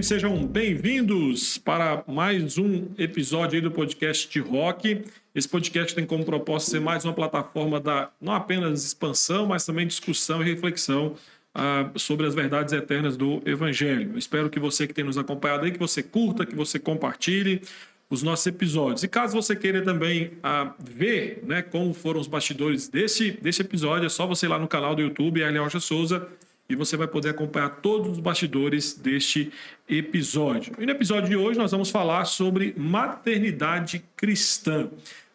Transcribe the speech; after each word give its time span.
queridos, 0.00 0.06
sejam 0.06 0.46
bem-vindos 0.46 1.58
para 1.58 2.02
mais 2.06 2.56
um 2.58 2.88
episódio 2.96 3.60
do 3.60 3.70
podcast 3.70 4.28
de 4.28 4.40
rock. 4.40 5.04
Esse 5.34 5.48
podcast 5.48 5.94
tem 5.94 6.06
como 6.06 6.24
propósito 6.24 6.70
ser 6.70 6.80
mais 6.80 7.04
uma 7.04 7.12
plataforma 7.12 7.78
da 7.78 8.10
não 8.20 8.32
apenas 8.32 8.84
expansão, 8.84 9.46
mas 9.46 9.64
também 9.64 9.86
discussão 9.86 10.42
e 10.42 10.44
reflexão 10.46 11.14
ah, 11.54 11.90
sobre 11.96 12.26
as 12.26 12.34
verdades 12.34 12.72
eternas 12.72 13.16
do 13.16 13.42
Evangelho. 13.44 14.16
Espero 14.16 14.48
que 14.48 14.58
você 14.58 14.86
que 14.86 14.94
tem 14.94 15.04
nos 15.04 15.18
acompanhado 15.18 15.64
aí, 15.64 15.70
que 15.70 15.78
você 15.78 16.02
curta, 16.02 16.46
que 16.46 16.54
você 16.54 16.78
compartilhe 16.78 17.62
os 18.08 18.22
nossos 18.22 18.46
episódios. 18.46 19.02
E 19.02 19.08
caso 19.08 19.34
você 19.34 19.54
queira 19.54 19.82
também 19.82 20.32
ah, 20.42 20.74
ver 20.78 21.42
né, 21.46 21.62
como 21.62 21.92
foram 21.92 22.20
os 22.20 22.26
bastidores 22.26 22.88
desse, 22.88 23.32
desse 23.32 23.62
episódio, 23.62 24.06
é 24.06 24.10
só 24.10 24.26
você 24.26 24.46
ir 24.46 24.48
lá 24.48 24.58
no 24.58 24.68
canal 24.68 24.94
do 24.94 25.02
YouTube, 25.02 25.44
Arlen 25.44 25.68
Souza, 25.80 26.26
e 26.70 26.76
você 26.76 26.96
vai 26.96 27.08
poder 27.08 27.30
acompanhar 27.30 27.68
todos 27.68 28.12
os 28.12 28.20
bastidores 28.20 28.94
deste 28.94 29.52
episódio. 29.90 30.74
E 30.78 30.86
no 30.86 30.92
episódio 30.92 31.28
de 31.28 31.36
hoje 31.36 31.58
nós 31.58 31.72
vamos 31.72 31.90
falar 31.90 32.24
sobre 32.24 32.74
maternidade 32.76 34.04
cristã. 34.16 34.88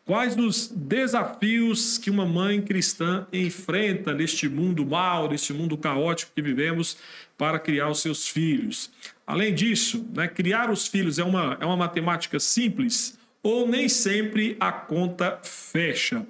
Quais 0.05 0.37
os 0.37 0.67
desafios 0.67 1.97
que 1.97 2.11
uma 2.11 2.25
mãe 2.25 2.61
cristã 2.61 3.25
enfrenta 3.33 4.13
neste 4.13 4.47
mundo 4.47 4.85
mal, 4.85 5.27
neste 5.27 5.51
mundo 5.51 5.75
caótico 5.77 6.31
que 6.35 6.41
vivemos 6.41 6.97
para 7.37 7.57
criar 7.57 7.89
os 7.89 8.01
seus 8.01 8.27
filhos? 8.27 8.91
Além 9.25 9.53
disso, 9.53 10.07
né, 10.13 10.27
criar 10.27 10.69
os 10.69 10.87
filhos 10.87 11.17
é 11.17 11.23
uma, 11.23 11.57
é 11.59 11.65
uma 11.65 11.75
matemática 11.75 12.39
simples 12.39 13.17
ou 13.41 13.67
nem 13.67 13.89
sempre 13.89 14.55
a 14.59 14.71
conta 14.71 15.39
fecha? 15.43 16.25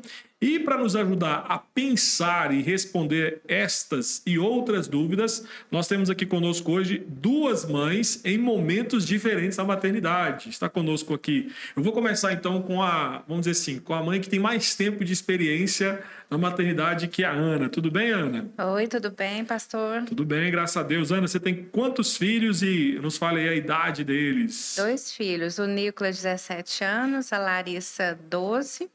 E 0.45 0.59
para 0.59 0.77
nos 0.77 0.95
ajudar 0.95 1.43
a 1.49 1.57
pensar 1.57 2.53
e 2.53 2.61
responder 2.61 3.41
estas 3.47 4.21
e 4.27 4.37
outras 4.37 4.87
dúvidas, 4.87 5.43
nós 5.71 5.87
temos 5.87 6.07
aqui 6.07 6.23
conosco 6.23 6.71
hoje 6.71 7.03
duas 7.07 7.65
mães 7.65 8.23
em 8.23 8.37
momentos 8.37 9.07
diferentes 9.07 9.57
da 9.57 9.63
maternidade. 9.63 10.49
Está 10.49 10.69
conosco 10.69 11.15
aqui. 11.15 11.51
Eu 11.75 11.81
vou 11.81 11.91
começar 11.91 12.31
então 12.31 12.61
com 12.61 12.83
a, 12.83 13.23
vamos 13.27 13.47
dizer 13.47 13.59
assim, 13.59 13.79
com 13.79 13.95
a 13.95 14.03
mãe 14.03 14.21
que 14.21 14.29
tem 14.29 14.37
mais 14.37 14.75
tempo 14.75 15.03
de 15.03 15.11
experiência 15.11 16.03
na 16.29 16.37
maternidade 16.37 17.07
que 17.07 17.23
a 17.23 17.31
Ana. 17.31 17.67
Tudo 17.67 17.89
bem, 17.89 18.11
Ana? 18.11 18.47
Oi, 18.75 18.85
tudo 18.85 19.09
bem, 19.09 19.43
pastor? 19.43 20.03
Tudo 20.03 20.23
bem, 20.23 20.51
graças 20.51 20.77
a 20.77 20.83
Deus. 20.83 21.11
Ana, 21.11 21.27
você 21.27 21.39
tem 21.39 21.67
quantos 21.71 22.17
filhos 22.17 22.61
e 22.61 22.99
nos 23.01 23.17
fale 23.17 23.39
aí 23.39 23.49
a 23.49 23.55
idade 23.55 24.03
deles? 24.03 24.75
Dois 24.77 25.11
filhos, 25.11 25.57
o 25.57 25.65
Nicolas, 25.65 26.17
17 26.17 26.83
anos, 26.83 27.33
a 27.33 27.39
Larissa, 27.39 28.15
12 28.29 28.91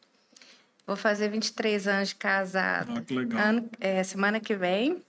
Vou 0.91 0.97
fazer 0.97 1.29
23 1.29 1.87
anos 1.87 2.09
de 2.09 2.17
casado. 2.17 2.95
Ah, 2.97 3.01
que 3.01 3.15
legal. 3.15 3.41
Ano, 3.41 3.71
é, 3.79 4.03
semana 4.03 4.41
que 4.41 4.57
vem. 4.57 5.01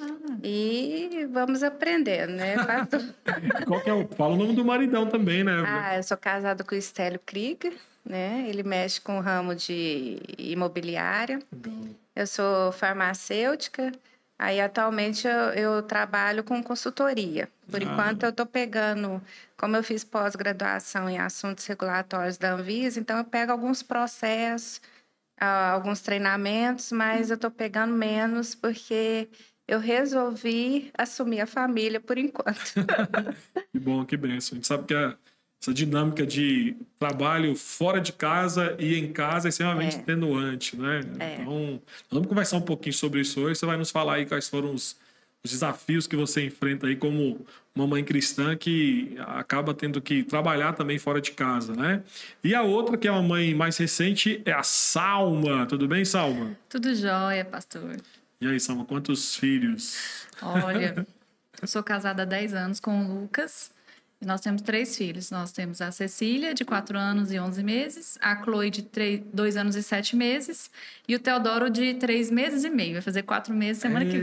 Ah. 0.00 0.06
E 0.42 1.28
vamos 1.30 1.62
aprender, 1.62 2.26
né? 2.26 2.56
Qual 3.64 3.80
que 3.80 3.88
é 3.88 3.94
o... 3.94 4.08
Fala 4.08 4.34
o 4.34 4.36
nome 4.36 4.56
do 4.56 4.64
maridão 4.64 5.06
também, 5.06 5.44
né? 5.44 5.52
Ah, 5.64 5.96
eu 5.96 6.02
sou 6.02 6.16
casada 6.16 6.64
com 6.64 6.74
o 6.74 6.78
Estélio 6.78 7.20
Krieger, 7.24 7.72
né? 8.04 8.44
Ele 8.48 8.64
mexe 8.64 9.00
com 9.00 9.18
o 9.18 9.20
ramo 9.20 9.54
de 9.54 10.18
imobiliária. 10.36 11.38
Legal. 11.52 11.80
Eu 12.16 12.26
sou 12.26 12.72
farmacêutica. 12.72 13.92
Aí, 14.36 14.60
atualmente, 14.60 15.28
eu, 15.28 15.76
eu 15.76 15.82
trabalho 15.84 16.42
com 16.42 16.60
consultoria. 16.60 17.48
Por 17.70 17.80
ah. 17.80 17.84
enquanto, 17.84 18.24
eu 18.24 18.30
estou 18.30 18.46
pegando, 18.46 19.22
como 19.56 19.76
eu 19.76 19.84
fiz 19.84 20.02
pós-graduação 20.02 21.08
em 21.08 21.20
assuntos 21.20 21.64
regulatórios 21.66 22.36
da 22.36 22.54
Anvisa, 22.54 22.98
então 22.98 23.16
eu 23.16 23.24
pego 23.24 23.52
alguns 23.52 23.80
processos 23.80 24.80
alguns 25.40 26.00
treinamentos, 26.00 26.92
mas 26.92 27.30
eu 27.30 27.36
estou 27.36 27.50
pegando 27.50 27.94
menos 27.94 28.54
porque 28.54 29.28
eu 29.66 29.78
resolvi 29.78 30.90
assumir 30.98 31.40
a 31.40 31.46
família 31.46 32.00
por 32.00 32.18
enquanto. 32.18 32.74
que 33.72 33.78
bom, 33.78 34.04
que 34.04 34.16
benção. 34.16 34.56
A 34.56 34.56
gente 34.56 34.66
sabe 34.66 34.84
que 34.84 34.94
a, 34.94 35.16
essa 35.62 35.72
dinâmica 35.72 36.26
de 36.26 36.76
trabalho 36.98 37.54
fora 37.54 38.00
de 38.00 38.12
casa 38.12 38.74
e 38.78 38.96
em 38.96 39.12
casa 39.12 39.48
é 39.48 39.50
extremamente 39.50 39.98
é. 39.98 40.02
né? 40.78 41.00
É. 41.18 41.34
Então, 41.34 41.80
vamos 42.10 42.28
conversar 42.28 42.56
um 42.56 42.62
pouquinho 42.62 42.94
sobre 42.94 43.20
isso 43.20 43.40
hoje. 43.40 43.60
Você 43.60 43.66
vai 43.66 43.76
nos 43.76 43.90
falar 43.90 44.14
aí 44.14 44.26
quais 44.26 44.48
foram 44.48 44.74
os, 44.74 44.96
os 45.44 45.50
desafios 45.50 46.06
que 46.06 46.16
você 46.16 46.44
enfrenta 46.44 46.86
aí 46.86 46.96
como 46.96 47.44
uma 47.74 47.86
mãe 47.86 48.04
cristã 48.04 48.56
que 48.56 49.16
acaba 49.26 49.72
tendo 49.72 50.00
que 50.00 50.22
trabalhar 50.22 50.74
também 50.74 50.98
fora 50.98 51.20
de 51.20 51.30
casa, 51.32 51.74
né? 51.74 52.02
E 52.44 52.54
a 52.54 52.62
outra, 52.62 52.96
que 52.98 53.08
é 53.08 53.10
uma 53.10 53.22
mãe 53.22 53.54
mais 53.54 53.76
recente, 53.78 54.42
é 54.44 54.52
a 54.52 54.62
Salma. 54.62 55.66
Tudo 55.66 55.88
bem, 55.88 56.04
Salma? 56.04 56.56
Tudo 56.68 56.94
jóia, 56.94 57.44
pastor. 57.44 57.96
E 58.40 58.46
aí, 58.46 58.60
Salma, 58.60 58.84
quantos 58.84 59.36
filhos? 59.36 60.26
Olha, 60.42 61.06
eu 61.60 61.68
sou 61.68 61.82
casada 61.82 62.22
há 62.22 62.26
10 62.26 62.54
anos 62.54 62.80
com 62.80 63.04
o 63.04 63.20
Lucas. 63.22 63.70
Nós 64.24 64.42
temos 64.42 64.60
três 64.60 64.96
filhos. 64.96 65.30
Nós 65.30 65.50
temos 65.50 65.80
a 65.80 65.90
Cecília, 65.90 66.52
de 66.52 66.62
4 66.62 66.98
anos 66.98 67.32
e 67.32 67.40
11 67.40 67.62
meses, 67.62 68.18
a 68.20 68.42
Chloe, 68.42 68.68
de 68.68 68.86
2 69.32 69.56
anos 69.56 69.76
e 69.76 69.82
7 69.82 70.14
meses, 70.14 70.70
e 71.08 71.14
o 71.14 71.18
Teodoro, 71.18 71.70
de 71.70 71.94
3 71.94 72.30
meses 72.30 72.62
e 72.64 72.68
meio. 72.68 72.94
Vai 72.94 73.02
fazer 73.02 73.22
4 73.22 73.54
meses 73.54 73.80
semana 73.80 74.04
Eita, 74.04 74.16
que 74.16 74.22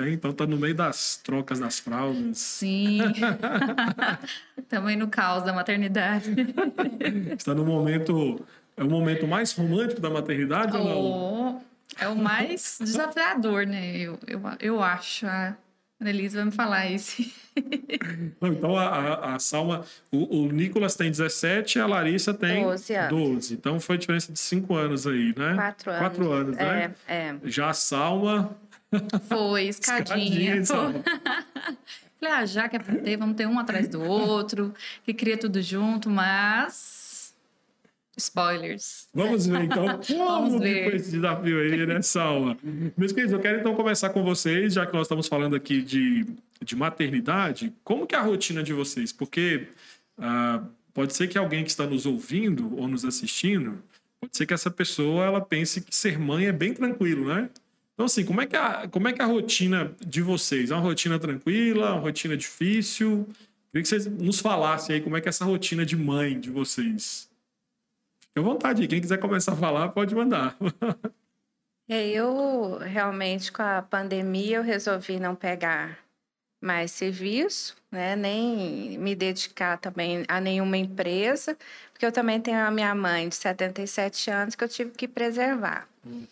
vem. 0.00 0.12
Então 0.12 0.32
tá 0.34 0.46
no 0.46 0.58
meio 0.58 0.74
das 0.74 1.16
trocas 1.16 1.58
das 1.58 1.78
fraldas. 1.78 2.36
Sim. 2.36 2.98
Estamos 4.58 4.90
aí 4.90 4.96
no 4.96 5.08
caos 5.08 5.42
da 5.44 5.52
maternidade. 5.52 6.30
Está 7.34 7.54
no 7.54 7.64
momento. 7.64 8.44
É 8.76 8.84
o 8.84 8.88
momento 8.88 9.26
mais 9.26 9.52
romântico 9.52 10.00
da 10.00 10.10
maternidade 10.10 10.76
oh, 10.76 10.80
ou 10.80 10.84
não? 10.84 11.62
É 11.98 12.06
o 12.06 12.14
mais 12.14 12.78
desafiador, 12.80 13.66
né? 13.66 13.96
Eu, 13.96 14.18
eu, 14.26 14.40
eu 14.60 14.82
acho. 14.82 15.26
A 15.26 15.56
Annelise 16.00 16.36
vai 16.36 16.44
me 16.44 16.50
falar 16.52 16.86
isso. 16.90 17.24
então, 18.40 18.76
a, 18.76 18.86
a, 18.86 19.34
a 19.34 19.38
Salma, 19.38 19.84
o, 20.12 20.44
o, 20.44 20.52
Nicolas 20.52 20.94
tem 20.94 21.10
17 21.10 21.80
a 21.80 21.86
Larissa 21.86 22.32
tem 22.32 22.62
12 22.62 22.94
anos. 22.94 23.10
12. 23.10 23.54
Então, 23.54 23.80
foi 23.80 23.98
diferença 23.98 24.32
de 24.32 24.38
5 24.38 24.74
anos 24.74 25.06
aí, 25.06 25.34
né? 25.36 25.54
4 25.54 25.90
anos. 25.90 26.02
4 26.02 26.32
anos, 26.32 26.56
né? 26.56 26.94
É, 27.06 27.14
é. 27.14 27.36
Já 27.44 27.70
a 27.70 27.74
Salma... 27.74 28.56
Foi, 29.28 29.64
escadinha. 29.68 30.56
escadinha 30.56 31.02
Falei, 32.20 32.34
ah, 32.34 32.46
já 32.46 32.68
que 32.68 32.76
é 32.76 32.78
pra 32.80 32.96
ter, 32.96 33.16
vamos 33.16 33.36
ter 33.36 33.46
um 33.46 33.58
atrás 33.58 33.86
do 33.86 34.02
outro, 34.02 34.74
que 35.04 35.14
cria 35.14 35.36
tudo 35.36 35.62
junto, 35.62 36.10
mas 36.10 36.97
Spoilers. 38.18 39.08
Vamos 39.14 39.46
ver 39.46 39.64
então 39.64 40.00
como 40.06 40.58
ver. 40.58 40.84
foi 40.84 40.96
esse 40.96 41.10
desafio 41.12 41.60
aí, 41.60 41.86
né, 41.86 42.02
Salma? 42.02 42.58
Meus 42.96 43.12
queridos, 43.12 43.32
eu 43.32 43.40
quero 43.40 43.60
então 43.60 43.74
começar 43.74 44.10
com 44.10 44.22
vocês, 44.22 44.74
já 44.74 44.84
que 44.84 44.92
nós 44.92 45.02
estamos 45.02 45.28
falando 45.28 45.56
aqui 45.56 45.80
de, 45.80 46.26
de 46.62 46.76
maternidade. 46.76 47.72
Como 47.84 48.06
que 48.06 48.14
é 48.14 48.18
a 48.18 48.22
rotina 48.22 48.62
de 48.62 48.72
vocês? 48.72 49.12
Porque 49.12 49.68
ah, 50.18 50.62
pode 50.92 51.14
ser 51.14 51.28
que 51.28 51.38
alguém 51.38 51.62
que 51.62 51.70
está 51.70 51.86
nos 51.86 52.04
ouvindo 52.04 52.76
ou 52.76 52.88
nos 52.88 53.04
assistindo, 53.04 53.82
pode 54.20 54.36
ser 54.36 54.46
que 54.46 54.54
essa 54.54 54.70
pessoa 54.70 55.24
ela 55.24 55.40
pense 55.40 55.80
que 55.80 55.94
ser 55.94 56.18
mãe 56.18 56.46
é 56.46 56.52
bem 56.52 56.74
tranquilo, 56.74 57.28
né? 57.28 57.48
Então, 57.94 58.06
assim, 58.06 58.24
como 58.24 58.40
é 58.40 58.46
que, 58.46 58.54
a, 58.54 58.86
como 58.88 59.08
é, 59.08 59.12
que 59.12 59.20
é 59.20 59.24
a 59.24 59.28
rotina 59.28 59.92
de 60.04 60.22
vocês? 60.22 60.70
É 60.70 60.74
uma 60.74 60.80
rotina 60.80 61.18
tranquila, 61.18 61.94
uma 61.94 62.00
rotina 62.00 62.36
difícil? 62.36 63.26
Queria 63.72 63.82
que 63.82 63.88
vocês 63.88 64.06
nos 64.06 64.38
falassem 64.38 64.96
aí 64.96 65.02
como 65.02 65.16
é 65.16 65.20
que 65.20 65.28
é 65.28 65.30
essa 65.30 65.44
rotina 65.44 65.84
de 65.84 65.96
mãe 65.96 66.38
de 66.38 66.48
vocês. 66.48 67.27
Fique 68.28 68.38
à 68.38 68.42
vontade, 68.42 68.86
quem 68.86 69.00
quiser 69.00 69.18
começar 69.18 69.52
a 69.52 69.56
falar, 69.56 69.88
pode 69.90 70.14
mandar. 70.14 70.56
É, 71.90 72.06
eu 72.06 72.76
realmente, 72.76 73.50
com 73.50 73.62
a 73.62 73.80
pandemia, 73.80 74.58
eu 74.58 74.62
resolvi 74.62 75.18
não 75.18 75.34
pegar 75.34 75.98
mais 76.60 76.90
serviço, 76.90 77.74
né? 77.90 78.14
nem 78.14 78.98
me 78.98 79.14
dedicar 79.14 79.78
também 79.78 80.22
a 80.28 80.38
nenhuma 80.38 80.76
empresa, 80.76 81.56
porque 81.90 82.04
eu 82.04 82.12
também 82.12 82.42
tenho 82.42 82.58
a 82.58 82.70
minha 82.70 82.94
mãe 82.94 83.26
de 83.28 83.36
77 83.36 84.30
anos 84.30 84.54
que 84.54 84.62
eu 84.62 84.68
tive 84.68 84.90
que 84.90 85.08
preservar. 85.08 85.88
Hum. 86.06 86.26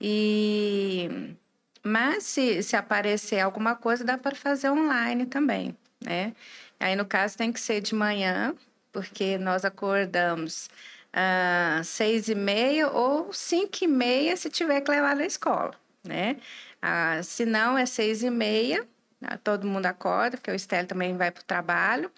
E 0.00 1.34
mas 1.82 2.24
se, 2.24 2.62
se 2.62 2.76
aparecer 2.76 3.40
alguma 3.40 3.74
coisa, 3.74 4.04
dá 4.04 4.16
para 4.16 4.36
fazer 4.36 4.70
online 4.70 5.26
também, 5.26 5.76
né? 6.00 6.32
Aí 6.78 6.94
no 6.94 7.04
caso 7.04 7.36
tem 7.36 7.52
que 7.52 7.60
ser 7.60 7.80
de 7.80 7.94
manhã, 7.94 8.54
porque 8.92 9.36
nós 9.38 9.64
acordamos 9.64 10.68
ah, 11.12 11.80
seis 11.84 12.28
e 12.28 12.34
meia 12.34 12.88
ou 12.90 13.32
cinco 13.32 13.78
e 13.82 13.86
meia 13.86 14.36
se 14.36 14.48
tiver 14.50 14.80
que 14.80 14.90
levar 14.90 15.14
na 15.16 15.26
escola, 15.26 15.74
né? 16.02 16.36
Ah, 16.80 17.22
se 17.22 17.44
não, 17.44 17.76
é 17.76 17.86
seis 17.86 18.22
e 18.22 18.30
meia, 18.30 18.86
ah, 19.22 19.36
todo 19.36 19.66
mundo 19.66 19.86
acorda, 19.86 20.36
porque 20.36 20.50
o 20.50 20.54
Estélio 20.54 20.88
também 20.88 21.16
vai 21.16 21.30
para 21.30 21.42
o 21.42 21.44
trabalho. 21.44 22.10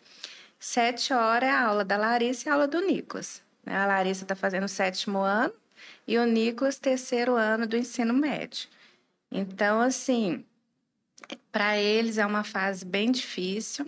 Sete 0.58 1.12
horas 1.12 1.49
é 1.49 1.52
a 1.52 1.67
aula 1.67 1.85
da 1.85 1.96
Larissa 1.96 2.49
e 2.49 2.50
a 2.50 2.55
aula 2.55 2.67
do 2.67 2.81
Nicolas. 2.81 3.43
Né? 3.64 3.76
A 3.76 3.87
Larissa 3.87 4.25
está 4.25 4.35
fazendo 4.35 4.64
o 4.64 4.69
sétimo 4.69 5.19
ano 5.19 5.52
e 6.06 6.17
o 6.19 6.25
Nicolas, 6.25 6.79
terceiro 6.79 7.35
ano 7.35 7.67
do 7.67 7.76
ensino 7.76 8.14
médio. 8.14 8.69
Então, 9.31 9.81
assim, 9.81 10.44
para 11.50 11.76
eles 11.79 12.19
é 12.19 12.25
uma 12.25 12.44
fase 12.44 12.85
bem 12.85 13.11
difícil, 13.11 13.87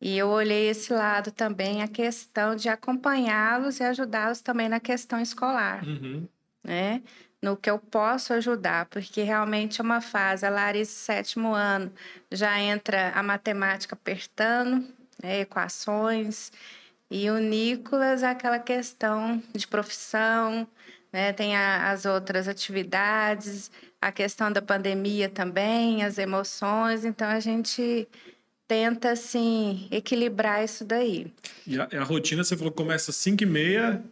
e 0.00 0.16
eu 0.16 0.28
olhei 0.28 0.68
esse 0.68 0.92
lado 0.92 1.30
também, 1.30 1.82
a 1.82 1.88
questão 1.88 2.54
de 2.54 2.68
acompanhá-los 2.68 3.80
e 3.80 3.84
ajudá-los 3.84 4.40
também 4.40 4.68
na 4.68 4.80
questão 4.80 5.20
escolar. 5.20 5.84
Uhum. 5.84 6.28
Né? 6.62 7.02
no 7.46 7.56
que 7.56 7.70
eu 7.70 7.78
posso 7.78 8.32
ajudar, 8.32 8.86
porque 8.86 9.22
realmente 9.22 9.80
é 9.80 9.84
uma 9.84 10.00
fase, 10.00 10.44
a 10.44 10.50
Larissa, 10.50 10.92
sétimo 10.92 11.54
ano, 11.54 11.92
já 12.30 12.58
entra 12.58 13.12
a 13.14 13.22
matemática 13.22 13.94
apertando, 13.94 14.84
né, 15.22 15.40
equações, 15.40 16.50
e 17.10 17.30
o 17.30 17.38
Nicolas, 17.38 18.22
aquela 18.22 18.58
questão 18.58 19.40
de 19.54 19.66
profissão, 19.66 20.66
né, 21.12 21.32
tem 21.32 21.56
a, 21.56 21.90
as 21.90 22.04
outras 22.04 22.48
atividades, 22.48 23.70
a 24.00 24.10
questão 24.10 24.50
da 24.50 24.60
pandemia 24.60 25.28
também, 25.28 26.02
as 26.04 26.18
emoções, 26.18 27.04
então 27.04 27.28
a 27.28 27.38
gente 27.38 28.08
tenta, 28.68 29.10
assim, 29.10 29.86
equilibrar 29.90 30.64
isso 30.64 30.84
daí. 30.84 31.26
E 31.66 31.78
a, 31.78 31.88
a 32.00 32.04
rotina, 32.04 32.42
você 32.44 32.56
falou, 32.56 32.72
começa 32.72 33.10
às 33.10 33.16
5 33.16 33.42
e 33.42 33.46
meia, 33.46 34.02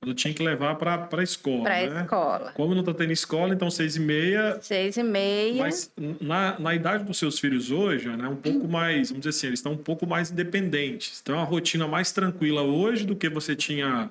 quando 0.00 0.14
tinha 0.14 0.32
que 0.32 0.42
levar 0.42 0.76
para 0.76 1.08
a 1.10 1.22
escola, 1.22 1.64
Para 1.64 1.76
a 1.78 1.90
né? 1.94 2.02
escola. 2.02 2.52
Como 2.52 2.72
não 2.72 2.80
está 2.80 2.94
tendo 2.94 3.12
escola, 3.12 3.52
então 3.52 3.68
seis 3.68 3.96
e 3.96 4.00
meia. 4.00 4.58
Seis 4.62 4.96
e 4.96 5.02
meia. 5.02 5.56
Mas 5.60 5.90
na, 6.20 6.56
na 6.58 6.74
idade 6.74 7.02
dos 7.02 7.18
seus 7.18 7.40
filhos 7.40 7.72
hoje, 7.72 8.08
né, 8.08 8.28
um 8.28 8.36
pouco 8.36 8.68
mais, 8.68 9.08
vamos 9.08 9.24
dizer 9.24 9.36
assim, 9.36 9.46
eles 9.48 9.58
estão 9.58 9.72
um 9.72 9.76
pouco 9.76 10.06
mais 10.06 10.30
independentes. 10.30 11.20
Então 11.20 11.34
é 11.34 11.38
uma 11.38 11.44
rotina 11.44 11.88
mais 11.88 12.12
tranquila 12.12 12.62
hoje 12.62 13.04
do 13.04 13.16
que 13.16 13.28
você 13.28 13.56
tinha 13.56 14.08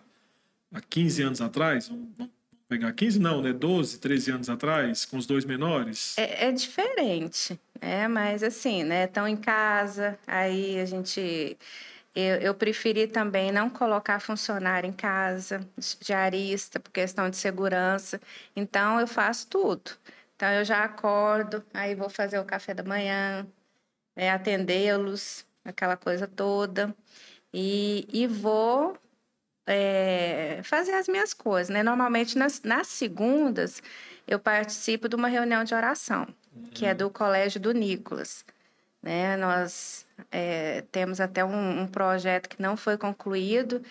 há 0.74 0.82
15 0.82 1.24
anos 1.24 1.42
atrás. 1.42 1.88
Vamos 1.88 2.30
pegar 2.68 2.92
15 2.94 3.20
não, 3.20 3.42
né? 3.42 3.54
12, 3.54 4.00
13 4.00 4.32
anos 4.32 4.50
atrás, 4.50 5.06
com 5.06 5.18
os 5.18 5.26
dois 5.26 5.46
menores. 5.46 6.18
É, 6.18 6.48
é 6.48 6.52
diferente, 6.52 7.60
né? 7.82 8.08
Mas 8.08 8.44
assim, 8.44 8.84
né? 8.84 9.06
Estão 9.06 9.28
em 9.28 9.38
casa, 9.38 10.18
aí 10.28 10.80
a 10.80 10.86
gente. 10.86 11.58
Eu, 12.16 12.38
eu 12.38 12.56
preferi 12.56 13.08
também 13.08 13.52
não 13.52 13.70
colocar 13.70 14.20
funcionário 14.20 14.90
em 14.90 14.94
casa, 14.94 15.62
diarista, 16.02 16.80
por 16.80 16.92
questão 16.92 17.30
de 17.30 17.38
segurança. 17.38 18.20
Então, 18.56 19.00
eu 19.00 19.08
faço 19.08 19.48
tudo. 19.48 19.92
Então, 20.36 20.50
eu 20.50 20.66
já 20.66 20.84
acordo, 20.84 21.64
aí 21.74 21.94
vou 21.96 22.10
fazer 22.10 22.40
o 22.40 22.46
café 22.46 22.74
da 22.74 22.84
manhã, 22.84 23.46
né, 24.16 24.32
atendê-los, 24.32 25.46
aquela 25.64 25.96
coisa 25.98 26.28
toda. 26.28 26.96
E, 27.54 28.08
e 28.12 28.28
vou 28.28 28.98
é, 29.68 30.62
fazer 30.64 30.94
as 30.94 31.10
minhas 31.10 31.34
coisas, 31.34 31.70
né? 31.70 31.84
Normalmente, 31.84 32.38
nas, 32.38 32.62
nas 32.64 32.88
segundas, 32.88 33.84
eu 34.26 34.40
participo 34.40 35.10
de 35.10 35.16
uma 35.16 35.28
reunião 35.28 35.64
de 35.64 35.76
oração, 35.76 36.26
que 36.72 36.86
é 36.86 36.94
do 36.94 37.10
Colégio 37.10 37.60
do 37.60 37.74
Nicolas. 37.74 38.46
Né? 39.04 39.38
Nós 39.38 40.06
é, 40.32 40.84
temos 40.92 41.20
até 41.20 41.44
um, 41.44 41.82
um 41.82 41.88
projeto 41.88 42.50
que 42.50 42.62
não 42.62 42.76
foi 42.76 42.98
concluído 42.98 43.82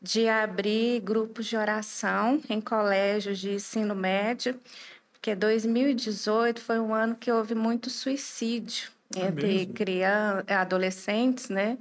de 0.00 0.28
abrir 0.28 1.00
grupos 1.00 1.46
de 1.46 1.56
oração 1.56 2.40
em 2.48 2.60
colégios 2.60 3.38
de 3.38 3.52
ensino 3.52 3.94
médio, 3.94 4.58
porque 5.12 5.34
2018 5.34 6.60
foi 6.60 6.78
um 6.78 6.94
ano 6.94 7.14
que 7.14 7.30
houve 7.30 7.54
muito 7.54 7.90
suicídio 7.90 8.90
É 9.14 9.26
entre 9.26 9.66
crianças, 9.66 10.44
adolescentes, 10.48 11.48
né? 11.48 11.78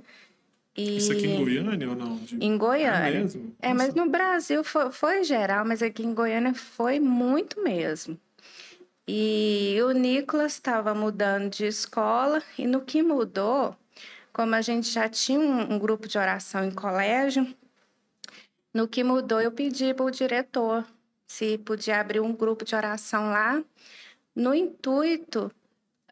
E... 0.75 0.97
Isso 0.97 1.11
aqui 1.11 1.25
em 1.27 1.37
Goiânia 1.37 1.89
ou 1.89 1.95
não? 1.95 2.17
De- 2.17 2.37
Em 2.43 2.57
Goiânia. 2.57 3.07
É 3.07 3.11
mesmo? 3.21 3.55
É, 3.61 3.73
mas 3.73 3.93
no 3.93 4.09
Brasil 4.09 4.63
foi, 4.63 4.91
foi 4.91 5.23
geral, 5.23 5.65
mas 5.65 5.81
aqui 5.81 6.03
em 6.03 6.13
Goiânia 6.13 6.53
foi 6.53 6.99
muito 6.99 7.61
mesmo. 7.63 8.19
E 9.07 9.77
o 9.83 9.91
Nicolas 9.91 10.53
estava 10.53 10.93
mudando 10.93 11.49
de 11.49 11.65
escola, 11.65 12.41
e 12.57 12.65
no 12.65 12.81
que 12.81 13.03
mudou, 13.03 13.75
como 14.33 14.55
a 14.55 14.61
gente 14.61 14.89
já 14.89 15.07
tinha 15.07 15.39
um, 15.39 15.75
um 15.75 15.79
grupo 15.79 16.07
de 16.07 16.17
oração 16.17 16.65
em 16.65 16.71
colégio, 16.71 17.47
no 18.73 18.87
que 18.87 19.03
mudou, 19.03 19.39
eu 19.39 19.51
pedi 19.51 19.93
para 19.93 20.05
o 20.05 20.11
diretor 20.11 20.85
se 21.27 21.57
podia 21.57 21.99
abrir 21.99 22.19
um 22.19 22.33
grupo 22.33 22.63
de 22.63 22.75
oração 22.75 23.29
lá, 23.29 23.63
no 24.35 24.53
intuito 24.53 25.51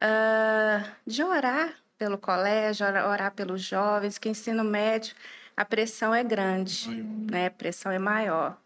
ah, 0.02 0.84
de 1.06 1.24
orar 1.24 1.76
pelo 2.04 2.18
colégio, 2.18 2.86
ora- 2.86 3.08
orar 3.08 3.32
pelos 3.32 3.62
jovens, 3.62 4.18
que 4.18 4.28
ensino 4.28 4.62
médio, 4.62 5.16
a 5.56 5.64
pressão 5.64 6.14
é 6.14 6.22
grande 6.22 6.90
Maior. 6.90 7.32
né? 7.32 7.46
A 7.46 7.52
pressão 7.52 7.92
é 7.94 7.98
maior. 7.98 8.58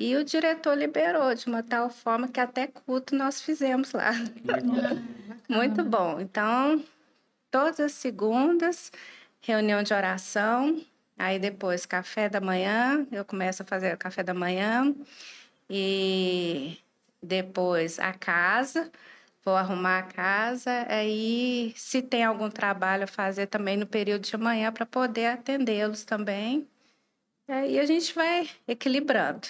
E 0.00 0.16
o 0.16 0.24
diretor 0.24 0.74
liberou 0.74 1.34
de 1.34 1.46
uma 1.48 1.62
tal 1.62 1.90
forma 1.90 2.28
que 2.28 2.40
até 2.40 2.66
culto 2.66 3.14
nós 3.14 3.42
fizemos 3.42 3.92
lá. 3.92 4.12
Muito 5.46 5.84
bom. 5.84 6.18
Então, 6.26 6.82
todas 7.50 7.78
as 7.78 7.92
segundas, 7.92 8.90
reunião 9.42 9.82
de 9.82 9.92
oração, 9.92 10.80
aí 11.18 11.38
depois 11.38 11.84
café 11.84 12.26
da 12.30 12.40
manhã, 12.40 13.06
eu 13.12 13.22
começo 13.24 13.62
a 13.62 13.66
fazer 13.66 13.94
o 13.94 13.98
café 13.98 14.22
da 14.22 14.32
manhã 14.32 14.94
e 15.68 16.78
depois 17.22 17.98
a 17.98 18.14
casa, 18.14 18.90
vou 19.46 19.54
arrumar 19.54 20.00
a 20.00 20.02
casa, 20.02 20.84
aí 20.88 21.72
se 21.76 22.02
tem 22.02 22.24
algum 22.24 22.50
trabalho 22.50 23.04
a 23.04 23.06
fazer 23.06 23.46
também 23.46 23.76
no 23.76 23.86
período 23.86 24.22
de 24.22 24.36
manhã 24.36 24.72
para 24.72 24.84
poder 24.84 25.26
atendê-los 25.26 26.04
também. 26.04 26.66
Aí 27.48 27.78
a 27.78 27.86
gente 27.86 28.12
vai 28.12 28.50
equilibrando. 28.66 29.46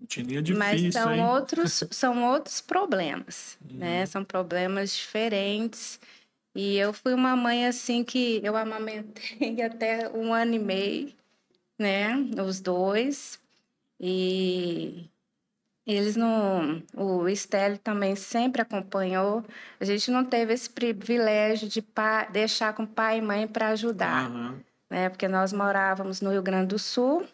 Rotininha 0.00 0.40
difícil, 0.40 0.58
Mas 0.58 0.94
são 0.94 1.12
hein? 1.12 1.24
outros, 1.24 1.82
são 1.90 2.24
outros 2.24 2.60
problemas, 2.60 3.58
né? 3.68 4.06
São 4.06 4.24
problemas 4.24 4.94
diferentes. 4.94 5.98
E 6.54 6.76
eu 6.76 6.92
fui 6.92 7.12
uma 7.12 7.34
mãe 7.34 7.66
assim 7.66 8.04
que 8.04 8.40
eu 8.44 8.56
amamentei 8.56 9.60
até 9.62 10.08
um 10.10 10.32
ano 10.32 10.54
e 10.54 10.58
meio, 10.60 11.12
né? 11.76 12.14
Os 12.46 12.60
dois. 12.60 13.40
E 13.98 15.10
eles 15.86 16.14
não. 16.16 16.82
O 16.94 17.28
Estélio 17.28 17.78
também 17.78 18.14
sempre 18.14 18.62
acompanhou. 18.62 19.44
A 19.80 19.84
gente 19.84 20.10
não 20.10 20.24
teve 20.24 20.52
esse 20.52 20.70
privilégio 20.70 21.68
de 21.68 21.82
pa- 21.82 22.24
deixar 22.26 22.72
com 22.74 22.86
pai 22.86 23.18
e 23.18 23.22
mãe 23.22 23.46
para 23.48 23.68
ajudar 23.68 24.26
Aham. 24.30 24.60
né? 24.90 25.08
Porque 25.08 25.26
nós 25.28 25.52
morávamos 25.52 26.20
no 26.20 26.30
Rio 26.30 26.42
Grande 26.42 26.68
do 26.68 26.78
Sul 26.78 27.26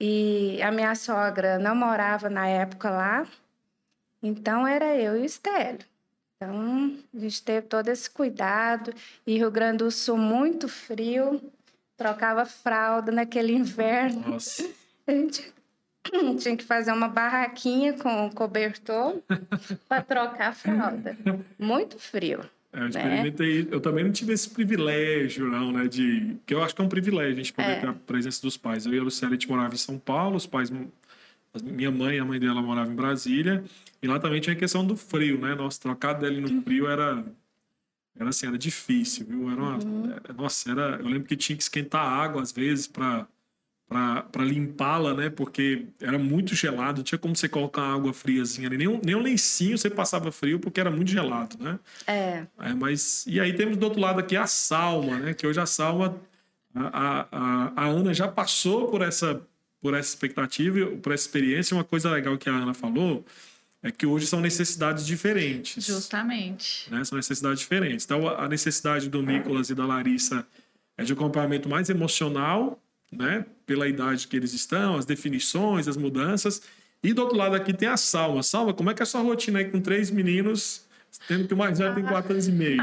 e 0.00 0.60
a 0.62 0.70
minha 0.70 0.94
sogra 0.94 1.58
não 1.58 1.74
morava 1.74 2.28
na 2.28 2.46
época 2.46 2.90
lá, 2.90 3.26
então 4.22 4.66
era 4.66 4.94
eu 4.96 5.16
e 5.16 5.22
o 5.22 5.24
Estélio. 5.24 5.80
Então 6.36 6.94
a 7.14 7.18
gente 7.18 7.42
teve 7.42 7.66
todo 7.66 7.88
esse 7.88 8.10
cuidado 8.10 8.92
e 9.26 9.38
Rio 9.38 9.50
Grande 9.50 9.78
do 9.78 9.90
Sul 9.90 10.18
muito 10.18 10.68
frio, 10.68 11.40
trocava 11.96 12.44
fralda 12.44 13.10
naquele 13.10 13.54
inverno, 13.56 14.32
Nossa. 14.32 14.68
a 15.06 15.12
gente 15.12 15.50
tinha 16.38 16.56
que 16.56 16.64
fazer 16.64 16.92
uma 16.92 17.08
barraquinha 17.08 17.94
com 17.94 18.30
cobertor 18.30 19.20
para 19.88 20.02
trocar 20.02 20.48
a 20.48 20.52
fralda. 20.52 21.16
Muito 21.58 21.98
frio. 21.98 22.40
É, 22.72 22.78
Né? 22.78 22.84
eu 22.84 22.88
experimentei. 22.88 23.68
Eu 23.70 23.80
também 23.80 24.04
não 24.04 24.12
tive 24.12 24.32
esse 24.32 24.50
privilégio, 24.50 25.46
não, 25.50 25.72
né? 25.72 25.88
De. 25.88 26.36
Que 26.44 26.52
eu 26.54 26.62
acho 26.62 26.74
que 26.74 26.82
é 26.82 26.84
um 26.84 26.88
privilégio 26.88 27.32
a 27.32 27.36
gente 27.36 27.52
poder 27.52 27.70
É. 27.70 27.80
ter 27.80 27.88
a 27.88 27.92
presença 27.94 28.42
dos 28.42 28.56
pais. 28.56 28.84
Eu 28.86 28.92
e 28.94 28.98
a 28.98 29.02
Lucélia, 29.02 29.34
a 29.36 29.38
gente 29.38 29.48
morava 29.48 29.74
em 29.74 29.78
São 29.78 29.98
Paulo, 29.98 30.36
os 30.36 30.46
pais. 30.46 30.70
Minha 31.62 31.90
mãe 31.90 32.16
e 32.16 32.18
a 32.18 32.24
mãe 32.24 32.38
dela 32.38 32.60
moravam 32.60 32.92
em 32.92 32.96
Brasília. 32.96 33.64
E 34.02 34.06
lá 34.06 34.18
também 34.18 34.40
tinha 34.42 34.54
a 34.54 34.58
questão 34.58 34.84
do 34.86 34.94
frio, 34.94 35.38
né? 35.40 35.54
Nossa, 35.54 35.80
trocar 35.80 36.12
dele 36.12 36.40
no 36.40 36.62
frio 36.62 36.86
era. 36.86 37.24
Era 38.18 38.28
assim, 38.30 38.46
era 38.46 38.56
difícil, 38.58 39.26
viu? 39.26 39.50
Era 39.50 39.60
uma, 39.62 39.76
Uhum. 39.82 40.10
era- 40.12 40.32
Nossa, 40.34 40.70
era. 40.70 40.96
Eu 41.00 41.06
lembro 41.06 41.24
que 41.24 41.36
tinha 41.36 41.56
que 41.56 41.62
esquentar 41.62 42.02
a 42.02 42.08
água 42.10 42.42
às 42.42 42.52
vezes 42.52 42.86
para 42.86 43.26
para 43.88 44.44
limpá-la, 44.44 45.14
né? 45.14 45.30
Porque 45.30 45.86
era 46.00 46.18
muito 46.18 46.54
gelado, 46.56 46.98
não 46.98 47.04
tinha 47.04 47.18
como 47.18 47.36
você 47.36 47.48
colocar 47.48 47.82
água 47.82 48.12
friazinha 48.12 48.66
ali. 48.68 48.76
Nem 48.76 48.88
um, 48.88 49.00
nem 49.04 49.14
um 49.14 49.20
lencinho 49.22 49.78
você 49.78 49.88
passava 49.88 50.32
frio 50.32 50.58
porque 50.58 50.80
era 50.80 50.90
muito 50.90 51.10
gelado, 51.10 51.56
né? 51.60 51.78
É, 52.06 52.46
É, 52.58 52.74
mas 52.74 53.24
e 53.28 53.38
aí 53.38 53.52
temos 53.52 53.76
do 53.76 53.84
outro 53.84 54.00
lado 54.00 54.18
aqui 54.18 54.36
a 54.36 54.46
Salma, 54.46 55.18
né? 55.18 55.34
Que 55.34 55.46
hoje 55.46 55.60
a 55.60 55.66
Salma, 55.66 56.20
a, 56.74 57.26
a, 57.30 57.72
a- 57.84 57.86
Ana 57.86 58.12
já 58.12 58.26
passou 58.28 58.88
por 58.88 59.02
essa 59.02 59.40
por 59.80 59.94
essa 59.94 60.08
expectativa, 60.08 60.86
por 60.96 61.12
essa 61.12 61.22
experiência. 61.24 61.76
Uma 61.76 61.84
coisa 61.84 62.10
legal 62.10 62.36
que 62.36 62.48
a 62.50 62.52
Ana 62.52 62.74
falou 62.74 63.24
é 63.82 63.92
que 63.92 64.04
hoje 64.04 64.26
são 64.26 64.40
necessidades 64.40 65.06
diferentes. 65.06 65.84
Justamente. 65.86 66.90
Né? 66.90 67.04
São 67.04 67.14
necessidades 67.16 67.60
diferentes. 67.60 68.04
Então 68.04 68.26
a 68.26 68.48
necessidade 68.48 69.08
do 69.08 69.22
Nicolas 69.22 69.70
e 69.70 69.76
da 69.76 69.86
Larissa 69.86 70.44
é 70.98 71.04
de 71.04 71.12
acompanhamento 71.12 71.68
mais 71.68 71.88
emocional, 71.88 72.82
né? 73.12 73.44
Pela 73.64 73.88
idade 73.88 74.26
que 74.28 74.36
eles 74.36 74.52
estão, 74.52 74.96
as 74.96 75.04
definições, 75.04 75.88
as 75.88 75.96
mudanças. 75.96 76.62
E 77.02 77.12
do 77.12 77.22
outro 77.22 77.36
lado 77.36 77.54
aqui 77.54 77.72
tem 77.72 77.88
a 77.88 77.96
Salma. 77.96 78.42
Salma, 78.42 78.72
como 78.74 78.90
é 78.90 78.94
que 78.94 79.02
é 79.02 79.04
a 79.04 79.06
sua 79.06 79.20
rotina 79.20 79.58
aí 79.60 79.66
com 79.70 79.80
três 79.80 80.10
meninos, 80.10 80.84
tendo 81.28 81.46
que 81.46 81.54
o 81.54 81.56
mais 81.56 81.78
velho 81.78 81.94
tem 81.94 82.04
quatro 82.04 82.32
anos 82.32 82.48
e 82.48 82.52
meio? 82.52 82.82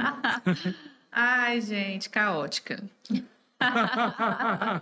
Ai, 1.12 1.62
gente, 1.62 2.10
caótica. 2.10 2.82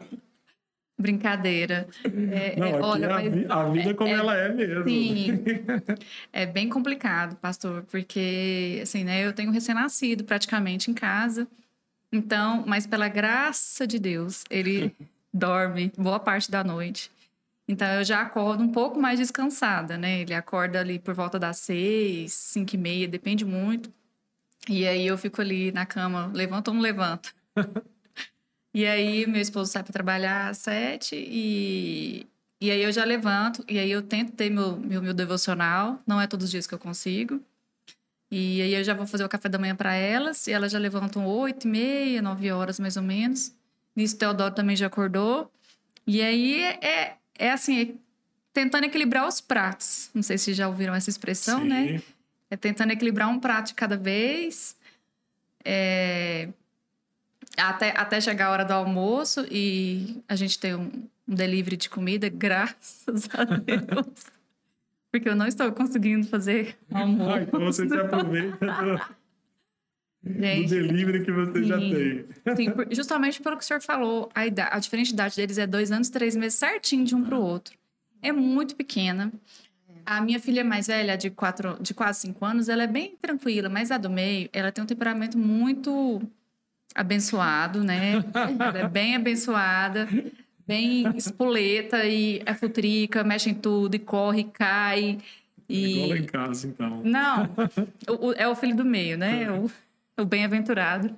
Brincadeira. 0.98 1.88
É, 2.32 2.56
Não, 2.60 2.68
é, 2.68 2.80
olha, 2.82 3.06
é 3.06 3.10
a, 3.12 3.14
mas- 3.16 3.50
a 3.50 3.70
vida 3.70 3.94
como 3.96 4.10
é- 4.12 4.18
ela 4.18 4.38
é 4.38 4.50
mesmo. 4.54 4.88
Sim. 4.88 5.44
É 6.32 6.46
bem 6.46 6.70
complicado, 6.70 7.36
pastor, 7.38 7.84
porque 7.90 8.80
assim, 8.84 9.04
né, 9.04 9.26
eu 9.26 9.34
tenho 9.34 9.52
recém-nascido 9.52 10.24
praticamente 10.24 10.92
em 10.92 10.94
casa. 10.94 11.48
Então, 12.12 12.64
mas 12.68 12.86
pela 12.86 13.08
graça 13.08 13.88
de 13.88 13.98
Deus, 13.98 14.44
ele 14.50 14.94
dorme 15.34 15.92
boa 15.98 16.20
parte 16.20 16.50
da 16.52 16.64
noite. 16.64 17.12
Então 17.68 17.88
eu 17.88 18.04
já 18.04 18.22
acordo 18.22 18.64
um 18.64 18.72
pouco 18.72 19.00
mais 19.00 19.20
descansada, 19.20 19.98
né? 19.98 20.22
Ele 20.22 20.34
acorda 20.34 20.80
ali 20.80 21.00
por 21.00 21.14
volta 21.14 21.40
das 21.40 21.58
seis, 21.58 22.34
cinco 22.34 22.76
e 22.76 22.78
meia, 22.78 23.08
depende 23.08 23.46
muito. 23.46 23.92
E 24.70 24.88
aí 24.88 25.08
eu 25.08 25.18
fico 25.18 25.42
ali 25.42 25.72
na 25.72 25.86
cama, 25.86 26.30
levanto 26.34 26.68
ou 26.68 26.74
não 26.74 26.82
levanto. 26.82 27.34
e 28.74 28.86
aí 28.86 29.26
meu 29.26 29.42
esposo 29.42 29.72
sai 29.72 29.84
para 29.84 29.94
trabalhar 29.94 30.50
às 30.50 30.58
sete 30.60 31.16
e, 31.16 32.28
e 32.60 32.70
aí 32.70 32.82
eu 32.84 32.92
já 32.92 33.06
levanto. 33.06 33.64
E 33.70 33.80
aí 33.80 33.90
eu 33.90 34.02
tento 34.02 34.34
ter 34.34 34.50
meu, 34.50 34.78
meu, 34.78 35.02
meu 35.02 35.14
devocional. 35.14 36.02
Não 36.06 36.20
é 36.20 36.28
todos 36.28 36.46
os 36.46 36.52
dias 36.52 36.68
que 36.68 36.74
eu 36.74 36.80
consigo. 36.80 37.42
E 38.30 38.62
aí 38.62 38.74
eu 38.74 38.84
já 38.84 38.94
vou 38.94 39.08
fazer 39.08 39.24
o 39.26 39.30
café 39.30 39.50
da 39.50 39.58
manhã 39.58 39.76
para 39.76 39.94
elas. 39.94 40.46
E 40.48 40.52
elas 40.52 40.72
já 40.72 40.80
levantam 40.80 41.26
oito 41.26 41.68
e 41.68 41.72
meia, 41.72 42.22
nove 42.22 42.52
horas 42.52 42.80
mais 42.80 42.98
ou 42.98 43.04
menos. 43.04 43.54
Nisso, 43.96 44.18
Teodoro 44.18 44.54
também 44.54 44.76
já 44.76 44.88
acordou. 44.88 45.52
E 46.06 46.22
aí 46.22 46.62
é, 46.62 47.16
é 47.38 47.52
assim, 47.52 47.82
é 47.82 47.88
tentando 48.54 48.86
equilibrar 48.86 49.28
os 49.28 49.42
pratos. 49.42 50.10
Não 50.14 50.24
sei 50.24 50.38
se 50.38 50.54
já 50.54 50.68
ouviram 50.68 50.94
essa 50.94 51.10
expressão, 51.10 51.64
né? 51.64 51.88
Sim. 51.88 51.94
né? 51.94 52.02
É 52.50 52.58
tentando 52.58 52.92
equilibrar 52.92 53.30
um 53.30 53.40
prato 53.40 53.68
de 53.68 53.74
cada 53.74 53.96
vez. 53.96 54.76
É... 55.64 56.50
Até, 57.58 57.94
até 57.98 58.22
chegar 58.22 58.48
a 58.48 58.52
hora 58.52 58.66
do 58.66 58.74
almoço 58.74 59.46
e 59.52 60.22
a 60.28 60.36
gente 60.36 60.58
tem 60.58 60.74
um, 60.74 60.90
um 61.28 61.36
delivery 61.36 61.78
de 61.78 61.90
comida, 61.90 62.28
graças 62.30 63.30
a 63.34 63.44
Deus. 63.44 64.26
Porque 65.12 65.28
eu 65.28 65.36
não 65.36 65.46
estou 65.46 65.72
conseguindo 65.74 66.26
fazer 66.28 66.78
almoço. 66.92 67.32
Ah, 67.36 67.42
então 67.42 67.60
você 67.60 67.88
se 67.88 67.96
aproveita 67.96 68.66
Gente, 70.24 70.68
do 70.68 70.88
delivery 70.88 71.26
que 71.26 71.32
você 71.32 71.62
sim, 71.62 71.68
já 71.68 71.78
tem. 71.80 72.26
Sim, 72.56 72.74
justamente 72.92 73.42
pelo 73.42 73.58
que 73.58 73.64
o 73.64 73.66
senhor 73.66 73.82
falou, 73.82 74.30
a, 74.36 74.46
idade, 74.46 74.70
a 74.72 74.80
diferente 74.80 75.12
idade 75.12 75.36
deles 75.36 75.58
é 75.58 75.66
dois 75.66 75.92
anos, 75.92 76.10
três 76.10 76.36
meses, 76.36 76.60
certinho 76.60 77.04
de 77.04 77.16
um 77.16 77.24
para 77.24 77.36
o 77.36 77.42
outro. 77.42 77.76
É 78.22 78.32
muito 78.32 78.76
pequena. 78.76 79.32
A 80.06 80.22
minha 80.22 80.40
filha 80.40 80.64
mais 80.64 80.88
velha, 80.88 81.18
de, 81.18 81.30
quatro, 81.30 81.78
de 81.82 81.94
quase 81.94 82.22
cinco 82.22 82.46
anos, 82.46 82.70
ela 82.70 82.84
é 82.84 82.88
bem 82.88 83.16
tranquila, 83.20 83.68
mas 83.68 83.92
a 83.92 83.98
do 83.98 84.10
meio, 84.10 84.48
ela 84.54 84.72
tem 84.72 84.84
um 84.84 84.88
temperamento 84.88 85.38
muito 85.38 86.22
abençoado, 86.94 87.84
né? 87.84 88.24
ela 88.60 88.80
é 88.80 88.88
bem 88.88 89.16
abençoada, 89.16 90.08
bem 90.68 91.06
espoleta 91.16 92.06
e 92.06 92.42
é 92.46 92.54
futrica, 92.54 93.24
mexe 93.24 93.50
em 93.50 93.56
tudo, 93.56 93.96
e 93.96 94.00
corre, 94.00 94.44
cai. 94.46 95.18
E... 95.68 95.94
Igual 95.94 96.10
lá 96.10 96.18
em 96.18 96.26
casa, 96.26 96.68
então. 96.68 97.02
Não, 97.04 97.50
o, 98.08 98.28
o, 98.28 98.34
é 98.34 98.48
o 98.48 98.56
filho 98.56 98.76
do 98.76 98.86
meio, 98.86 99.18
né? 99.18 99.52
O 99.52 99.70
o 100.22 100.26
bem-aventurado. 100.26 101.16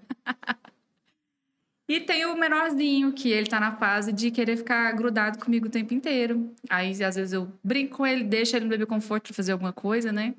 e 1.88 2.00
tem 2.00 2.26
o 2.26 2.36
menorzinho, 2.36 3.14
que 3.14 3.30
ele 3.30 3.48
tá 3.48 3.60
na 3.60 3.76
fase 3.76 4.12
de 4.12 4.32
querer 4.32 4.58
ficar 4.58 4.92
grudado 4.94 5.40
comigo 5.40 5.68
o 5.68 5.72
tempo 5.72 5.94
inteiro. 5.94 6.54
Aí, 6.70 6.92
às 7.04 7.16
vezes, 7.16 7.34
eu 7.34 7.52
brinco 7.64 7.98
com 7.98 8.08
ele, 8.08 8.24
deixo 8.24 8.56
ele 8.56 8.66
no 8.66 8.70
bebê 8.70 8.86
conforto 8.86 9.28
pra 9.28 9.34
fazer 9.36 9.52
alguma 9.52 9.74
coisa, 9.74 10.12
né? 10.12 10.34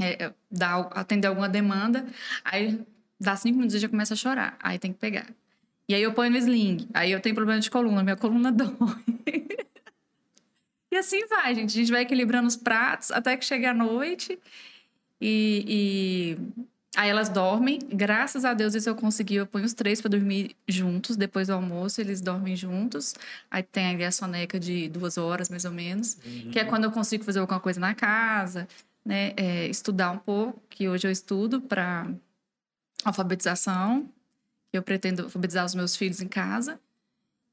É, 0.00 0.24
é 0.24 0.34
dá, 0.50 0.78
atender 0.92 1.26
alguma 1.26 1.48
demanda. 1.48 2.06
Aí, 2.44 2.80
dá 3.18 3.36
cinco 3.36 3.56
minutos 3.56 3.74
e 3.74 3.78
já 3.78 3.88
começa 3.88 4.14
a 4.14 4.16
chorar. 4.16 4.56
Aí 4.62 4.78
tem 4.78 4.92
que 4.92 4.98
pegar. 4.98 5.26
E 5.90 5.94
aí 5.94 6.02
eu 6.02 6.12
ponho 6.14 6.30
no 6.30 6.36
sling. 6.36 6.88
Aí 6.94 7.10
eu 7.10 7.20
tenho 7.20 7.34
problema 7.34 7.60
de 7.60 7.68
coluna, 7.68 8.02
minha 8.04 8.16
coluna 8.16 8.50
dói. 8.52 8.68
e 10.92 10.96
assim 10.96 11.26
vai, 11.26 11.52
gente. 11.54 11.70
A 11.70 11.80
gente 11.80 11.90
vai 11.90 12.02
equilibrando 12.02 12.46
os 12.46 12.56
pratos 12.56 13.10
até 13.10 13.36
que 13.36 13.44
chega 13.44 13.72
a 13.72 13.74
noite. 13.74 14.38
E, 15.20 15.64
e 15.68 16.64
Aí 16.96 17.08
elas 17.08 17.28
dormem, 17.28 17.78
graças 17.78 18.44
a 18.44 18.52
Deus 18.52 18.74
isso 18.74 18.88
eu 18.88 18.96
consegui, 18.96 19.36
eu 19.36 19.46
ponho 19.46 19.64
os 19.64 19.72
três 19.72 20.00
para 20.00 20.10
dormir 20.10 20.56
juntos, 20.66 21.16
depois 21.16 21.46
do 21.46 21.52
almoço 21.52 22.00
eles 22.00 22.20
dormem 22.20 22.56
juntos. 22.56 23.14
Aí 23.48 23.62
tem 23.62 24.04
a 24.04 24.10
soneca 24.10 24.58
de 24.58 24.88
duas 24.88 25.16
horas, 25.16 25.48
mais 25.48 25.64
ou 25.64 25.70
menos, 25.70 26.18
uhum. 26.24 26.50
que 26.50 26.58
é 26.58 26.64
quando 26.64 26.84
eu 26.84 26.90
consigo 26.90 27.22
fazer 27.22 27.38
alguma 27.38 27.60
coisa 27.60 27.78
na 27.78 27.94
casa, 27.94 28.66
né, 29.04 29.32
é, 29.36 29.68
estudar 29.68 30.10
um 30.10 30.18
pouco, 30.18 30.60
que 30.68 30.88
hoje 30.88 31.06
eu 31.06 31.12
estudo 31.12 31.60
para 31.60 32.08
alfabetização, 33.04 34.08
eu 34.72 34.82
pretendo 34.82 35.22
alfabetizar 35.22 35.64
os 35.64 35.74
meus 35.74 35.94
filhos 35.96 36.20
em 36.20 36.28
casa. 36.28 36.78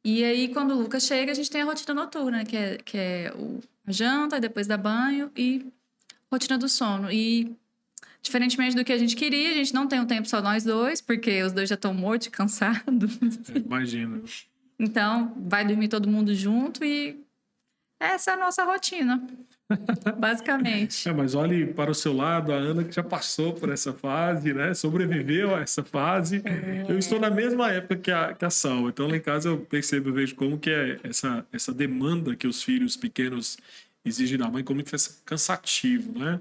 E 0.04 0.24
aí, 0.24 0.48
quando 0.50 0.72
o 0.72 0.82
Lucas 0.82 1.04
chega, 1.04 1.32
a 1.32 1.36
gente 1.36 1.50
tem 1.50 1.62
a 1.62 1.66
rotina 1.66 1.94
noturna, 1.94 2.44
que 2.44 2.58
é, 2.58 2.78
que 2.78 2.98
é 2.98 3.34
o, 3.36 3.62
a 3.86 3.92
janta, 3.92 4.40
depois 4.40 4.66
da 4.66 4.78
banho 4.78 5.32
e 5.36 5.66
rotina 6.32 6.58
do 6.58 6.70
sono. 6.70 7.12
E 7.12 7.56
Diferentemente 8.22 8.76
do 8.76 8.84
que 8.84 8.92
a 8.92 8.98
gente 8.98 9.16
queria, 9.16 9.52
a 9.52 9.54
gente 9.54 9.74
não 9.74 9.88
tem 9.88 10.00
um 10.00 10.06
tempo 10.06 10.28
só 10.28 10.42
nós 10.42 10.64
dois, 10.64 11.00
porque 11.02 11.42
os 11.44 11.54
dois 11.54 11.70
já 11.70 11.76
estão 11.76 11.94
mortos 11.94 12.28
e 12.28 12.32
cansados. 12.32 13.18
É, 13.54 13.58
imagina. 13.58 14.22
Então, 14.80 15.34
vai 15.48 15.66
dormir 15.66 15.88
todo 15.88 16.10
mundo 16.10 16.34
junto 16.36 16.84
e 16.84 17.20
essa 18.00 18.32
é 18.32 18.34
a 18.36 18.38
nossa 18.38 18.64
rotina. 18.64 19.26
Basicamente. 20.18 21.10
É, 21.10 21.14
mas 21.14 21.36
olhe 21.36 21.66
para 21.66 21.92
o 21.92 21.96
seu 21.96 22.14
lado, 22.14 22.54
a 22.54 22.56
Ana 22.56 22.84
que 22.84 22.96
já 22.96 23.04
passou 23.04 23.54
por 23.54 23.70
essa 23.70 23.92
fase, 23.92 24.54
né? 24.54 24.74
Sobreviveu 24.74 25.56
a 25.56 25.62
essa 25.62 25.84
fase. 25.84 26.42
É. 26.46 26.86
Eu 26.88 26.98
estou 26.98 27.20
na 27.20 27.30
mesma 27.30 27.72
época 27.72 27.98
que 27.98 28.12
a, 28.12 28.34
que 28.34 28.46
a 28.46 28.50
Sal. 28.50 28.88
Então, 28.90 29.08
lá 29.08 29.18
em 29.18 29.22
casa, 29.22 29.50
eu 29.50 29.58
percebo, 29.60 30.10
eu 30.10 30.14
vejo 30.14 30.36
como 30.36 30.58
que 30.58 30.70
é 30.70 31.00
essa, 31.04 31.46
essa 31.52 31.74
demanda 31.74 32.36
que 32.36 32.48
os 32.48 32.64
filhos 32.64 32.96
pequenos 32.96 33.58
exigem 34.06 34.38
da 34.38 34.50
mãe, 34.50 34.64
como 34.64 34.84
que 34.84 34.96
é 34.96 35.00
cansativo, 35.26 36.18
né? 36.18 36.40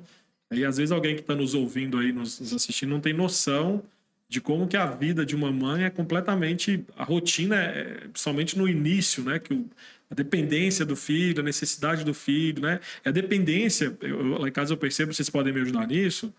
E 0.52 0.64
às 0.64 0.76
vezes 0.76 0.92
alguém 0.92 1.14
que 1.14 1.22
está 1.22 1.34
nos 1.34 1.54
ouvindo 1.54 1.98
aí, 1.98 2.12
nos, 2.12 2.40
assistindo, 2.54 2.90
não 2.90 3.00
tem 3.00 3.12
noção 3.12 3.82
de 4.28 4.40
como 4.40 4.66
que 4.66 4.76
a 4.76 4.86
vida 4.86 5.24
de 5.24 5.36
uma 5.36 5.52
mãe 5.52 5.84
é 5.84 5.90
completamente 5.90 6.84
a 6.96 7.04
rotina, 7.04 7.56
é, 7.56 8.08
principalmente 8.08 8.58
no 8.58 8.68
início, 8.68 9.22
né? 9.24 9.38
Que 9.38 9.54
o, 9.54 9.68
a 10.10 10.14
dependência 10.14 10.84
do 10.84 10.96
filho, 10.96 11.40
a 11.40 11.44
necessidade 11.44 12.04
do 12.04 12.14
filho, 12.14 12.62
né? 12.62 12.80
E 13.04 13.08
a 13.08 13.12
dependência, 13.12 13.96
eu, 14.00 14.38
lá 14.38 14.48
em 14.48 14.52
casa 14.52 14.72
eu 14.72 14.76
percebo, 14.76 15.12
vocês 15.12 15.30
podem 15.30 15.52
me 15.52 15.60
ajudar 15.60 15.86
nisso, 15.86 16.32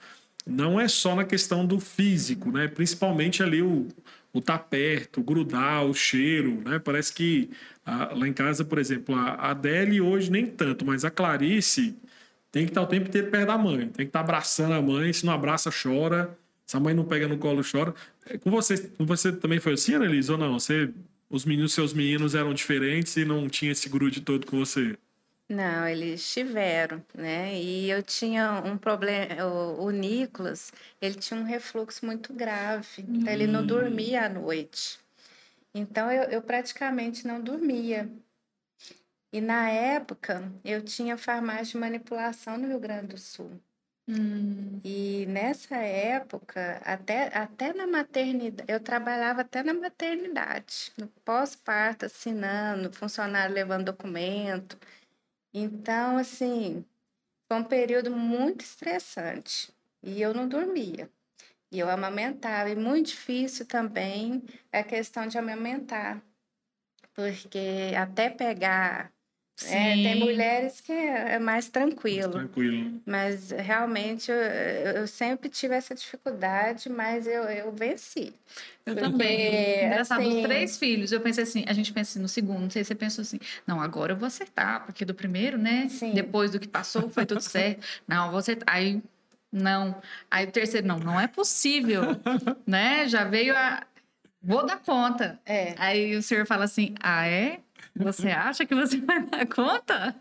não 0.45 0.79
é 0.79 0.87
só 0.87 1.15
na 1.15 1.25
questão 1.25 1.65
do 1.65 1.79
físico, 1.79 2.51
né? 2.51 2.67
Principalmente 2.67 3.43
ali 3.43 3.61
o, 3.61 3.87
o 4.33 4.41
tá 4.41 4.57
perto, 4.57 5.19
o 5.19 5.23
grudar, 5.23 5.85
o 5.85 5.93
cheiro, 5.93 6.61
né? 6.65 6.79
Parece 6.79 7.13
que 7.13 7.49
a, 7.85 8.13
lá 8.13 8.27
em 8.27 8.33
casa, 8.33 8.63
por 8.63 8.79
exemplo, 8.79 9.15
a 9.15 9.51
Adele 9.51 9.99
hoje 10.01 10.31
nem 10.31 10.45
tanto, 10.45 10.85
mas 10.85 11.03
a 11.05 11.11
Clarice 11.11 11.95
tem 12.57 12.65
que 12.65 12.71
estar 12.71 12.81
o 12.81 12.87
tempo 12.87 13.07
inteiro 13.07 13.29
perto 13.29 13.47
da 13.47 13.57
mãe. 13.57 13.81
Tem 13.81 13.91
que 13.91 14.03
estar 14.05 14.21
abraçando 14.21 14.73
a 14.73 14.81
mãe. 14.81 15.13
Se 15.13 15.23
não 15.25 15.33
abraça, 15.33 15.69
chora. 15.69 16.35
Se 16.65 16.75
a 16.75 16.79
mãe 16.79 16.93
não 16.93 17.05
pega 17.05 17.27
no 17.27 17.37
colo, 17.37 17.61
chora. 17.63 17.93
É, 18.25 18.37
com 18.37 18.49
você, 18.49 18.77
com 18.97 19.05
você 19.05 19.31
também 19.31 19.59
foi 19.59 19.73
assim, 19.73 19.93
Annelise, 19.93 20.31
ou 20.31 20.39
não? 20.39 20.59
Você, 20.59 20.91
os 21.29 21.45
meninos, 21.45 21.73
seus 21.73 21.93
meninos 21.93 22.33
eram 22.33 22.53
diferentes 22.55 23.15
e 23.15 23.23
não 23.23 23.47
tinha 23.47 23.71
esse 23.71 23.87
grude 23.87 24.21
todo 24.21 24.47
com 24.47 24.57
você? 24.57 24.97
Não, 25.47 25.87
eles 25.87 26.33
tiveram, 26.33 27.01
né? 27.13 27.61
E 27.61 27.91
eu 27.91 28.01
tinha 28.01 28.61
um 28.65 28.75
problema. 28.75 29.45
O, 29.45 29.85
o 29.85 29.91
Nicolas, 29.91 30.73
ele 30.99 31.15
tinha 31.15 31.39
um 31.39 31.43
refluxo 31.43 32.05
muito 32.07 32.33
grave. 32.33 33.05
Então, 33.07 33.31
ele 33.31 33.45
não 33.45 33.61
hum. 33.61 33.67
dormia 33.67 34.25
à 34.25 34.29
noite. 34.29 34.99
Então, 35.75 36.11
eu, 36.11 36.23
eu 36.23 36.41
praticamente 36.41 37.27
não 37.27 37.39
dormia. 37.39 38.09
E 39.31 39.41
na 39.41 39.69
época 39.69 40.51
eu 40.63 40.81
tinha 40.81 41.17
farmácia 41.17 41.73
de 41.73 41.77
manipulação 41.77 42.57
no 42.57 42.67
Rio 42.67 42.79
Grande 42.79 43.07
do 43.07 43.17
Sul. 43.17 43.59
Hum. 44.09 44.79
E 44.85 45.25
nessa 45.25 45.75
época, 45.75 46.81
até, 46.85 47.27
até 47.37 47.73
na 47.73 47.85
maternidade, 47.85 48.71
eu 48.71 48.79
trabalhava 48.79 49.41
até 49.41 49.61
na 49.61 49.73
maternidade, 49.73 50.93
no 50.97 51.07
pós-parto, 51.25 52.05
assinando, 52.05 52.91
funcionário 52.93 53.53
levando 53.53 53.85
documento. 53.85 54.77
Então, 55.53 56.17
assim, 56.17 56.85
foi 57.47 57.57
um 57.57 57.63
período 57.63 58.11
muito 58.11 58.61
estressante. 58.61 59.73
E 60.01 60.21
eu 60.21 60.33
não 60.33 60.47
dormia. 60.47 61.09
E 61.71 61.79
eu 61.79 61.89
amamentava. 61.89 62.69
E 62.69 62.75
muito 62.75 63.07
difícil 63.07 63.65
também 63.65 64.43
a 64.71 64.83
questão 64.83 65.27
de 65.27 65.37
amamentar. 65.37 66.21
Porque 67.13 67.93
até 67.97 68.29
pegar 68.29 69.11
é, 69.65 69.93
tem 69.93 70.19
mulheres 70.19 70.81
que 70.81 70.91
é, 70.91 71.33
é 71.33 71.39
mais 71.39 71.67
tranquilo. 71.67 72.33
Mais 72.33 72.33
tranquilo. 72.33 73.01
Mas 73.05 73.49
realmente 73.49 74.29
eu, 74.29 74.37
eu, 74.37 75.07
sempre 75.07 75.49
tive 75.49 75.73
essa 75.73 75.95
dificuldade, 75.95 76.89
mas 76.89 77.25
eu, 77.25 77.43
eu 77.43 77.71
venci. 77.71 78.33
Eu 78.85 78.93
Porque, 78.93 79.09
também. 79.09 79.85
Engraçado, 79.85 80.21
assim... 80.21 80.37
os 80.37 80.43
três 80.43 80.77
filhos, 80.77 81.11
eu 81.11 81.19
pensei 81.19 81.43
assim, 81.43 81.65
a 81.67 81.73
gente 81.73 81.91
pensa 81.91 82.11
assim, 82.11 82.19
no 82.19 82.27
segundo, 82.27 82.61
não 82.61 82.69
sei 82.69 82.83
se 82.83 82.89
você 82.89 82.95
pensou 82.95 83.23
assim, 83.23 83.39
não, 83.65 83.81
agora 83.81 84.13
eu 84.13 84.17
vou 84.17 84.27
acertar, 84.27 84.85
porque 84.85 85.03
do 85.03 85.13
primeiro, 85.15 85.57
né? 85.57 85.87
Sim. 85.89 86.13
Depois 86.13 86.51
do 86.51 86.59
que 86.59 86.67
passou, 86.67 87.09
foi 87.09 87.25
tudo 87.25 87.41
certo. 87.41 87.83
Não, 88.07 88.25
eu 88.25 88.31
vou 88.31 88.39
acertar. 88.39 88.75
Aí, 88.75 89.01
não. 89.51 89.99
Aí 90.29 90.45
o 90.45 90.51
terceiro, 90.51 90.85
não, 90.85 90.99
não 90.99 91.19
é 91.19 91.27
possível, 91.27 92.01
né? 92.65 93.07
Já 93.07 93.23
veio 93.23 93.55
a. 93.55 93.83
Vou 94.39 94.65
dar 94.65 94.77
conta. 94.77 95.39
É. 95.45 95.73
Aí 95.77 96.15
o 96.15 96.21
senhor 96.21 96.45
fala 96.45 96.65
assim, 96.65 96.93
ah, 97.01 97.25
é? 97.25 97.59
Você 97.95 98.29
acha 98.29 98.65
que 98.65 98.75
você 98.75 98.97
vai 99.01 99.25
dar 99.25 99.45
conta? 99.47 100.15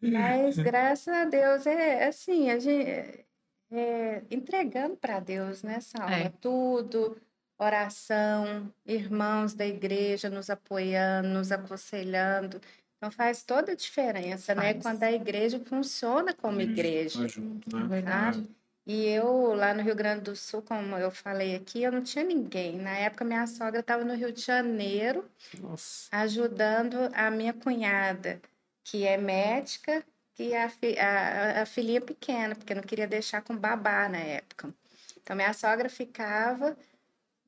Mas 0.00 0.58
graças 0.58 1.08
a 1.08 1.24
Deus 1.24 1.66
é 1.66 2.08
assim, 2.08 2.50
a 2.50 2.58
gente 2.58 3.24
é, 3.70 4.22
entregando 4.30 4.96
para 4.96 5.20
Deus, 5.20 5.62
né, 5.62 5.80
Salma? 5.80 6.14
É. 6.14 6.28
Tudo. 6.40 7.16
oração, 7.58 8.72
irmãos 8.84 9.54
da 9.54 9.64
igreja 9.64 10.28
nos 10.28 10.50
apoiando, 10.50 11.28
nos 11.28 11.52
aconselhando. 11.52 12.60
Então 12.96 13.10
faz 13.10 13.42
toda 13.42 13.72
a 13.72 13.74
diferença, 13.76 14.54
né? 14.54 14.72
Faz. 14.72 14.82
Quando 14.82 15.02
a 15.02 15.12
igreja 15.12 15.60
funciona 15.60 16.34
como 16.34 16.60
igreja. 16.60 17.22
tá 17.22 17.28
junto, 17.28 17.76
né? 17.76 17.84
Verdade. 17.88 18.48
E 18.84 19.06
eu, 19.06 19.54
lá 19.54 19.72
no 19.72 19.82
Rio 19.82 19.94
Grande 19.94 20.22
do 20.22 20.34
Sul, 20.34 20.60
como 20.62 20.96
eu 20.96 21.10
falei 21.10 21.54
aqui, 21.54 21.82
eu 21.82 21.92
não 21.92 22.02
tinha 22.02 22.24
ninguém. 22.24 22.78
Na 22.78 22.96
época, 22.96 23.24
minha 23.24 23.46
sogra 23.46 23.80
estava 23.80 24.04
no 24.04 24.14
Rio 24.14 24.32
de 24.32 24.40
Janeiro, 24.40 25.24
Nossa. 25.60 26.08
ajudando 26.10 26.96
a 27.14 27.30
minha 27.30 27.52
cunhada, 27.52 28.40
que 28.82 29.06
é 29.06 29.16
médica, 29.16 30.04
e 30.38 30.54
a, 30.56 30.64
a, 30.98 31.62
a 31.62 31.66
filhinha 31.66 32.00
pequena, 32.00 32.56
porque 32.56 32.74
não 32.74 32.82
queria 32.82 33.06
deixar 33.06 33.42
com 33.42 33.56
babá 33.56 34.08
na 34.08 34.18
época. 34.18 34.74
Então, 35.22 35.36
minha 35.36 35.52
sogra 35.52 35.88
ficava 35.88 36.76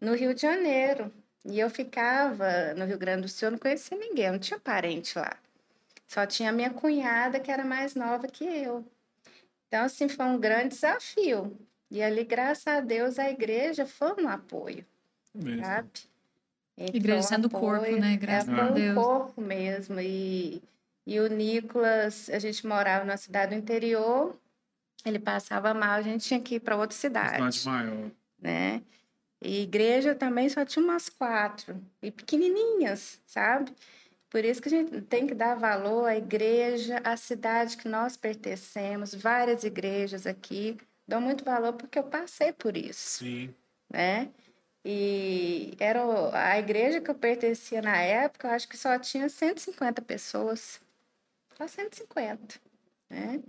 no 0.00 0.14
Rio 0.14 0.34
de 0.34 0.42
Janeiro. 0.42 1.12
E 1.44 1.58
eu 1.60 1.68
ficava 1.68 2.72
no 2.74 2.86
Rio 2.86 2.96
Grande 2.96 3.22
do 3.22 3.28
Sul, 3.28 3.48
eu 3.48 3.52
não 3.52 3.58
conhecia 3.58 3.98
ninguém, 3.98 4.26
eu 4.26 4.32
não 4.32 4.38
tinha 4.38 4.58
parente 4.58 5.18
lá. 5.18 5.36
Só 6.06 6.24
tinha 6.24 6.50
a 6.50 6.52
minha 6.52 6.70
cunhada, 6.70 7.40
que 7.40 7.50
era 7.50 7.64
mais 7.64 7.94
nova 7.94 8.28
que 8.28 8.44
eu. 8.44 8.84
Então, 9.74 9.86
assim, 9.86 10.08
foi 10.08 10.24
um 10.26 10.38
grande 10.38 10.68
desafio. 10.68 11.58
E 11.90 12.00
ali, 12.00 12.22
graças 12.22 12.64
a 12.64 12.78
Deus, 12.78 13.18
a 13.18 13.28
igreja 13.28 13.84
foi 13.84 14.12
um 14.22 14.28
apoio, 14.28 14.86
Mesmo. 15.34 15.64
sabe? 15.64 15.88
Então, 16.78 16.94
Igreja 16.94 17.22
sendo 17.22 17.50
corpo, 17.50 17.84
apoio- 17.84 18.00
né? 18.00 18.12
é, 18.12 18.16
Graças 18.16 18.48
foi 18.54 18.60
a 18.60 18.66
um 18.66 18.72
Deus. 18.72 18.94
corpo 18.94 19.40
mesmo. 19.40 19.98
E, 20.00 20.62
e 21.04 21.18
o 21.18 21.26
Nicolas, 21.26 22.30
a 22.30 22.38
gente 22.38 22.64
morava 22.64 23.04
numa 23.04 23.16
cidade 23.16 23.52
do 23.52 23.58
interior, 23.60 24.38
ele 25.04 25.18
passava 25.18 25.74
mal, 25.74 25.98
a 25.98 26.02
gente 26.02 26.24
tinha 26.24 26.40
que 26.40 26.54
ir 26.54 26.60
para 26.60 26.76
outra 26.76 26.96
cidade, 26.96 27.58
Cidade 27.58 27.68
maior. 27.68 28.10
né? 28.40 28.80
E 29.42 29.62
igreja 29.62 30.14
também 30.14 30.48
só 30.48 30.64
tinha 30.64 30.84
umas 30.84 31.08
quatro, 31.08 31.82
e 32.00 32.12
pequenininhas, 32.12 33.20
sabe? 33.26 33.72
Por 34.34 34.44
isso 34.44 34.60
que 34.60 34.66
a 34.66 34.70
gente 34.72 35.00
tem 35.02 35.28
que 35.28 35.34
dar 35.34 35.54
valor 35.54 36.06
à 36.06 36.16
igreja, 36.16 37.00
à 37.04 37.16
cidade 37.16 37.76
que 37.76 37.86
nós 37.86 38.16
pertencemos, 38.16 39.14
várias 39.14 39.62
igrejas 39.62 40.26
aqui. 40.26 40.76
Dou 41.06 41.20
muito 41.20 41.44
valor 41.44 41.74
porque 41.74 41.96
eu 41.96 42.02
passei 42.02 42.52
por 42.52 42.76
isso 42.76 43.20
Sim. 43.20 43.54
né? 43.88 44.28
E 44.84 45.76
era 45.78 46.00
a 46.32 46.58
igreja 46.58 47.00
que 47.00 47.08
eu 47.08 47.14
pertencia 47.14 47.80
na 47.80 47.96
época, 47.98 48.48
eu 48.48 48.52
acho 48.52 48.68
que 48.68 48.76
só 48.76 48.98
tinha 48.98 49.28
150 49.28 50.02
pessoas. 50.02 50.80
Só 51.56 51.68
150, 51.68 52.60
né? 53.08 53.40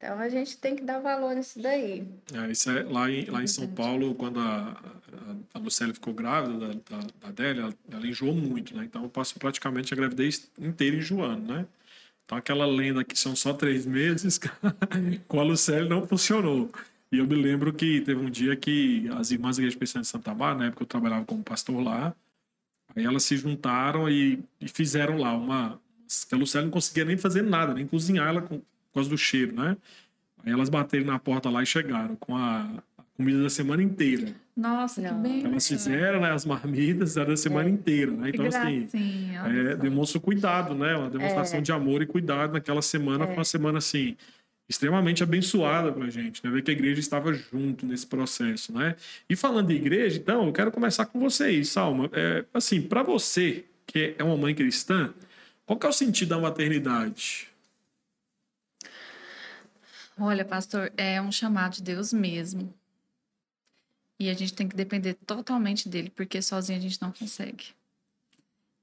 Então 0.00 0.18
a 0.18 0.30
gente 0.30 0.56
tem 0.56 0.74
que 0.74 0.82
dar 0.82 0.98
valor 0.98 1.34
nisso 1.34 1.60
daí. 1.60 2.08
É, 2.32 2.50
isso 2.50 2.70
é, 2.70 2.82
lá, 2.84 3.10
em, 3.10 3.26
lá 3.26 3.42
em 3.42 3.46
São 3.46 3.68
Paulo, 3.68 4.14
quando 4.14 4.40
a, 4.40 4.70
a, 4.72 5.36
a 5.52 5.58
Lucélia 5.58 5.92
ficou 5.92 6.14
grávida 6.14 6.58
da, 6.58 6.66
da, 6.68 7.06
da 7.20 7.28
Adélia, 7.28 7.62
ela, 7.64 7.74
ela 7.92 8.06
enjoou 8.06 8.34
muito, 8.34 8.74
né? 8.74 8.84
Então 8.84 9.06
passou 9.10 9.38
praticamente 9.38 9.92
a 9.92 9.96
gravidez 9.96 10.50
inteira 10.58 10.96
enjoando, 10.96 11.52
né? 11.52 11.66
Então 12.24 12.38
aquela 12.38 12.64
lenda 12.64 13.04
que 13.04 13.18
são 13.18 13.36
só 13.36 13.52
três 13.52 13.84
meses, 13.84 14.40
com 15.28 15.38
a 15.38 15.42
Lucélia 15.42 15.86
não 15.86 16.06
funcionou. 16.06 16.70
E 17.12 17.18
eu 17.18 17.26
me 17.26 17.34
lembro 17.34 17.70
que 17.70 18.00
teve 18.00 18.20
um 18.20 18.30
dia 18.30 18.56
que 18.56 19.06
as 19.18 19.30
irmãs 19.30 19.58
da 19.58 19.62
Igreja 19.62 19.76
Presbiteriana 19.76 20.02
de 20.02 20.08
Santa 20.08 20.30
Bárbara, 20.32 20.58
na 20.60 20.66
época 20.68 20.82
eu 20.84 20.86
trabalhava 20.86 21.26
como 21.26 21.42
pastor 21.42 21.82
lá, 21.82 22.14
aí 22.96 23.04
elas 23.04 23.24
se 23.24 23.36
juntaram 23.36 24.08
e, 24.08 24.42
e 24.58 24.66
fizeram 24.66 25.18
lá 25.18 25.34
uma... 25.34 25.78
que 26.26 26.34
A 26.34 26.38
Lucélia 26.38 26.64
não 26.64 26.72
conseguia 26.72 27.04
nem 27.04 27.18
fazer 27.18 27.42
nada, 27.42 27.74
nem 27.74 27.86
cozinhar 27.86 28.28
ela 28.28 28.48
por 28.90 28.94
causa 28.94 29.10
do 29.10 29.18
cheiro, 29.18 29.54
né? 29.54 29.76
Aí 30.44 30.52
elas 30.52 30.68
bateram 30.68 31.06
na 31.06 31.18
porta 31.18 31.50
lá 31.50 31.62
e 31.62 31.66
chegaram 31.66 32.16
com 32.16 32.36
a, 32.36 32.82
comida 33.20 33.42
da 33.42 33.50
semana 33.50 33.82
inteira. 33.82 34.34
Nossa, 34.56 35.02
que 35.02 35.12
bem. 35.12 35.44
Elas 35.44 35.68
fizeram 35.68 36.20
né, 36.20 36.32
as 36.32 36.46
marmitas 36.46 37.18
era 37.18 37.28
da 37.28 37.36
semana 37.36 37.68
inteira, 37.68 38.10
né? 38.12 38.30
Então, 38.30 38.46
assim, 38.46 38.88
é, 39.44 39.76
demonstra 39.76 40.18
cuidado, 40.18 40.74
né? 40.74 40.96
Uma 40.96 41.10
demonstração 41.10 41.60
de 41.60 41.70
amor 41.70 42.00
e 42.00 42.06
cuidado 42.06 42.54
naquela 42.54 42.80
semana. 42.80 43.26
Foi 43.26 43.36
uma 43.36 43.44
semana, 43.44 43.78
assim, 43.78 44.16
extremamente 44.68 45.22
abençoada 45.22 45.92
pra 45.92 46.08
gente, 46.08 46.42
né? 46.42 46.50
Ver 46.50 46.62
que 46.62 46.70
a 46.70 46.74
igreja 46.74 46.98
estava 46.98 47.32
junto 47.34 47.84
nesse 47.84 48.06
processo, 48.06 48.72
né? 48.72 48.96
E 49.28 49.36
falando 49.36 49.68
de 49.68 49.74
igreja, 49.74 50.18
então, 50.18 50.46
eu 50.46 50.52
quero 50.52 50.70
começar 50.70 51.04
com 51.06 51.20
vocês, 51.20 51.68
Salma. 51.68 52.08
É, 52.12 52.44
assim, 52.54 52.80
para 52.80 53.02
você, 53.02 53.64
que 53.86 54.14
é 54.18 54.24
uma 54.24 54.36
mãe 54.36 54.54
cristã, 54.54 55.12
qual 55.66 55.78
que 55.78 55.84
é 55.84 55.88
o 55.90 55.92
sentido 55.92 56.30
da 56.30 56.38
maternidade? 56.38 57.49
Olha, 60.20 60.44
pastor, 60.44 60.92
é 60.98 61.20
um 61.20 61.32
chamado 61.32 61.76
de 61.76 61.82
Deus 61.82 62.12
mesmo. 62.12 62.74
E 64.18 64.28
a 64.28 64.34
gente 64.34 64.52
tem 64.52 64.68
que 64.68 64.76
depender 64.76 65.14
totalmente 65.14 65.88
dele, 65.88 66.12
porque 66.14 66.42
sozinho 66.42 66.78
a 66.78 66.82
gente 66.82 67.00
não 67.00 67.10
consegue. 67.10 67.68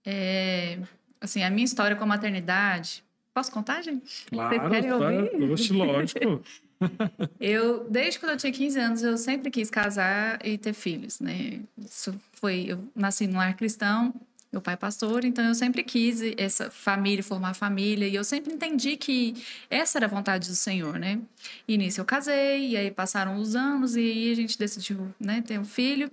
É, 0.04 0.80
assim, 1.22 1.44
a 1.44 1.50
minha 1.52 1.64
história 1.64 1.96
com 1.96 2.04
a 2.04 2.08
maternidade. 2.08 3.04
Posso 3.36 3.52
contar, 3.52 3.84
gente? 3.84 4.26
Claro, 4.26 4.70
querem 4.70 4.92
ouvir? 4.92 5.30
tá, 5.30 5.54
oxe, 5.54 5.74
lógico. 5.74 6.44
Eu, 7.40 7.88
desde 7.90 8.20
quando 8.20 8.34
eu 8.34 8.38
tinha 8.38 8.54
15 8.54 8.80
anos, 8.80 9.04
eu 9.04 9.18
sempre 9.18 9.50
quis 9.50 9.68
casar 9.68 10.40
e 10.46 10.60
ter 10.60 10.74
filhos, 10.74 11.20
né? 11.20 11.62
Isso 11.76 12.16
foi, 12.34 12.66
eu 12.68 12.88
nasci 12.96 13.26
num 13.26 13.38
lar 13.38 13.56
cristão, 13.56 14.14
meu 14.52 14.62
pai 14.62 14.76
é 14.76 14.78
pastor, 14.78 15.26
então 15.26 15.44
eu 15.46 15.54
sempre 15.54 15.84
quis 15.84 16.22
essa 16.38 16.72
família, 16.72 17.24
formar 17.24 17.54
família, 17.54 18.08
e 18.08 18.16
eu 18.16 18.24
sempre 18.24 18.54
entendi 18.54 18.96
que 18.96 19.36
essa 19.70 19.98
era 19.98 20.06
a 20.06 20.10
vontade 20.10 20.48
do 20.48 20.56
Senhor, 20.56 20.98
né? 20.98 21.20
E 21.68 21.78
nisso 21.78 22.00
eu 22.00 22.06
casei, 22.06 22.70
e 22.70 22.78
aí 22.78 22.90
passaram 22.90 23.36
os 23.38 23.56
anos, 23.56 23.96
e 23.96 24.00
aí 24.00 24.32
a 24.32 24.36
gente 24.36 24.58
decidiu, 24.58 25.14
né, 25.20 25.42
ter 25.46 25.60
um 25.60 25.66
filho. 25.66 26.10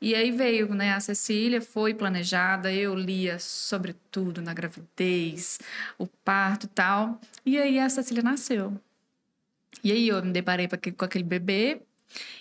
E 0.00 0.14
aí 0.14 0.30
veio, 0.30 0.74
né, 0.74 0.92
a 0.92 1.00
Cecília, 1.00 1.60
foi 1.60 1.94
planejada, 1.94 2.72
eu 2.72 2.94
lia 2.94 3.38
sobre 3.38 3.94
tudo 4.10 4.42
na 4.42 4.52
gravidez, 4.54 5.58
o 5.98 6.06
parto 6.06 6.66
e 6.66 6.68
tal. 6.68 7.20
E 7.44 7.58
aí 7.58 7.78
a 7.78 7.88
Cecília 7.88 8.22
nasceu. 8.22 8.78
E 9.82 9.90
aí 9.92 10.08
eu 10.08 10.22
me 10.24 10.32
deparei 10.32 10.68
com 10.68 11.04
aquele- 11.04 11.24
bebê 11.24 11.80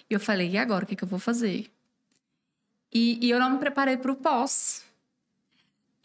e 0.10 0.14
eu 0.14 0.20
falei, 0.20 0.50
e 0.52 0.58
agora, 0.58 0.84
o 0.86 0.88
que, 0.88 0.96
que 0.96 1.04
eu 1.04 1.08
vou 1.08 1.20
fazer? 1.20 1.70
E, 2.94 3.20
e 3.26 3.30
eu 3.30 3.40
não 3.40 3.52
me 3.52 3.58
preparei 3.60 3.98
para 3.98 4.12
o 4.12 4.16
pós. 4.16 4.85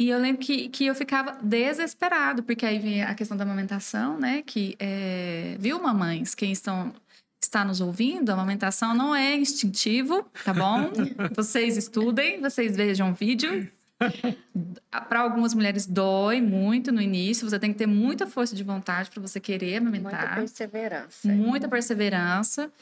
E 0.00 0.08
eu 0.08 0.18
lembro 0.18 0.40
que, 0.40 0.70
que 0.70 0.86
eu 0.86 0.94
ficava 0.94 1.36
desesperado, 1.42 2.42
porque 2.42 2.64
aí 2.64 2.78
vem 2.78 3.02
a 3.02 3.14
questão 3.14 3.36
da 3.36 3.44
amamentação, 3.44 4.18
né? 4.18 4.40
Que, 4.40 4.74
é... 4.78 5.56
viu, 5.58 5.78
mamães, 5.78 6.34
quem 6.34 6.50
estão, 6.52 6.90
está 7.38 7.66
nos 7.66 7.82
ouvindo, 7.82 8.30
a 8.30 8.32
amamentação 8.32 8.94
não 8.94 9.14
é 9.14 9.36
instintivo, 9.36 10.24
tá 10.42 10.54
bom? 10.54 10.90
vocês 11.36 11.76
estudem, 11.76 12.40
vocês 12.40 12.74
vejam 12.74 13.12
vídeo. 13.12 13.70
Para 14.90 15.20
algumas 15.20 15.52
mulheres 15.52 15.86
dói 15.86 16.40
muito 16.40 16.90
no 16.90 17.02
início, 17.02 17.46
você 17.46 17.58
tem 17.58 17.70
que 17.70 17.78
ter 17.78 17.86
muita 17.86 18.26
força 18.26 18.56
de 18.56 18.64
vontade 18.64 19.10
para 19.10 19.20
você 19.20 19.38
querer 19.38 19.82
Muita 19.82 19.98
amamentar 19.98 20.34
perseverança. 20.36 21.28
muita 21.28 21.68
perseverança. 21.68 22.72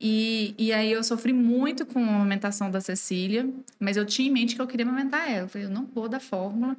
E, 0.00 0.54
e 0.58 0.72
aí 0.72 0.90
eu 0.90 1.02
sofri 1.02 1.32
muito 1.32 1.86
com 1.86 2.04
a 2.04 2.16
amamentação 2.16 2.70
da 2.70 2.80
Cecília, 2.80 3.48
mas 3.78 3.96
eu 3.96 4.04
tinha 4.04 4.28
em 4.28 4.32
mente 4.32 4.54
que 4.54 4.60
eu 4.60 4.66
queria 4.66 4.84
amamentar 4.84 5.30
ela. 5.30 5.44
Eu 5.44 5.48
falei, 5.48 5.66
eu 5.66 5.70
não 5.70 5.86
vou 5.86 6.08
dar 6.08 6.20
fórmula. 6.20 6.76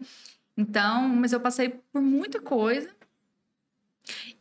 Então, 0.58 1.10
mas 1.10 1.34
eu 1.34 1.40
passei 1.40 1.70
por 1.92 2.02
muita 2.02 2.40
coisa. 2.40 2.90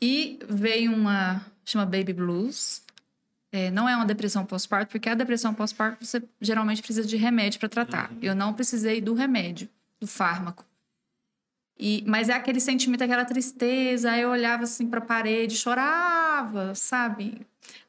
E 0.00 0.38
veio 0.48 0.92
uma, 0.92 1.44
chama 1.64 1.86
Baby 1.86 2.12
Blues. 2.12 2.82
É, 3.50 3.70
não 3.70 3.88
é 3.88 3.94
uma 3.94 4.04
depressão 4.04 4.44
pós-parto, 4.44 4.90
porque 4.90 5.08
a 5.08 5.14
depressão 5.14 5.54
pós-parto 5.54 6.04
você 6.04 6.22
geralmente 6.40 6.82
precisa 6.82 7.06
de 7.06 7.16
remédio 7.16 7.60
para 7.60 7.68
tratar. 7.68 8.12
Eu 8.20 8.34
não 8.34 8.52
precisei 8.52 9.00
do 9.00 9.14
remédio, 9.14 9.68
do 10.00 10.06
fármaco. 10.06 10.64
E, 11.86 12.02
mas 12.06 12.30
é 12.30 12.32
aquele 12.32 12.60
sentimento, 12.60 13.04
aquela 13.04 13.26
tristeza. 13.26 14.10
Aí 14.10 14.22
eu 14.22 14.30
olhava 14.30 14.62
assim 14.62 14.86
para 14.86 15.00
a 15.00 15.02
parede, 15.04 15.54
chorava, 15.54 16.74
sabe? 16.74 17.42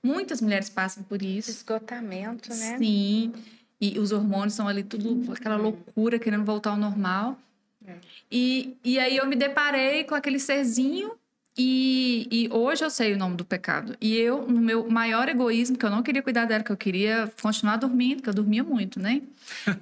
Muitas 0.03 0.41
mulheres 0.41 0.69
passam 0.69 1.01
por 1.01 1.21
isso. 1.21 1.49
Esgotamento, 1.49 2.49
né? 2.49 2.77
Sim. 2.77 3.31
E 3.79 3.97
os 3.97 4.11
hormônios 4.11 4.51
estão 4.51 4.67
ali, 4.67 4.83
tudo 4.83 5.31
aquela 5.31 5.55
loucura, 5.55 6.19
querendo 6.19 6.43
voltar 6.43 6.71
ao 6.71 6.77
normal. 6.77 7.39
É. 7.87 7.93
E, 8.29 8.75
e 8.83 8.99
aí 8.99 9.15
eu 9.15 9.25
me 9.27 9.35
deparei 9.37 10.03
com 10.03 10.13
aquele 10.13 10.39
serzinho. 10.39 11.13
E, 11.57 12.27
e 12.29 12.49
hoje 12.51 12.83
eu 12.83 12.89
sei 12.89 13.13
o 13.13 13.17
nome 13.17 13.37
do 13.37 13.45
pecado. 13.45 13.95
E 14.01 14.13
eu, 14.17 14.45
no 14.45 14.59
meu 14.59 14.89
maior 14.89 15.29
egoísmo, 15.29 15.77
que 15.77 15.85
eu 15.85 15.89
não 15.89 16.03
queria 16.03 16.21
cuidar 16.21 16.43
dela, 16.43 16.65
que 16.65 16.71
eu 16.71 16.75
queria 16.75 17.31
continuar 17.41 17.77
dormindo, 17.77 18.21
que 18.21 18.27
eu 18.27 18.33
dormia 18.33 18.61
muito, 18.61 18.99
né? 18.99 19.21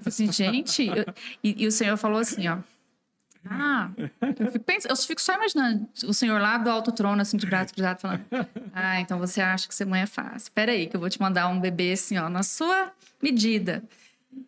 Assim, 0.05 0.29
gente. 0.31 0.85
eu- 0.85 1.05
e, 1.43 1.63
e 1.63 1.65
o 1.65 1.71
Senhor 1.71 1.97
falou 1.97 2.19
assim, 2.19 2.47
ó. 2.47 2.59
Ah, 3.49 3.91
eu 4.39 4.51
fico, 4.51 4.65
eu 4.89 4.95
fico 4.95 5.21
só 5.21 5.33
imaginando 5.35 5.87
o 6.05 6.13
senhor 6.13 6.39
lá 6.41 6.57
do 6.57 6.69
alto 6.69 6.91
trono, 6.91 7.21
assim, 7.21 7.37
de 7.37 7.45
braço 7.45 7.73
cruzado, 7.73 7.99
falando: 7.99 8.25
Ah, 8.73 8.99
então 8.99 9.19
você 9.19 9.41
acha 9.41 9.67
que 9.67 9.75
ser 9.75 9.85
mãe 9.85 10.01
é 10.01 10.05
fácil. 10.05 10.51
Peraí, 10.53 10.87
que 10.87 10.95
eu 10.95 10.99
vou 10.99 11.09
te 11.09 11.21
mandar 11.21 11.47
um 11.47 11.59
bebê 11.59 11.91
assim, 11.93 12.17
ó, 12.17 12.29
na 12.29 12.43
sua 12.43 12.91
medida. 13.21 13.83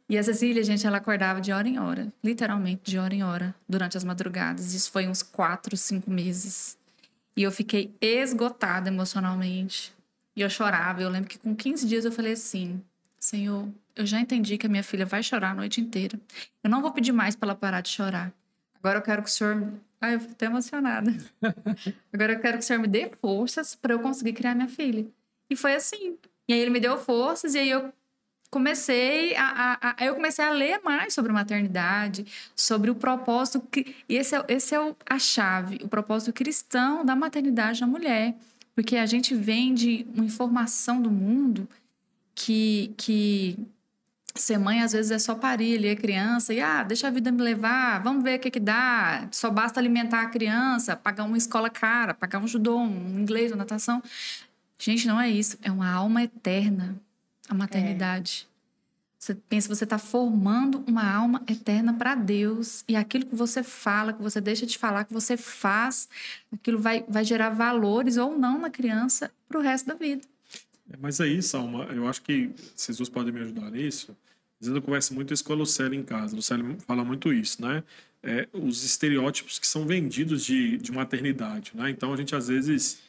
E 0.10 0.18
a 0.18 0.24
Cecília, 0.24 0.64
gente, 0.64 0.86
ela 0.86 0.98
acordava 0.98 1.42
de 1.42 1.52
hora 1.52 1.68
em 1.68 1.80
hora, 1.80 2.12
literalmente 2.24 2.82
de 2.84 2.98
hora 2.98 3.14
em 3.14 3.24
hora, 3.24 3.54
durante 3.68 3.98
as 3.98 4.04
madrugadas. 4.04 4.74
Isso 4.74 4.92
foi 4.92 5.08
uns 5.08 5.22
quatro, 5.22 5.76
cinco 5.78 6.10
meses. 6.10 6.78
E 7.36 7.44
eu 7.44 7.52
fiquei 7.52 7.94
esgotada 8.02 8.90
emocionalmente. 8.90 9.94
E 10.36 10.42
eu 10.42 10.50
chorava. 10.50 11.02
Eu 11.02 11.10
lembro 11.10 11.30
que 11.30 11.38
com 11.38 11.56
15 11.56 11.88
dias 11.88 12.06
eu 12.06 12.12
falei 12.12 12.34
assim: 12.34 12.82
Senhor, 13.20 13.68
eu 13.96 14.06
já 14.06 14.20
entendi 14.20 14.58
que 14.58 14.66
a 14.66 14.70
minha 14.70 14.84
filha 14.84 15.06
vai 15.06 15.24
chorar 15.24 15.52
a 15.52 15.56
noite 15.56 15.82
inteira. 15.82 16.20
Eu 16.64 16.70
não 16.70 16.82
vou 16.82 16.92
pedir 16.92 17.12
mais 17.12 17.36
para 17.36 17.50
ela 17.50 17.56
parar 17.56 17.82
de 17.82 17.90
chorar. 17.90 18.32
Agora 18.80 19.00
eu 19.00 19.02
quero 19.02 19.24
que 19.24 19.30
o 19.30 19.32
Senhor. 19.32 19.74
Ai, 20.00 20.16
eu 20.16 20.20
fico 20.20 20.34
até 20.34 20.46
emocionada. 20.46 21.16
Agora 22.14 22.34
eu 22.34 22.40
quero 22.40 22.58
que 22.58 22.64
o 22.64 22.68
Senhor 22.68 22.80
me 22.80 22.88
dê 22.88 23.10
forças 23.22 23.76
para 23.76 23.94
eu 23.94 24.00
conseguir 24.00 24.34
criar 24.34 24.56
minha 24.56 24.68
filha. 24.68 25.06
E 25.50 25.56
foi 25.56 25.76
assim. 25.76 26.18
E 26.48 26.54
aí 26.54 26.60
ele 26.60 26.70
me 26.70 26.80
deu 26.80 26.98
forças 26.98 27.56
e 27.56 27.60
aí 27.60 27.70
eu 27.70 27.92
comecei 28.50 29.36
a, 29.36 29.78
a, 29.82 29.96
a, 30.00 30.06
eu 30.06 30.16
comecei 30.16 30.46
a 30.46 30.52
ler 30.52 30.80
mais 30.84 31.14
sobre 31.14 31.32
maternidade, 31.32 32.26
sobre 32.56 32.90
o 32.90 32.96
propósito 32.96 33.60
que 33.60 33.96
e 34.08 34.16
esse 34.16 34.36
é, 34.36 34.46
esse 34.48 34.76
é 34.76 34.96
a 35.06 35.20
chave, 35.20 35.80
o 35.84 35.90
propósito 35.90 36.32
cristão 36.32 37.04
da 37.04 37.16
maternidade 37.16 37.82
da 37.82 37.88
mulher, 37.88 38.36
porque 38.74 38.96
a 38.96 39.06
gente 39.06 39.36
vem 39.36 39.74
de 39.74 40.08
uma 40.16 40.24
informação 40.24 41.02
do 41.02 41.12
mundo 41.12 41.68
que 42.34 42.94
que 42.96 43.58
ser 44.36 44.58
mãe 44.58 44.82
às 44.82 44.92
vezes 44.92 45.12
é 45.12 45.20
só 45.20 45.36
parir 45.36 45.78
ali 45.78 45.90
a 45.90 45.96
criança 45.96 46.54
e 46.54 46.60
ah, 46.60 46.84
deixa 46.84 47.08
a 47.08 47.12
vida 47.12 47.32
me 47.32 47.42
levar, 47.42 48.04
vamos 48.04 48.24
ver 48.24 48.38
o 48.38 48.40
que 48.42 48.52
que 48.52 48.60
dá. 48.60 49.28
Só 49.32 49.50
basta 49.50 49.80
alimentar 49.80 50.22
a 50.22 50.28
criança, 50.28 50.96
pagar 50.96 51.24
uma 51.24 51.38
escola 51.38 51.70
cara, 51.70 52.14
pagar 52.14 52.40
um 52.40 52.48
judô, 52.48 52.78
um 52.78 53.20
inglês, 53.20 53.52
uma 53.52 53.58
natação. 53.58 54.04
Gente, 54.78 55.08
não 55.08 55.20
é 55.20 55.30
isso, 55.30 55.58
é 55.62 55.72
uma 55.72 55.90
alma 55.90 56.24
eterna 56.24 56.96
a 57.50 57.54
maternidade. 57.54 58.48
É. 58.52 58.56
Você 59.18 59.34
pensa, 59.34 59.68
você 59.74 59.86
está 59.86 59.98
formando 59.98 60.84
uma 60.86 61.04
alma 61.12 61.42
eterna 61.48 61.94
para 61.94 62.14
Deus. 62.14 62.84
E 62.88 62.96
aquilo 62.96 63.26
que 63.26 63.36
você 63.36 63.64
fala, 63.64 64.14
que 64.14 64.22
você 64.22 64.40
deixa 64.40 64.66
de 64.66 64.78
falar, 64.78 65.04
que 65.06 65.14
você 65.14 65.36
faz, 65.36 66.08
aquilo 66.54 66.78
vai, 66.78 67.04
vai 67.08 67.24
gerar 67.24 67.50
valores 67.50 68.18
ou 68.18 68.38
não 68.38 68.60
na 68.60 68.70
criança 68.70 69.32
para 69.48 69.58
o 69.58 69.62
resto 69.62 69.88
da 69.88 69.96
vida. 69.96 70.22
É, 70.92 70.98
mas 71.00 71.20
aí, 71.20 71.42
Salma, 71.42 71.86
eu 71.86 72.08
acho 72.08 72.22
que 72.22 72.52
Jesus 72.78 73.10
pode 73.10 73.32
me 73.32 73.40
ajudar 73.42 73.72
nisso. 73.72 74.16
Eu 74.62 74.82
converso 74.82 75.14
muito 75.14 75.34
isso 75.34 75.44
com 75.44 75.54
a 75.54 75.56
Lucélia 75.56 75.98
em 75.98 76.04
casa. 76.04 76.34
A 76.34 76.38
Lucélia 76.38 76.66
fala 76.88 77.04
muito 77.04 77.32
isso, 77.34 77.62
né? 77.62 77.84
É, 78.24 78.48
os 78.54 78.84
estereótipos 78.84 79.60
que 79.60 79.68
são 79.68 79.86
vendidos 79.86 80.44
de, 80.46 80.78
de 80.78 80.92
maternidade, 80.92 81.72
né? 81.76 81.90
Então 81.90 82.14
a 82.14 82.18
gente 82.18 82.36
às 82.36 82.48
vezes 82.48 83.00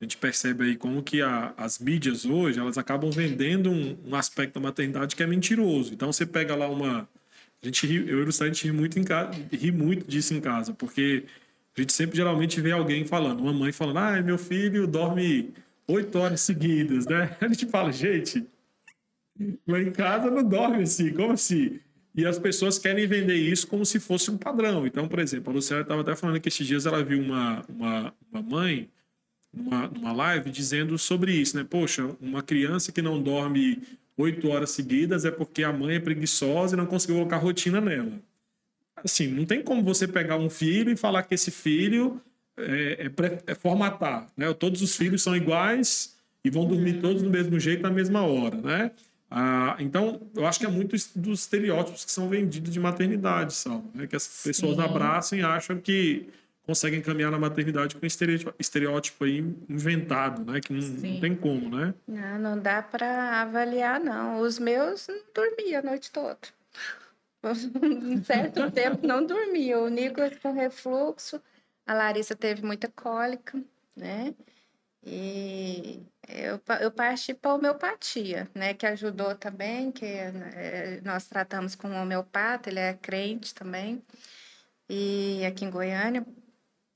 a 0.00 0.04
gente 0.04 0.16
percebe 0.16 0.64
aí 0.64 0.76
como 0.76 1.02
que 1.02 1.22
a, 1.22 1.54
as 1.56 1.78
mídias 1.78 2.24
hoje 2.24 2.58
elas 2.58 2.76
acabam 2.76 3.10
vendendo 3.10 3.70
um, 3.70 3.96
um, 4.06 4.14
aspecto 4.16 4.54
da 4.54 4.60
maternidade 4.60 5.14
que 5.14 5.22
é 5.22 5.26
mentiroso. 5.26 5.94
Então 5.94 6.12
você 6.12 6.26
pega 6.26 6.56
lá 6.56 6.68
uma 6.68 7.08
a 7.62 7.66
gente 7.66 7.86
ri, 7.86 7.96
eu 7.96 8.20
e 8.20 8.24
o 8.24 8.28
a 8.28 8.46
gente 8.46 8.64
ri 8.64 8.72
muito 8.72 8.98
em 8.98 9.04
casa, 9.04 9.30
ri 9.52 9.70
muito 9.72 10.06
disso 10.06 10.34
em 10.34 10.40
casa, 10.40 10.74
porque 10.74 11.24
a 11.76 11.80
gente 11.80 11.92
sempre 11.92 12.16
geralmente 12.16 12.60
vê 12.60 12.72
alguém 12.72 13.06
falando, 13.06 13.40
uma 13.40 13.52
mãe 13.52 13.72
falando: 13.72 13.98
"Ah, 13.98 14.22
meu 14.22 14.38
filho 14.38 14.86
dorme 14.86 15.54
oito 15.88 16.18
horas 16.18 16.40
seguidas", 16.40 17.06
né? 17.06 17.36
A 17.40 17.48
gente 17.48 17.66
fala: 17.66 17.92
"Gente, 17.92 18.46
lá 19.66 19.80
em 19.80 19.92
casa 19.92 20.30
não 20.30 20.42
dorme 20.42 20.82
assim, 20.82 21.12
como 21.12 21.32
assim?" 21.32 21.80
E 22.16 22.24
as 22.24 22.38
pessoas 22.38 22.78
querem 22.78 23.06
vender 23.08 23.34
isso 23.34 23.66
como 23.66 23.84
se 23.84 23.98
fosse 23.98 24.30
um 24.30 24.38
padrão. 24.38 24.86
Então, 24.86 25.08
por 25.08 25.18
exemplo, 25.18 25.50
a 25.50 25.54
Luciana 25.54 25.82
estava 25.82 26.00
até 26.00 26.14
falando 26.14 26.40
que 26.40 26.48
esses 26.48 26.64
dias 26.64 26.86
ela 26.86 27.02
viu 27.02 27.20
uma, 27.20 27.64
uma, 27.68 28.14
uma 28.30 28.42
mãe 28.42 28.88
numa, 29.52 29.88
numa 29.88 30.12
live 30.12 30.50
dizendo 30.50 30.96
sobre 30.96 31.32
isso, 31.32 31.56
né? 31.56 31.66
Poxa, 31.68 32.08
uma 32.20 32.40
criança 32.40 32.92
que 32.92 33.02
não 33.02 33.20
dorme 33.20 33.82
oito 34.16 34.48
horas 34.48 34.70
seguidas 34.70 35.24
é 35.24 35.30
porque 35.30 35.64
a 35.64 35.72
mãe 35.72 35.96
é 35.96 36.00
preguiçosa 36.00 36.76
e 36.76 36.78
não 36.78 36.86
conseguiu 36.86 37.16
colocar 37.16 37.38
rotina 37.38 37.80
nela. 37.80 38.12
Assim, 38.96 39.26
não 39.26 39.44
tem 39.44 39.62
como 39.62 39.82
você 39.82 40.06
pegar 40.06 40.36
um 40.36 40.48
filho 40.48 40.92
e 40.92 40.96
falar 40.96 41.24
que 41.24 41.34
esse 41.34 41.50
filho 41.50 42.20
é, 42.56 43.06
é, 43.06 43.42
é 43.46 43.54
formatar, 43.54 44.28
né? 44.36 44.52
Todos 44.54 44.82
os 44.82 44.96
filhos 44.96 45.22
são 45.22 45.34
iguais 45.34 46.16
e 46.44 46.50
vão 46.50 46.66
dormir 46.66 47.00
todos 47.00 47.22
do 47.22 47.30
mesmo 47.30 47.58
jeito 47.58 47.82
na 47.82 47.90
mesma 47.90 48.22
hora, 48.22 48.56
né? 48.56 48.90
Ah, 49.30 49.76
então, 49.80 50.20
eu 50.36 50.46
acho 50.46 50.60
que 50.60 50.66
é 50.66 50.68
muito 50.68 50.94
dos 51.16 51.40
estereótipos 51.40 52.04
que 52.04 52.12
são 52.12 52.28
vendidos 52.28 52.72
de 52.72 52.78
maternidade, 52.78 53.54
sabe? 53.54 53.82
Né? 53.92 54.06
Que 54.06 54.14
as 54.14 54.42
pessoas 54.44 54.76
Sim. 54.76 54.82
abraçam 54.82 55.38
e 55.38 55.42
acham 55.42 55.76
que 55.80 56.28
conseguem 56.64 57.00
caminhar 57.00 57.32
na 57.32 57.38
maternidade 57.38 57.96
com 57.96 58.06
estereótipo, 58.06 58.54
estereótipo 58.58 59.24
aí 59.24 59.38
inventado, 59.68 60.50
né? 60.50 60.60
Que 60.60 60.72
não, 60.72 60.80
não 60.80 61.20
tem 61.20 61.34
como, 61.34 61.76
né? 61.76 61.94
Não, 62.06 62.38
não 62.38 62.58
dá 62.58 62.80
para 62.80 63.42
avaliar, 63.42 63.98
não. 63.98 64.40
Os 64.40 64.58
meus 64.58 65.08
não 65.08 65.20
dormiam 65.34 65.80
a 65.80 65.82
noite 65.82 66.10
toda. 66.10 66.38
Um 67.44 68.24
certo 68.24 68.70
tempo 68.70 69.06
não 69.06 69.26
dormia. 69.26 69.78
O 69.78 69.88
Nicolas 69.88 70.32
com 70.38 70.52
refluxo, 70.52 71.42
a 71.86 71.94
Larissa 71.94 72.34
teve 72.34 72.64
muita 72.64 72.88
cólica, 72.88 73.62
né? 73.96 74.34
E 75.02 76.02
eu, 76.28 76.60
eu 76.80 76.90
parti 76.90 77.34
para 77.34 77.54
homeopatia, 77.54 78.48
né? 78.54 78.74
Que 78.74 78.86
ajudou 78.86 79.34
também, 79.36 79.92
que 79.92 80.04
é, 80.06 81.00
nós 81.02 81.26
tratamos 81.26 81.74
com 81.74 81.88
um 81.88 82.02
homeopata, 82.02 82.70
ele 82.70 82.80
é 82.80 82.94
crente 82.94 83.54
também. 83.54 84.02
E 84.88 85.44
aqui 85.46 85.64
em 85.64 85.70
Goiânia, 85.70 86.26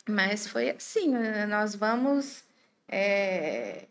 mas 0.09 0.47
foi 0.47 0.71
assim, 0.71 1.11
né, 1.11 1.47
nós 1.47 1.75
vamos 1.75 2.45
é, 2.89 3.87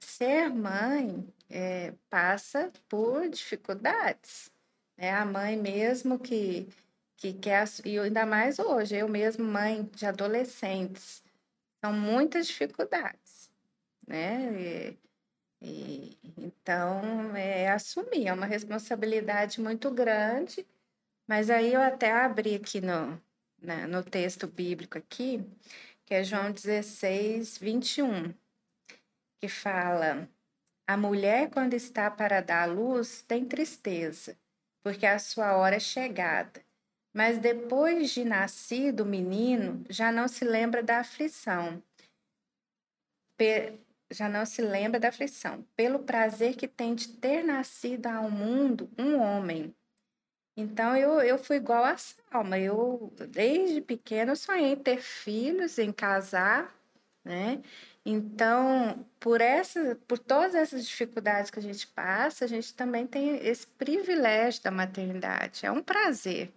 ser 0.00 0.48
mãe 0.50 1.26
é, 1.50 1.94
passa 2.10 2.72
por 2.88 3.28
dificuldades. 3.28 4.50
É 4.96 5.12
a 5.12 5.24
mãe 5.24 5.56
mesmo 5.56 6.18
que, 6.18 6.68
que 7.22 7.32
quer, 7.34 7.64
e 7.84 7.96
ainda 8.00 8.26
mais 8.26 8.58
hoje, 8.58 8.96
eu 8.96 9.08
mesmo 9.08 9.44
mãe 9.44 9.88
de 9.94 10.04
adolescentes, 10.04 11.22
são 11.80 11.92
muitas 11.92 12.48
dificuldades, 12.48 13.48
né? 14.04 14.50
E, 14.60 14.98
e, 15.62 16.18
então, 16.36 17.36
é 17.36 17.70
assumir, 17.70 18.26
é 18.26 18.32
uma 18.32 18.46
responsabilidade 18.46 19.60
muito 19.60 19.88
grande, 19.92 20.66
mas 21.28 21.48
aí 21.48 21.72
eu 21.72 21.80
até 21.80 22.10
abri 22.10 22.56
aqui 22.56 22.80
no, 22.80 23.22
no 23.88 24.02
texto 24.02 24.48
bíblico 24.48 24.98
aqui, 24.98 25.44
que 26.04 26.14
é 26.14 26.24
João 26.24 26.50
16, 26.50 27.56
21, 27.58 28.34
que 29.40 29.48
fala: 29.48 30.28
A 30.88 30.96
mulher, 30.96 31.50
quando 31.50 31.74
está 31.74 32.10
para 32.10 32.40
dar 32.40 32.64
à 32.64 32.66
luz, 32.66 33.22
tem 33.22 33.44
tristeza, 33.44 34.36
porque 34.82 35.06
a 35.06 35.20
sua 35.20 35.56
hora 35.56 35.76
é 35.76 35.80
chegada. 35.80 36.60
Mas 37.12 37.38
depois 37.38 38.10
de 38.10 38.24
nascido 38.24 39.00
o 39.00 39.06
menino, 39.06 39.84
já 39.88 40.10
não 40.10 40.26
se 40.26 40.44
lembra 40.44 40.82
da 40.82 41.00
aflição. 41.00 41.82
Já 44.10 44.28
não 44.28 44.46
se 44.46 44.62
lembra 44.62 45.00
da 45.00 45.08
aflição, 45.08 45.66
pelo 45.74 46.00
prazer 46.00 46.54
que 46.54 46.68
tem 46.68 46.94
de 46.94 47.08
ter 47.08 47.42
nascido 47.42 48.06
ao 48.06 48.30
mundo 48.30 48.88
um 48.96 49.18
homem. 49.18 49.74
Então 50.56 50.96
eu, 50.96 51.20
eu 51.20 51.38
fui 51.38 51.56
igual 51.56 51.84
a 51.84 51.96
Salma. 51.96 52.58
Eu, 52.58 53.12
desde 53.30 53.80
pequena, 53.80 54.36
sonhei 54.36 54.72
em 54.72 54.76
ter 54.76 54.98
filhos, 54.98 55.78
em 55.78 55.92
casar, 55.92 56.74
né? 57.24 57.62
Então, 58.04 59.04
por 59.20 59.40
essa, 59.40 59.96
por 60.08 60.18
todas 60.18 60.54
essas 60.54 60.86
dificuldades 60.86 61.50
que 61.50 61.58
a 61.58 61.62
gente 61.62 61.86
passa, 61.86 62.44
a 62.44 62.48
gente 62.48 62.74
também 62.74 63.06
tem 63.06 63.36
esse 63.46 63.66
privilégio 63.66 64.62
da 64.62 64.70
maternidade. 64.70 65.64
É 65.64 65.70
um 65.70 65.82
prazer 65.82 66.52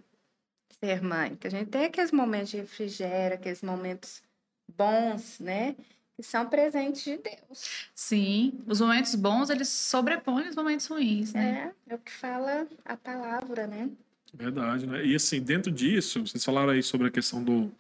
ser 0.80 1.02
mãe, 1.02 1.36
que 1.36 1.48
a 1.48 1.52
gente 1.52 1.70
tem 1.70 1.86
aqueles 1.86 2.12
momentos 2.12 2.50
de 2.50 2.58
refrigério, 2.58 3.36
aqueles 3.36 3.62
momentos 3.62 4.22
bons, 4.68 5.40
né? 5.40 5.76
que 6.16 6.24
são 6.24 6.48
presentes 6.48 7.04
de 7.04 7.18
Deus. 7.18 7.90
Sim, 7.94 8.54
os 8.66 8.80
momentos 8.80 9.16
bons, 9.16 9.50
eles 9.50 9.68
sobrepõem 9.68 10.48
os 10.48 10.56
momentos 10.56 10.88
ruins, 10.88 11.34
né? 11.34 11.74
É, 11.88 11.94
é 11.94 11.96
o 11.96 12.00
que 12.00 12.12
fala 12.12 12.66
a 12.86 12.96
palavra, 12.96 13.68
né? 13.68 13.90
Verdade, 14.34 14.88
né? 14.88 15.06
E 15.06 15.16
assim, 15.16 15.42
dentro 15.42 15.72
disso, 15.72 16.26
vocês 16.26 16.44
falaram 16.44 16.70
aí 16.70 16.82
sobre 16.82 17.08
a 17.08 17.12
questão 17.12 17.44
do 17.44 17.72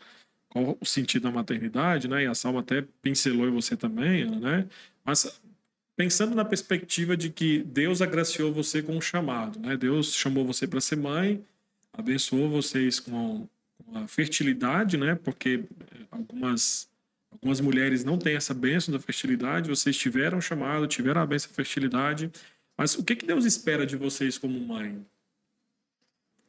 qual 0.50 0.78
o 0.80 0.86
sentido 0.86 1.24
da 1.24 1.32
maternidade, 1.32 2.08
né? 2.08 2.24
E 2.24 2.28
a 2.28 2.36
Salma 2.36 2.60
até 2.60 2.84
pincelou 3.02 3.48
e 3.48 3.52
você 3.52 3.76
também, 3.78 4.30
né? 4.30 4.68
Mas 5.04 5.42
pensando 5.96 6.36
na 6.36 6.44
perspectiva 6.44 7.16
de 7.16 7.30
que 7.30 7.60
Deus 7.64 8.02
agraciou 8.02 8.54
você 8.54 8.82
com 8.84 8.98
um 8.98 9.02
chamado, 9.02 9.60
né? 9.60 9.78
Deus 9.78 10.14
chamou 10.14 10.46
você 10.46 10.68
para 10.68 10.82
ser 10.82 10.98
mãe, 10.98 11.42
abençoou 11.98 12.50
vocês 12.50 13.00
com 13.00 13.48
a 13.94 14.08
fertilidade, 14.08 14.98
né? 14.98 15.16
Porque 15.16 15.64
algumas 16.12 16.88
Algumas 17.36 17.60
mulheres 17.60 18.04
não 18.04 18.18
têm 18.18 18.36
essa 18.36 18.54
bênção 18.54 18.94
da 18.94 19.00
fertilidade, 19.00 19.70
vocês 19.70 19.98
tiveram 19.98 20.40
chamado, 20.40 20.88
tiveram 20.88 21.22
a 21.22 21.26
bênção 21.26 21.50
da 21.50 21.56
fertilidade. 21.56 22.32
Mas 22.78 22.96
o 22.96 23.04
que, 23.04 23.16
que 23.16 23.26
Deus 23.26 23.46
espera 23.46 23.86
de 23.86 23.98
vocês 23.98 24.38
como 24.38 24.60
mãe? 24.60 25.06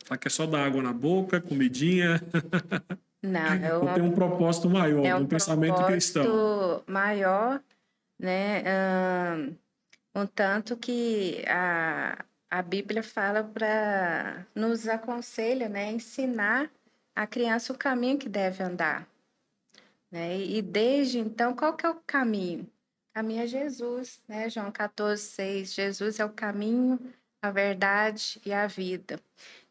Será 0.05 0.17
que 0.17 0.29
é 0.29 0.31
só 0.31 0.47
dar 0.47 0.65
água 0.65 0.81
na 0.83 0.93
boca, 0.93 1.41
comidinha? 1.41 2.23
Não, 3.21 3.41
é 3.41 3.77
Ou 3.77 3.93
tem 3.93 4.03
um 4.03 4.13
propósito 4.13 4.71
maior, 4.71 5.05
é 5.05 5.15
um, 5.17 5.23
um 5.23 5.27
pensamento 5.27 5.85
cristão? 5.85 6.83
maior, 6.87 7.61
né? 8.19 8.63
Um 10.15 10.27
tanto 10.27 10.77
que 10.77 11.45
a, 11.49 12.25
a 12.51 12.63
Bíblia 12.63 13.03
fala 13.03 13.43
para 13.43 14.47
nos 14.55 14.89
aconselha, 14.89 15.69
né? 15.69 15.91
Ensinar 15.93 16.71
a 17.15 17.27
criança 17.27 17.73
o 17.73 17.79
caminho 17.79 18.19
que 18.19 18.29
deve 18.29 18.63
andar. 18.63 19.09
Né? 20.11 20.39
E 20.39 20.63
desde 20.63 21.19
então, 21.19 21.55
qual 21.55 21.75
que 21.75 21.85
é 21.85 21.91
o 21.91 22.01
caminho? 22.07 22.63
O 23.11 23.15
caminho 23.15 23.43
é 23.43 23.47
Jesus, 23.47 24.21
né? 24.29 24.49
João 24.49 24.71
14, 24.71 25.23
6. 25.23 25.75
Jesus 25.75 26.21
é 26.21 26.25
o 26.25 26.33
caminho, 26.33 26.99
a 27.43 27.51
verdade 27.51 28.41
e 28.45 28.53
a 28.53 28.67
vida. 28.67 29.21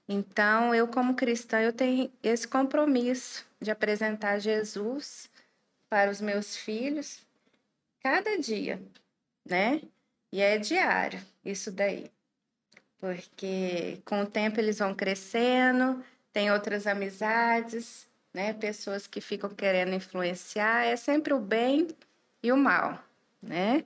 Então, 0.07 0.73
eu 0.75 0.87
como 0.87 1.15
cristã, 1.15 1.61
eu 1.61 1.73
tenho 1.73 2.11
esse 2.21 2.47
compromisso 2.47 3.45
de 3.61 3.71
apresentar 3.71 4.39
Jesus 4.39 5.29
para 5.89 6.11
os 6.11 6.21
meus 6.21 6.55
filhos 6.55 7.25
cada 8.01 8.37
dia, 8.37 8.81
né? 9.47 9.81
E 10.31 10.41
é 10.41 10.57
diário 10.57 11.19
isso 11.43 11.71
daí. 11.71 12.11
Porque 12.99 13.99
com 14.05 14.21
o 14.21 14.25
tempo 14.25 14.59
eles 14.59 14.79
vão 14.79 14.95
crescendo, 14.95 16.03
tem 16.33 16.51
outras 16.51 16.87
amizades, 16.87 18.07
né? 18.33 18.53
Pessoas 18.53 19.07
que 19.07 19.21
ficam 19.21 19.49
querendo 19.49 19.93
influenciar, 19.93 20.85
é 20.85 20.95
sempre 20.95 21.33
o 21.33 21.39
bem 21.39 21.87
e 22.41 22.51
o 22.51 22.57
mal, 22.57 23.03
né? 23.41 23.83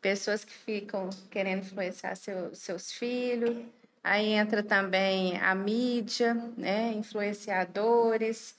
Pessoas 0.00 0.44
que 0.44 0.52
ficam 0.52 1.10
querendo 1.30 1.60
influenciar 1.60 2.14
seu, 2.16 2.54
seus 2.54 2.92
filhos, 2.92 3.56
Aí 4.04 4.34
entra 4.34 4.62
também 4.62 5.38
a 5.38 5.54
mídia, 5.54 6.34
né? 6.58 6.92
influenciadores, 6.92 8.54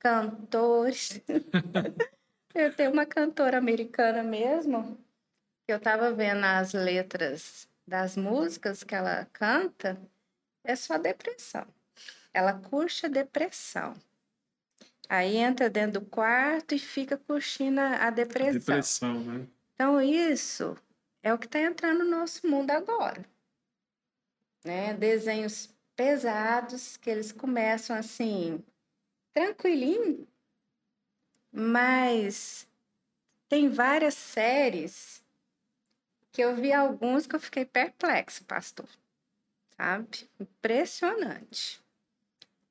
cantores. 0.00 1.20
eu 2.52 2.74
tenho 2.74 2.90
uma 2.90 3.06
cantora 3.06 3.58
americana 3.58 4.24
mesmo, 4.24 4.98
que 5.64 5.72
eu 5.72 5.76
estava 5.76 6.12
vendo 6.12 6.44
as 6.44 6.72
letras 6.72 7.68
das 7.92 8.16
músicas 8.16 8.82
que 8.82 8.94
ela 8.94 9.26
canta, 9.32 10.00
é 10.64 10.74
só 10.74 10.98
depressão. 10.98 11.66
Ela 12.32 12.54
curte 12.54 13.06
a 13.06 13.08
depressão. 13.08 13.94
Aí 15.08 15.36
entra 15.36 15.68
dentro 15.68 16.00
do 16.00 16.06
quarto 16.06 16.74
e 16.74 16.78
fica 16.78 17.16
curtindo 17.16 17.80
a 17.80 18.10
depressão. 18.10 18.58
Depressão, 18.58 19.20
né? 19.20 19.46
Então, 19.74 20.00
isso 20.00 20.76
é 21.22 21.32
o 21.34 21.38
que 21.38 21.46
está 21.46 21.60
entrando 21.60 22.04
no 22.04 22.10
nosso 22.10 22.46
mundo 22.46 22.70
agora 22.70 23.24
né? 24.64 24.94
Desenhos 24.94 25.68
pesados 25.96 26.96
que 26.96 27.10
eles 27.10 27.32
começam 27.32 27.96
assim 27.96 28.62
tranquilinho, 29.32 30.26
mas 31.50 32.68
tem 33.48 33.68
várias 33.68 34.14
séries 34.14 35.21
que 36.32 36.40
eu 36.40 36.56
vi 36.56 36.72
alguns 36.72 37.26
que 37.26 37.36
eu 37.36 37.40
fiquei 37.40 37.64
perplexo, 37.64 38.44
pastor. 38.44 38.88
Sabe? 39.76 40.28
Impressionante. 40.40 41.80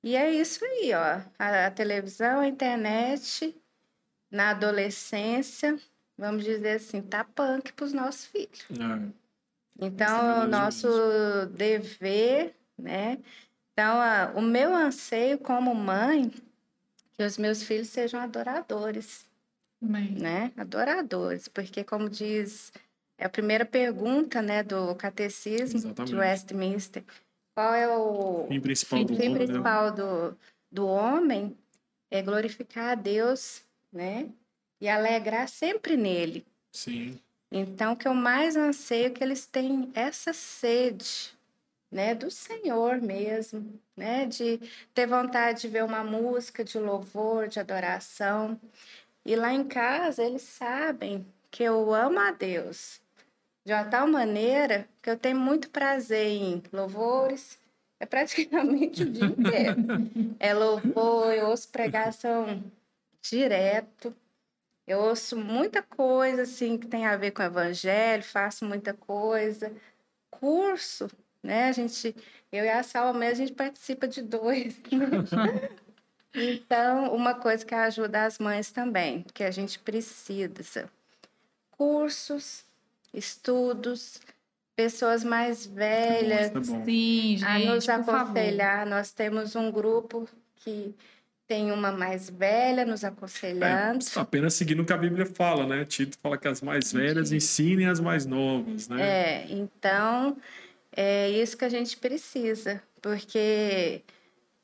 E 0.04 0.15
é 0.15 0.32
isso 0.32 0.65
aí, 0.65 0.91
ó. 0.93 1.21
A, 1.38 1.67
a 1.67 1.71
televisão, 1.71 2.41
a 2.41 2.47
internet, 2.47 3.56
na 4.32 4.50
adolescência, 4.50 5.80
vamos 6.17 6.43
dizer 6.43 6.78
assim, 6.78 7.02
tá 7.02 7.24
punk 7.24 7.71
para 7.74 7.86
os 7.86 7.93
nossos 7.93 8.26
filhos. 8.26 8.65
É. 8.71 9.21
Então, 9.80 10.43
o 10.43 10.47
nosso 10.47 10.88
mesmo. 10.88 11.58
dever, 11.58 12.56
né? 12.78 13.19
Então, 13.74 14.02
a, 14.02 14.34
o 14.36 14.41
meu 14.41 14.76
anseio 14.76 15.38
como 15.38 15.74
mãe, 15.76 16.32
que 17.13 17.24
os 17.24 17.38
meus 17.38 17.63
filhos 17.63 17.89
sejam 17.89 18.19
adoradores. 18.19 19.30
Amém. 19.82 20.12
Né? 20.12 20.52
Adoradores, 20.58 21.47
porque 21.47 21.84
como 21.84 22.10
diz, 22.10 22.71
é 23.22 23.26
a 23.26 23.30
primeira 23.30 23.64
pergunta, 23.64 24.42
né, 24.42 24.64
do 24.64 24.96
catecismo 24.96 25.78
Exatamente. 25.78 26.10
de 26.10 26.16
Westminster. 26.16 27.04
Qual 27.54 27.72
é 27.76 27.88
o 27.88 28.48
fim 28.48 28.60
principal, 28.60 29.00
fim, 29.00 29.06
do, 29.06 29.16
fim 29.16 29.30
homem, 29.30 29.36
principal 29.36 29.92
do, 29.92 30.38
do 30.72 30.88
homem? 30.88 31.56
É 32.10 32.24
glorificar 32.24 32.90
a 32.90 32.96
Deus, 32.96 33.62
né? 33.94 34.28
E 34.82 34.90
alegrar 34.90 35.48
sempre 35.48 35.96
nele. 35.96 36.44
Sim. 36.72 37.20
Então, 37.52 37.94
o 37.94 37.96
que 37.96 38.08
eu 38.08 38.16
mais 38.16 38.56
anseio 38.56 39.08
é 39.08 39.10
que 39.12 39.24
eles 39.24 39.46
têm 39.46 39.92
essa 39.94 40.34
sede, 40.34 41.32
né, 41.92 42.16
do 42.16 42.32
Senhor 42.32 43.00
mesmo, 43.00 43.80
né, 43.96 44.26
de 44.26 44.60
ter 44.96 45.06
vontade 45.06 45.62
de 45.62 45.68
ver 45.68 45.84
uma 45.84 46.04
música 46.04 46.64
de 46.64 46.80
louvor, 46.80 47.48
de 47.48 47.60
adoração. 47.60 48.60
E 49.24 49.36
lá 49.36 49.54
em 49.54 49.64
casa 49.64 50.24
eles 50.24 50.42
sabem 50.42 51.24
que 51.52 51.62
eu 51.62 51.94
amo 51.94 52.18
a 52.18 52.32
Deus 52.32 53.00
de 53.63 53.74
uma 53.74 53.84
tal 53.86 54.08
maneira 54.08 54.88
que 55.02 55.10
eu 55.10 55.17
tenho 55.17 55.39
muito 55.39 55.69
prazer 55.69 56.28
em 56.28 56.63
louvores, 56.74 57.60
é 58.00 58.06
praticamente 58.06 59.04
o 59.04 59.10
dia 59.10 59.26
inteiro. 59.26 59.76
É 60.39 60.54
louvor, 60.54 61.32
eu 61.34 61.50
ouço 61.50 61.69
pregação 61.69 62.63
direto. 63.21 64.15
Eu 64.88 65.00
ouço 65.00 65.38
muita 65.38 65.84
coisa 65.84 66.41
assim 66.41 66.78
que 66.78 66.88
tem 66.88 67.06
a 67.06 67.15
ver 67.15 67.32
com 67.32 67.43
o 67.43 67.45
evangelho, 67.45 68.24
faço 68.24 68.65
muita 68.65 68.93
coisa. 68.93 69.71
Curso, 70.32 71.08
né? 71.43 71.69
A 71.69 71.71
gente, 71.71 72.15
eu 72.52 72.65
e 72.65 72.69
a 72.69 72.82
Salomé, 72.82 73.28
a 73.28 73.34
gente 73.36 73.54
participa 73.54 74.08
de 74.08 74.21
dois. 74.21 74.76
Né? 74.91 75.69
então, 76.34 77.13
uma 77.13 77.36
coisa 77.36 77.63
que 77.63 77.76
ajuda 77.76 78.26
as 78.26 78.39
mães 78.39 78.71
também, 78.71 79.24
que 79.34 79.43
a 79.43 79.52
gente 79.52 79.78
precisa. 79.78 80.89
Cursos, 81.69 82.65
estudos, 83.13 84.19
pessoas 84.76 85.24
mais 85.24 85.65
velhas 85.65 86.52
Sim, 86.65 87.38
gente, 87.38 87.45
a 87.45 87.60
nos 87.60 87.89
aconselhar. 87.89 88.86
Nós 88.86 89.12
temos 89.12 89.56
um 89.56 89.71
grupo 89.71 90.28
que 90.56 90.95
tem 91.47 91.71
uma 91.71 91.91
mais 91.91 92.30
velha 92.30 92.86
nos 92.86 93.04
aconselhando. 93.04 94.06
É, 94.15 94.19
apenas 94.19 94.54
seguindo 94.54 94.84
o 94.84 94.86
que 94.86 94.93
a 94.93 94.97
Bíblia 94.97 95.26
fala, 95.26 95.67
né? 95.67 95.84
Tito 95.84 96.17
fala 96.21 96.38
que 96.38 96.47
as 96.47 96.62
mais 96.62 96.93
velhas 96.93 97.34
ensinem 97.34 97.88
as 97.88 98.00
mais 98.00 98.26
novas, 98.26 98.88
né? 98.88 99.02
É, 99.02 99.45
então 99.50 100.38
é 100.95 101.30
isso 101.30 101.58
que 101.58 101.65
a 101.65 101.69
gente 101.69 101.97
precisa, 101.97 102.82
porque 103.02 104.02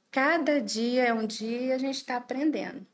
cada 0.10 0.62
dia 0.62 1.08
é 1.08 1.14
um 1.14 1.28
dia 1.28 1.62
e 1.62 1.72
a 1.74 1.78
gente 1.78 1.96
está 1.96 2.16
aprendendo. 2.16 2.86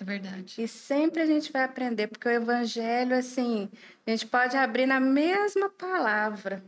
É 0.00 0.04
verdade. 0.04 0.62
E 0.62 0.68
sempre 0.68 1.22
a 1.22 1.26
gente 1.26 1.52
vai 1.52 1.64
aprender, 1.64 2.08
porque 2.08 2.28
o 2.28 2.32
evangelho, 2.32 3.16
assim, 3.16 3.68
a 4.06 4.10
gente 4.10 4.26
pode 4.26 4.56
abrir 4.56 4.86
na 4.86 4.98
mesma 4.98 5.68
palavra, 5.68 6.62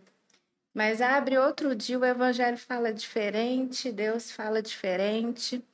mas 0.75 1.01
abre 1.01 1.39
outro 1.39 1.75
dia, 1.75 1.99
o 1.99 2.05
evangelho 2.05 2.59
fala 2.59 2.93
diferente, 2.93 3.93
Deus 3.93 4.31
fala 4.31 4.63
diferente. 4.63 5.65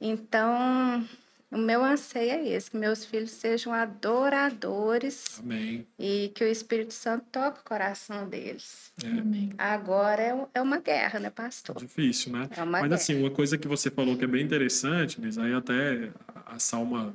Então, 0.00 1.08
o 1.50 1.56
meu 1.56 1.82
anseio 1.82 2.30
é 2.30 2.48
esse, 2.48 2.70
que 2.70 2.76
meus 2.76 3.04
filhos 3.06 3.30
sejam 3.30 3.72
adoradores. 3.72 5.40
Amém. 5.42 5.86
E 5.98 6.30
que 6.34 6.44
o 6.44 6.46
Espírito 6.46 6.92
Santo 6.92 7.24
toque 7.32 7.60
o 7.60 7.64
coração 7.64 8.28
deles. 8.28 8.92
É. 9.02 9.06
Amém. 9.06 9.50
Agora 9.56 10.22
é, 10.22 10.46
é 10.54 10.60
uma 10.60 10.78
guerra, 10.78 11.18
né, 11.18 11.30
pastor? 11.30 11.76
Difícil, 11.76 12.32
né? 12.32 12.48
É 12.54 12.62
uma 12.62 12.72
Mas 12.72 12.82
guerra. 12.82 12.94
assim, 12.96 13.14
uma 13.18 13.30
coisa 13.30 13.56
que 13.56 13.66
você 13.66 13.90
falou 13.90 14.16
que 14.16 14.24
é 14.24 14.26
bem 14.26 14.44
interessante, 14.44 15.20
Liz, 15.20 15.38
aí 15.38 15.54
até 15.54 16.10
a 16.44 16.58
Salma 16.58 17.14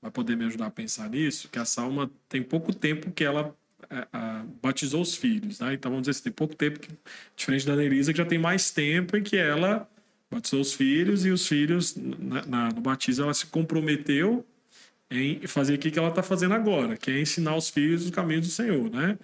vai 0.00 0.10
poder 0.10 0.36
me 0.36 0.46
ajudar 0.46 0.66
a 0.66 0.70
pensar 0.70 1.10
nisso, 1.10 1.48
que 1.50 1.58
a 1.58 1.64
Salma 1.66 2.10
tem 2.26 2.42
pouco 2.42 2.72
tempo 2.72 3.10
que 3.10 3.24
ela 3.24 3.54
a, 3.90 3.96
é, 3.98 4.08
a, 4.12 4.44
batizou 4.62 5.02
os 5.02 5.14
filhos, 5.14 5.60
né? 5.60 5.74
Então 5.74 5.90
vamos 5.90 6.06
dizer 6.06 6.12
assim, 6.12 6.22
tem 6.24 6.32
pouco 6.32 6.54
tempo, 6.54 6.80
que, 6.80 6.88
diferente 7.36 7.66
da 7.66 7.76
Nerisa, 7.76 8.12
que 8.12 8.18
já 8.18 8.24
tem 8.24 8.38
mais 8.38 8.70
tempo 8.70 9.14
em 9.14 9.22
que 9.22 9.36
ela 9.36 9.86
batizou 10.30 10.60
os 10.60 10.74
filhos 10.74 11.24
e 11.24 11.30
os 11.30 11.46
filhos, 11.46 11.96
na, 11.96 12.46
na, 12.46 12.68
no 12.68 12.80
batismo, 12.80 13.24
ela 13.24 13.34
se 13.34 13.46
comprometeu 13.46 14.44
em 15.10 15.46
fazer 15.46 15.74
o 15.74 15.78
que 15.78 15.98
ela 15.98 16.08
está 16.08 16.22
fazendo 16.22 16.54
agora, 16.54 16.96
que 16.96 17.10
é 17.10 17.20
ensinar 17.20 17.56
os 17.56 17.70
filhos 17.70 18.04
os 18.04 18.10
caminhos 18.10 18.46
do 18.46 18.52
Senhor, 18.52 18.90
né? 18.90 19.18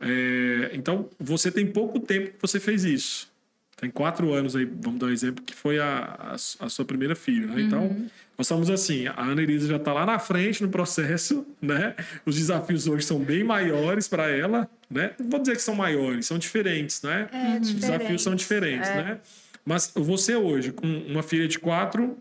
É, 0.00 0.70
então, 0.72 1.08
você 1.18 1.52
tem 1.52 1.66
pouco 1.66 2.00
tempo 2.00 2.32
que 2.32 2.40
você 2.40 2.58
fez 2.58 2.84
isso. 2.84 3.30
Tem 3.76 3.90
quatro 3.90 4.32
anos 4.34 4.56
aí, 4.56 4.64
vamos 4.64 4.98
dar 4.98 5.06
um 5.06 5.10
exemplo, 5.10 5.42
que 5.42 5.54
foi 5.54 5.78
a, 5.78 6.16
a, 6.18 6.34
a 6.34 6.68
sua 6.68 6.84
primeira 6.84 7.14
filha, 7.14 7.46
né? 7.46 7.62
Então, 7.62 7.84
uhum. 7.84 7.92
Então, 7.92 8.10
nós 8.36 8.46
estamos 8.46 8.70
assim, 8.70 9.06
a 9.06 9.22
Ana 9.22 9.42
Elisa 9.42 9.68
já 9.68 9.76
está 9.76 9.92
lá 9.92 10.06
na 10.06 10.18
frente 10.18 10.62
no 10.62 10.68
processo, 10.68 11.46
né? 11.60 11.94
Os 12.24 12.36
desafios 12.36 12.86
hoje 12.86 13.04
são 13.04 13.18
bem 13.18 13.44
maiores 13.44 14.08
para 14.08 14.28
ela, 14.28 14.68
né? 14.90 15.12
Não 15.18 15.28
vou 15.30 15.40
dizer 15.40 15.56
que 15.56 15.62
são 15.62 15.74
maiores, 15.74 16.26
são 16.26 16.38
diferentes, 16.38 17.02
né? 17.02 17.28
É, 17.32 17.60
Os 17.60 17.72
desafios 17.72 18.22
são 18.22 18.34
diferentes, 18.34 18.88
é. 18.88 18.94
né? 18.96 19.18
Mas 19.64 19.92
você 19.94 20.36
hoje, 20.36 20.72
com 20.72 20.86
uma 20.86 21.22
filha 21.22 21.46
de 21.46 21.58
quatro, 21.58 22.16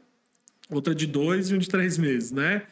outra 0.69 0.93
de 0.93 1.07
dois 1.07 1.49
e 1.49 1.55
um 1.55 1.57
de 1.57 1.67
três 1.67 1.97
meses, 1.97 2.31
né? 2.31 2.63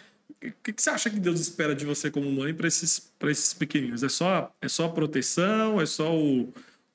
O 0.43 0.51
que, 0.63 0.73
que 0.73 0.82
você 0.82 0.89
acha 0.89 1.10
que 1.10 1.19
Deus 1.19 1.39
espera 1.39 1.73
de 1.73 1.86
você 1.86 2.12
como 2.12 2.32
mãe 2.32 2.53
para 2.53 2.67
esses, 2.67 3.12
esses 3.23 3.53
pequeninos? 3.53 4.03
É 4.03 4.10
só, 4.10 4.53
é 4.62 4.67
só 4.67 4.88
proteção? 4.88 5.82
É 5.82 5.86
só 5.86 6.15
o, 6.15 6.53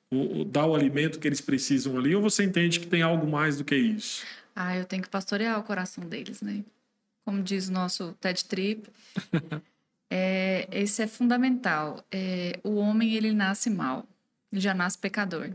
o, 0.09 0.41
o, 0.41 0.45
dar 0.45 0.65
o 0.65 0.75
alimento 0.75 1.19
que 1.19 1.27
eles 1.27 1.41
precisam 1.41 1.97
ali? 1.97 2.15
Ou 2.15 2.21
você 2.21 2.43
entende 2.43 2.79
que 2.79 2.87
tem 2.87 3.01
algo 3.01 3.27
mais 3.27 3.57
do 3.57 3.65
que 3.65 3.75
isso? 3.75 4.23
Ah, 4.55 4.77
eu 4.77 4.85
tenho 4.85 5.01
que 5.01 5.09
pastorear 5.09 5.59
o 5.59 5.63
coração 5.63 6.05
deles, 6.05 6.41
né? 6.41 6.63
Como 7.25 7.41
diz 7.41 7.69
o 7.69 7.71
nosso 7.71 8.13
TED 8.21 8.45
Trip, 8.45 8.89
é, 10.09 10.67
esse 10.71 11.01
é 11.01 11.07
fundamental. 11.07 12.05
É, 12.11 12.59
o 12.63 12.75
homem, 12.75 13.13
ele 13.15 13.33
nasce 13.33 13.69
mal, 13.69 14.05
ele 14.51 14.61
já 14.61 14.73
nasce 14.73 14.97
pecador. 14.97 15.51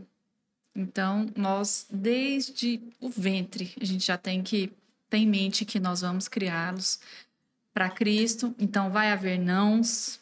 Então, 0.79 1.29
nós, 1.35 1.85
desde 1.91 2.79
o 3.01 3.09
ventre, 3.09 3.73
a 3.81 3.83
gente 3.83 4.07
já 4.07 4.17
tem 4.17 4.41
que 4.41 4.71
ter 5.09 5.17
em 5.17 5.27
mente 5.27 5.65
que 5.65 5.77
nós 5.77 5.99
vamos 5.99 6.29
criá-los 6.29 7.01
para 7.73 7.89
Cristo. 7.89 8.55
Então, 8.57 8.89
vai 8.89 9.11
haver 9.11 9.37
nãos, 9.37 10.21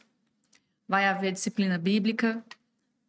vai 0.87 1.05
haver 1.05 1.31
disciplina 1.31 1.77
bíblica 1.77 2.43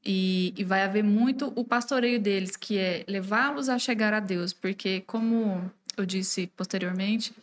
e, 0.04 0.52
e 0.58 0.62
vai 0.62 0.82
haver 0.82 1.02
muito 1.02 1.50
o 1.56 1.64
pastoreio 1.64 2.20
deles, 2.20 2.54
que 2.54 2.76
é 2.76 3.02
levá-los 3.08 3.70
a 3.70 3.78
chegar 3.78 4.12
a 4.12 4.20
Deus, 4.20 4.52
porque, 4.52 5.00
como 5.06 5.72
eu 5.96 6.04
disse 6.04 6.48
posteriormente, 6.48 7.34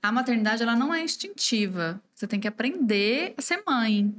a 0.00 0.12
maternidade 0.12 0.62
ela 0.62 0.76
não 0.76 0.94
é 0.94 1.02
instintiva. 1.02 2.00
Você 2.14 2.28
tem 2.28 2.38
que 2.38 2.46
aprender 2.46 3.34
a 3.36 3.42
ser 3.42 3.64
mãe. 3.66 4.14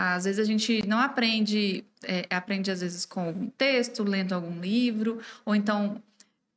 Às 0.00 0.26
vezes 0.26 0.38
a 0.38 0.44
gente 0.44 0.86
não 0.86 1.00
aprende, 1.00 1.84
é, 2.04 2.24
aprende 2.30 2.70
às 2.70 2.82
vezes 2.82 3.04
com 3.04 3.18
algum 3.18 3.50
texto, 3.50 4.04
lendo 4.04 4.32
algum 4.32 4.60
livro, 4.60 5.20
ou 5.44 5.56
então, 5.56 6.00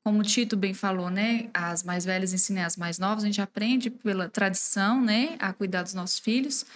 como 0.04 0.20
o 0.20 0.24
Tito 0.24 0.56
bem 0.56 0.76
falou, 0.76 1.10
né, 1.10 1.50
as 1.52 1.82
mais 1.82 2.06
velhas 2.06 2.34
ensinam 2.34 2.64
as 2.64 2.78
mais 2.78 3.00
novas, 3.00 3.24
a 3.24 3.26
gente 3.26 3.42
aprende 3.42 3.90
pela 3.90 4.30
tradição, 4.30 5.02
né, 5.02 5.38
a 5.40 5.52
cuidar 5.54 5.82
dos 5.82 5.96
nossos 5.96 6.20
filhos, 6.20 6.68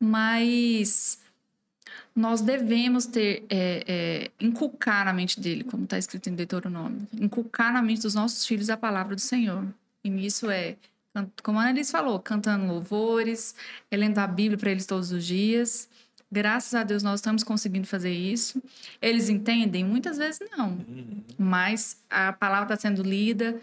mas 0.00 1.18
nós 2.16 2.40
devemos 2.40 3.04
ter, 3.04 3.44
é, 3.50 3.84
é, 3.86 4.30
inculcar 4.40 5.04
na 5.04 5.12
mente 5.12 5.38
dele, 5.38 5.62
como 5.62 5.84
está 5.84 5.98
escrito 5.98 6.30
em 6.30 6.34
Deuteronômio, 6.34 7.06
inculcar 7.20 7.70
na 7.70 7.82
mente 7.82 8.00
dos 8.00 8.14
nossos 8.14 8.46
filhos 8.46 8.70
a 8.70 8.78
palavra 8.78 9.14
do 9.14 9.20
Senhor. 9.20 9.62
E 10.02 10.08
nisso 10.08 10.50
é 10.50 10.76
como 11.42 11.58
a 11.58 11.62
Annalise 11.62 11.90
falou, 11.90 12.18
cantando 12.20 12.66
louvores, 12.66 13.54
lendo 13.90 14.18
a 14.18 14.26
Bíblia 14.26 14.58
para 14.58 14.70
eles 14.70 14.86
todos 14.86 15.12
os 15.12 15.24
dias. 15.24 15.88
Graças 16.30 16.74
a 16.74 16.82
Deus 16.82 17.02
nós 17.02 17.20
estamos 17.20 17.42
conseguindo 17.42 17.86
fazer 17.86 18.12
isso. 18.12 18.62
Eles 19.00 19.28
entendem? 19.28 19.84
Muitas 19.84 20.18
vezes 20.18 20.40
não. 20.56 20.70
Uhum. 20.70 21.22
Mas 21.38 22.02
a 22.10 22.32
palavra 22.32 22.74
está 22.74 22.88
sendo 22.88 23.02
lida. 23.02 23.60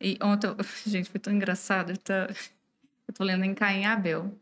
E 0.00 0.18
ontem, 0.20 0.50
gente, 0.86 1.08
foi 1.08 1.20
tão 1.20 1.32
engraçado. 1.32 1.92
Eu 1.92 3.14
tô, 3.14 3.24
lendo 3.24 3.44
em 3.44 3.54
Caim 3.54 3.82
e 3.82 3.84
Abel. 3.84 4.32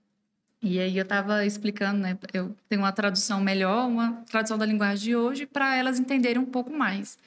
E 0.63 0.81
aí 0.81 0.97
eu 0.97 1.03
estava 1.03 1.45
explicando, 1.45 2.01
né? 2.01 2.19
Eu 2.33 2.57
tenho 2.69 2.81
uma 2.81 2.93
tradução 2.93 3.41
melhor, 3.41 3.87
uma 3.87 4.25
tradução 4.31 4.57
da 4.57 4.65
linguagem 4.65 5.05
de 5.05 5.17
hoje, 5.17 5.47
para 5.47 5.77
elas 5.77 5.99
entenderem 5.99 6.41
um 6.41 6.47
pouco 6.47 6.73
mais. 6.73 7.19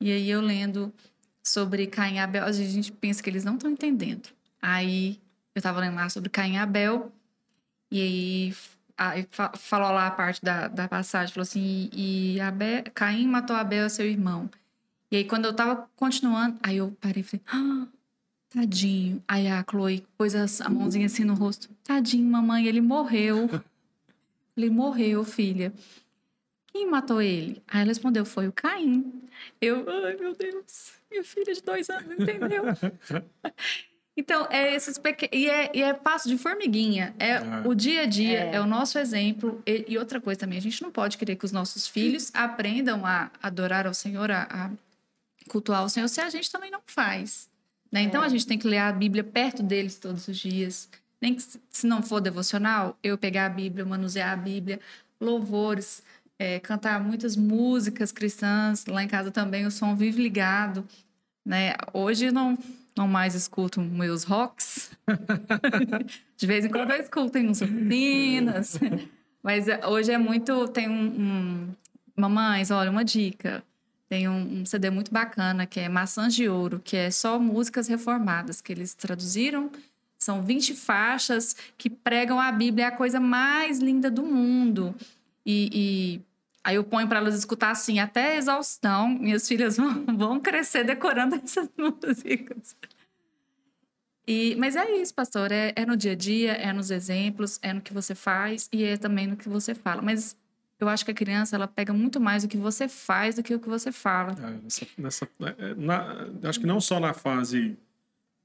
E 0.00 0.10
aí 0.10 0.28
eu 0.28 0.40
lendo 0.40 0.92
sobre 1.44 1.86
Caim 1.86 2.14
e 2.14 2.18
Abel, 2.18 2.44
a 2.44 2.52
gente 2.52 2.90
pensa 2.90 3.22
que 3.22 3.28
eles 3.28 3.44
não 3.44 3.54
estão 3.54 3.70
entendendo. 3.70 4.28
Aí 4.62 5.20
eu 5.54 5.60
tava 5.60 5.80
lendo 5.80 5.96
lá 5.96 6.08
sobre 6.08 6.30
Caim 6.30 6.54
e 6.54 6.56
Abel, 6.56 7.12
e 7.90 8.00
aí, 8.00 8.56
aí 8.96 9.28
falou 9.58 9.90
lá 9.90 10.06
a 10.06 10.10
parte 10.10 10.42
da, 10.42 10.68
da 10.68 10.88
passagem, 10.88 11.34
falou 11.34 11.42
assim, 11.42 11.90
e 11.92 12.40
Abel, 12.40 12.84
Caim 12.94 13.26
matou 13.26 13.56
Abel, 13.56 13.90
seu 13.90 14.06
irmão. 14.06 14.48
E 15.10 15.16
aí 15.16 15.24
quando 15.24 15.46
eu 15.46 15.52
tava 15.52 15.88
continuando, 15.96 16.58
aí 16.62 16.76
eu 16.76 16.96
parei 17.00 17.20
e 17.20 17.24
falei, 17.24 17.44
ah, 17.48 17.86
tadinho. 18.48 19.22
Aí 19.26 19.48
a 19.48 19.64
Chloe 19.68 20.06
pôs 20.16 20.34
a 20.60 20.70
mãozinha 20.70 21.06
assim 21.06 21.24
no 21.24 21.34
rosto, 21.34 21.68
tadinho, 21.82 22.30
mamãe, 22.30 22.66
ele 22.66 22.80
morreu. 22.80 23.50
ele 24.56 24.70
morreu, 24.70 25.24
filha. 25.24 25.72
Quem 26.68 26.88
matou 26.88 27.20
ele? 27.20 27.62
Aí 27.68 27.80
ela 27.80 27.88
respondeu, 27.88 28.24
foi 28.24 28.48
o 28.48 28.52
Caim. 28.52 29.12
Eu, 29.60 29.84
ai 29.90 30.16
meu 30.16 30.34
Deus, 30.34 30.94
minha 31.10 31.24
filha 31.24 31.52
de 31.52 31.60
dois 31.62 31.90
anos, 31.90 32.10
entendeu? 32.18 32.64
Então, 34.16 34.46
é 34.50 34.74
esses 34.74 34.98
pequenos. 34.98 35.34
E 35.34 35.48
é, 35.48 35.70
e 35.74 35.82
é 35.82 35.94
passo 35.94 36.28
de 36.28 36.36
formiguinha. 36.36 37.14
É, 37.18 37.30
é. 37.30 37.42
o 37.64 37.74
dia 37.74 38.02
a 38.02 38.06
dia, 38.06 38.44
é. 38.44 38.56
é 38.56 38.60
o 38.60 38.66
nosso 38.66 38.98
exemplo. 38.98 39.62
E, 39.66 39.86
e, 39.88 39.98
outra 39.98 40.20
coisa 40.20 40.40
também, 40.40 40.58
a 40.58 40.62
gente 40.62 40.82
não 40.82 40.90
pode 40.90 41.16
querer 41.16 41.36
que 41.36 41.44
os 41.44 41.52
nossos 41.52 41.86
filhos 41.86 42.30
aprendam 42.34 43.06
a 43.06 43.30
adorar 43.42 43.86
ao 43.86 43.94
Senhor, 43.94 44.30
a, 44.30 44.42
a 44.42 44.70
cultuar 45.48 45.84
o 45.84 45.88
Senhor, 45.88 46.08
se 46.08 46.20
a 46.20 46.28
gente 46.28 46.50
também 46.50 46.70
não 46.70 46.80
faz. 46.86 47.48
Né? 47.90 48.02
Então, 48.02 48.22
é. 48.22 48.26
a 48.26 48.28
gente 48.28 48.46
tem 48.46 48.58
que 48.58 48.68
ler 48.68 48.78
a 48.78 48.92
Bíblia 48.92 49.24
perto 49.24 49.62
deles 49.62 49.98
todos 49.98 50.28
os 50.28 50.36
dias. 50.36 50.90
Nem 51.20 51.34
que, 51.34 51.42
se 51.70 51.86
não 51.86 52.02
for 52.02 52.20
devocional, 52.20 52.98
eu 53.02 53.16
pegar 53.16 53.46
a 53.46 53.48
Bíblia, 53.48 53.84
manusear 53.84 54.32
a 54.32 54.36
Bíblia, 54.36 54.78
louvores, 55.18 56.02
é, 56.38 56.58
cantar 56.58 57.00
muitas 57.00 57.34
músicas 57.34 58.12
cristãs. 58.12 58.84
Lá 58.84 59.02
em 59.02 59.08
casa 59.08 59.30
também 59.30 59.64
o 59.64 59.70
som 59.70 59.96
vive 59.96 60.22
ligado. 60.22 60.86
Né? 61.46 61.74
Hoje 61.94 62.30
não 62.30 62.58
não 62.96 63.08
mais 63.08 63.34
escuto 63.34 63.80
meus 63.80 64.24
rocks. 64.24 64.90
de 66.36 66.46
vez 66.46 66.64
em 66.64 66.68
quando 66.68 66.90
eu 66.90 67.00
escuto 67.00 67.38
em 67.38 67.48
uns. 67.48 67.60
Mas 69.42 69.68
eh, 69.68 69.80
hoje 69.86 70.12
é 70.12 70.18
muito. 70.18 70.68
Tem 70.68 70.88
um, 70.88 71.04
um. 71.04 71.68
Mamães, 72.16 72.70
olha, 72.70 72.90
uma 72.90 73.04
dica. 73.04 73.62
Tem 74.08 74.28
um, 74.28 74.60
um, 74.60 74.66
CD 74.66 74.90
muito 74.90 75.10
bacana 75.10 75.64
que 75.64 75.80
é 75.80 75.88
Maçãs 75.88 76.34
de 76.34 76.46
Ouro, 76.46 76.80
que 76.84 76.96
é 76.96 77.10
só 77.10 77.38
músicas 77.38 77.88
reformadas, 77.88 78.60
que 78.60 78.70
eles 78.70 78.94
traduziram. 78.94 79.70
São 80.18 80.42
20 80.42 80.74
faixas 80.74 81.56
que 81.76 81.88
pregam 81.88 82.38
a 82.38 82.52
Bíblia, 82.52 82.84
é 82.84 82.88
a 82.88 82.92
coisa 82.92 83.18
mais 83.18 83.78
linda 83.78 84.10
do 84.10 84.22
mundo. 84.22 84.94
E, 85.44 85.70
e 85.72 86.20
Aí 86.64 86.76
eu 86.76 86.84
ponho 86.84 87.08
para 87.08 87.18
elas 87.18 87.34
escutar 87.34 87.70
assim, 87.70 87.98
até 87.98 88.36
exaustão. 88.36 89.08
Minhas 89.08 89.46
filhas 89.48 89.76
vão, 89.76 90.04
vão 90.16 90.40
crescer 90.40 90.84
decorando 90.84 91.36
essas 91.36 91.68
músicas. 91.76 92.76
E, 94.26 94.54
mas 94.56 94.76
é 94.76 94.88
isso, 94.92 95.12
pastor. 95.12 95.50
É, 95.50 95.72
é, 95.74 95.84
no 95.84 95.96
dia 95.96 96.12
a 96.12 96.14
dia, 96.14 96.52
é 96.52 96.72
nos 96.72 96.90
exemplos, 96.90 97.58
é 97.62 97.72
no 97.72 97.80
que 97.80 97.92
você 97.92 98.14
faz 98.14 98.68
e 98.72 98.84
é 98.84 98.96
também 98.96 99.26
no 99.26 99.36
que 99.36 99.48
você 99.48 99.74
fala. 99.74 100.00
Mas 100.00 100.36
eu 100.78 100.88
acho 100.88 101.04
que 101.04 101.10
a 101.10 101.14
criança 101.14 101.56
ela 101.56 101.66
pega 101.66 101.92
muito 101.92 102.20
mais 102.20 102.44
o 102.44 102.48
que 102.48 102.56
você 102.56 102.88
faz 102.88 103.36
do 103.36 103.42
que 103.42 103.54
o 103.54 103.58
que 103.58 103.68
você 103.68 103.90
fala. 103.90 104.32
É, 104.38 104.50
nessa, 104.62 104.86
nessa 104.96 105.28
é, 105.58 105.74
na, 105.74 106.28
acho 106.44 106.60
que 106.60 106.66
não 106.66 106.80
só 106.80 107.00
na 107.00 107.12
fase 107.12 107.76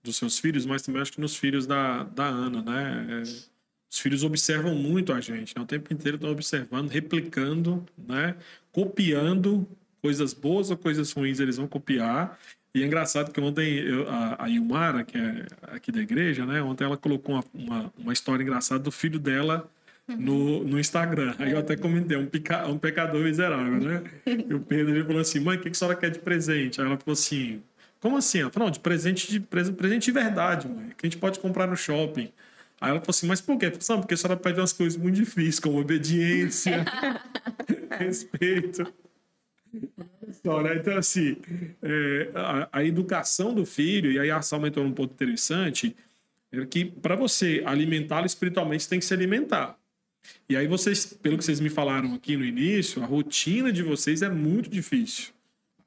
dos 0.03 0.17
seus 0.17 0.39
filhos, 0.39 0.65
mas 0.65 0.81
também 0.81 1.01
acho 1.01 1.11
que 1.11 1.21
nos 1.21 1.35
filhos 1.35 1.67
da, 1.67 2.03
da 2.03 2.25
Ana, 2.25 2.61
né? 2.61 3.21
É, 3.21 3.56
os 3.89 3.99
filhos 3.99 4.23
observam 4.23 4.75
muito 4.75 5.13
a 5.13 5.21
gente, 5.21 5.55
né? 5.55 5.61
o 5.61 5.65
tempo 5.65 5.93
inteiro 5.93 6.15
estão 6.15 6.31
observando, 6.31 6.89
replicando, 6.89 7.85
né? 7.97 8.35
copiando 8.71 9.67
coisas 10.01 10.33
boas 10.33 10.69
ou 10.69 10.77
coisas 10.77 11.11
ruins, 11.11 11.39
eles 11.39 11.57
vão 11.57 11.67
copiar. 11.67 12.37
E 12.73 12.83
é 12.83 12.85
engraçado 12.85 13.31
que 13.31 13.39
ontem 13.39 13.79
eu, 13.79 14.07
a, 14.09 14.45
a 14.45 14.49
Ilmara, 14.49 15.03
que 15.03 15.17
é 15.17 15.45
aqui 15.63 15.91
da 15.91 15.99
igreja, 15.99 16.45
né? 16.45 16.61
Ontem 16.61 16.83
ela 16.83 16.95
colocou 16.95 17.35
uma, 17.35 17.43
uma, 17.53 17.93
uma 17.97 18.13
história 18.13 18.43
engraçada 18.43 18.83
do 18.83 18.91
filho 18.91 19.19
dela 19.19 19.67
no, 20.07 20.63
no 20.63 20.79
Instagram. 20.79 21.33
Aí 21.39 21.51
eu 21.51 21.59
até 21.59 21.75
comentei, 21.75 22.15
um, 22.15 22.25
pica, 22.25 22.67
um 22.67 22.77
pecador 22.77 23.23
miserável, 23.23 23.79
né? 23.79 24.03
E 24.25 24.53
o 24.53 24.59
Pedro 24.59 24.95
ele 24.95 25.03
falou 25.03 25.21
assim: 25.21 25.39
mãe, 25.39 25.57
o 25.57 25.59
que, 25.59 25.69
que 25.69 25.75
a 25.75 25.79
senhora 25.79 25.97
quer 25.97 26.11
de 26.11 26.19
presente? 26.19 26.79
Aí 26.79 26.87
ela 26.87 26.97
falou 26.97 27.13
assim: 27.13 27.61
como 27.99 28.17
assim? 28.17 28.41
Ela 28.41 28.51
falou: 28.51 28.67
não, 28.67 28.71
de 28.71 28.79
presente 28.79 29.29
de, 29.29 29.39
presente 29.39 30.05
de 30.05 30.11
verdade, 30.11 30.67
mãe, 30.67 30.89
que 30.95 31.05
a 31.05 31.09
gente 31.09 31.17
pode 31.17 31.39
comprar 31.39 31.67
no 31.67 31.75
shopping. 31.75 32.31
Aí 32.79 32.91
ela 32.91 32.99
falou 32.99 33.09
assim, 33.09 33.27
mas 33.27 33.41
por 33.41 33.57
quê? 33.57 33.71
Falei, 33.71 34.01
porque 34.01 34.13
a 34.13 34.17
senhora 34.17 34.39
pede 34.39 34.59
umas 34.59 34.73
coisas 34.73 34.99
muito 34.99 35.15
difíceis, 35.15 35.59
como 35.59 35.79
obediência, 35.79 36.85
respeito. 37.97 38.83
Né? 38.83 40.75
Então, 40.75 40.97
assim, 40.97 41.37
é, 41.81 42.31
a, 42.35 42.69
a, 42.71 42.83
educação 42.85 43.53
do 43.53 43.65
filho, 43.65 44.11
e 44.11 44.19
aí 44.19 44.29
a 44.29 44.41
Salma 44.41 44.67
entrou 44.67 44.85
num 44.85 44.93
ponto 44.93 45.13
interessante, 45.13 45.95
é 46.51 46.65
que 46.65 46.85
para 46.85 47.15
você 47.15 47.63
alimentá-lo 47.65 48.25
espiritualmente, 48.25 48.83
você 48.83 48.89
tem 48.89 48.99
que 48.99 49.05
se 49.05 49.13
alimentar. 49.13 49.77
E 50.49 50.55
aí 50.55 50.67
vocês, 50.67 51.05
pelo 51.05 51.37
que 51.37 51.43
vocês 51.43 51.59
me 51.59 51.69
falaram 51.69 52.13
aqui 52.13 52.37
no 52.37 52.45
início, 52.45 53.01
a 53.01 53.05
rotina 53.05 53.71
de 53.71 53.83
vocês 53.83 54.21
é 54.21 54.29
muito 54.29 54.69
difícil. 54.69 55.33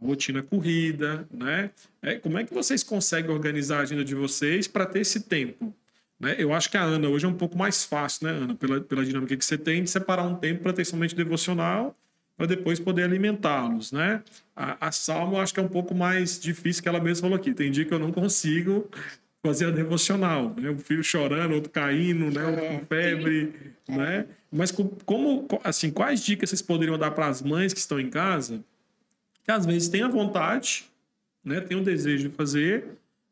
A 0.01 0.07
rotina 0.07 0.43
corrida, 0.43 1.27
né? 1.31 1.71
É, 2.03 2.17
como 2.17 2.39
é 2.39 2.45
que 2.45 2.53
vocês 2.53 2.83
conseguem 2.83 3.31
organizar 3.31 3.79
a 3.79 3.83
agenda 3.83 4.05
de 4.05 4.15
vocês 4.15 4.67
para 4.67 4.87
ter 4.87 5.01
esse 5.01 5.21
tempo? 5.21 5.75
Né? 6.21 6.37
Eu 6.39 6.53
acho 6.53 6.71
que 6.71 6.77
a 6.77 6.83
Ana 6.83 7.09
hoje 7.09 7.25
é 7.25 7.29
um 7.29 7.35
pouco 7.35 7.57
mais 7.57 7.83
fácil, 7.83 8.27
né, 8.27 8.33
Ana? 8.33 8.55
Pela, 8.55 8.81
pela 8.83 9.05
dinâmica 9.05 9.35
que 9.37 9.45
você 9.45 9.57
tem 9.57 9.83
de 9.83 9.91
separar 9.91 10.25
um 10.25 10.35
tempo 10.37 10.63
para 10.63 10.75
ter 10.75 10.85
somente 10.85 11.17
devocional 11.17 11.97
para 12.41 12.47
depois 12.47 12.81
poder 12.81 13.03
alimentá-los, 13.03 13.93
né? 13.93 14.23
A, 14.57 14.89
a 14.89 14.91
Salma 14.91 15.35
eu 15.35 15.41
acho 15.43 15.53
que 15.53 15.61
é 15.61 15.63
um 15.63 15.69
pouco 15.69 15.95
mais 15.95 16.41
difícil 16.41 16.83
que 16.83 16.89
ela 16.89 16.99
mesma 16.99 17.29
falou 17.29 17.37
aqui. 17.37 17.53
Tem 17.53 17.71
dia 17.71 17.85
que 17.85 17.93
eu 17.93 17.99
não 17.99 18.11
consigo 18.11 18.89
fazer 19.43 19.67
a 19.67 19.71
devocional, 19.71 20.55
né? 20.57 20.71
O 20.71 20.79
filho 20.79 21.05
chorando, 21.05 21.53
outro 21.53 21.71
caindo, 21.71 22.31
né? 22.31 22.47
Outro 22.47 22.67
com 22.67 22.87
febre, 22.87 23.53
né? 23.87 24.25
Mas 24.51 24.73
como, 25.05 25.47
assim, 25.63 25.91
quais 25.91 26.25
dicas 26.25 26.49
vocês 26.49 26.63
poderiam 26.63 26.97
dar 26.97 27.11
para 27.11 27.27
as 27.27 27.43
mães 27.43 27.75
que 27.75 27.79
estão 27.79 28.01
em 28.01 28.09
casa, 28.09 28.65
que 29.45 29.53
às 29.53 29.67
vezes 29.67 29.91
têm 29.91 30.03
a 30.03 30.09
vontade, 30.09 30.87
né? 31.45 31.61
Tem 31.61 31.77
o 31.77 31.85
desejo 31.85 32.31
de 32.31 32.35
fazer, 32.35 32.87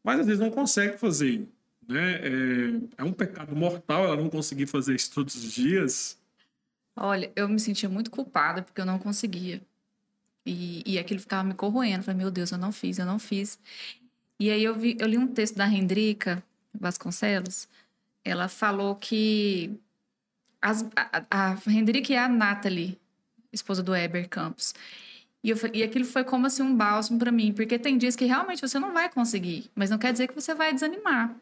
mas 0.04 0.20
às 0.20 0.26
vezes 0.26 0.38
não 0.38 0.50
consegue 0.50 0.98
fazer 0.98 1.46
né? 1.88 2.20
É, 2.22 2.80
é 2.98 3.04
um 3.04 3.12
pecado 3.12 3.56
mortal 3.56 4.04
ela 4.04 4.16
não 4.16 4.28
conseguir 4.28 4.66
fazer 4.66 4.94
isso 4.94 5.10
todos 5.12 5.34
os 5.34 5.50
dias. 5.50 6.18
Olha, 6.94 7.32
eu 7.34 7.48
me 7.48 7.58
sentia 7.58 7.88
muito 7.88 8.10
culpada 8.10 8.62
porque 8.62 8.80
eu 8.80 8.86
não 8.86 8.98
conseguia. 8.98 9.60
E, 10.44 10.82
e 10.84 10.98
aquilo 10.98 11.20
ficava 11.20 11.44
me 11.44 11.54
corroendo. 11.54 11.98
Eu 11.98 12.02
falei, 12.02 12.18
meu 12.18 12.30
Deus, 12.30 12.50
eu 12.50 12.58
não 12.58 12.72
fiz, 12.72 12.98
eu 12.98 13.06
não 13.06 13.18
fiz. 13.18 13.58
E 14.38 14.50
aí 14.50 14.62
eu, 14.62 14.74
vi, 14.74 14.96
eu 15.00 15.06
li 15.06 15.16
um 15.16 15.26
texto 15.26 15.56
da 15.56 15.66
Hendrika 15.66 16.42
Vasconcelos. 16.72 17.68
Ela 18.24 18.48
falou 18.48 18.94
que 18.94 19.78
as, 20.60 20.84
a, 20.94 21.52
a 21.52 21.70
Hendrika 21.70 22.12
e 22.12 22.16
a 22.16 22.28
Natalie, 22.28 22.98
esposa 23.52 23.82
do 23.82 23.94
Eber 23.94 24.28
Campos, 24.28 24.74
e, 25.42 25.50
eu, 25.50 25.56
e 25.72 25.82
aquilo 25.82 26.04
foi 26.04 26.24
como 26.24 26.46
assim 26.46 26.62
um 26.62 26.76
bálsamo 26.76 27.18
para 27.18 27.30
mim, 27.30 27.52
porque 27.52 27.78
tem 27.78 27.96
dias 27.96 28.16
que 28.16 28.24
realmente 28.24 28.60
você 28.60 28.78
não 28.78 28.92
vai 28.92 29.08
conseguir, 29.08 29.70
mas 29.74 29.88
não 29.88 29.98
quer 29.98 30.12
dizer 30.12 30.28
que 30.28 30.34
você 30.34 30.54
vai 30.54 30.72
desanimar. 30.74 31.34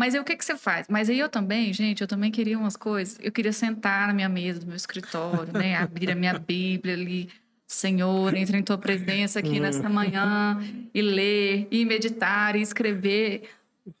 Mas 0.00 0.14
aí 0.14 0.20
o 0.22 0.24
que, 0.24 0.34
que 0.34 0.42
você 0.42 0.56
faz? 0.56 0.86
Mas 0.88 1.10
aí 1.10 1.18
eu 1.18 1.28
também, 1.28 1.70
gente, 1.74 2.00
eu 2.00 2.08
também 2.08 2.30
queria 2.30 2.58
umas 2.58 2.74
coisas. 2.74 3.18
Eu 3.20 3.30
queria 3.30 3.52
sentar 3.52 4.06
na 4.08 4.14
minha 4.14 4.30
mesa 4.30 4.58
do 4.60 4.66
meu 4.66 4.74
escritório, 4.74 5.52
né? 5.52 5.76
Abrir 5.76 6.10
a 6.10 6.14
minha 6.14 6.38
Bíblia 6.38 6.94
ali. 6.94 7.28
Senhor, 7.66 8.34
entre 8.34 8.56
em 8.56 8.62
tua 8.62 8.78
presença 8.78 9.40
aqui 9.40 9.60
nessa 9.60 9.90
manhã 9.90 10.58
e 10.94 11.02
ler, 11.02 11.68
e 11.70 11.84
meditar, 11.84 12.56
e 12.56 12.62
escrever. 12.62 13.50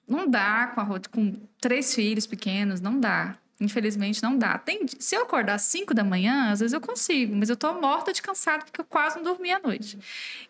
Não 0.08 0.26
dá 0.26 0.72
com, 0.74 0.80
a, 0.80 0.86
com 1.10 1.36
três 1.60 1.94
filhos 1.94 2.26
pequenos, 2.26 2.80
não 2.80 2.98
dá. 2.98 3.36
Infelizmente 3.60 4.22
não 4.22 4.38
dá. 4.38 4.56
Tem, 4.56 4.86
se 4.98 5.14
eu 5.14 5.24
acordar 5.24 5.56
às 5.56 5.62
5 5.62 5.92
da 5.92 6.02
manhã, 6.02 6.50
às 6.50 6.60
vezes 6.60 6.72
eu 6.72 6.80
consigo, 6.80 7.36
mas 7.36 7.50
eu 7.50 7.56
tô 7.56 7.78
morta 7.78 8.10
de 8.10 8.22
cansado 8.22 8.64
porque 8.64 8.80
eu 8.80 8.86
quase 8.86 9.16
não 9.16 9.22
dormi 9.22 9.52
à 9.52 9.60
noite. 9.60 9.98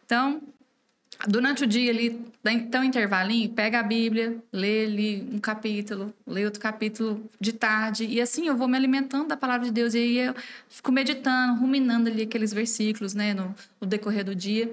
Então, 0.06 0.40
Durante 1.28 1.64
o 1.64 1.66
dia 1.66 1.90
ali, 1.90 2.18
então 2.44 2.82
intervalinho, 2.82 3.50
pega 3.50 3.80
a 3.80 3.82
Bíblia, 3.82 4.42
lê 4.50 4.84
ali 4.84 5.28
um 5.30 5.38
capítulo, 5.38 6.14
lê 6.26 6.44
outro 6.46 6.60
capítulo 6.60 7.28
de 7.38 7.52
tarde, 7.52 8.06
e 8.06 8.20
assim 8.20 8.46
eu 8.46 8.56
vou 8.56 8.66
me 8.66 8.76
alimentando 8.76 9.28
da 9.28 9.36
palavra 9.36 9.66
de 9.66 9.72
Deus, 9.72 9.92
e 9.92 9.98
aí 9.98 10.18
eu 10.18 10.34
fico 10.68 10.90
meditando, 10.90 11.60
ruminando 11.60 12.08
ali 12.08 12.22
aqueles 12.22 12.54
versículos, 12.54 13.12
né, 13.12 13.34
no, 13.34 13.54
no 13.78 13.86
decorrer 13.86 14.24
do 14.24 14.34
dia. 14.34 14.72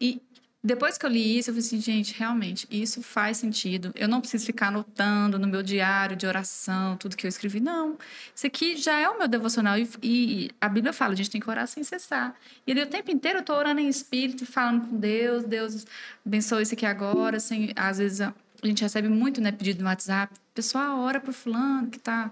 E 0.00 0.20
depois 0.66 0.96
que 0.96 1.04
eu 1.04 1.10
li 1.10 1.36
isso, 1.36 1.50
eu 1.50 1.54
falei 1.54 1.66
assim, 1.66 1.78
gente, 1.78 2.14
realmente, 2.18 2.66
isso 2.70 3.02
faz 3.02 3.36
sentido. 3.36 3.92
Eu 3.94 4.08
não 4.08 4.18
preciso 4.18 4.46
ficar 4.46 4.68
anotando 4.68 5.38
no 5.38 5.46
meu 5.46 5.62
diário 5.62 6.16
de 6.16 6.26
oração 6.26 6.96
tudo 6.96 7.18
que 7.18 7.26
eu 7.26 7.28
escrevi. 7.28 7.60
Não. 7.60 7.98
Isso 8.34 8.46
aqui 8.46 8.74
já 8.74 8.98
é 8.98 9.06
o 9.06 9.18
meu 9.18 9.28
devocional. 9.28 9.76
E, 9.76 9.86
e 10.02 10.50
a 10.58 10.66
Bíblia 10.66 10.94
fala, 10.94 11.12
a 11.12 11.16
gente 11.16 11.28
tem 11.28 11.38
que 11.38 11.50
orar 11.50 11.66
sem 11.66 11.84
cessar. 11.84 12.34
E 12.66 12.72
ali, 12.72 12.80
o 12.80 12.86
tempo 12.86 13.10
inteiro 13.10 13.38
eu 13.38 13.40
estou 13.42 13.56
orando 13.56 13.78
em 13.78 13.88
espírito, 13.88 14.46
falando 14.46 14.88
com 14.88 14.96
Deus. 14.96 15.44
Deus 15.44 15.86
abençoe 16.24 16.62
isso 16.62 16.72
aqui 16.72 16.86
agora. 16.86 17.36
Assim, 17.36 17.70
às 17.76 17.98
vezes 17.98 18.22
a 18.22 18.32
gente 18.62 18.80
recebe 18.80 19.10
muito 19.10 19.42
né, 19.42 19.52
pedido 19.52 19.82
no 19.82 19.88
WhatsApp. 19.90 20.32
Pessoal, 20.54 20.98
ora 20.98 21.20
por 21.20 21.34
fulano 21.34 21.90
que 21.90 21.98
está 21.98 22.30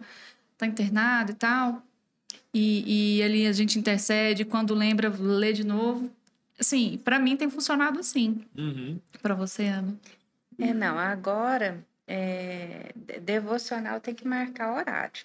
tá 0.57 0.67
internado 0.67 1.33
e 1.33 1.35
tal. 1.35 1.83
E, 2.55 3.19
e 3.19 3.23
ali 3.23 3.47
a 3.47 3.53
gente 3.53 3.79
intercede. 3.79 4.47
Quando 4.47 4.75
lembra, 4.75 5.11
lê 5.11 5.53
de 5.53 5.65
novo 5.65 6.11
assim, 6.63 6.99
para 7.05 7.19
mim 7.19 7.37
tem 7.37 7.51
funcionado 7.51 8.01
assim. 8.01 8.45
Uhum. 8.57 8.99
Para 9.21 9.35
você, 9.35 9.67
Ana? 9.67 9.95
É, 10.59 10.73
não, 10.73 10.99
agora 10.99 11.85
é, 12.07 12.93
devocional 13.21 14.01
tem 14.01 14.15
que 14.15 14.27
marcar 14.27 14.75
horário. 14.75 15.25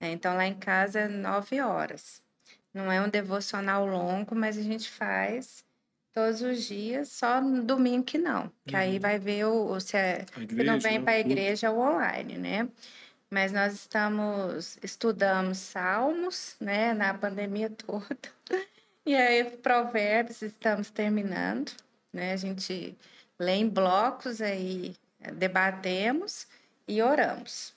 É, 0.00 0.10
então 0.10 0.34
lá 0.34 0.46
em 0.46 0.54
casa 0.54 1.00
é 1.00 1.08
nove 1.08 1.60
horas. 1.60 2.22
Não 2.72 2.92
é 2.92 3.00
um 3.00 3.08
devocional 3.08 3.86
longo, 3.86 4.34
mas 4.34 4.56
a 4.56 4.62
gente 4.62 4.88
faz 4.88 5.64
todos 6.12 6.42
os 6.42 6.64
dias, 6.64 7.08
só 7.08 7.40
no 7.40 7.62
domingo 7.62 8.04
que 8.04 8.18
não. 8.18 8.50
Que 8.66 8.74
uhum. 8.74 8.80
aí 8.80 8.98
vai 8.98 9.18
ver 9.18 9.44
o, 9.46 9.78
se, 9.80 9.96
é, 9.96 10.24
igreja, 10.36 10.56
se 10.56 10.64
não 10.64 10.80
vem 10.80 11.02
para 11.02 11.12
a 11.12 11.20
igreja 11.20 11.70
o 11.70 11.78
online, 11.78 12.36
né? 12.38 12.68
Mas 13.30 13.52
nós 13.52 13.74
estamos 13.74 14.78
estudamos 14.82 15.58
salmos, 15.58 16.56
né, 16.60 16.94
na 16.94 17.12
pandemia 17.14 17.70
toda. 17.86 18.16
E 19.08 19.14
aí, 19.14 19.42
provérbios, 19.42 20.42
estamos 20.42 20.90
terminando, 20.90 21.72
né? 22.12 22.34
A 22.34 22.36
gente 22.36 22.94
lê 23.38 23.52
em 23.52 23.66
blocos, 23.66 24.42
aí 24.42 24.94
debatemos 25.32 26.46
e 26.86 27.00
oramos. 27.00 27.74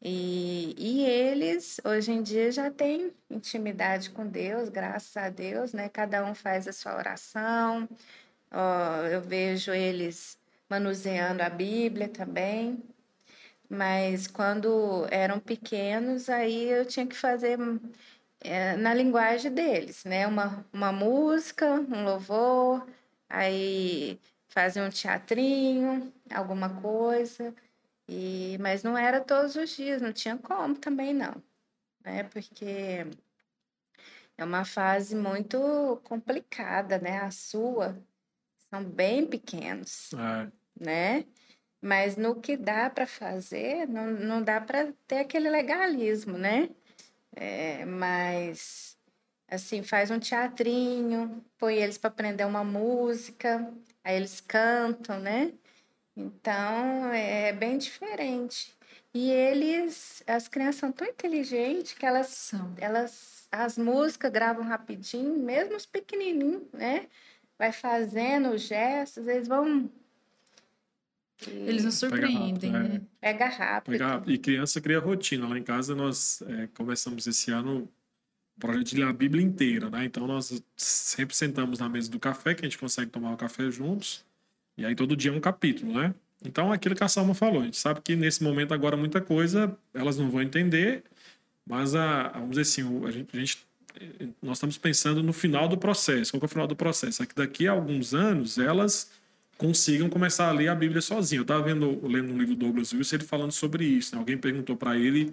E, 0.00 0.72
e 0.78 1.04
eles, 1.04 1.80
hoje 1.84 2.12
em 2.12 2.22
dia, 2.22 2.52
já 2.52 2.70
têm 2.70 3.12
intimidade 3.28 4.10
com 4.10 4.24
Deus, 4.24 4.68
graças 4.68 5.16
a 5.16 5.28
Deus, 5.28 5.72
né? 5.72 5.88
Cada 5.88 6.24
um 6.24 6.32
faz 6.32 6.68
a 6.68 6.72
sua 6.72 6.94
oração. 6.96 7.88
Ó, 8.52 9.02
eu 9.08 9.20
vejo 9.20 9.72
eles 9.72 10.38
manuseando 10.70 11.42
a 11.42 11.50
Bíblia 11.50 12.06
também. 12.06 12.80
Mas 13.68 14.28
quando 14.28 15.08
eram 15.10 15.40
pequenos, 15.40 16.28
aí 16.28 16.68
eu 16.70 16.86
tinha 16.86 17.04
que 17.04 17.16
fazer 17.16 17.58
é, 18.44 18.76
na 18.76 18.92
linguagem 18.94 19.52
deles, 19.52 20.04
né? 20.04 20.26
Uma, 20.26 20.66
uma 20.72 20.92
música, 20.92 21.66
um 21.66 22.04
louvor, 22.04 22.86
aí 23.28 24.20
fazem 24.48 24.82
um 24.82 24.90
teatrinho, 24.90 26.12
alguma 26.30 26.68
coisa. 26.80 27.54
E, 28.08 28.58
mas 28.60 28.82
não 28.82 28.98
era 28.98 29.20
todos 29.20 29.56
os 29.56 29.70
dias, 29.70 30.02
não 30.02 30.12
tinha 30.12 30.36
como 30.36 30.76
também 30.76 31.14
não, 31.14 31.42
né? 32.04 32.24
Porque 32.24 33.06
é 34.36 34.44
uma 34.44 34.64
fase 34.64 35.14
muito 35.14 36.00
complicada, 36.04 36.98
né? 36.98 37.18
A 37.18 37.30
sua 37.30 37.96
são 38.68 38.84
bem 38.84 39.26
pequenos, 39.26 40.10
é. 40.14 40.50
né? 40.78 41.24
Mas 41.80 42.16
no 42.16 42.40
que 42.40 42.56
dá 42.56 42.88
para 42.90 43.06
fazer, 43.06 43.88
não, 43.88 44.06
não 44.12 44.42
dá 44.42 44.60
para 44.60 44.92
ter 45.06 45.18
aquele 45.18 45.50
legalismo, 45.50 46.38
né? 46.38 46.70
É, 47.34 47.84
mas, 47.84 48.96
assim, 49.48 49.82
faz 49.82 50.10
um 50.10 50.18
teatrinho, 50.18 51.44
põe 51.58 51.76
eles 51.76 51.98
para 51.98 52.08
aprender 52.08 52.44
uma 52.44 52.64
música, 52.64 53.72
aí 54.04 54.16
eles 54.16 54.40
cantam, 54.40 55.18
né? 55.18 55.52
Então, 56.16 57.12
é 57.12 57.52
bem 57.52 57.78
diferente. 57.78 58.74
E 59.14 59.30
eles, 59.30 60.22
as 60.26 60.48
crianças 60.48 60.76
são 60.76 60.92
tão 60.92 61.06
inteligentes 61.06 61.94
que 61.94 62.06
elas, 62.06 62.28
são. 62.28 62.74
elas 62.78 63.32
as 63.52 63.76
músicas 63.76 64.32
gravam 64.32 64.64
rapidinho, 64.64 65.38
mesmo 65.38 65.76
os 65.76 65.84
pequenininhos, 65.86 66.62
né? 66.72 67.06
Vai 67.58 67.70
fazendo 67.72 68.50
os 68.50 68.62
gestos, 68.62 69.28
eles 69.28 69.46
vão 69.46 69.90
eles 71.50 71.84
nos 71.84 71.94
surpreendem, 71.94 72.72
Pega 72.72 72.78
rápido, 72.78 72.92
né? 72.92 73.00
É. 73.20 73.32
Pega 73.32 73.48
rápido. 73.48 73.92
Pega 73.92 74.06
rápido. 74.06 74.32
E 74.32 74.38
criança 74.38 74.80
cria 74.80 74.98
rotina. 74.98 75.48
Lá 75.48 75.58
em 75.58 75.62
casa 75.62 75.94
nós 75.94 76.42
é, 76.42 76.68
começamos 76.74 77.26
esse 77.26 77.50
ano 77.50 77.88
o 78.56 78.60
projeto 78.60 78.84
de 78.88 78.96
ler 78.96 79.06
a 79.06 79.12
Bíblia 79.12 79.42
inteira, 79.42 79.88
né? 79.90 80.04
Então 80.04 80.26
nós 80.26 80.62
sempre 80.76 81.34
sentamos 81.34 81.78
na 81.78 81.88
mesa 81.88 82.10
do 82.10 82.18
café, 82.18 82.54
que 82.54 82.60
a 82.60 82.68
gente 82.68 82.78
consegue 82.78 83.10
tomar 83.10 83.32
o 83.32 83.36
café 83.36 83.70
juntos. 83.70 84.24
E 84.76 84.84
aí 84.84 84.94
todo 84.94 85.16
dia 85.16 85.30
é 85.30 85.34
um 85.34 85.40
capítulo, 85.40 85.92
né? 85.94 86.14
Então 86.44 86.72
aquilo 86.72 86.94
que 86.94 87.04
a 87.04 87.08
Salma 87.08 87.34
falou, 87.34 87.62
a 87.62 87.64
gente 87.64 87.78
sabe 87.78 88.00
que 88.00 88.16
nesse 88.16 88.42
momento 88.42 88.74
agora 88.74 88.96
muita 88.96 89.20
coisa 89.20 89.76
elas 89.94 90.18
não 90.18 90.30
vão 90.30 90.42
entender, 90.42 91.04
mas 91.66 91.94
a, 91.94 92.28
vamos 92.30 92.50
dizer 92.50 92.62
assim, 92.62 93.06
a 93.06 93.10
gente, 93.10 93.36
a 93.36 93.38
gente 93.38 93.66
nós 94.40 94.56
estamos 94.56 94.78
pensando 94.78 95.22
no 95.22 95.32
final 95.32 95.68
do 95.68 95.76
processo. 95.76 96.32
Qual 96.32 96.42
é 96.42 96.44
o 96.44 96.48
final 96.48 96.66
do 96.66 96.74
processo? 96.76 97.22
É 97.22 97.26
que 97.26 97.34
daqui 97.34 97.68
a 97.68 97.72
alguns 97.72 98.14
anos 98.14 98.58
elas 98.58 99.10
consigam 99.62 100.08
começar 100.08 100.48
a 100.48 100.50
ler 100.50 100.66
a 100.66 100.74
Bíblia 100.74 101.00
sozinho. 101.00 101.38
Eu 101.38 101.42
estava 101.42 101.62
vendo, 101.62 102.04
lendo 102.04 102.32
um 102.32 102.36
livro 102.36 102.56
do 102.56 102.66
Douglas 102.66 102.92
Wilson, 102.92 103.14
ele 103.14 103.24
falando 103.24 103.52
sobre 103.52 103.84
isso. 103.84 104.12
Né? 104.12 104.18
Alguém 104.18 104.36
perguntou 104.36 104.76
para 104.76 104.98
ele 104.98 105.32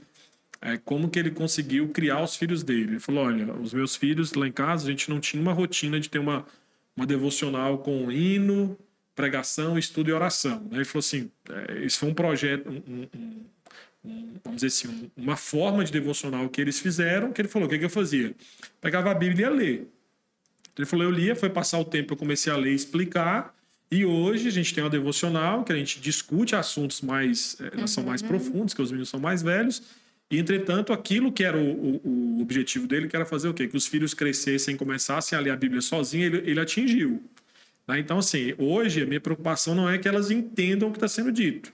é, 0.61 0.77
como 0.77 1.09
que 1.09 1.17
ele 1.17 1.32
conseguiu 1.32 1.89
criar 1.89 2.21
os 2.21 2.36
filhos 2.36 2.61
dele. 2.61 2.91
Ele 2.91 2.99
falou, 2.99 3.25
olha, 3.25 3.51
os 3.55 3.73
meus 3.73 3.95
filhos 3.95 4.34
lá 4.34 4.47
em 4.47 4.51
casa, 4.51 4.86
a 4.86 4.91
gente 4.91 5.09
não 5.09 5.19
tinha 5.19 5.41
uma 5.41 5.51
rotina 5.51 5.99
de 5.99 6.11
ter 6.11 6.19
uma, 6.19 6.45
uma 6.95 7.07
devocional 7.07 7.80
com 7.80 8.11
hino, 8.11 8.77
pregação, 9.15 9.80
estudo 9.80 10.11
e 10.11 10.13
oração. 10.13 10.59
Né? 10.69 10.77
Ele 10.77 10.86
falou 10.86 10.99
assim, 10.99 11.32
é, 11.49 11.84
esse 11.84 11.97
foi 11.97 12.09
um 12.09 12.13
projeto, 12.13 12.69
um, 12.69 12.84
um, 12.88 13.45
um, 14.05 14.34
vamos 14.43 14.61
dizer 14.61 14.67
assim, 14.67 15.09
uma 15.17 15.38
forma 15.38 15.84
de 15.84 15.91
devocional 15.91 16.47
que 16.49 16.61
eles 16.61 16.80
fizeram, 16.80 17.34
que 17.34 17.41
ele 17.41 17.47
falou, 17.47 17.67
o 17.67 17.71
que, 17.71 17.80
que 17.80 17.86
eu 17.86 17.89
fazia? 17.89 18.36
Pegava 18.80 19.09
a 19.09 19.15
Bíblia 19.15 19.47
e 19.47 19.49
ia 19.49 19.55
ler. 19.55 19.88
Ele 20.77 20.86
falou, 20.86 21.03
eu 21.05 21.11
lia, 21.11 21.36
foi 21.36 21.49
passar 21.49 21.80
o 21.80 21.84
tempo, 21.84 22.13
eu 22.13 22.17
comecei 22.17 22.53
a 22.53 22.55
ler 22.55 22.73
e 22.73 22.75
explicar, 22.75 23.55
e 23.92 24.06
hoje 24.06 24.48
a 24.48 24.52
gente 24.52 24.74
tem 24.74 24.84
uma 24.84 24.90
devocional 24.90 25.64
que 25.64 25.74
a 25.74 25.76
gente 25.76 26.00
discute 26.00 26.56
assuntos 26.56 27.02
mais, 27.02 27.58
uhum. 27.60 27.88
são 27.88 28.04
mais 28.04 28.22
uhum. 28.22 28.28
profundos, 28.28 28.74
que 28.74 28.82
os 28.82 28.92
meninos 28.92 29.10
são 29.10 29.20
mais 29.20 29.42
velhos. 29.42 29.82
E, 30.30 30.38
entretanto, 30.38 30.94
aquilo 30.94 31.32
que 31.32 31.44
era 31.44 31.58
o, 31.58 31.62
o, 31.72 32.38
o, 32.38 32.42
objetivo 32.42 32.86
dele, 32.86 33.08
que 33.08 33.16
era 33.16 33.26
fazer 33.26 33.50
o 33.50 33.54
quê? 33.54 33.68
Que 33.68 33.76
os 33.76 33.88
filhos 33.88 34.14
crescessem, 34.14 34.78
começassem 34.78 35.36
a 35.36 35.42
ler 35.42 35.50
a 35.50 35.56
Bíblia 35.56 35.82
sozinhos, 35.82 36.34
ele, 36.34 36.52
ele 36.52 36.60
atingiu. 36.60 37.24
Tá? 37.88 37.98
Então, 37.98 38.20
assim, 38.20 38.54
hoje 38.60 39.02
a 39.02 39.06
minha 39.08 39.20
preocupação 39.20 39.74
não 39.74 39.90
é 39.90 39.98
que 39.98 40.08
elas 40.08 40.30
entendam 40.30 40.90
o 40.90 40.92
que 40.92 40.98
está 40.98 41.08
sendo 41.08 41.32
dito. 41.32 41.74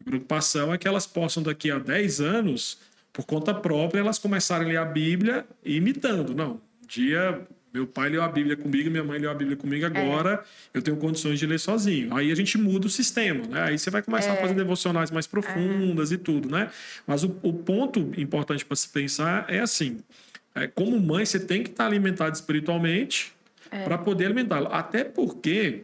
A 0.00 0.04
preocupação 0.04 0.72
é 0.72 0.78
que 0.78 0.86
elas 0.86 1.04
possam, 1.04 1.42
daqui 1.42 1.68
a 1.68 1.80
10 1.80 2.20
anos, 2.20 2.78
por 3.12 3.26
conta 3.26 3.52
própria, 3.52 3.98
elas 3.98 4.20
começarem 4.20 4.66
a 4.66 4.68
ler 4.68 4.76
a 4.76 4.84
Bíblia 4.84 5.44
imitando. 5.64 6.32
Não, 6.32 6.60
um 6.80 6.86
dia 6.86 7.44
meu 7.76 7.86
pai 7.86 8.08
leu 8.08 8.22
a 8.22 8.28
Bíblia 8.28 8.56
comigo, 8.56 8.90
minha 8.90 9.04
mãe 9.04 9.18
leu 9.18 9.30
a 9.30 9.34
Bíblia 9.34 9.54
comigo, 9.54 9.84
é. 9.84 9.88
agora 9.88 10.42
é. 10.72 10.78
eu 10.78 10.80
tenho 10.80 10.96
condições 10.96 11.38
de 11.38 11.46
ler 11.46 11.60
sozinho. 11.60 12.16
Aí 12.16 12.32
a 12.32 12.34
gente 12.34 12.56
muda 12.56 12.86
o 12.86 12.90
sistema, 12.90 13.46
né? 13.46 13.64
Aí 13.64 13.78
você 13.78 13.90
vai 13.90 14.00
começar 14.00 14.30
é. 14.30 14.38
a 14.38 14.40
fazer 14.40 14.54
devocionais 14.54 15.10
mais 15.10 15.26
profundas 15.26 16.10
é. 16.10 16.14
e 16.14 16.18
tudo, 16.18 16.48
né? 16.48 16.70
Mas 17.06 17.22
o, 17.22 17.36
o 17.42 17.52
ponto 17.52 18.12
importante 18.16 18.64
para 18.64 18.76
se 18.76 18.88
pensar 18.88 19.44
é 19.46 19.60
assim: 19.60 19.98
é, 20.54 20.66
como 20.66 20.98
mãe, 20.98 21.26
você 21.26 21.38
tem 21.38 21.62
que 21.62 21.68
estar 21.68 21.84
alimentado 21.84 22.34
espiritualmente 22.34 23.34
para 23.84 23.98
poder 23.98 24.24
alimentá-lo. 24.24 24.68
Até 24.68 25.04
porque 25.04 25.82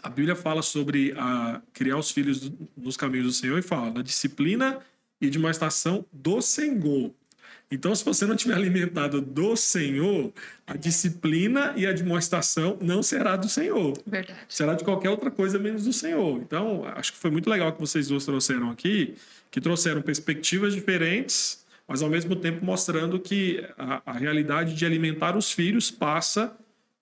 a 0.00 0.08
Bíblia 0.08 0.36
fala 0.36 0.62
sobre 0.62 1.14
a, 1.16 1.60
criar 1.72 1.96
os 1.96 2.12
filhos 2.12 2.52
nos 2.76 2.96
caminhos 2.96 3.26
do 3.26 3.32
Senhor 3.32 3.58
e 3.58 3.62
fala 3.62 3.90
na 3.90 4.02
disciplina 4.02 4.78
e 5.20 5.28
de 5.28 5.36
uma 5.36 5.50
estação 5.50 6.06
do 6.12 6.40
Senhor. 6.40 7.12
Então, 7.72 7.94
se 7.94 8.04
você 8.04 8.26
não 8.26 8.36
tiver 8.36 8.54
alimentado 8.54 9.18
do 9.18 9.56
Senhor, 9.56 10.30
a 10.66 10.76
disciplina 10.76 11.72
e 11.74 11.86
a 11.86 11.92
demonstração 11.92 12.76
não 12.82 13.02
será 13.02 13.34
do 13.34 13.48
Senhor. 13.48 13.94
Verdade. 14.06 14.38
Será 14.46 14.74
de 14.74 14.84
qualquer 14.84 15.08
outra 15.08 15.30
coisa 15.30 15.58
menos 15.58 15.84
do 15.84 15.92
Senhor. 15.92 16.38
Então, 16.38 16.84
acho 16.84 17.14
que 17.14 17.18
foi 17.18 17.30
muito 17.30 17.48
legal 17.48 17.72
que 17.72 17.80
vocês 17.80 18.08
dois 18.08 18.26
trouxeram 18.26 18.70
aqui, 18.70 19.14
que 19.50 19.58
trouxeram 19.58 20.02
perspectivas 20.02 20.74
diferentes, 20.74 21.64
mas 21.88 22.02
ao 22.02 22.10
mesmo 22.10 22.36
tempo 22.36 22.62
mostrando 22.62 23.18
que 23.18 23.66
a, 23.78 24.02
a 24.04 24.12
realidade 24.12 24.74
de 24.74 24.84
alimentar 24.84 25.34
os 25.34 25.50
filhos 25.50 25.90
passa 25.90 26.54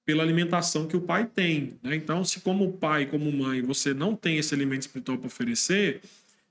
pela 0.06 0.22
alimentação 0.22 0.86
que 0.86 0.96
o 0.96 1.00
pai 1.00 1.26
tem. 1.26 1.78
Né? 1.82 1.96
Então, 1.96 2.24
se 2.24 2.38
como 2.40 2.74
pai, 2.74 3.06
como 3.06 3.30
mãe, 3.32 3.60
você 3.60 3.92
não 3.92 4.14
tem 4.14 4.38
esse 4.38 4.54
alimento 4.54 4.82
espiritual 4.82 5.18
para 5.18 5.26
oferecer, 5.26 6.00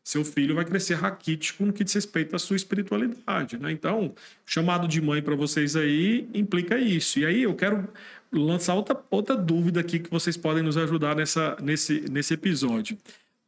seu 0.03 0.25
filho 0.25 0.55
vai 0.55 0.65
crescer 0.65 0.95
raquítico 0.95 1.65
no 1.65 1.73
que 1.73 1.83
diz 1.83 1.93
respeito 1.93 2.35
à 2.35 2.39
sua 2.39 2.55
espiritualidade. 2.55 3.57
Né? 3.57 3.71
Então, 3.71 4.13
chamado 4.45 4.87
de 4.87 5.01
mãe 5.01 5.21
para 5.21 5.35
vocês 5.35 5.75
aí 5.75 6.27
implica 6.33 6.77
isso. 6.77 7.19
E 7.19 7.25
aí 7.25 7.43
eu 7.43 7.53
quero 7.53 7.87
lançar 8.31 8.75
outra, 8.75 8.99
outra 9.09 9.35
dúvida 9.35 9.79
aqui 9.79 9.99
que 9.99 10.09
vocês 10.09 10.37
podem 10.37 10.63
nos 10.63 10.77
ajudar 10.77 11.15
nessa, 11.15 11.57
nesse, 11.61 12.05
nesse 12.09 12.33
episódio. 12.33 12.97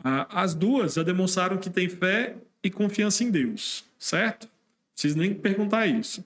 Ah, 0.04 0.28
as 0.42 0.54
duas 0.54 0.96
já 0.96 1.04
demonstraram 1.04 1.58
que 1.58 1.70
têm 1.70 1.88
fé 1.88 2.36
e 2.64 2.70
confiança 2.70 3.24
em 3.24 3.32
Deus, 3.32 3.84
certo? 3.98 4.44
Não 4.44 4.94
preciso 4.94 5.18
nem 5.18 5.34
perguntar 5.34 5.88
isso. 5.88 6.24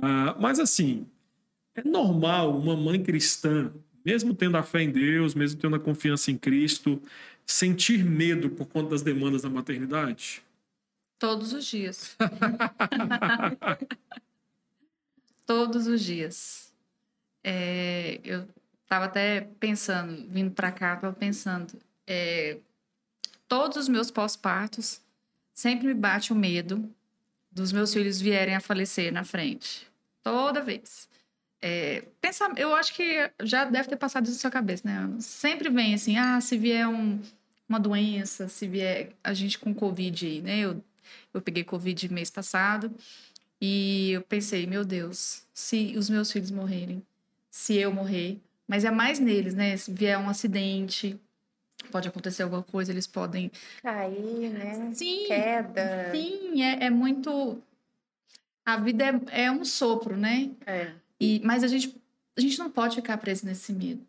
Ah, 0.00 0.36
mas 0.38 0.58
assim, 0.58 1.06
é 1.74 1.82
normal 1.86 2.58
uma 2.58 2.76
mãe 2.76 3.02
cristã, 3.02 3.70
mesmo 4.04 4.34
tendo 4.34 4.56
a 4.56 4.62
fé 4.62 4.82
em 4.82 4.90
Deus, 4.90 5.34
mesmo 5.34 5.60
tendo 5.60 5.76
a 5.76 5.80
confiança 5.80 6.30
em 6.30 6.38
Cristo, 6.38 7.00
sentir 7.48 8.04
medo 8.04 8.50
por 8.50 8.66
conta 8.66 8.90
das 8.90 9.02
demandas 9.02 9.42
da 9.42 9.48
maternidade? 9.48 10.42
Todos 11.18 11.54
os 11.54 11.64
dias. 11.64 12.16
Todos 15.46 15.86
os 15.86 16.04
dias. 16.04 16.72
É, 17.42 18.20
eu 18.22 18.46
estava 18.82 19.06
até 19.06 19.48
pensando, 19.58 20.28
vindo 20.28 20.50
para 20.50 20.70
cá, 20.70 20.94
estava 20.94 21.14
pensando. 21.14 21.72
É, 22.06 22.58
todos 23.48 23.78
os 23.78 23.88
meus 23.88 24.10
pós-partos 24.10 25.00
sempre 25.54 25.86
me 25.86 25.94
bate 25.94 26.32
o 26.32 26.36
medo 26.36 26.88
dos 27.50 27.72
meus 27.72 27.92
filhos 27.92 28.20
vierem 28.20 28.54
a 28.54 28.60
falecer 28.60 29.10
na 29.10 29.24
frente. 29.24 29.88
Toda 30.22 30.62
vez. 30.62 31.08
É, 31.60 32.04
pensa, 32.20 32.52
eu 32.56 32.74
acho 32.76 32.94
que 32.94 33.30
já 33.42 33.64
deve 33.64 33.88
ter 33.88 33.96
passado 33.96 34.24
isso 34.24 34.34
na 34.34 34.40
sua 34.40 34.50
cabeça, 34.50 34.86
né? 34.86 35.16
Sempre 35.18 35.70
vem 35.70 35.94
assim, 35.94 36.16
ah, 36.16 36.40
se 36.40 36.56
vier 36.56 36.86
um, 36.86 37.20
uma 37.68 37.78
doença, 37.78 38.48
se 38.48 38.66
vier 38.66 39.12
a 39.22 39.34
gente 39.34 39.58
com 39.58 39.74
Covid 39.74 40.26
aí, 40.26 40.40
né? 40.40 40.60
Eu, 40.60 40.82
eu 41.34 41.42
peguei 41.42 41.62
Covid 41.62 42.12
mês 42.12 42.30
passado 42.30 42.90
e 43.60 44.12
eu 44.12 44.22
pensei, 44.22 44.66
meu 44.66 44.84
Deus, 44.84 45.42
se 45.52 45.94
os 45.96 46.08
meus 46.08 46.32
filhos 46.32 46.50
morrerem, 46.50 47.02
se 47.50 47.76
eu 47.76 47.92
morrer, 47.92 48.38
mas 48.66 48.84
é 48.84 48.90
mais 48.90 49.18
neles, 49.18 49.54
né? 49.54 49.76
Se 49.76 49.92
vier 49.92 50.18
um 50.18 50.28
acidente, 50.28 51.18
pode 51.90 52.08
acontecer 52.08 52.42
alguma 52.42 52.62
coisa, 52.62 52.92
eles 52.92 53.06
podem 53.06 53.50
Cair, 53.82 54.50
né? 54.50 54.92
Sim, 54.94 55.26
Queda. 55.26 56.10
sim, 56.12 56.62
é, 56.62 56.84
é 56.84 56.90
muito. 56.90 57.58
A 58.64 58.76
vida 58.76 59.04
é, 59.04 59.44
é 59.46 59.50
um 59.50 59.64
sopro, 59.64 60.16
né? 60.16 60.50
É. 60.66 60.92
E, 61.20 61.40
mas 61.44 61.64
a 61.64 61.66
gente, 61.66 61.94
a 62.36 62.40
gente 62.40 62.58
não 62.58 62.70
pode 62.70 62.96
ficar 62.96 63.16
preso 63.18 63.46
nesse 63.46 63.72
medo. 63.72 64.04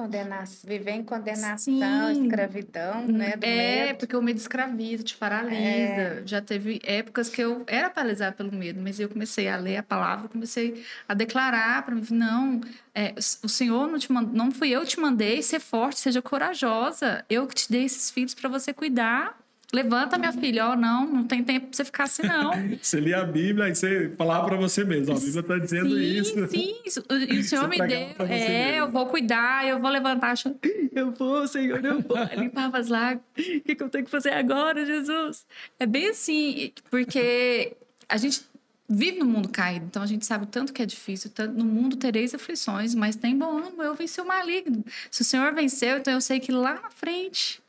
Condena... 0.00 0.44
Viver 0.64 0.92
em 0.92 1.02
condenação, 1.02 1.58
Sim. 1.58 2.24
escravidão, 2.24 3.06
né? 3.06 3.36
Do 3.36 3.44
é, 3.44 3.86
medo. 3.86 3.98
porque 3.98 4.16
o 4.16 4.22
medo 4.22 4.38
escraviza, 4.38 5.02
te 5.02 5.16
paralisa. 5.16 5.56
É. 5.56 6.22
Já 6.24 6.40
teve 6.40 6.80
épocas 6.82 7.28
que 7.28 7.42
eu 7.42 7.64
era 7.66 7.90
paralisada 7.90 8.32
pelo 8.32 8.52
medo, 8.52 8.80
mas 8.80 8.98
eu 8.98 9.08
comecei 9.08 9.48
a 9.48 9.56
ler 9.56 9.76
a 9.76 9.82
palavra, 9.82 10.28
comecei 10.28 10.84
a 11.08 11.14
declarar 11.14 11.84
para 11.84 11.94
mim, 11.94 12.04
não, 12.10 12.60
é, 12.94 13.14
o 13.42 13.48
Senhor 13.48 13.88
não 13.88 13.98
te 13.98 14.10
mandou, 14.10 14.32
não 14.32 14.50
fui 14.50 14.70
eu 14.70 14.80
que 14.82 14.88
te 14.88 15.00
mandei, 15.00 15.42
ser 15.42 15.60
forte, 15.60 16.00
seja 16.00 16.20
corajosa. 16.20 17.24
Eu 17.28 17.46
que 17.46 17.54
te 17.54 17.70
dei 17.70 17.84
esses 17.84 18.10
filhos 18.10 18.34
para 18.34 18.48
você 18.48 18.72
cuidar. 18.72 19.39
Levanta, 19.72 20.18
minha 20.18 20.32
filha, 20.32 20.68
ó, 20.68 20.76
não, 20.76 21.06
não 21.06 21.24
tem 21.24 21.44
tempo 21.44 21.66
pra 21.68 21.76
você 21.76 21.84
ficar 21.84 22.04
assim, 22.04 22.22
não. 22.22 22.50
Você 22.80 23.00
lê 23.00 23.14
a 23.14 23.24
Bíblia 23.24 23.68
e 23.68 23.74
você 23.74 24.10
falava 24.16 24.46
para 24.46 24.56
você 24.56 24.84
mesmo, 24.84 25.12
ó, 25.12 25.16
a 25.16 25.20
Bíblia 25.20 25.40
está 25.40 25.58
dizendo 25.58 25.90
sim, 25.90 26.18
isso. 26.18 26.48
Sim. 26.48 26.74
E 27.28 27.38
o 27.38 27.44
Senhor 27.44 27.68
me 27.68 27.76
deu. 27.78 28.14
pra 28.16 28.26
É, 28.26 28.72
mesmo. 28.72 28.76
eu 28.78 28.90
vou 28.90 29.06
cuidar, 29.06 29.66
eu 29.66 29.78
vou 29.80 29.90
levantar 29.90 30.34
eu 30.94 31.10
vou, 31.12 31.46
Senhor, 31.46 31.84
eu 31.84 32.00
vou. 32.00 32.16
Limpava 32.36 32.78
as 32.78 32.88
lágrimas. 32.88 33.24
O 33.36 33.60
que, 33.60 33.74
que 33.74 33.82
eu 33.82 33.88
tenho 33.88 34.04
que 34.04 34.10
fazer 34.10 34.30
agora, 34.30 34.84
Jesus? 34.84 35.46
É 35.78 35.86
bem 35.86 36.08
assim, 36.08 36.72
porque 36.90 37.76
a 38.08 38.16
gente 38.16 38.42
vive 38.88 39.18
no 39.20 39.24
mundo 39.24 39.48
caído, 39.48 39.86
então 39.86 40.02
a 40.02 40.06
gente 40.06 40.26
sabe 40.26 40.44
o 40.44 40.46
tanto 40.48 40.72
que 40.72 40.82
é 40.82 40.86
difícil. 40.86 41.30
Tanto, 41.32 41.54
no 41.56 41.64
mundo 41.64 41.96
tereis 41.96 42.34
aflições, 42.34 42.94
mas 42.94 43.14
tem 43.14 43.36
bom 43.36 43.58
ânimo, 43.58 43.82
eu 43.82 43.94
venci 43.94 44.20
o 44.20 44.26
maligno. 44.26 44.84
Se 45.10 45.22
o 45.22 45.24
Senhor 45.24 45.54
venceu, 45.54 45.98
então 45.98 46.12
eu 46.12 46.20
sei 46.20 46.40
que 46.40 46.50
lá 46.50 46.74
na 46.74 46.90
frente 46.90 47.62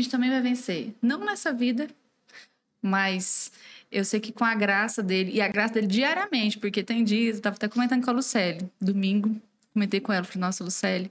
gente 0.00 0.10
também 0.10 0.30
vai 0.30 0.40
vencer. 0.40 0.94
Não 1.02 1.24
nessa 1.24 1.52
vida, 1.52 1.88
mas 2.82 3.52
eu 3.90 4.04
sei 4.04 4.20
que 4.20 4.32
com 4.32 4.44
a 4.44 4.54
graça 4.54 5.02
dele, 5.02 5.32
e 5.32 5.40
a 5.40 5.48
graça 5.48 5.74
dele 5.74 5.86
diariamente, 5.86 6.58
porque 6.58 6.82
tem 6.82 7.04
dias, 7.04 7.36
eu 7.36 7.42
tava 7.42 7.56
até 7.56 7.68
comentando 7.68 8.04
com 8.04 8.10
a 8.10 8.14
Lucélia, 8.14 8.68
domingo, 8.80 9.34
comentei 9.72 10.00
com 10.00 10.12
ela, 10.12 10.24
falei, 10.24 10.40
nossa, 10.40 10.62
Lucélia, 10.62 11.10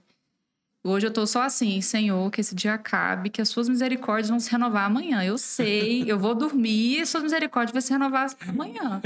hoje 0.83 1.07
eu 1.07 1.11
tô 1.11 1.25
só 1.25 1.41
assim, 1.41 1.81
Senhor, 1.81 2.29
que 2.31 2.41
esse 2.41 2.53
dia 2.53 2.73
acabe, 2.73 3.29
que 3.29 3.41
as 3.41 3.49
suas 3.49 3.67
misericórdias 3.67 4.29
vão 4.29 4.39
se 4.39 4.51
renovar 4.51 4.85
amanhã. 4.85 5.23
Eu 5.23 5.37
sei, 5.37 6.03
eu 6.09 6.19
vou 6.19 6.35
dormir 6.35 6.97
e 6.97 7.01
as 7.01 7.09
suas 7.09 7.23
misericórdias 7.23 7.73
vão 7.73 7.81
se 7.81 7.91
renovar 7.91 8.29
amanhã. 8.47 9.01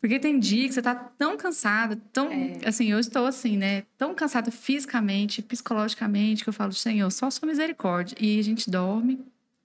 Porque 0.00 0.18
tem 0.18 0.38
dia 0.38 0.66
que 0.66 0.72
você 0.72 0.80
tá 0.80 0.94
tão 0.94 1.36
cansada, 1.36 1.98
tão. 2.12 2.30
Assim, 2.64 2.90
eu 2.90 2.98
estou 2.98 3.26
assim, 3.26 3.56
né? 3.56 3.82
Tão 3.98 4.14
cansada 4.14 4.50
fisicamente, 4.50 5.42
psicologicamente, 5.42 6.42
que 6.42 6.48
eu 6.48 6.54
falo, 6.54 6.72
Senhor, 6.72 7.10
só 7.10 7.28
sua 7.30 7.46
misericórdia. 7.46 8.16
E 8.18 8.38
a 8.38 8.42
gente 8.42 8.70
dorme 8.70 9.20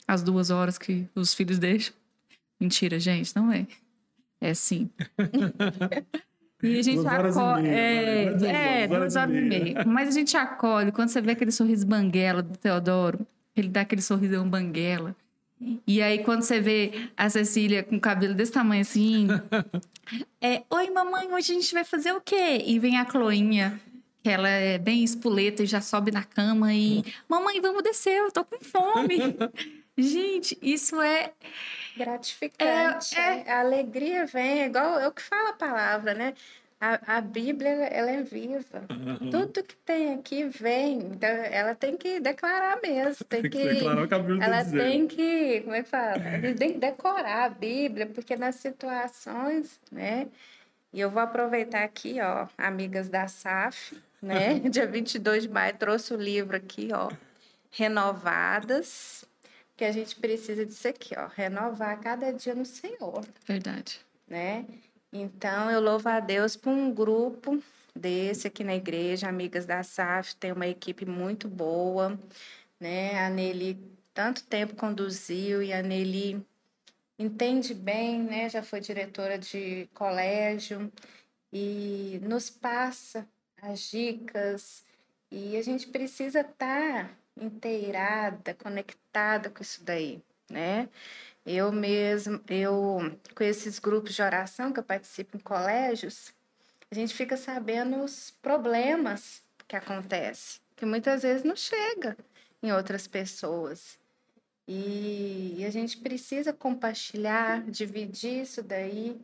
as 0.06 0.22
duas 0.22 0.50
horas 0.50 0.78
que 0.78 1.08
os 1.16 1.34
filhos 1.34 1.58
deixam. 1.58 1.94
Mentira, 2.60 3.00
gente, 3.00 3.34
não 3.36 3.52
é. 3.52 3.66
É 4.42 4.54
sim. 4.54 4.90
E 6.64 6.80
a 6.80 6.82
gente 6.82 7.08
acolhe. 7.08 7.68
É, 7.68 8.30
duas 8.32 8.44
é, 8.44 8.78
horas, 8.78 8.90
duas 8.90 9.16
horas 9.16 9.36
e 9.36 9.42
meia. 9.42 9.64
meia. 9.64 9.86
Mas 9.86 10.10
a 10.10 10.12
gente 10.12 10.36
acolhe 10.36 10.92
quando 10.92 11.10
você 11.10 11.22
vê 11.22 11.32
aquele 11.32 11.52
sorriso 11.52 11.86
banguela 11.86 12.42
do 12.42 12.58
Teodoro. 12.58 13.26
Ele 13.56 13.68
dá 13.68 13.82
aquele 13.82 14.02
sorrisão 14.02 14.50
banguela. 14.50 15.16
E 15.88 16.02
aí, 16.02 16.20
quando 16.20 16.42
você 16.42 16.60
vê 16.60 17.10
a 17.16 17.30
Cecília 17.30 17.84
com 17.84 17.96
o 17.96 18.00
cabelo 18.00 18.34
desse 18.34 18.52
tamanho 18.52 18.82
assim, 18.82 19.28
é: 20.42 20.64
Oi, 20.70 20.90
mamãe, 20.90 21.32
hoje 21.34 21.52
a 21.52 21.56
gente 21.56 21.74
vai 21.74 21.84
fazer 21.84 22.14
o 22.14 22.22
quê? 22.22 22.64
E 22.66 22.80
vem 22.80 22.98
a 22.98 23.06
Chloinha, 23.06 23.80
que 24.24 24.30
ela 24.30 24.50
é 24.50 24.78
bem 24.78 25.04
espoleta 25.04 25.64
e 25.64 25.66
já 25.66 25.82
sobe 25.82 26.12
na 26.12 26.24
cama 26.24 26.74
e: 26.74 27.04
Mamãe, 27.28 27.60
vamos 27.62 27.84
descer, 27.84 28.18
eu 28.18 28.32
tô 28.32 28.44
com 28.44 28.60
fome. 28.60 29.18
gente, 29.98 30.58
isso 30.62 31.02
é. 31.02 31.32
gratificante. 31.96 33.18
É, 33.18 33.52
A 33.52 33.60
alegria 33.62 34.26
vem, 34.26 34.62
é 34.62 34.66
igual 34.66 35.00
é 35.00 35.08
o 35.08 35.12
que 35.12 35.22
fala 35.22 35.50
a 35.50 35.54
palavra, 35.54 36.14
né? 36.14 36.34
A, 36.80 37.18
a 37.18 37.22
Bíblia, 37.22 37.70
ela 37.70 38.12
é 38.12 38.22
viva. 38.22 38.84
Aham. 38.90 39.30
Tudo 39.32 39.64
que 39.64 39.76
tem 39.78 40.14
aqui 40.14 40.44
vem. 40.46 40.98
Então, 41.00 41.30
ela 41.30 41.74
tem 41.74 41.96
que 41.98 42.20
declarar 42.20 42.80
mesmo. 42.82 43.24
Tem 43.30 43.42
Tem 43.42 43.50
que 43.52 43.58
que, 43.58 43.74
declarar 43.76 44.04
o 44.04 44.08
que 44.08 44.14
a 44.14 44.20
Bíblia 44.20 44.44
ela 44.44 44.62
dizendo. 44.62 44.82
tem 44.84 45.08
que, 45.08 45.62
como 45.62 45.76
é 45.76 45.84
que 45.84 45.90
fala? 45.90 46.16
Ela 46.18 46.54
Tem 46.56 46.74
que 46.74 46.80
decorar 46.80 47.46
a 47.46 47.50
Bíblia, 47.50 48.08
porque 48.08 48.36
nas 48.36 48.56
situações, 48.56 49.80
né? 49.92 50.28
E 50.94 51.00
eu 51.00 51.10
vou 51.10 51.22
aproveitar 51.22 51.84
aqui, 51.84 52.18
ó, 52.22 52.48
amigas 52.58 53.10
da 53.10 53.28
SAF, 53.28 53.98
né? 54.22 54.60
Dia 54.70 54.86
22 54.86 55.44
de 55.44 55.50
maio 55.50 55.76
trouxe 55.78 56.14
o 56.14 56.18
livro 56.18 56.56
aqui, 56.58 56.90
ó, 56.94 57.10
Renovadas, 57.72 59.26
que 59.76 59.84
a 59.86 59.92
gente 59.92 60.16
precisa 60.18 60.66
disso 60.66 60.88
aqui, 60.88 61.14
ó, 61.18 61.28
renovar 61.28 62.00
cada 62.00 62.32
dia 62.32 62.54
no 62.56 62.66
Senhor 62.66 63.26
Verdade. 63.46 64.00
né? 64.28 64.66
Então, 65.18 65.72
eu 65.72 65.80
louvo 65.80 66.10
a 66.10 66.20
Deus 66.20 66.58
por 66.58 66.72
um 66.72 66.94
grupo 66.94 67.64
desse 67.96 68.48
aqui 68.48 68.66
na 68.66 68.76
igreja, 68.76 69.30
Amigas 69.30 69.66
da 69.66 69.82
SAF, 69.82 70.36
tem 70.36 70.52
uma 70.52 70.68
equipe 70.68 71.06
muito 71.06 71.48
boa, 71.48 72.20
né? 72.78 73.18
A 73.26 73.30
Nelly 73.30 73.80
tanto 74.14 74.44
tempo 74.44 74.76
conduziu 74.76 75.64
e 75.64 75.72
a 75.72 75.82
Nelly 75.82 76.46
entende 77.18 77.74
bem, 77.74 78.24
né? 78.24 78.50
Já 78.50 78.62
foi 78.62 78.82
diretora 78.82 79.40
de 79.40 79.88
colégio 79.94 80.92
e 81.52 82.20
nos 82.22 82.50
passa 82.50 83.26
as 83.62 83.90
dicas 83.90 84.84
e 85.32 85.56
a 85.56 85.62
gente 85.62 85.88
precisa 85.88 86.42
estar 86.42 87.18
inteirada, 87.40 88.54
conectada 88.54 89.50
com 89.50 89.62
isso 89.62 89.82
daí, 89.82 90.22
né? 90.50 90.90
Eu 91.46 91.72
mesmo, 91.72 92.42
eu 92.50 93.18
com 93.36 93.44
esses 93.44 93.78
grupos 93.78 94.16
de 94.16 94.22
oração 94.22 94.74
que 94.74 94.80
eu 94.80 94.84
participo 94.84 95.38
em 95.38 95.40
colégios, 95.40 96.34
a 96.90 96.96
gente 96.96 97.14
fica 97.14 97.38
sabendo 97.38 98.04
os 98.04 98.32
problemas 98.42 99.44
que 99.68 99.76
acontecem, 99.76 100.60
que 100.76 100.86
muitas 100.86 101.22
vezes 101.22 101.44
não 101.44 101.56
chega 101.56 102.18
em 102.64 102.72
outras 102.72 103.08
pessoas. 103.08 104.00
E, 104.68 105.56
e 105.60 105.66
a 105.66 105.70
gente 105.70 105.98
precisa 105.98 106.52
compartilhar, 106.52 107.62
dividir 107.70 108.42
isso 108.42 108.64
daí 108.64 109.22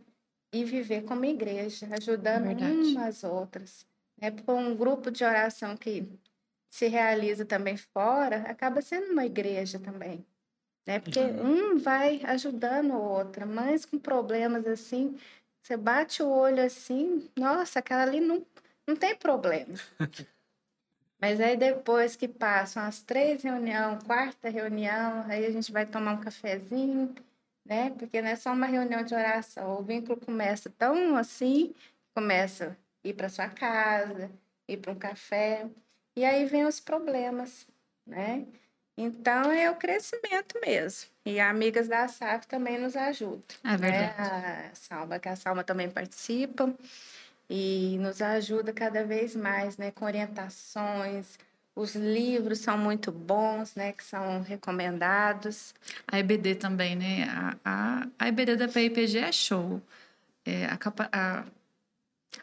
e 0.53 0.63
viver 0.63 1.03
como 1.03 1.25
igreja, 1.25 1.87
ajudando 1.91 2.45
Verdade. 2.45 2.73
umas 2.73 3.23
outras. 3.23 3.85
Né? 4.19 4.29
Por 4.29 4.53
um 4.53 4.75
grupo 4.75 5.09
de 5.09 5.23
oração 5.23 5.75
que 5.75 6.07
se 6.69 6.87
realiza 6.87 7.45
também 7.45 7.75
fora, 7.77 8.43
acaba 8.47 8.81
sendo 8.81 9.11
uma 9.11 9.25
igreja 9.25 9.79
também. 9.79 10.25
Né? 10.85 10.99
Porque 10.99 11.19
Uhum. 11.19 11.73
um 11.73 11.77
vai 11.77 12.21
ajudando 12.23 12.91
o 12.91 13.01
outro, 13.01 13.45
mas 13.47 13.85
com 13.85 13.99
problemas 13.99 14.65
assim, 14.67 15.17
você 15.61 15.77
bate 15.77 16.23
o 16.23 16.29
olho 16.29 16.63
assim, 16.63 17.29
nossa, 17.35 17.79
aquela 17.79 18.01
ali 18.03 18.19
não, 18.19 18.45
não 18.87 18.95
tem 18.95 19.15
problema. 19.15 19.75
Mas 21.19 21.39
aí 21.39 21.55
depois 21.55 22.15
que 22.15 22.27
passam 22.27 22.81
as 22.83 23.03
três 23.03 23.43
reuniões, 23.43 24.03
quarta 24.03 24.49
reunião, 24.49 25.23
aí 25.27 25.45
a 25.45 25.51
gente 25.51 25.71
vai 25.71 25.85
tomar 25.85 26.13
um 26.13 26.19
cafezinho, 26.21 27.13
né? 27.63 27.91
Porque 27.91 28.19
não 28.21 28.29
é 28.29 28.35
só 28.35 28.51
uma 28.51 28.65
reunião 28.65 29.03
de 29.03 29.13
oração. 29.13 29.79
O 29.79 29.83
vínculo 29.83 30.19
começa 30.19 30.67
tão 30.79 31.15
assim, 31.15 31.75
começa 32.15 32.75
a 33.03 33.07
ir 33.07 33.13
para 33.13 33.29
sua 33.29 33.47
casa, 33.49 34.31
ir 34.67 34.77
para 34.77 34.91
um 34.91 34.95
café, 34.95 35.69
e 36.15 36.25
aí 36.25 36.45
vem 36.45 36.65
os 36.65 36.79
problemas, 36.79 37.67
né? 38.05 38.47
Então 38.97 39.51
é 39.51 39.69
o 39.71 39.75
crescimento 39.75 40.59
mesmo. 40.65 41.09
E 41.25 41.39
amigas 41.39 41.87
da 41.87 42.07
SAF 42.07 42.45
também 42.47 42.77
nos 42.79 42.95
ajudam. 42.95 43.41
É 43.63 43.77
verdade. 43.77 44.17
Né? 44.17 44.69
A 44.71 44.75
Salma, 44.75 45.19
que 45.19 45.29
a 45.29 45.35
Salma 45.35 45.63
também 45.63 45.89
participa 45.89 46.73
e 47.49 47.97
nos 47.99 48.21
ajuda 48.21 48.71
cada 48.73 49.03
vez 49.03 49.35
mais, 49.35 49.77
né, 49.77 49.91
com 49.91 50.05
orientações. 50.05 51.37
Os 51.75 51.95
livros 51.95 52.59
são 52.59 52.77
muito 52.77 53.11
bons, 53.11 53.75
né, 53.75 53.93
que 53.93 54.03
são 54.03 54.41
recomendados. 54.41 55.73
A 56.07 56.19
EBD 56.19 56.55
também, 56.55 56.95
né? 56.95 57.23
A, 57.29 57.55
a, 57.63 58.07
a 58.19 58.27
EBD 58.27 58.55
da 58.57 58.67
PIPG 58.67 59.19
é 59.19 59.31
show. 59.31 59.81
É, 60.45 60.65
a, 60.65 60.77
capa- 60.77 61.09
a, 61.13 61.43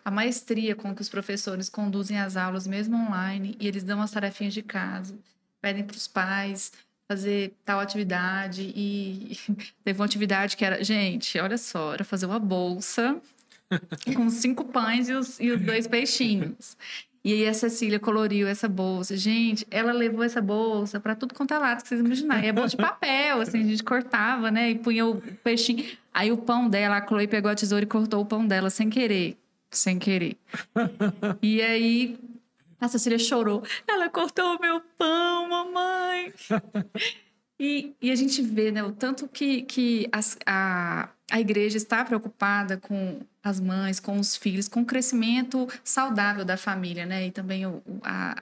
a 0.05 0.11
maestria 0.11 0.75
com 0.75 0.95
que 0.95 1.03
os 1.03 1.09
professores 1.09 1.69
conduzem 1.69 2.19
as 2.19 2.37
aulas, 2.37 2.67
mesmo 2.67 2.97
online, 2.97 3.57
e 3.61 3.67
eles 3.69 3.83
dão 3.83 4.01
as 4.01 4.11
tarefinhas 4.11 4.55
de 4.55 4.63
casa, 4.63 5.15
pedem 5.61 5.85
para 5.85 5.97
os 5.97 6.07
pais 6.07 6.73
fazer 7.11 7.55
tal 7.65 7.81
atividade. 7.81 8.73
E 8.75 9.37
teve 9.83 9.99
uma 9.99 10.05
atividade 10.05 10.57
que 10.57 10.65
era, 10.65 10.83
gente, 10.85 11.39
olha 11.39 11.59
só, 11.59 11.95
era 11.95 12.05
fazer 12.05 12.27
uma 12.27 12.39
bolsa 12.39 13.21
com 14.15 14.29
cinco 14.29 14.65
pães 14.67 15.09
e 15.09 15.15
os, 15.15 15.41
e 15.41 15.51
os 15.51 15.61
dois 15.61 15.87
peixinhos. 15.87 16.77
E 17.25 17.33
aí 17.33 17.49
a 17.49 17.55
Cecília 17.55 17.99
coloriu 17.99 18.47
essa 18.47 18.69
bolsa. 18.69 19.17
Gente, 19.17 19.67
ela 19.71 19.93
levou 19.93 20.23
essa 20.23 20.41
bolsa 20.41 21.01
para 21.01 21.15
tudo 21.15 21.35
quanto 21.35 21.53
é 21.53 21.59
lado 21.59 21.83
que 21.83 21.89
vocês 21.89 22.01
imaginarem. 22.01 22.45
E 22.45 22.49
é 22.49 22.53
bolsa 22.53 22.71
de 22.71 22.77
papel, 22.77 23.41
assim, 23.41 23.61
a 23.61 23.67
gente 23.67 23.83
cortava, 23.83 24.51
né? 24.51 24.71
E 24.71 24.79
punha 24.79 25.05
o 25.07 25.21
peixinho. 25.43 25.85
Aí 26.15 26.31
o 26.31 26.39
pão 26.39 26.69
dela, 26.69 26.97
a 26.97 27.07
Chloe 27.07 27.27
pegou 27.27 27.51
a 27.51 27.55
tesoura 27.55 27.85
e 27.85 27.89
cortou 27.89 28.23
o 28.23 28.27
pão 28.27 28.47
dela 28.47 28.71
sem 28.71 28.89
querer. 28.89 29.37
Sem 29.71 29.99
querer. 29.99 30.37
E 31.43 31.61
aí 31.61 32.19
a 32.81 32.89
Cecília 32.89 33.19
chorou. 33.19 33.63
Ela 33.87 34.09
cortou 34.09 34.57
o 34.57 34.61
meu 34.61 34.81
pão, 34.97 35.49
mamãe. 35.49 36.33
E, 37.61 37.93
e 38.01 38.13
a 38.13 38.15
gente 38.15 38.41
vê, 38.41 38.71
né, 38.71 38.85
o 38.85 38.93
tanto 38.93 39.27
que, 39.27 39.63
que 39.63 40.09
as- 40.13 40.39
a, 40.47 41.09
a 41.29 41.41
igreja 41.41 41.77
está 41.77 42.05
preocupada 42.05 42.77
com 42.77 43.21
as 43.43 43.59
mães, 43.59 43.99
com 43.99 44.17
os 44.17 44.37
filhos, 44.37 44.69
com 44.69 44.83
o 44.83 44.85
crescimento 44.87 45.67
saudável 45.83 46.45
da 46.45 46.57
família, 46.57 47.05
né? 47.05 47.27
E 47.27 47.33
também 47.33 47.67
o, 47.67 47.83
o- 47.85 48.01
a, 48.05 48.37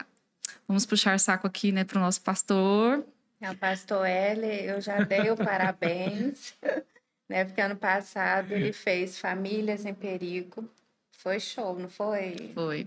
vamos 0.68 0.84
puxar 0.84 1.18
saco 1.18 1.46
aqui, 1.46 1.72
né, 1.72 1.82
para 1.82 1.96
o 1.96 2.02
nosso 2.02 2.20
pastor. 2.20 3.02
A 3.40 3.54
pastor 3.54 4.06
L, 4.06 4.46
eu 4.46 4.82
já 4.82 5.00
dei 5.02 5.30
o 5.30 5.36
parabéns, 5.42 6.52
né? 7.26 7.46
Porque 7.46 7.62
ano 7.62 7.76
passado 7.76 8.52
ele 8.52 8.70
fez 8.74 9.18
Famílias 9.18 9.86
em 9.86 9.94
Perigo. 9.94 10.68
Foi 11.12 11.40
show, 11.40 11.78
não 11.78 11.88
foi? 11.88 12.50
Foi. 12.52 12.86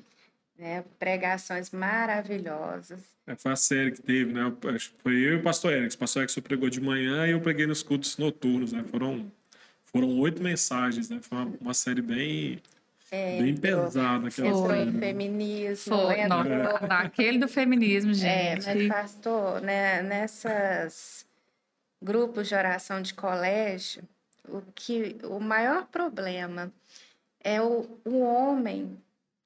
Né? 0.60 0.84
Pregações 1.00 1.72
maravilhosas. 1.72 3.00
É, 3.26 3.34
foi 3.34 3.54
a 3.54 3.56
série 3.56 3.92
que 3.94 4.02
teve, 4.02 4.34
né? 4.34 4.52
Foi 4.98 5.14
eu 5.14 5.34
e 5.34 5.36
o 5.38 5.42
pastor 5.42 5.72
Eric. 5.72 5.96
O 5.96 5.98
pastor 6.00 6.24
Eric 6.24 6.42
pregou 6.42 6.70
de 6.70 6.82
manhã 6.82 7.26
e 7.26 7.32
eu 7.32 7.40
preguei 7.40 7.66
nos 7.66 7.82
cultos 7.82 8.18
noturnos, 8.18 8.74
né? 8.74 8.84
Foram, 8.92 9.32
foram 9.86 10.20
oito 10.20 10.44
mensagens, 10.44 11.10
né? 11.10 11.20
Foi 11.22 11.38
uma, 11.38 11.54
uma 11.62 11.74
série 11.74 12.02
bem, 12.02 12.62
bem 13.10 13.56
pesada 13.56 14.28
aquela 14.28 14.50
Entrou 14.50 14.68
série. 14.68 14.82
em 14.90 14.92
né? 14.92 15.00
feminismo, 15.00 15.96
Foi. 15.96 16.28
Nossa, 16.28 16.86
aquele 16.90 17.38
do 17.38 17.48
feminismo, 17.48 18.12
É, 18.12 18.60
gente. 18.60 18.66
mas 18.66 18.88
pastor, 18.90 19.62
né, 19.62 20.02
nessas 20.02 21.26
grupos 22.02 22.50
de 22.50 22.56
oração 22.56 23.02
de 23.02 23.14
colégio, 23.14 24.04
o 24.46 24.62
que 24.76 25.16
o 25.24 25.40
maior 25.40 25.86
problema 25.86 26.70
é 27.42 27.62
o, 27.62 27.88
o 28.04 28.20
homem 28.20 28.98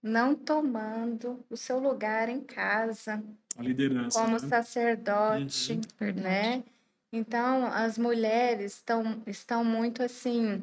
não 0.03 0.35
tomando 0.35 1.43
o 1.49 1.55
seu 1.55 1.79
lugar 1.79 2.27
em 2.27 2.41
casa 2.41 3.23
A 3.57 3.63
liderança. 3.63 4.19
como 4.19 4.33
né? 4.33 4.39
sacerdote, 4.39 5.79
Uhum. 6.01 6.13
Né? 6.13 6.63
Então, 7.11 7.67
as 7.67 7.97
mulheres 7.97 8.73
estão, 8.73 9.21
estão 9.25 9.63
muito 9.63 10.03
assim 10.03 10.61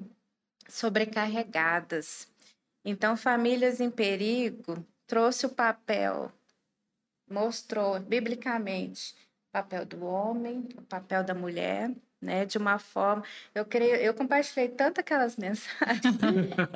sobrecarregadas. 0.68 2.28
Então, 2.84 3.16
Famílias 3.16 3.80
em 3.80 3.90
Perigo 3.90 4.84
trouxe 5.06 5.46
o 5.46 5.50
papel, 5.50 6.32
mostrou 7.28 7.98
biblicamente 8.00 9.14
o 9.48 9.52
papel 9.52 9.86
do 9.86 10.04
homem, 10.04 10.68
o 10.76 10.82
papel 10.82 11.22
da 11.24 11.34
mulher, 11.34 11.92
né? 12.20 12.44
De 12.44 12.58
uma 12.58 12.78
forma, 12.78 13.22
eu 13.54 13.64
creio, 13.64 13.96
eu 13.96 14.12
compartilhei 14.14 14.68
tanto 14.68 15.00
aquelas 15.00 15.36
mensagens. 15.38 16.16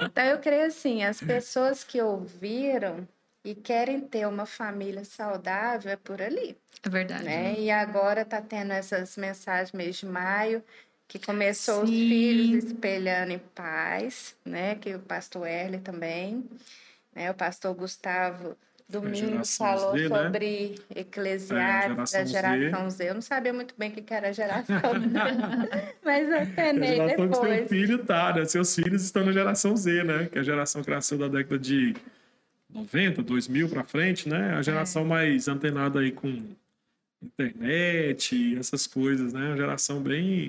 então, 0.01 0.25
eu 0.25 0.39
creio 0.39 0.67
assim, 0.67 1.03
as 1.05 1.21
pessoas 1.21 1.85
que 1.85 2.01
ouviram 2.01 3.07
e 3.45 3.55
querem 3.55 4.01
ter 4.01 4.27
uma 4.27 4.47
família 4.47 5.05
saudável 5.05 5.93
é 5.93 5.97
por 5.97 6.23
ali 6.23 6.57
É 6.83 6.89
verdade. 6.89 7.25
né? 7.25 7.61
E 7.61 7.71
agora 7.71 8.25
tá 8.25 8.41
tendo 8.41 8.73
essas 8.73 9.17
mensagens 9.17 9.73
mês 9.73 9.97
de 9.97 10.07
maio, 10.07 10.65
que 11.07 11.19
começou 11.19 11.83
os 11.85 11.91
Sim. 11.91 12.09
filhos 12.09 12.65
espelhando 12.65 13.33
em 13.33 13.39
paz, 13.39 14.35
né? 14.45 14.77
Que 14.77 14.95
o 14.95 14.99
pastor 15.01 15.47
Erle 15.47 15.79
também, 15.79 16.43
né? 17.15 17.31
O 17.31 17.35
pastor 17.35 17.75
Gustavo 17.75 18.57
domingo 19.01 19.45
falou 19.45 19.93
Z, 19.97 20.09
né? 20.09 20.23
sobre 20.23 20.75
Eclesiastes, 20.95 22.15
É, 22.15 22.19
da 22.19 22.25
geração 22.25 22.27
geração 22.27 22.91
Z. 22.91 23.09
Eu 23.11 23.15
não 23.15 23.23
sabia 23.23 23.53
muito 23.53 23.75
bem 23.77 23.91
o 23.91 23.93
que 23.93 24.15
era 24.15 24.29
a 24.29 24.33
geração 24.33 24.77
Z, 24.81 25.95
mas 26.05 26.29
eu 26.29 26.55
penei 26.55 27.01
A 27.01 27.09
geração 27.09 27.29
que 27.29 27.35
seu 27.35 27.45
depois. 27.45 27.69
filho 27.69 28.05
tá, 28.05 28.35
né? 28.35 28.45
Seus 28.45 28.75
filhos 28.75 29.03
estão 29.05 29.25
na 29.25 29.33
geração 29.33 29.77
Z, 29.77 30.05
né? 30.05 30.27
Que 30.31 30.39
é 30.39 30.41
a 30.41 30.45
geração 30.45 30.83
que 30.83 30.91
nasceu 30.91 31.19
da 31.19 31.29
década 31.29 31.59
de 31.59 31.95
90, 32.71 33.23
2000 33.23 33.69
para 33.69 33.85
frente, 33.85 34.29
né? 34.29 34.55
A 34.55 34.63
geração 34.63 35.05
mais 35.05 35.47
antenada 35.49 36.01
aí 36.01 36.11
com 36.13 36.43
internet, 37.23 38.57
essas 38.59 38.87
coisas, 38.87 39.33
né? 39.33 39.49
Uma 39.49 39.57
geração 39.57 40.01
bem 40.01 40.49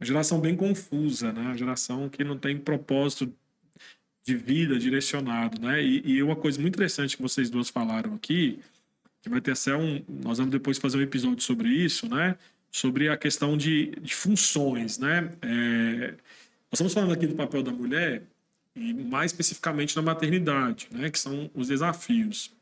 uma 0.00 0.06
geração 0.06 0.40
bem 0.40 0.54
confusa, 0.54 1.32
né? 1.32 1.40
Uma 1.40 1.56
geração 1.56 2.08
que 2.08 2.22
não 2.22 2.38
tem 2.38 2.56
propósito 2.56 3.32
de 4.28 4.36
vida 4.36 4.78
direcionado, 4.78 5.58
né? 5.58 5.82
E, 5.82 6.02
e 6.04 6.22
uma 6.22 6.36
coisa 6.36 6.60
muito 6.60 6.74
interessante 6.74 7.16
que 7.16 7.22
vocês 7.22 7.48
duas 7.48 7.70
falaram 7.70 8.14
aqui, 8.14 8.58
que 9.22 9.28
vai 9.30 9.40
ter 9.40 9.52
até 9.52 9.74
um, 9.74 10.04
nós 10.06 10.36
vamos 10.36 10.52
depois 10.52 10.76
fazer 10.76 10.98
um 10.98 11.00
episódio 11.00 11.42
sobre 11.42 11.70
isso, 11.70 12.06
né? 12.06 12.36
Sobre 12.70 13.08
a 13.08 13.16
questão 13.16 13.56
de, 13.56 13.86
de 14.02 14.14
funções, 14.14 14.98
né? 14.98 15.30
É, 15.40 16.08
nós 16.70 16.74
estamos 16.74 16.92
falando 16.92 17.12
aqui 17.14 17.26
do 17.26 17.34
papel 17.34 17.62
da 17.62 17.72
mulher 17.72 18.22
e 18.76 18.92
mais 18.92 19.32
especificamente 19.32 19.96
na 19.96 20.02
maternidade, 20.02 20.88
né? 20.90 21.08
Que 21.08 21.18
são 21.18 21.50
os 21.54 21.68
desafios. 21.68 22.52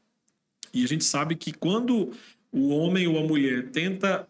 E 0.72 0.84
a 0.84 0.86
gente 0.86 1.02
sabe 1.02 1.34
que 1.34 1.52
quando 1.52 2.12
o 2.52 2.68
homem 2.68 3.08
ou 3.08 3.18
a 3.18 3.26
mulher 3.26 3.70
tenta 3.70 4.28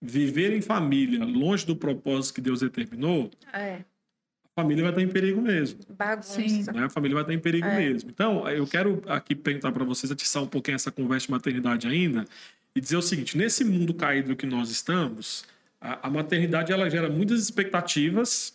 viver 0.00 0.52
em 0.52 0.62
família, 0.62 1.24
longe 1.24 1.66
do 1.66 1.74
propósito 1.74 2.34
que 2.34 2.40
Deus 2.40 2.60
determinou, 2.60 3.32
É, 3.52 3.82
a 4.58 4.62
família 4.62 4.82
vai 4.82 4.90
estar 4.90 5.02
em 5.02 5.08
perigo 5.08 5.40
mesmo. 5.40 5.78
bagunça. 5.96 6.72
Né? 6.72 6.84
A 6.84 6.90
família 6.90 7.14
vai 7.14 7.22
estar 7.22 7.32
em 7.34 7.38
perigo 7.38 7.66
É. 7.66 7.76
mesmo. 7.76 8.10
Então, 8.10 8.48
eu 8.48 8.66
quero 8.66 9.02
aqui 9.06 9.34
perguntar 9.34 9.70
para 9.70 9.84
vocês, 9.84 10.10
atiçar 10.10 10.42
um 10.42 10.46
pouquinho 10.48 10.74
essa 10.74 10.90
conversa 10.90 11.26
de 11.26 11.30
maternidade 11.32 11.86
ainda, 11.86 12.24
e 12.74 12.80
dizer 12.80 12.96
o 12.96 13.02
seguinte: 13.02 13.36
nesse 13.38 13.64
mundo 13.64 13.94
caído 13.94 14.34
que 14.34 14.46
nós 14.46 14.70
estamos, 14.70 15.44
a, 15.80 16.08
a 16.08 16.10
maternidade 16.10 16.72
ela 16.72 16.90
gera 16.90 17.08
muitas 17.08 17.40
expectativas, 17.40 18.52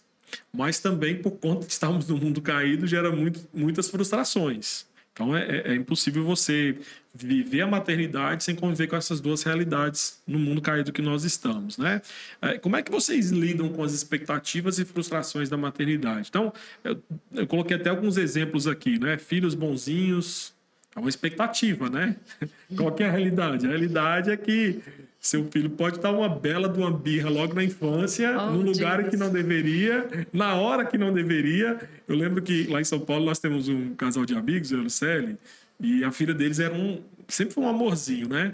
mas 0.52 0.80
também, 0.80 1.22
por 1.22 1.32
conta 1.32 1.66
de 1.66 1.72
estarmos 1.72 2.08
no 2.08 2.18
mundo 2.18 2.42
caído, 2.42 2.86
gera 2.86 3.12
muito, 3.12 3.40
muitas 3.54 3.90
frustrações. 3.90 4.86
Então, 5.14 5.36
é, 5.36 5.44
é- 5.44 5.72
é 5.74 5.76
impossível 5.76 6.24
você 6.24 6.78
viver 7.14 7.62
a 7.62 7.68
maternidade 7.68 8.44
sem 8.44 8.56
conviver 8.56 8.88
com 8.88 8.96
essas 8.96 9.22
duas 9.22 9.44
realidades 9.44 10.20
no 10.26 10.40
mundo 10.40 10.60
caído 10.62 10.92
que 10.92 11.02
nós 11.02 11.24
estamos, 11.24 11.78
né? 11.78 12.02
É, 12.42 12.58
Como 12.58 12.76
é 12.76 12.82
que 12.82 12.92
vocês 12.92 13.30
lidam 13.30 13.70
com 13.70 13.84
as 13.84 13.94
expectativas 13.94 14.80
e 14.80 14.86
frustrações 14.86 15.50
da 15.50 15.56
maternidade? 15.58 16.28
Então, 16.30 16.52
eu, 16.84 17.02
eu 17.34 17.46
coloquei 17.48 17.78
até 17.78 17.90
alguns 17.92 18.18
exemplos 18.18 18.66
aqui, 18.68 18.98
né? 19.00 19.18
Filhos 19.20 19.54
bonzinhos, 19.54 20.53
É 20.96 21.00
uma 21.00 21.10
expectativa, 21.10 21.90
né? 21.90 22.16
Qual 22.76 22.96
é 23.00 23.06
a 23.06 23.12
realidade? 23.12 23.66
A 23.66 23.70
realidade 23.70 24.32
é 24.32 24.38
que 24.38 24.80
seu 25.20 25.50
filho 25.50 25.70
pode 25.70 26.00
dar 26.00 26.12
uma 26.12 26.28
bela 26.28 26.68
de 26.68 26.78
uma 26.78 26.92
birra 26.92 27.30
logo 27.30 27.54
na 27.54 27.64
infância, 27.64 28.38
oh, 28.38 28.52
num 28.52 28.62
lugar 28.62 28.98
Jesus. 28.98 29.10
que 29.10 29.18
não 29.18 29.32
deveria, 29.32 30.28
na 30.34 30.56
hora 30.56 30.86
que 30.86 30.98
não 30.98 31.14
deveria. 31.14 31.80
Eu 32.08 32.16
lembro 32.16 32.42
que 32.42 32.68
lá 32.68 32.82
em 32.82 32.84
São 32.84 33.00
Paulo 33.00 33.26
nós 33.26 33.40
temos 33.40 33.70
um 33.70 33.96
casal 33.96 34.26
de 34.26 34.36
amigos, 34.36 34.72
eu 34.72 34.80
e 34.80 34.82
a 34.82 34.84
Lucely, 34.84 35.38
e 35.80 36.04
a 36.04 36.12
filha 36.12 36.34
deles 36.34 36.60
era 36.60 36.74
um. 36.74 37.02
Sempre 37.28 37.54
foi 37.54 37.64
um 37.64 37.70
amorzinho, 37.70 38.28
né? 38.28 38.54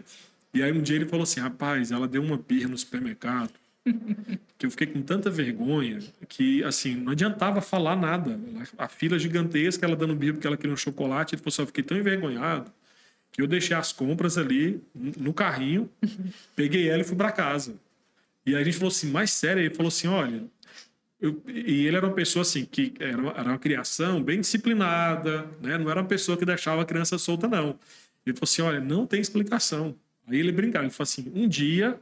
E 0.53 0.61
aí 0.61 0.71
um 0.71 0.81
dia 0.81 0.95
ele 0.95 1.05
falou 1.05 1.23
assim: 1.23 1.39
rapaz, 1.39 1.91
ela 1.91 2.07
deu 2.07 2.21
uma 2.21 2.37
birra 2.37 2.69
no 2.69 2.77
supermercado 2.77 3.51
que 4.57 4.65
eu 4.65 4.71
fiquei 4.71 4.87
com 4.87 5.01
tanta 5.01 5.29
vergonha 5.29 5.99
que, 6.27 6.63
assim, 6.63 6.95
não 6.95 7.11
adiantava 7.11 7.61
falar 7.61 7.95
nada. 7.95 8.39
A 8.77 8.87
fila 8.87 9.17
gigantesca, 9.17 9.85
ela 9.85 9.95
dando 9.95 10.15
birra 10.15 10.33
porque 10.33 10.47
ela 10.47 10.57
queria 10.57 10.73
um 10.73 10.77
chocolate. 10.77 11.35
Ele 11.35 11.41
falou 11.41 11.53
assim: 11.53 11.61
eu 11.61 11.67
fiquei 11.67 11.83
tão 11.83 11.97
envergonhado 11.97 12.71
que 13.31 13.41
eu 13.41 13.47
deixei 13.47 13.75
as 13.75 13.93
compras 13.93 14.37
ali 14.37 14.81
no 14.93 15.33
carrinho, 15.33 15.89
peguei 16.55 16.89
ela 16.89 17.01
e 17.01 17.05
fui 17.05 17.15
para 17.15 17.31
casa. 17.31 17.75
E 18.45 18.55
aí 18.55 18.61
a 18.61 18.65
gente 18.65 18.77
falou 18.77 18.89
assim: 18.89 19.09
mais 19.09 19.31
sério, 19.31 19.61
ele 19.61 19.73
falou 19.73 19.87
assim: 19.89 20.07
olha. 20.07 20.43
Eu, 21.21 21.43
e 21.47 21.85
ele 21.85 21.97
era 21.97 22.07
uma 22.07 22.15
pessoa 22.15 22.43
assim 22.43 22.63
que 22.63 22.93
era 22.97 23.21
uma, 23.21 23.31
era 23.31 23.49
uma 23.49 23.59
criação 23.59 24.23
bem 24.23 24.39
disciplinada, 24.39 25.45
né? 25.61 25.77
Não 25.77 25.91
era 25.91 25.99
uma 25.99 26.07
pessoa 26.07 26.37
que 26.37 26.45
deixava 26.45 26.81
a 26.81 26.85
criança 26.85 27.17
solta, 27.17 27.45
não. 27.45 27.77
Ele 28.25 28.35
falou 28.37 28.43
assim: 28.43 28.61
olha, 28.61 28.79
não 28.79 29.05
tem 29.05 29.19
explicação. 29.19 29.95
Aí 30.27 30.39
ele 30.39 30.51
brincava, 30.51 30.85
ele 30.85 30.93
falou 30.93 31.03
assim: 31.03 31.29
um 31.35 31.47
dia 31.47 31.99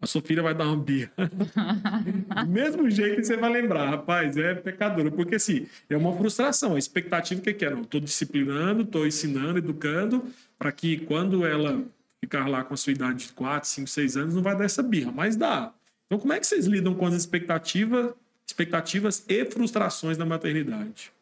a 0.00 0.06
sua 0.06 0.22
filha 0.22 0.42
vai 0.42 0.54
dar 0.54 0.64
uma 0.64 0.76
birra. 0.76 1.12
Do 2.44 2.50
mesmo 2.50 2.90
jeito 2.90 3.16
que 3.16 3.24
você 3.24 3.36
vai 3.36 3.52
lembrar, 3.52 3.90
rapaz, 3.90 4.36
é 4.36 4.54
pecadora. 4.54 5.10
Porque 5.10 5.34
assim, 5.34 5.66
é 5.88 5.96
uma 5.96 6.16
frustração. 6.16 6.74
A 6.74 6.78
expectativa 6.78 7.40
que, 7.40 7.52
que 7.52 7.66
é? 7.66 7.72
Estou 7.72 8.00
disciplinando, 8.00 8.82
estou 8.82 9.06
ensinando, 9.06 9.58
educando, 9.58 10.24
para 10.58 10.72
que 10.72 10.98
quando 11.00 11.44
ela 11.46 11.84
ficar 12.20 12.48
lá 12.48 12.64
com 12.64 12.74
a 12.74 12.76
sua 12.76 12.92
idade 12.92 13.26
de 13.26 13.32
4, 13.32 13.68
5, 13.68 13.88
6 13.88 14.16
anos, 14.16 14.34
não 14.34 14.42
vai 14.42 14.56
dar 14.56 14.64
essa 14.64 14.82
birra. 14.82 15.12
Mas 15.12 15.36
dá. 15.36 15.72
Então, 16.06 16.18
como 16.18 16.32
é 16.32 16.40
que 16.40 16.46
vocês 16.46 16.66
lidam 16.66 16.94
com 16.94 17.06
as 17.06 17.14
expectativas, 17.14 18.12
expectativas 18.46 19.24
e 19.28 19.44
frustrações 19.44 20.16
da 20.16 20.24
maternidade? 20.24 21.12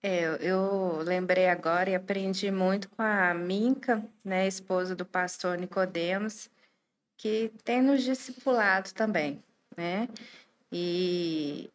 É, 0.00 0.38
eu 0.40 1.00
lembrei 1.02 1.48
agora 1.48 1.90
e 1.90 1.94
aprendi 1.94 2.50
muito 2.52 2.88
com 2.90 3.02
a 3.02 3.34
Minca, 3.34 4.02
né, 4.24 4.46
esposa 4.46 4.94
do 4.94 5.04
pastor 5.04 5.58
Nicodemos, 5.58 6.48
que 7.18 7.52
tem 7.64 7.82
nos 7.82 8.04
discipulado 8.04 8.94
também, 8.94 9.42
né? 9.76 10.08
E 10.72 11.68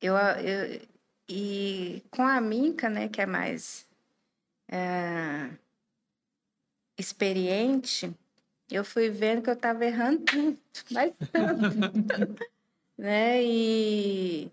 eu, 0.00 0.14
eu 0.14 0.80
e 1.28 2.02
com 2.10 2.22
a 2.22 2.40
Minca, 2.40 2.88
né, 2.90 3.08
que 3.08 3.20
é 3.20 3.26
mais 3.26 3.88
é, 4.68 5.48
experiente, 6.98 8.14
eu 8.70 8.84
fui 8.84 9.08
vendo 9.08 9.42
que 9.42 9.48
eu 9.48 9.54
estava 9.54 9.84
errando 9.84 10.22
tanto, 10.30 10.84
mas 10.90 11.12
tanto, 11.32 12.48
né? 12.98 13.42
E 13.42 14.52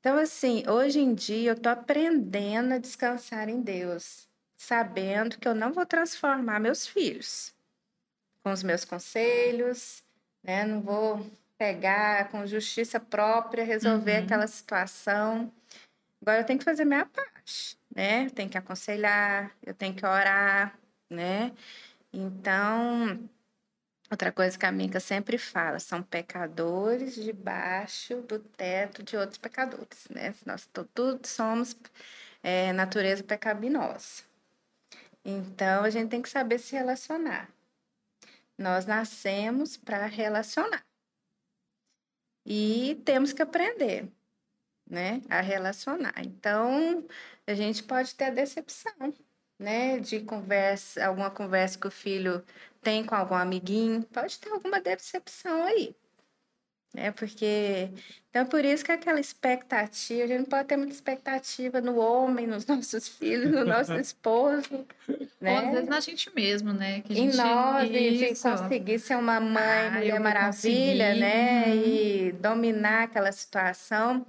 então 0.00 0.16
assim, 0.16 0.66
hoje 0.66 1.00
em 1.00 1.14
dia 1.14 1.50
eu 1.50 1.54
estou 1.54 1.70
aprendendo 1.72 2.72
a 2.72 2.78
descansar 2.78 3.50
em 3.50 3.60
Deus, 3.60 4.26
sabendo 4.56 5.38
que 5.38 5.46
eu 5.46 5.54
não 5.54 5.72
vou 5.72 5.84
transformar 5.84 6.58
meus 6.60 6.86
filhos 6.86 7.54
com 8.48 8.52
os 8.52 8.62
meus 8.62 8.84
conselhos, 8.84 10.02
né? 10.42 10.64
Não 10.64 10.80
vou 10.80 11.30
pegar 11.58 12.30
com 12.30 12.46
justiça 12.46 12.98
própria, 12.98 13.62
resolver 13.62 14.20
uhum. 14.20 14.24
aquela 14.24 14.46
situação. 14.46 15.52
Agora 16.22 16.40
eu 16.40 16.44
tenho 16.44 16.58
que 16.58 16.64
fazer 16.64 16.86
minha 16.86 17.04
parte, 17.04 17.78
né? 17.94 18.24
Eu 18.24 18.30
tenho 18.30 18.48
que 18.48 18.56
aconselhar, 18.56 19.54
eu 19.62 19.74
tenho 19.74 19.94
que 19.94 20.06
orar, 20.06 20.78
né? 21.10 21.52
Então, 22.10 23.28
outra 24.10 24.32
coisa 24.32 24.58
que 24.58 24.64
a 24.64 24.72
Mica 24.72 24.98
sempre 24.98 25.36
fala, 25.36 25.78
são 25.78 26.02
pecadores 26.02 27.16
debaixo 27.16 28.22
do 28.22 28.38
teto 28.38 29.02
de 29.02 29.14
outros 29.14 29.36
pecadores, 29.36 30.08
né? 30.08 30.34
Nós 30.46 30.66
todos 30.94 31.28
somos 31.28 31.76
é, 32.42 32.72
natureza 32.72 33.22
pecaminosa. 33.22 34.22
Então, 35.22 35.84
a 35.84 35.90
gente 35.90 36.08
tem 36.08 36.22
que 36.22 36.30
saber 36.30 36.58
se 36.58 36.74
relacionar. 36.74 37.50
Nós 38.58 38.86
nascemos 38.86 39.76
para 39.76 40.06
relacionar. 40.06 40.84
E 42.44 43.00
temos 43.04 43.32
que 43.32 43.42
aprender, 43.42 44.10
né, 44.88 45.22
a 45.30 45.40
relacionar. 45.40 46.14
Então, 46.18 47.06
a 47.46 47.54
gente 47.54 47.82
pode 47.84 48.14
ter 48.14 48.24
a 48.26 48.30
decepção, 48.30 49.14
né, 49.58 50.00
de 50.00 50.20
conversa, 50.24 51.06
alguma 51.06 51.30
conversa 51.30 51.78
que 51.78 51.86
o 51.86 51.90
filho 51.90 52.44
tem 52.82 53.04
com 53.04 53.14
algum 53.14 53.34
amiguinho, 53.34 54.02
pode 54.04 54.38
ter 54.40 54.50
alguma 54.50 54.80
decepção 54.80 55.64
aí. 55.64 55.94
É 56.94 57.10
porque. 57.10 57.90
Então, 58.30 58.46
por 58.46 58.64
isso 58.64 58.84
que 58.84 58.92
aquela 58.92 59.20
expectativa, 59.20 60.24
a 60.24 60.26
gente 60.26 60.38
não 60.40 60.46
pode 60.46 60.68
ter 60.68 60.76
muita 60.76 60.92
expectativa 60.92 61.80
no 61.80 61.98
homem, 61.98 62.46
nos 62.46 62.64
nossos 62.66 63.08
filhos, 63.08 63.50
no 63.50 63.64
nosso 63.64 63.94
esposo. 64.00 64.86
Né? 65.40 65.52
Ou 65.52 65.58
às 65.58 65.70
vezes 65.72 65.88
na 65.88 66.00
gente 66.00 66.34
mesmo, 66.34 66.72
né? 66.72 67.00
Que 67.00 67.14
gente... 67.14 67.34
Em 67.34 67.36
nós, 67.36 67.88
de 67.88 68.34
conseguir 68.40 68.98
ser 68.98 69.16
uma 69.16 69.40
mãe, 69.40 69.88
ah, 69.88 69.90
mulher 69.92 70.20
maravilha, 70.20 71.08
conseguir. 71.08 71.20
né? 71.20 71.66
Uhum. 71.66 71.82
E 71.84 72.32
dominar 72.32 73.04
aquela 73.04 73.32
situação. 73.32 74.26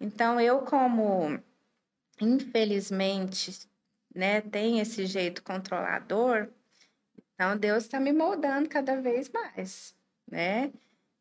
Então, 0.00 0.40
eu, 0.40 0.60
como 0.60 1.40
infelizmente, 2.20 3.68
né, 4.14 4.40
tem 4.40 4.80
esse 4.80 5.06
jeito 5.06 5.42
controlador, 5.42 6.48
então 7.34 7.56
Deus 7.56 7.84
está 7.84 8.00
me 8.00 8.12
moldando 8.12 8.68
cada 8.68 9.00
vez 9.00 9.28
mais, 9.28 9.94
né? 10.28 10.72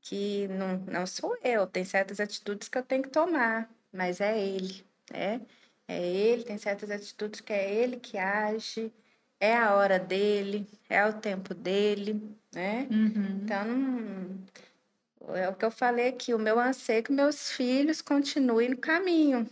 Que 0.07 0.47
não, 0.47 0.77
não 0.87 1.05
sou 1.05 1.37
eu, 1.43 1.67
tem 1.67 1.83
certas 1.83 2.21
atitudes 2.21 2.69
que 2.69 2.77
eu 2.77 2.83
tenho 2.83 3.03
que 3.03 3.09
tomar, 3.09 3.69
mas 3.91 4.21
é 4.21 4.39
ele, 4.39 4.85
né? 5.11 5.41
É 5.85 6.01
ele, 6.01 6.43
tem 6.43 6.57
certas 6.57 6.89
atitudes 6.89 7.41
que 7.41 7.51
é 7.51 7.73
ele 7.73 7.97
que 7.97 8.17
age, 8.17 8.91
é 9.37 9.55
a 9.55 9.75
hora 9.75 9.99
dele, 9.99 10.65
é 10.89 11.05
o 11.05 11.11
tempo 11.13 11.53
dele, 11.53 12.21
né? 12.53 12.87
Uhum. 12.89 13.41
Então, 13.43 15.35
é 15.35 15.49
o 15.49 15.55
que 15.55 15.65
eu 15.65 15.71
falei 15.71 16.07
aqui, 16.07 16.33
o 16.33 16.39
meu 16.39 16.57
anseio 16.57 16.99
é 16.99 17.01
que 17.01 17.11
meus 17.11 17.51
filhos 17.51 18.01
continuem 18.01 18.69
no 18.69 18.77
caminho, 18.77 19.45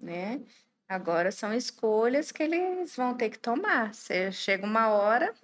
né? 0.00 0.40
Agora 0.88 1.30
são 1.30 1.52
escolhas 1.52 2.32
que 2.32 2.42
eles 2.42 2.96
vão 2.96 3.14
ter 3.14 3.28
que 3.28 3.38
tomar. 3.38 3.92
Chega 4.32 4.64
uma 4.64 4.88
hora, 4.88 5.34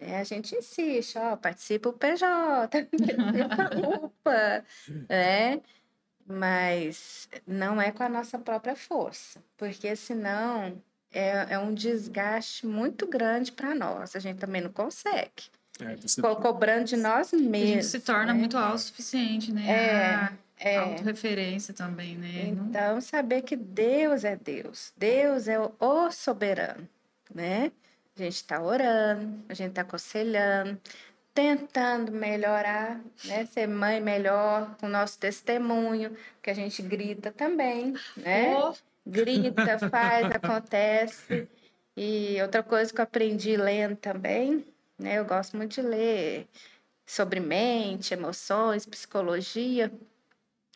é, 0.00 0.18
a 0.18 0.24
gente 0.24 0.54
insiste, 0.54 1.18
ó, 1.18 1.36
participa 1.36 1.88
o 1.88 1.92
PJ, 1.92 2.68
participa 2.68 3.22
a 3.62 4.04
UPA, 4.04 4.64
né? 5.08 5.60
Mas 6.26 7.28
não 7.46 7.80
é 7.80 7.92
com 7.92 8.02
a 8.02 8.08
nossa 8.08 8.38
própria 8.38 8.74
força, 8.74 9.40
porque 9.56 9.94
senão 9.94 10.82
é, 11.12 11.54
é 11.54 11.58
um 11.58 11.72
desgaste 11.72 12.66
muito 12.66 13.06
grande 13.06 13.52
para 13.52 13.74
nós. 13.74 14.16
A 14.16 14.18
gente 14.18 14.38
também 14.38 14.60
não 14.60 14.72
consegue. 14.72 15.44
É, 15.80 15.96
você... 15.96 16.20
Co 16.20 16.36
cobrando 16.36 16.84
de 16.84 16.96
nós 16.96 17.32
mesmos. 17.32 17.54
A 17.54 17.66
gente 17.66 17.86
se 17.86 18.00
torna 18.00 18.32
né? 18.32 18.38
muito 18.38 18.56
autossuficiente, 18.56 19.52
né? 19.52 19.68
É, 19.68 20.14
a 20.14 20.32
é. 20.58 20.76
autorreferência 20.78 21.72
também, 21.74 22.16
né? 22.16 22.46
Então, 22.48 23.00
saber 23.00 23.42
que 23.42 23.56
Deus 23.56 24.24
é 24.24 24.36
Deus. 24.36 24.92
Deus 24.96 25.48
é 25.48 25.58
o 25.58 26.10
soberano, 26.10 26.88
né? 27.32 27.70
A 28.16 28.22
gente 28.22 28.36
está 28.36 28.62
orando, 28.62 29.44
a 29.46 29.52
gente 29.52 29.70
está 29.70 29.82
aconselhando, 29.82 30.80
tentando 31.34 32.10
melhorar, 32.10 32.98
né? 33.24 33.44
Ser 33.44 33.66
mãe 33.66 34.00
melhor 34.00 34.74
com 34.76 34.86
o 34.86 34.88
nosso 34.88 35.18
testemunho, 35.18 36.16
que 36.40 36.48
a 36.48 36.54
gente 36.54 36.80
grita 36.80 37.30
também, 37.30 37.92
né? 38.16 38.56
Oh. 38.56 38.74
Grita, 39.06 39.78
faz, 39.90 40.26
acontece. 40.34 41.46
E 41.94 42.40
outra 42.40 42.62
coisa 42.62 42.92
que 42.92 43.00
eu 43.00 43.04
aprendi 43.04 43.54
lendo 43.54 43.96
também, 43.96 44.64
né? 44.98 45.18
Eu 45.18 45.26
gosto 45.26 45.56
muito 45.56 45.74
de 45.74 45.82
ler 45.82 46.48
sobre 47.04 47.38
mente, 47.38 48.14
emoções, 48.14 48.86
psicologia. 48.86 49.92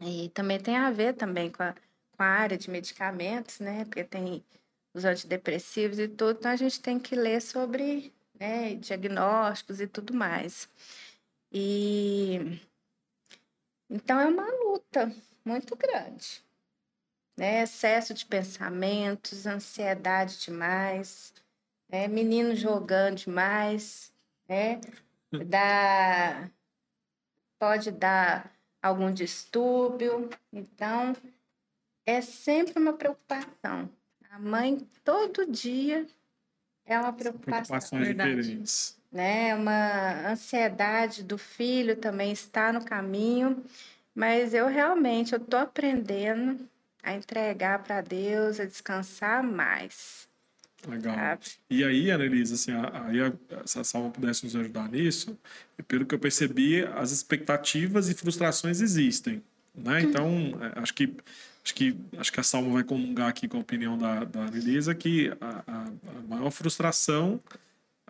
E 0.03 0.29
também 0.31 0.61
tem 0.61 0.77
a 0.77 0.91
ver 0.91 1.15
também 1.15 1.51
com 1.51 1.63
a, 1.63 1.73
com 1.73 2.23
a 2.23 2.27
área 2.27 2.59
de 2.59 2.71
medicamentos, 2.71 3.61
né? 3.61 3.85
Porque 3.87 4.05
tem 4.05 4.45
os 4.93 5.05
antidepressivos 5.05 5.99
e 5.99 6.09
tudo, 6.09 6.39
então 6.39 6.51
a 6.51 6.57
gente 6.57 6.81
tem 6.81 6.99
que 6.99 7.15
ler 7.15 7.41
sobre 7.41 8.13
né, 8.39 8.75
diagnósticos 8.75 9.81
e 9.81 9.87
tudo 9.87 10.15
mais. 10.15 10.69
E 11.53 12.61
então 13.89 14.21
é 14.21 14.27
uma 14.27 14.47
luta 14.47 15.13
muito 15.45 15.77
grande. 15.77 16.43
Né? 17.37 17.63
Excesso 17.63 18.15
de 18.15 18.25
pensamentos, 18.27 19.47
ansiedade 19.47 20.41
demais, 20.41 21.35
né? 21.89 22.07
menino 22.07 22.55
jogando 22.55 23.17
demais, 23.17 24.13
né? 24.49 24.81
Dá, 25.47 26.51
pode 27.59 27.91
dar 27.91 28.53
algum 28.83 29.13
distúrbio. 29.13 30.29
Então, 30.53 31.15
é 32.05 32.21
sempre 32.21 32.79
uma 32.79 32.93
preocupação 32.93 33.89
A 34.31 34.39
mãe, 34.39 34.79
todo 35.05 35.51
dia, 35.51 36.07
é 36.87 36.99
uma 36.99 37.13
preocupação. 37.13 37.41
Preocupações 37.67 38.07
Verdade. 38.07 38.31
diferentes. 38.37 38.97
né? 39.11 39.55
Uma 39.55 40.31
ansiedade 40.31 41.25
do 41.25 41.37
filho 41.37 41.97
também 41.97 42.31
está 42.33 42.73
no 42.73 42.85
caminho, 42.85 43.63
mas 44.15 44.55
eu 44.55 44.69
realmente 44.69 45.33
eu 45.33 45.41
tô 45.41 45.57
aprendendo 45.57 46.69
a 47.03 47.13
entregar 47.15 47.83
para 47.83 48.01
Deus, 48.03 48.61
a 48.61 48.65
descansar 48.67 49.43
mais, 49.43 50.29
Legal. 50.87 51.15
sabe? 51.15 51.47
E 51.69 51.83
aí, 51.83 52.11
Annelise, 52.11 52.55
assim, 52.55 52.73
aí 52.73 53.21
a- 53.21 53.67
se 53.67 53.79
a 53.81 53.85
Salva 53.85 54.11
pudesse 54.11 54.45
nos 54.45 54.55
ajudar 54.55 54.89
nisso, 54.89 55.37
e 55.79 55.83
pelo 55.83 56.07
que 56.07 56.15
eu 56.15 56.19
percebi, 56.21 56.85
as 56.85 57.11
expectativas 57.11 58.09
e 58.09 58.15
frustrações 58.15 58.81
existem, 58.81 59.43
né? 59.75 60.03
Então, 60.03 60.53
é, 60.77 60.79
acho 60.81 60.95
que 60.95 61.17
acho 61.65 61.75
que 61.75 61.97
acho 62.19 62.33
que 62.33 62.41
a 62.41 62.43
Salva 62.43 62.71
vai 62.71 62.85
comungar 62.85 63.29
aqui 63.29 63.47
com 63.49 63.59
a 63.59 63.61
opinião 63.61 63.97
da, 63.99 64.25
da 64.25 64.41
Annelise 64.47 64.95
que 64.95 65.31
a, 65.41 65.63
a- 65.67 65.85
a 65.85 66.29
maior 66.29 66.51
frustração 66.51 67.41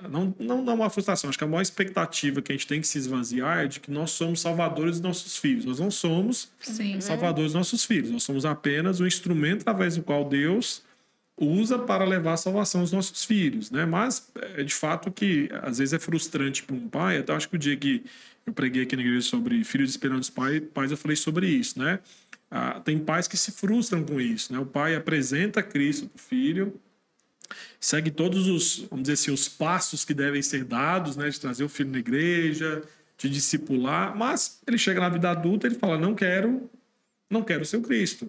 não, 0.09 0.35
não 0.39 0.63
não 0.65 0.75
uma 0.77 0.89
frustração, 0.89 1.29
acho 1.29 1.37
que 1.37 1.45
a 1.45 1.47
maior 1.47 1.61
expectativa 1.61 2.41
que 2.41 2.51
a 2.51 2.55
gente 2.55 2.67
tem 2.67 2.81
que 2.81 2.87
se 2.87 2.97
esvaziar 2.97 3.59
é 3.59 3.67
de 3.67 3.81
que 3.81 3.91
nós 3.91 4.11
somos 4.13 4.41
salvadores 4.41 4.93
dos 4.93 5.03
nossos 5.03 5.37
filhos. 5.37 5.67
Nós 5.67 5.79
não 5.79 5.91
somos 5.91 6.51
Sim. 6.63 6.99
salvadores 7.03 7.53
dos 7.53 7.59
nossos 7.59 7.85
filhos. 7.85 8.11
Nós 8.11 8.23
somos 8.23 8.47
apenas 8.47 8.99
o 9.01 9.07
instrumento 9.07 9.61
através 9.61 9.97
do 9.97 10.03
qual 10.03 10.27
Deus 10.27 10.83
usa 11.37 11.79
para 11.79 12.05
levar 12.07 12.33
a 12.35 12.37
salvação 12.39 12.81
aos 12.81 12.93
nossos 12.93 13.25
filhos, 13.27 13.71
né? 13.71 13.85
Mas 13.85 14.31
é 14.57 14.63
de 14.63 14.75
fato 14.75 15.11
que 15.11 15.51
às 15.63 15.77
vezes 15.79 15.93
é 15.93 15.99
frustrante 15.99 16.63
para 16.63 16.77
um 16.77 16.89
pai. 16.89 17.19
Até 17.19 17.35
acho 17.35 17.49
que 17.51 17.57
o 17.57 17.59
dia 17.59 17.77
que 17.77 18.03
eu 18.47 18.55
preguei 18.55 18.85
aqui 18.85 18.97
na 18.97 19.03
igreja 19.03 19.23
sobre 19.29 19.63
filhos 19.65 19.91
esperando 19.91 20.21
os 20.23 20.31
pais, 20.31 20.63
pais 20.73 20.91
eu 20.91 20.97
falei 20.97 21.17
sobre 21.17 21.47
isso, 21.47 21.79
né? 21.79 21.99
Ah, 22.51 22.81
tem 22.81 22.99
pais 22.99 23.29
que 23.29 23.37
se 23.37 23.53
frustram 23.53 24.05
com 24.05 24.21
isso, 24.21 24.53
né? 24.53 24.59
O 24.59 24.67
pai 24.67 24.97
apresenta 24.97 25.63
Cristo 25.63 26.09
para 26.09 26.17
o 26.17 26.21
filho, 26.21 26.81
segue 27.79 28.11
todos 28.11 28.49
os, 28.49 28.87
vamos 28.91 29.05
dizer 29.05 29.15
assim, 29.15 29.31
os 29.31 29.49
passos 29.49 30.05
que 30.05 30.13
devem 30.13 30.43
ser 30.43 30.65
dados, 30.65 31.17
né? 31.17 31.29
De 31.29 31.39
trazer 31.39 31.63
o 31.63 31.69
filho 31.69 31.91
na 31.91 31.99
igreja, 31.99 32.83
de 33.17 33.29
discipular, 33.29 34.17
mas 34.17 34.61
ele 34.67 34.79
chega 34.79 35.01
na 35.01 35.09
vida 35.09 35.31
adulta 35.31 35.67
e 35.67 35.71
ele 35.71 35.79
fala, 35.79 35.97
não 35.97 36.15
quero 36.15 36.69
não 37.31 37.43
quero 37.45 37.65
ser 37.65 37.77
o 37.77 37.83
Cristo, 37.83 38.29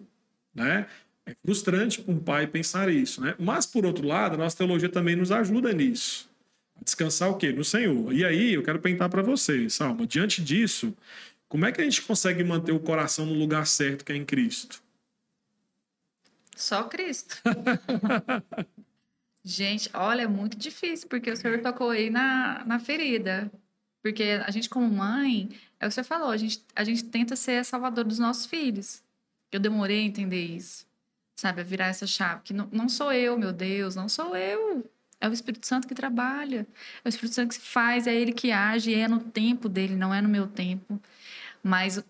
né? 0.53 0.85
É 1.25 1.35
frustrante 1.43 2.01
para 2.01 2.13
um 2.13 2.19
pai 2.19 2.45
pensar 2.45 2.89
isso, 2.91 3.19
né? 3.21 3.35
Mas 3.39 3.65
por 3.65 3.85
outro 3.85 4.05
lado, 4.07 4.35
a 4.35 4.37
nossa 4.37 4.57
teologia 4.57 4.89
também 4.89 5.15
nos 5.15 5.31
ajuda 5.31 5.73
nisso. 5.73 6.29
Descansar 6.83 7.29
o 7.29 7.35
quê? 7.35 7.51
No 7.51 7.63
Senhor. 7.63 8.13
E 8.13 8.25
aí, 8.25 8.53
eu 8.53 8.63
quero 8.63 8.79
perguntar 8.79 9.09
para 9.09 9.21
vocês, 9.21 9.73
Salma, 9.73 10.05
diante 10.05 10.41
disso, 10.41 10.95
como 11.51 11.65
é 11.65 11.71
que 11.73 11.81
a 11.81 11.83
gente 11.83 12.01
consegue 12.03 12.45
manter 12.45 12.71
o 12.71 12.79
coração 12.79 13.25
no 13.25 13.33
lugar 13.33 13.67
certo 13.67 14.05
que 14.05 14.13
é 14.13 14.15
em 14.15 14.23
Cristo? 14.23 14.81
Só 16.55 16.85
Cristo. 16.85 17.41
gente, 19.43 19.89
olha, 19.93 20.21
é 20.21 20.27
muito 20.27 20.57
difícil, 20.57 21.09
porque 21.09 21.29
o 21.29 21.35
senhor 21.35 21.59
tocou 21.59 21.89
aí 21.89 22.09
na, 22.09 22.63
na 22.63 22.79
ferida. 22.79 23.51
Porque 24.01 24.41
a 24.45 24.49
gente, 24.49 24.69
como 24.69 24.89
mãe, 24.89 25.49
é 25.77 25.85
o 25.85 25.89
que 25.89 25.93
você 25.93 26.05
falou, 26.05 26.29
a 26.29 26.37
gente, 26.37 26.63
a 26.73 26.85
gente 26.85 27.03
tenta 27.03 27.35
ser 27.35 27.65
salvador 27.65 28.05
dos 28.05 28.17
nossos 28.17 28.45
filhos. 28.45 29.03
Eu 29.51 29.59
demorei 29.59 29.99
a 29.99 30.03
entender 30.03 30.45
isso, 30.45 30.87
sabe? 31.35 31.59
A 31.59 31.65
virar 31.65 31.87
essa 31.87 32.07
chave. 32.07 32.43
Que 32.45 32.53
não, 32.53 32.69
não 32.71 32.87
sou 32.87 33.11
eu, 33.11 33.37
meu 33.37 33.51
Deus, 33.51 33.93
não 33.93 34.07
sou 34.07 34.37
eu. 34.37 34.89
É 35.19 35.27
o 35.27 35.33
Espírito 35.33 35.67
Santo 35.67 35.85
que 35.85 35.93
trabalha. 35.93 36.65
É 37.03 37.07
o 37.07 37.09
Espírito 37.09 37.35
Santo 37.35 37.53
que 37.53 37.61
faz, 37.61 38.07
é 38.07 38.15
ele 38.15 38.31
que 38.31 38.53
age, 38.53 38.93
é 38.93 39.05
no 39.05 39.19
tempo 39.19 39.67
dele, 39.67 39.97
não 39.97 40.13
é 40.13 40.21
no 40.21 40.29
meu 40.29 40.47
tempo. 40.47 40.97
Mas 41.63 42.03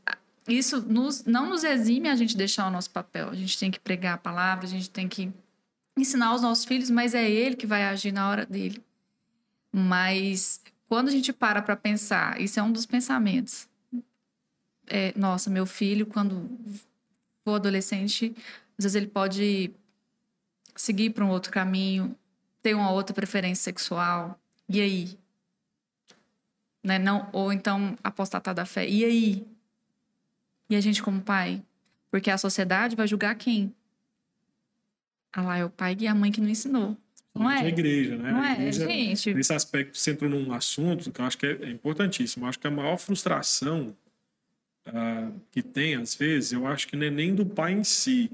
isso 0.48 0.82
nos- 0.82 1.24
não 1.26 1.50
nos 1.50 1.64
exime 1.64 2.10
a 2.10 2.16
gente 2.16 2.36
deixar 2.36 2.68
o 2.68 2.72
nosso 2.72 2.90
papel. 2.90 3.30
A 3.30 3.36
gente 3.36 3.58
tem 3.58 3.70
que 3.72 3.80
pregar 3.80 4.16
a 4.16 4.18
palavra, 4.18 4.66
a 4.66 4.70
gente 4.70 4.90
tem 4.90 5.08
que 5.08 5.32
ensinar 5.98 6.28
aos 6.28 6.42
nossos 6.42 6.66
filhos, 6.66 6.90
mas 6.90 7.14
é 7.14 7.30
ele 7.30 7.56
que 7.56 7.68
vai 7.68 7.84
agir 7.84 8.12
na 8.12 8.30
hora 8.30 8.46
dele. 8.46 8.82
Mas 9.72 10.62
quando 10.88 11.08
a 11.10 11.12
gente 11.12 11.32
para 11.32 11.62
para 11.62 11.76
pensar, 11.76 12.40
isso 12.40 12.60
é 12.60 12.64
um 12.64 12.72
dos 12.72 12.86
pensamentos. 12.86 13.68
É, 14.88 15.14
nossa, 15.18 15.50
meu 15.50 15.66
filho, 15.66 16.06
quando 16.06 16.50
for 17.46 17.56
adolescente, 17.56 18.36
às 18.78 18.84
vezes 18.84 18.96
ele 18.96 19.08
pode 19.08 19.72
seguir 20.76 21.12
para 21.12 21.24
um 21.24 21.30
outro 21.30 21.52
caminho, 21.52 22.16
ter 22.62 22.74
uma 22.74 22.92
outra 22.92 23.14
preferência 23.14 23.64
sexual. 23.64 24.40
E 24.68 24.82
aí? 24.82 25.18
Né? 26.84 26.98
Não, 26.98 27.30
ou 27.32 27.54
então 27.54 27.98
apostatar 28.04 28.54
da 28.54 28.66
fé. 28.66 28.88
E 28.88 29.06
aí? 29.06 29.48
E 30.70 30.76
a 30.76 30.82
gente 30.82 31.04
como 31.04 31.22
pai? 31.22 31.62
Porque 32.10 32.30
a 32.30 32.38
sociedade 32.38 32.96
vai 32.96 33.08
julgar 33.08 33.36
quem? 33.36 33.74
Ah 35.32 35.42
lá, 35.42 35.58
é 35.58 35.66
o 35.66 35.70
pai 35.70 35.96
e 36.00 36.08
a 36.08 36.16
mãe 36.16 36.32
que 36.32 36.42
não 36.42 36.50
ensinou. 36.50 36.98
Não 37.34 37.50
é? 37.50 37.62
A 37.62 37.68
igreja, 37.68 38.18
né? 38.18 38.32
Não 38.32 38.42
a 38.42 38.50
é, 38.50 38.54
igreja, 38.54 38.86
gente? 38.86 39.34
Nesse 39.34 39.54
aspecto, 39.54 39.98
você 39.98 40.12
entrou 40.12 40.30
num 40.30 40.52
assunto 40.52 41.12
que 41.12 41.22
eu 41.22 41.26
acho 41.26 41.38
que 41.38 41.46
é, 41.46 41.52
é 41.62 41.70
importantíssimo. 41.70 42.46
Eu 42.46 42.50
acho 42.50 42.60
que 42.60 42.68
a 42.68 42.72
maior 42.72 42.98
frustração 42.98 43.96
ah, 44.86 45.32
que 45.52 45.62
tem, 45.62 45.96
às 45.96 46.16
vezes, 46.16 46.52
eu 46.52 46.68
acho 46.68 46.88
que 46.88 46.96
não 46.96 47.06
é 47.06 47.10
nem 47.10 47.34
do 47.34 47.46
pai 47.46 47.74
em 47.74 47.84
si. 47.84 48.30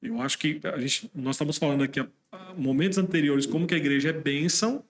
Eu 0.00 0.20
acho 0.20 0.38
que 0.38 0.60
a 0.64 0.78
gente, 0.78 1.10
nós 1.14 1.36
estamos 1.36 1.58
falando 1.58 1.82
aqui, 1.82 2.00
ah, 2.00 2.54
momentos 2.56 2.98
anteriores, 2.98 3.46
como 3.46 3.66
que 3.66 3.74
a 3.74 3.78
igreja 3.78 4.08
é 4.08 4.12
bênção, 4.12 4.82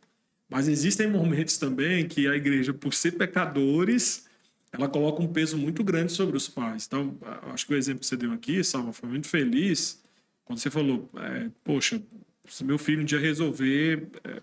mas 0.53 0.69
existem 0.69 1.09
momentos 1.09 1.57
também 1.59 2.07
que 2.07 2.29
a 2.29 2.37
igreja, 2.37 2.73
por 2.73 2.95
ser 2.95 3.13
pecadores, 3.13 4.27
ela 4.71 4.89
coloca 4.89 5.23
um 5.23 5.29
peso 5.29 5.57
muito 5.59 5.83
grande 5.83 6.13
sobre 6.13 6.37
os 6.37 6.49
pais. 6.49 6.87
Então, 6.87 7.17
acho 7.53 7.67
que 7.67 7.75
o 7.75 7.77
exemplo 7.77 8.01
que 8.01 8.07
você 8.07 8.17
deu 8.17 8.33
aqui, 8.33 8.63
Salva, 8.63 8.93
foi 8.93 9.09
muito 9.09 9.29
feliz 9.29 10.01
quando 10.45 10.59
você 10.59 10.71
falou, 10.71 11.09
é, 11.17 11.49
poxa, 11.65 12.03
se 12.49 12.65
meu 12.65 12.79
filho 12.79 13.03
um 13.03 13.05
dia 13.05 13.19
resolver 13.19 14.09
é, 14.25 14.43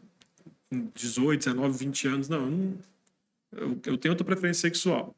com 0.70 0.88
18, 0.96 1.40
19, 1.46 1.78
20 1.78 2.08
anos, 2.08 2.30
não, 2.30 2.40
eu, 2.42 2.50
não- 2.52 2.78
eu, 3.52 3.80
eu 3.86 3.98
tenho 3.98 4.12
outra 4.14 4.26
preferência 4.26 4.62
sexual. 4.62 5.16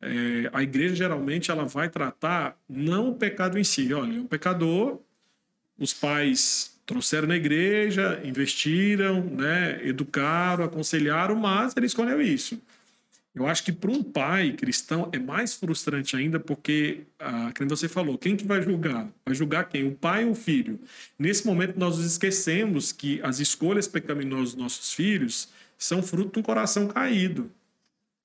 É, 0.00 0.50
a 0.52 0.62
igreja 0.62 0.94
geralmente 0.94 1.50
ela 1.50 1.64
vai 1.64 1.88
tratar 1.88 2.58
não 2.68 3.10
o 3.10 3.14
pecado 3.14 3.58
em 3.58 3.64
si. 3.64 3.92
Olha, 3.92 4.20
o 4.20 4.26
pecador, 4.28 5.00
os 5.78 5.92
pais 5.94 6.73
trouxeram 6.86 7.28
na 7.28 7.36
igreja, 7.36 8.20
investiram, 8.24 9.24
né, 9.24 9.80
educaram, 9.86 10.64
aconselharam, 10.64 11.34
mas 11.34 11.74
ele 11.76 11.86
escolheu 11.86 12.20
isso. 12.20 12.60
Eu 13.34 13.48
acho 13.48 13.64
que 13.64 13.72
para 13.72 13.90
um 13.90 14.00
pai 14.00 14.52
cristão 14.52 15.08
é 15.12 15.18
mais 15.18 15.54
frustrante 15.54 16.14
ainda 16.14 16.38
porque, 16.38 17.00
ah, 17.18 17.52
como 17.56 17.68
você 17.68 17.88
falou, 17.88 18.16
quem 18.16 18.36
que 18.36 18.46
vai 18.46 18.62
julgar? 18.62 19.08
Vai 19.26 19.34
julgar 19.34 19.68
quem? 19.68 19.88
O 19.88 19.92
pai 19.92 20.24
ou 20.24 20.30
o 20.30 20.34
filho? 20.36 20.78
Nesse 21.18 21.44
momento 21.44 21.76
nós 21.76 21.96
nos 21.96 22.06
esquecemos 22.06 22.92
que 22.92 23.20
as 23.22 23.40
escolhas 23.40 23.88
pecaminosas 23.88 24.54
dos 24.54 24.62
nossos 24.62 24.92
filhos 24.92 25.48
são 25.76 26.00
fruto 26.00 26.34
de 26.34 26.38
um 26.38 26.42
coração 26.42 26.86
caído. 26.86 27.50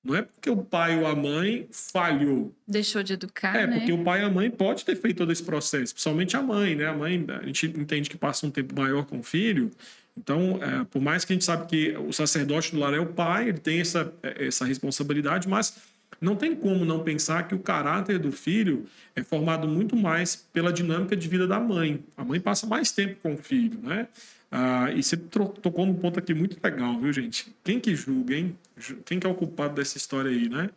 Não 0.03 0.15
é 0.15 0.21
porque 0.21 0.49
o 0.49 0.57
pai 0.57 0.97
ou 0.97 1.05
a 1.05 1.15
mãe 1.15 1.67
falhou. 1.71 2.55
Deixou 2.67 3.03
de 3.03 3.13
educar, 3.13 3.55
É, 3.55 3.67
né? 3.67 3.77
porque 3.79 3.91
o 3.91 4.03
pai 4.03 4.21
e 4.21 4.23
a 4.23 4.29
mãe 4.29 4.49
pode 4.49 4.85
ter 4.85 4.95
feito 4.95 5.17
todo 5.17 5.31
esse 5.31 5.43
processo, 5.43 5.93
principalmente 5.93 6.37
a 6.37 6.41
mãe, 6.41 6.75
né? 6.75 6.87
A 6.87 6.93
mãe, 6.93 7.25
a 7.41 7.45
gente 7.45 7.65
entende 7.67 8.09
que 8.09 8.17
passa 8.17 8.45
um 8.45 8.51
tempo 8.51 8.73
maior 8.79 9.05
com 9.05 9.19
o 9.19 9.23
filho, 9.23 9.71
então, 10.19 10.59
é, 10.61 10.83
por 10.83 11.01
mais 11.01 11.23
que 11.23 11.31
a 11.31 11.35
gente 11.35 11.45
sabe 11.45 11.65
que 11.67 11.97
o 11.97 12.11
sacerdote 12.11 12.73
do 12.73 12.79
lar 12.79 12.93
é 12.93 12.99
o 12.99 13.05
pai, 13.05 13.47
ele 13.49 13.57
tem 13.57 13.79
essa, 13.79 14.13
essa 14.21 14.65
responsabilidade, 14.65 15.47
mas 15.47 15.77
não 16.19 16.35
tem 16.35 16.53
como 16.53 16.83
não 16.83 17.01
pensar 17.03 17.47
que 17.47 17.55
o 17.55 17.59
caráter 17.59 18.19
do 18.19 18.29
filho 18.31 18.85
é 19.15 19.23
formado 19.23 19.65
muito 19.67 19.95
mais 19.95 20.35
pela 20.35 20.73
dinâmica 20.73 21.15
de 21.15 21.27
vida 21.29 21.47
da 21.47 21.57
mãe. 21.59 22.03
A 22.17 22.25
mãe 22.25 22.39
passa 22.39 22.67
mais 22.67 22.91
tempo 22.91 23.15
com 23.21 23.35
o 23.35 23.37
filho, 23.37 23.79
né? 23.81 24.07
Ah, 24.51 24.91
e 24.91 25.03
você 25.03 25.15
tocou 25.15 25.85
num 25.85 25.95
ponto 25.95 26.19
aqui 26.19 26.33
muito 26.33 26.57
legal, 26.63 26.99
viu, 26.99 27.13
gente? 27.13 27.55
Quem 27.63 27.79
que 27.79 27.95
julga, 27.95 28.35
hein? 28.35 28.57
Quem 29.05 29.19
que 29.19 29.27
é 29.27 29.29
o 29.29 29.35
culpado 29.35 29.75
dessa 29.75 29.97
história 29.97 30.31
aí, 30.31 30.49
né? 30.49 30.69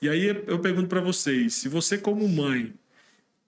E 0.00 0.08
aí 0.08 0.26
eu 0.46 0.58
pergunto 0.60 0.88
para 0.88 1.00
vocês, 1.00 1.54
se 1.54 1.68
você 1.68 1.98
como 1.98 2.28
mãe 2.28 2.72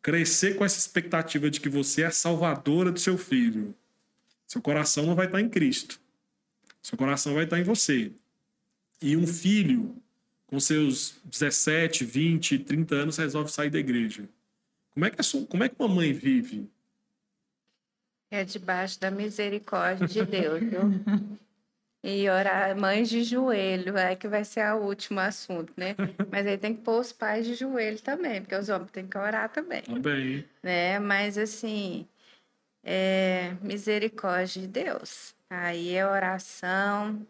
crescer 0.03 0.57
com 0.57 0.65
essa 0.65 0.79
expectativa 0.79 1.51
de 1.51 1.61
que 1.61 1.69
você 1.69 2.03
é 2.03 2.07
a 2.07 2.11
salvadora 2.11 2.91
do 2.91 2.99
seu 2.99 3.17
filho, 3.17 3.75
seu 4.47 4.61
coração 4.61 5.07
não 5.07 5.15
vai 5.15 5.27
estar 5.27 5.41
em 5.41 5.49
Cristo. 5.49 6.01
Seu 6.83 6.97
coração 6.97 7.35
vai 7.35 7.45
estar 7.45 7.59
em 7.59 7.65
você. 7.65 8.13
E 9.01 9.17
um 9.17 9.27
filho 9.27 9.97
com 10.47 10.59
seus 10.59 11.17
17, 11.25 12.05
20, 12.05 12.59
30 12.61 12.95
anos 12.95 13.17
resolve 13.19 13.53
sair 13.53 13.71
da 13.71 13.79
igreja. 13.79 14.29
Como 14.91 15.05
é 15.05 15.11
que, 15.11 15.47
como 15.47 15.65
é 15.65 15.69
que 15.69 15.77
uma 15.79 15.89
mãe 15.89 16.13
vive? 16.13 16.69
É 18.31 18.45
debaixo 18.45 19.01
da 19.01 19.11
misericórdia 19.11 20.07
de 20.07 20.25
Deus, 20.25 20.61
viu? 20.61 20.81
E 22.01 22.31
orar 22.31 22.79
mães 22.79 23.09
de 23.09 23.25
joelho, 23.25 23.99
é 23.99 24.15
que 24.15 24.29
vai 24.29 24.45
ser 24.45 24.65
o 24.73 24.85
último 24.85 25.19
assunto, 25.19 25.73
né? 25.77 25.97
Mas 26.31 26.47
aí 26.47 26.57
tem 26.57 26.73
que 26.73 26.81
pôr 26.83 27.01
os 27.01 27.13
pais 27.13 27.45
de 27.45 27.55
joelho 27.57 28.01
também, 28.01 28.41
porque 28.41 28.55
os 28.55 28.69
homens 28.69 28.93
têm 28.93 29.07
que 29.07 29.19
orar 29.19 29.51
também, 29.51 29.83
Também. 29.83 30.49
né? 30.63 31.01
Mas 31.01 31.37
assim, 31.37 32.07
é 32.85 33.53
misericórdia 33.61 34.63
de 34.63 34.69
Deus. 34.69 35.35
Aí 35.51 35.93
é 35.93 36.07
oração, 36.07 37.27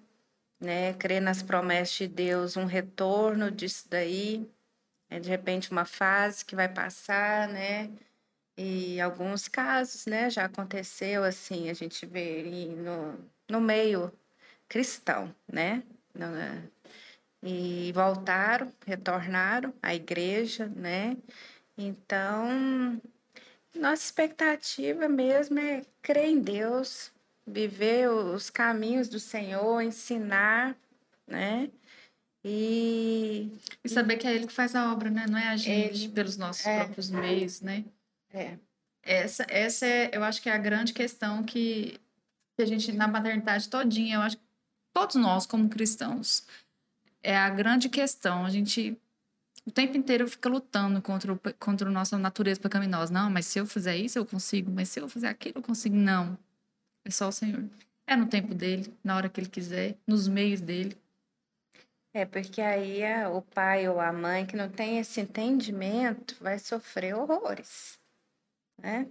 né? 0.60 0.92
Crer 0.94 1.22
nas 1.22 1.42
promessas 1.42 1.96
de 1.96 2.06
Deus, 2.06 2.54
um 2.56 2.66
retorno 2.66 3.50
disso 3.50 3.86
daí. 3.88 4.46
É 5.10 5.18
de 5.18 5.30
repente 5.30 5.70
uma 5.70 5.86
fase 5.86 6.44
que 6.44 6.54
vai 6.54 6.68
passar, 6.68 7.48
né? 7.48 7.90
E 8.60 9.00
alguns 9.00 9.46
casos, 9.46 10.04
né, 10.06 10.28
já 10.28 10.46
aconteceu 10.46 11.22
assim, 11.22 11.70
a 11.70 11.72
gente 11.72 12.04
vê 12.04 12.42
no, 12.76 13.16
no 13.48 13.60
meio 13.60 14.12
cristão, 14.68 15.32
né? 15.46 15.84
E 17.40 17.92
voltaram, 17.94 18.72
retornaram 18.84 19.72
à 19.80 19.94
igreja, 19.94 20.66
né? 20.74 21.16
Então, 21.76 23.00
nossa 23.76 24.02
expectativa 24.02 25.08
mesmo 25.08 25.60
é 25.60 25.82
crer 26.02 26.26
em 26.26 26.40
Deus, 26.40 27.12
viver 27.46 28.10
os 28.10 28.50
caminhos 28.50 29.08
do 29.08 29.20
Senhor, 29.20 29.80
ensinar, 29.82 30.76
né? 31.28 31.70
E, 32.44 33.52
e 33.84 33.88
saber 33.88 34.16
que 34.16 34.26
é 34.26 34.34
Ele 34.34 34.48
que 34.48 34.52
faz 34.52 34.74
a 34.74 34.92
obra, 34.92 35.10
né? 35.10 35.26
Não 35.30 35.38
é 35.38 35.46
a 35.46 35.56
gente, 35.56 36.06
ele, 36.06 36.12
pelos 36.12 36.36
nossos 36.36 36.66
é, 36.66 36.78
próprios 36.78 37.08
meios, 37.08 37.60
né? 37.60 37.84
É. 38.38 38.58
Essa, 39.02 39.46
essa 39.48 39.86
é, 39.86 40.10
eu 40.12 40.22
acho 40.22 40.42
que 40.42 40.48
é 40.48 40.52
a 40.52 40.58
grande 40.58 40.92
questão 40.92 41.42
que, 41.42 41.98
que 42.56 42.62
a 42.62 42.66
gente, 42.66 42.92
na 42.92 43.08
maternidade 43.08 43.68
todinha, 43.68 44.16
eu 44.16 44.20
acho 44.20 44.36
que 44.36 44.42
todos 44.92 45.16
nós, 45.16 45.46
como 45.46 45.68
cristãos, 45.68 46.46
é 47.22 47.36
a 47.36 47.48
grande 47.48 47.88
questão. 47.88 48.44
A 48.44 48.50
gente 48.50 48.96
o 49.66 49.70
tempo 49.70 49.98
inteiro 49.98 50.26
fica 50.26 50.48
lutando 50.48 51.02
contra, 51.02 51.30
o, 51.30 51.40
contra 51.58 51.88
a 51.88 51.92
nossa 51.92 52.16
natureza 52.16 52.58
pecaminosa. 52.58 53.12
Não, 53.12 53.28
mas 53.28 53.44
se 53.46 53.58
eu 53.58 53.66
fizer 53.66 53.96
isso, 53.96 54.18
eu 54.18 54.24
consigo. 54.24 54.70
Mas 54.70 54.88
se 54.88 54.98
eu 54.98 55.08
fizer 55.08 55.28
aquilo, 55.28 55.58
eu 55.58 55.62
consigo. 55.62 55.94
Não. 55.94 56.38
É 57.04 57.10
só 57.10 57.28
o 57.28 57.32
Senhor. 57.32 57.64
É 58.06 58.16
no 58.16 58.26
tempo 58.26 58.54
dele, 58.54 58.90
na 59.04 59.14
hora 59.14 59.28
que 59.28 59.38
ele 59.38 59.48
quiser, 59.48 59.94
nos 60.06 60.26
meios 60.26 60.62
dele. 60.62 60.96
É, 62.14 62.24
porque 62.24 62.62
aí 62.62 63.04
a, 63.04 63.28
o 63.28 63.42
pai 63.42 63.86
ou 63.86 64.00
a 64.00 64.10
mãe 64.10 64.46
que 64.46 64.56
não 64.56 64.70
tem 64.70 64.98
esse 64.98 65.20
entendimento 65.20 66.34
vai 66.40 66.58
sofrer 66.58 67.14
horrores, 67.14 67.97
né? 68.78 69.06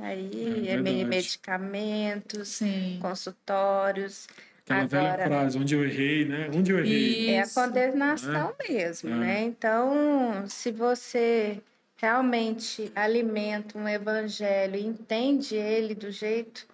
Aí 0.00 0.68
é, 0.68 0.72
é 0.72 1.04
medicamentos, 1.04 2.48
Sim. 2.48 2.98
consultórios. 3.00 4.26
Aquela 4.64 4.82
Agora, 4.82 5.16
velha 5.16 5.26
frase, 5.26 5.58
onde 5.58 5.74
eu 5.74 5.84
errei, 5.84 6.24
né? 6.24 6.50
Onde 6.54 6.72
eu 6.72 6.78
errei. 6.78 7.30
É 7.30 7.42
a 7.42 7.48
condenação 7.48 8.54
é. 8.58 8.72
mesmo, 8.72 9.10
é. 9.10 9.14
né? 9.14 9.42
Então, 9.42 10.44
se 10.46 10.70
você 10.70 11.60
realmente 11.96 12.90
alimenta 12.94 13.78
um 13.78 13.88
evangelho 13.88 14.76
e 14.76 14.86
entende 14.86 15.54
ele 15.54 15.94
do 15.94 16.10
jeito 16.10 16.66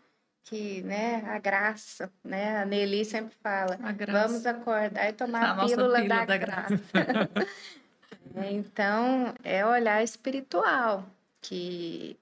que, 0.44 0.80
né, 0.82 1.22
a 1.26 1.38
graça, 1.38 2.10
né? 2.24 2.62
A 2.62 2.64
Nelly 2.64 3.04
sempre 3.04 3.34
fala, 3.42 3.78
vamos 4.10 4.46
acordar 4.46 5.08
e 5.08 5.12
tomar 5.12 5.42
a, 5.42 5.52
a 5.52 5.66
pílula, 5.66 6.00
pílula, 6.00 6.08
da, 6.08 6.24
da 6.24 6.36
graça. 6.36 6.80
graça. 6.94 7.28
É, 8.34 8.52
então, 8.52 9.34
é 9.42 9.64
olhar 9.64 10.04
espiritual, 10.04 11.04
que, 11.40 12.14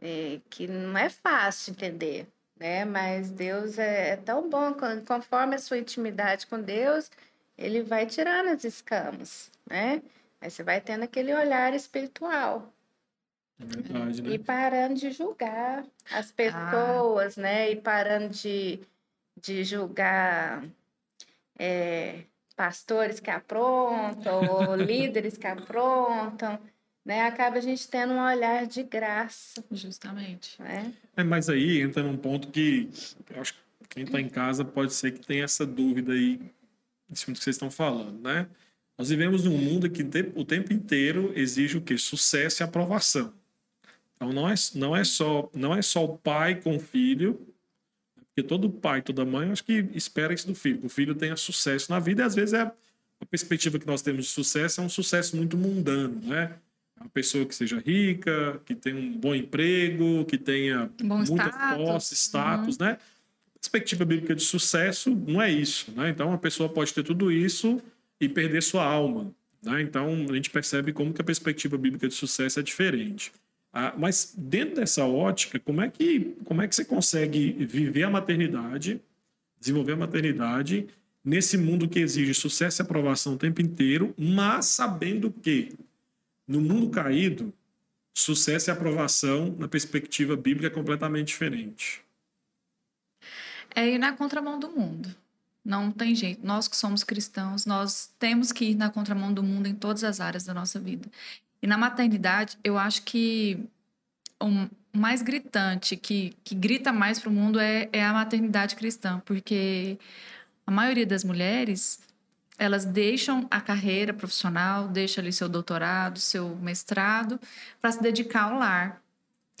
é, 0.00 0.40
que 0.48 0.66
não 0.66 0.96
é 0.96 1.08
fácil 1.08 1.72
entender, 1.72 2.26
né? 2.58 2.84
Mas 2.84 3.30
Deus 3.30 3.78
é, 3.78 4.10
é 4.10 4.16
tão 4.16 4.48
bom, 4.48 4.74
conforme 5.06 5.56
a 5.56 5.58
sua 5.58 5.78
intimidade 5.78 6.46
com 6.46 6.60
Deus, 6.60 7.10
ele 7.56 7.82
vai 7.82 8.06
tirando 8.06 8.48
as 8.48 8.64
escamas, 8.64 9.50
né? 9.68 10.02
Aí 10.40 10.50
você 10.50 10.62
vai 10.62 10.80
tendo 10.80 11.02
aquele 11.02 11.34
olhar 11.34 11.74
espiritual. 11.74 12.72
É 13.60 13.64
verdade, 13.64 14.22
né? 14.22 14.30
E 14.30 14.38
parando 14.38 14.94
de 14.94 15.10
julgar 15.10 15.84
as 16.12 16.30
pessoas, 16.30 17.36
ah. 17.36 17.42
né? 17.42 17.70
E 17.72 17.76
parando 17.76 18.28
de, 18.28 18.80
de 19.36 19.64
julgar 19.64 20.64
é, 21.58 22.22
pastores 22.54 23.18
que 23.18 23.30
aprontam, 23.30 24.42
ou 24.48 24.74
líderes 24.76 25.36
que 25.36 25.46
aprontam 25.46 26.58
né, 27.08 27.22
acaba 27.22 27.56
a 27.56 27.60
gente 27.60 27.88
tendo 27.88 28.12
um 28.12 28.22
olhar 28.22 28.66
de 28.66 28.82
graça. 28.82 29.64
Justamente. 29.72 30.60
Né? 30.60 30.92
É, 31.16 31.24
mas 31.24 31.48
aí 31.48 31.80
entra 31.80 32.02
num 32.02 32.18
ponto 32.18 32.48
que 32.48 32.90
eu 33.30 33.40
acho 33.40 33.54
que 33.54 33.60
quem 33.88 34.04
está 34.04 34.20
em 34.20 34.28
casa 34.28 34.62
pode 34.62 34.92
ser 34.92 35.12
que 35.12 35.26
tenha 35.26 35.44
essa 35.44 35.64
dúvida 35.64 36.12
aí 36.12 36.38
em 37.10 37.14
cima 37.14 37.32
do 37.32 37.38
que 37.38 37.44
vocês 37.44 37.56
estão 37.56 37.70
falando, 37.70 38.20
né? 38.20 38.46
Nós 38.98 39.08
vivemos 39.08 39.44
num 39.44 39.56
mundo 39.56 39.88
que 39.88 40.02
o 40.34 40.44
tempo 40.44 40.70
inteiro 40.70 41.32
exige 41.34 41.78
o 41.78 41.80
quê? 41.80 41.96
Sucesso 41.96 42.62
e 42.62 42.64
aprovação. 42.64 43.32
Então 44.14 44.30
não 44.30 44.46
é, 44.46 44.54
não 44.74 44.94
é 44.94 45.02
só 45.02 45.48
não 45.54 45.74
é 45.74 45.80
só 45.80 46.04
o 46.04 46.18
pai 46.18 46.56
com 46.60 46.76
o 46.76 46.80
filho, 46.80 47.40
porque 48.16 48.42
todo 48.42 48.68
pai, 48.68 49.00
toda 49.00 49.24
mãe, 49.24 49.50
acho 49.50 49.64
que 49.64 49.88
espera 49.94 50.34
isso 50.34 50.46
do 50.46 50.54
filho, 50.54 50.80
que 50.80 50.86
o 50.86 50.90
filho 50.90 51.14
tenha 51.14 51.36
sucesso 51.36 51.90
na 51.90 52.00
vida 52.00 52.22
e 52.22 52.26
às 52.26 52.34
vezes 52.34 52.52
é 52.52 52.60
a 52.60 53.26
perspectiva 53.30 53.78
que 53.78 53.86
nós 53.86 54.02
temos 54.02 54.26
de 54.26 54.30
sucesso 54.30 54.82
é 54.82 54.84
um 54.84 54.90
sucesso 54.90 55.36
muito 55.36 55.56
mundano, 55.56 56.20
né? 56.26 56.58
Uma 57.00 57.08
pessoa 57.10 57.44
que 57.46 57.54
seja 57.54 57.78
rica, 57.78 58.60
que 58.64 58.74
tenha 58.74 58.96
um 58.96 59.16
bom 59.16 59.34
emprego, 59.34 60.24
que 60.24 60.38
tenha 60.38 60.90
bom 61.02 61.18
muita 61.18 61.48
status. 61.48 61.84
posse, 61.84 62.14
status, 62.14 62.76
uhum. 62.78 62.86
né? 62.86 62.98
Perspectiva 63.60 64.04
bíblica 64.04 64.34
de 64.34 64.42
sucesso 64.42 65.10
não 65.10 65.42
é 65.42 65.50
isso, 65.50 65.92
né? 65.92 66.10
Então, 66.10 66.28
uma 66.28 66.38
pessoa 66.38 66.68
pode 66.68 66.92
ter 66.94 67.02
tudo 67.02 67.30
isso 67.32 67.80
e 68.20 68.28
perder 68.28 68.62
sua 68.62 68.84
alma, 68.84 69.32
né? 69.62 69.82
Então, 69.82 70.26
a 70.30 70.34
gente 70.34 70.50
percebe 70.50 70.92
como 70.92 71.12
que 71.12 71.20
a 71.20 71.24
perspectiva 71.24 71.76
bíblica 71.76 72.08
de 72.08 72.14
sucesso 72.14 72.60
é 72.60 72.62
diferente. 72.62 73.32
Ah, 73.72 73.94
mas 73.96 74.34
dentro 74.36 74.76
dessa 74.76 75.04
ótica, 75.04 75.58
como 75.58 75.82
é 75.82 75.90
que 75.90 76.36
como 76.44 76.62
é 76.62 76.68
que 76.68 76.74
você 76.74 76.84
consegue 76.84 77.52
viver 77.52 78.04
a 78.04 78.10
maternidade, 78.10 79.00
desenvolver 79.60 79.92
a 79.92 79.96
maternidade 79.96 80.86
nesse 81.24 81.58
mundo 81.58 81.88
que 81.88 81.98
exige 81.98 82.32
sucesso 82.32 82.80
e 82.80 82.82
aprovação 82.82 83.34
o 83.34 83.38
tempo 83.38 83.60
inteiro, 83.60 84.14
mas 84.16 84.66
sabendo 84.66 85.30
que 85.30 85.72
no 86.48 86.62
mundo 86.62 86.88
caído, 86.88 87.52
sucesso 88.14 88.70
e 88.70 88.72
aprovação 88.72 89.54
na 89.58 89.68
perspectiva 89.68 90.34
bíblica 90.34 90.68
é 90.68 90.70
completamente 90.70 91.28
diferente. 91.28 92.02
É 93.74 93.86
ir 93.86 93.98
na 93.98 94.12
contramão 94.12 94.58
do 94.58 94.70
mundo. 94.70 95.14
Não 95.62 95.92
tem 95.92 96.14
jeito. 96.14 96.44
Nós 96.44 96.66
que 96.66 96.76
somos 96.76 97.04
cristãos, 97.04 97.66
nós 97.66 98.10
temos 98.18 98.50
que 98.50 98.64
ir 98.64 98.74
na 98.74 98.88
contramão 98.88 99.32
do 99.32 99.42
mundo 99.42 99.66
em 99.66 99.74
todas 99.74 100.02
as 100.02 100.18
áreas 100.18 100.44
da 100.44 100.54
nossa 100.54 100.80
vida. 100.80 101.06
E 101.60 101.66
na 101.66 101.76
maternidade, 101.76 102.56
eu 102.64 102.78
acho 102.78 103.02
que 103.02 103.68
o 104.40 104.48
mais 104.96 105.20
gritante, 105.20 105.96
que, 105.96 106.34
que 106.42 106.54
grita 106.54 106.92
mais 106.92 107.20
para 107.20 107.28
o 107.28 107.32
mundo 107.32 107.60
é, 107.60 107.88
é 107.92 108.02
a 108.02 108.12
maternidade 108.12 108.74
cristã, 108.76 109.20
porque 109.26 109.98
a 110.66 110.70
maioria 110.70 111.06
das 111.06 111.22
mulheres 111.22 112.00
elas 112.58 112.84
deixam 112.84 113.46
a 113.50 113.60
carreira 113.60 114.12
profissional, 114.12 114.88
deixam 114.88 115.22
ali 115.22 115.32
seu 115.32 115.48
doutorado, 115.48 116.18
seu 116.18 116.56
mestrado, 116.56 117.40
para 117.80 117.92
se 117.92 118.02
dedicar 118.02 118.50
ao 118.50 118.58
lar. 118.58 119.00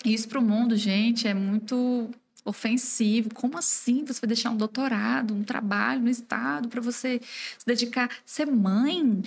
Isso 0.04 0.28
para 0.28 0.38
o 0.38 0.42
mundo, 0.42 0.76
gente, 0.76 1.26
é 1.26 1.34
muito 1.34 2.10
ofensivo. 2.44 3.32
Como 3.32 3.56
assim 3.56 4.04
você 4.04 4.20
vai 4.20 4.28
deixar 4.28 4.50
um 4.50 4.56
doutorado, 4.56 5.34
um 5.34 5.44
trabalho 5.44 6.00
no 6.00 6.10
Estado 6.10 6.68
para 6.68 6.80
você 6.80 7.20
se 7.22 7.66
dedicar? 7.66 8.10
Ser 8.24 8.46
mãe? 8.46 9.22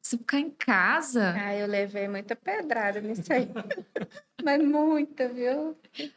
Você 0.00 0.18
ficar 0.18 0.40
em 0.40 0.50
casa? 0.50 1.32
Ah, 1.36 1.54
eu 1.54 1.66
levei 1.66 2.08
muita 2.08 2.34
pedrada 2.34 3.00
nisso 3.00 3.32
aí. 3.32 3.48
Mas 4.42 4.60
muita, 4.60 5.28
viu? 5.28 5.76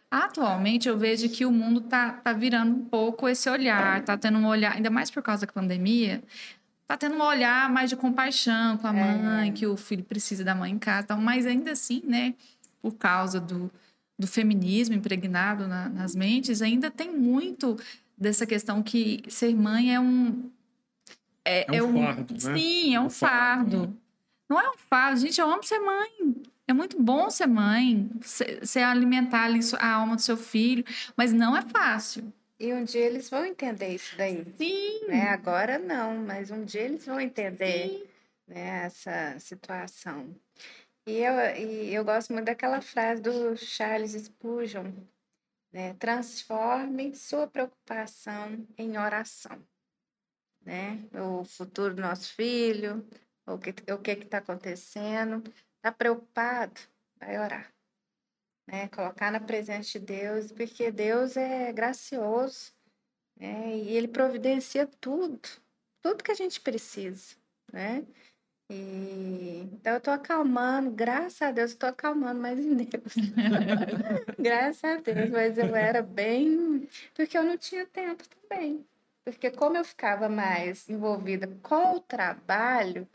Atualmente 0.10 0.90
eu 0.90 0.98
vejo 0.98 1.30
que 1.30 1.46
o 1.46 1.52
mundo 1.52 1.82
tá, 1.82 2.14
tá 2.14 2.34
virando 2.34 2.76
um 2.76 2.86
pouco 2.86 3.30
esse 3.30 3.48
olhar, 3.48 4.04
tá 4.04 4.18
tendo 4.18 4.40
um 4.40 4.48
olhar, 4.48 4.74
ainda 4.74 4.90
mais 4.90 5.12
por 5.12 5.22
causa 5.22 5.46
da 5.46 5.54
pandemia, 5.54 6.24
tá 6.88 6.98
tendo 6.98 7.16
um 7.16 7.22
olhar 7.22 7.70
mais 7.70 7.90
de 7.90 7.96
compaixão 7.96 8.78
com 8.78 8.88
a 8.88 8.96
é. 8.96 9.18
mãe, 9.18 9.52
que 9.52 9.66
o 9.66 9.76
filho 9.76 10.04
precisa 10.04 10.44
da 10.44 10.54
mãe 10.54 10.72
em 10.72 10.80
casa, 10.80 11.06
então, 11.06 11.22
mas 11.22 11.46
ainda 11.46 11.72
assim, 11.72 12.02
né, 12.06 12.36
por 12.82 12.94
causa 12.94 13.40
do, 13.40 13.72
do 14.18 14.28
feminismo 14.28 14.96
impregnado 14.96 15.68
na, 15.68 15.90
nas 15.90 16.16
mentes, 16.16 16.62
ainda 16.62 16.92
tem 16.92 17.12
muito 17.12 17.78
dessa 18.18 18.46
questão 18.46 18.82
que 18.82 19.24
ser 19.28 19.56
mãe 19.56 19.94
é 19.94 20.00
um 20.00 20.50
é, 21.44 21.78
é 21.78 21.84
um, 21.84 22.04
é 22.04 22.14
fardo, 22.14 22.34
né? 22.34 22.58
Sim, 22.58 22.96
é 22.96 23.00
um, 23.00 23.06
um 23.06 23.10
fardo. 23.10 23.78
fardo. 23.78 23.98
Não 24.50 24.60
é 24.60 24.70
um 24.70 24.78
fardo, 24.78 25.20
gente, 25.20 25.40
eu 25.40 25.50
amo 25.50 25.64
ser 25.64 25.80
mãe. 25.80 26.36
É 26.68 26.74
muito 26.74 27.02
bom 27.02 27.30
ser 27.30 27.46
mãe, 27.46 28.10
ser 28.24 28.80
alimentar 28.80 29.44
ali 29.44 29.60
a 29.78 29.92
alma 29.92 30.16
do 30.16 30.22
seu 30.22 30.36
filho, 30.36 30.84
mas 31.16 31.32
não 31.32 31.56
é 31.56 31.62
fácil. 31.62 32.34
E 32.60 32.74
um 32.74 32.84
dia 32.86 33.06
eles 33.06 33.30
vão 33.30 33.46
entender 33.46 33.90
isso 33.90 34.16
daí. 34.18 34.46
Sim. 34.58 35.08
Né? 35.08 35.30
Agora 35.30 35.78
não, 35.78 36.16
mas 36.18 36.52
um 36.52 36.64
dia 36.64 36.82
eles 36.82 37.06
vão 37.06 37.20
entender 37.20 38.10
né, 38.48 38.86
essa 38.86 39.38
situação. 39.40 40.34
E 41.06 41.18
eu, 41.18 41.34
e 41.58 41.94
eu 41.94 42.04
gosto 42.04 42.34
muito 42.34 42.46
daquela 42.46 42.82
frase 42.82 43.22
do 43.22 43.56
Charles 43.58 44.14
Spurgeon, 44.14 44.92
né? 45.72 45.94
Transforme 45.96 47.14
sua 47.16 47.46
preocupação 47.46 48.66
em 48.78 48.98
oração. 48.98 49.62
Né? 50.62 51.00
O 51.14 51.44
futuro 51.44 51.94
do 51.94 52.02
nosso 52.02 52.34
filho, 52.34 53.06
o 53.46 53.58
que 53.60 53.70
o 53.92 54.00
que 54.00 54.12
está 54.12 54.40
acontecendo. 54.40 55.44
Está 55.78 55.92
preocupado? 55.92 56.82
Vai 57.20 57.38
orar 57.38 57.75
né? 58.68 58.88
Colocar 58.90 59.32
na 59.32 59.40
presença 59.40 60.00
de 60.00 60.06
Deus, 60.06 60.52
porque 60.52 60.92
Deus 60.92 61.38
é 61.38 61.72
gracioso, 61.72 62.72
né? 63.38 63.76
E 63.78 63.96
Ele 63.96 64.08
providencia 64.08 64.88
tudo, 65.00 65.40
tudo 66.02 66.24
que 66.24 66.32
a 66.32 66.36
gente 66.36 66.60
precisa, 66.62 67.36
né? 67.72 68.06
E... 68.70 69.70
Então 69.74 69.94
eu 69.94 70.02
tô 70.02 70.10
acalmando, 70.10 70.90
graças 70.90 71.42
a 71.42 71.52
Deus, 71.52 71.74
eu 71.74 71.80
tô 71.80 71.86
acalmando 71.86 72.42
mais 72.42 72.60
em 72.60 72.76
Deus. 72.76 73.14
graças 74.40 74.84
a 74.84 74.98
Deus, 74.98 75.30
mas 75.30 75.58
eu 75.58 75.76
era 75.76 76.02
bem. 76.02 76.88
Porque 77.14 77.38
eu 77.38 77.44
não 77.44 77.58
tinha 77.58 77.86
tempo 77.86 78.24
também. 78.28 78.86
Porque 79.24 79.52
como 79.52 79.78
eu 79.78 79.86
ficava 79.86 80.30
mais 80.30 80.90
envolvida 80.90 81.48
com 81.62 81.96
o 81.96 82.00
trabalho, 82.00 83.08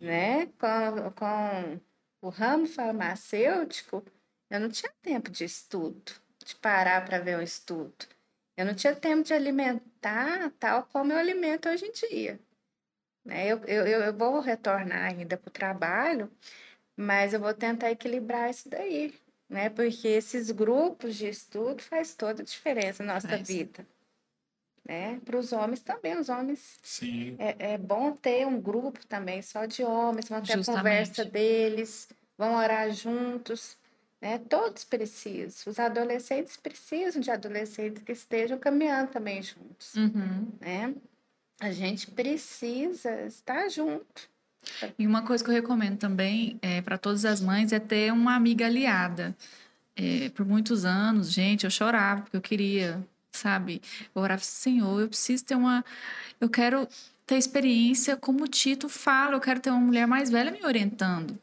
né? 0.00 0.46
Com, 0.58 1.10
com 1.12 1.80
o 2.22 2.28
ramo 2.30 2.66
farmacêutico, 2.66 4.02
eu 4.50 4.60
não 4.60 4.68
tinha 4.68 4.92
tempo 5.02 5.30
de 5.30 5.44
estudo, 5.44 6.12
de 6.44 6.54
parar 6.56 7.04
para 7.04 7.18
ver 7.18 7.38
um 7.38 7.42
estudo. 7.42 8.06
Eu 8.56 8.64
não 8.64 8.74
tinha 8.74 8.94
tempo 8.94 9.24
de 9.24 9.34
alimentar 9.34 10.50
tal 10.58 10.84
como 10.84 11.12
eu 11.12 11.18
alimento 11.18 11.68
hoje 11.68 11.86
em 11.86 11.92
dia. 11.92 12.38
Né? 13.24 13.46
Eu, 13.48 13.58
eu, 13.64 13.86
eu 13.86 14.12
vou 14.12 14.38
retornar 14.40 15.10
ainda 15.10 15.36
para 15.36 15.48
o 15.48 15.52
trabalho, 15.52 16.30
mas 16.96 17.32
eu 17.32 17.40
vou 17.40 17.54
tentar 17.54 17.90
equilibrar 17.90 18.50
isso 18.50 18.68
daí, 18.68 19.14
né? 19.48 19.70
Porque 19.70 20.06
esses 20.06 20.50
grupos 20.50 21.16
de 21.16 21.28
estudo 21.28 21.82
faz 21.82 22.14
toda 22.14 22.42
a 22.42 22.44
diferença 22.44 23.02
na 23.02 23.14
nossa 23.14 23.28
faz. 23.28 23.48
vida. 23.48 23.86
Né? 24.86 25.18
Para 25.24 25.38
os 25.38 25.52
homens 25.52 25.82
também, 25.82 26.18
os 26.18 26.28
homens. 26.28 26.78
Sim. 26.82 27.36
É, 27.38 27.72
é 27.72 27.78
bom 27.78 28.12
ter 28.12 28.46
um 28.46 28.60
grupo 28.60 29.04
também 29.06 29.40
só 29.40 29.64
de 29.64 29.82
homens, 29.82 30.28
vão 30.28 30.42
ter 30.42 30.52
Justamente. 30.52 30.76
a 30.76 30.82
conversa 30.82 31.24
deles, 31.24 32.08
vão 32.36 32.54
orar 32.56 32.90
juntos. 32.92 33.78
Né? 34.24 34.38
Todos 34.48 34.84
precisam. 34.84 35.70
Os 35.70 35.78
adolescentes 35.78 36.56
precisam 36.56 37.20
de 37.20 37.30
adolescentes 37.30 38.02
que 38.02 38.12
estejam 38.12 38.58
caminhando 38.58 39.10
também 39.10 39.42
juntos. 39.42 39.94
Uhum. 39.94 40.48
Né? 40.58 40.94
A 41.60 41.70
gente 41.70 42.10
precisa 42.10 43.20
estar 43.26 43.68
junto. 43.68 44.30
E 44.98 45.06
uma 45.06 45.26
coisa 45.26 45.44
que 45.44 45.50
eu 45.50 45.54
recomendo 45.54 45.98
também 45.98 46.58
é, 46.62 46.80
para 46.80 46.96
todas 46.96 47.26
as 47.26 47.38
mães 47.38 47.70
é 47.70 47.78
ter 47.78 48.14
uma 48.14 48.34
amiga 48.34 48.64
aliada. 48.64 49.36
É, 49.94 50.30
por 50.30 50.46
muitos 50.46 50.86
anos, 50.86 51.30
gente, 51.30 51.64
eu 51.64 51.70
chorava 51.70 52.22
porque 52.22 52.38
eu 52.38 52.40
queria, 52.40 53.06
sabe? 53.30 53.82
Eu 54.14 54.22
orava, 54.22 54.42
Senhor, 54.42 55.02
eu 55.02 55.08
preciso 55.08 55.44
ter 55.44 55.54
uma. 55.54 55.84
Eu 56.40 56.48
quero 56.48 56.88
ter 57.26 57.36
experiência 57.36 58.16
como 58.16 58.44
o 58.44 58.48
Tito 58.48 58.88
fala, 58.88 59.34
eu 59.34 59.40
quero 59.40 59.60
ter 59.60 59.68
uma 59.68 59.80
mulher 59.80 60.06
mais 60.06 60.30
velha 60.30 60.50
me 60.50 60.64
orientando 60.64 61.38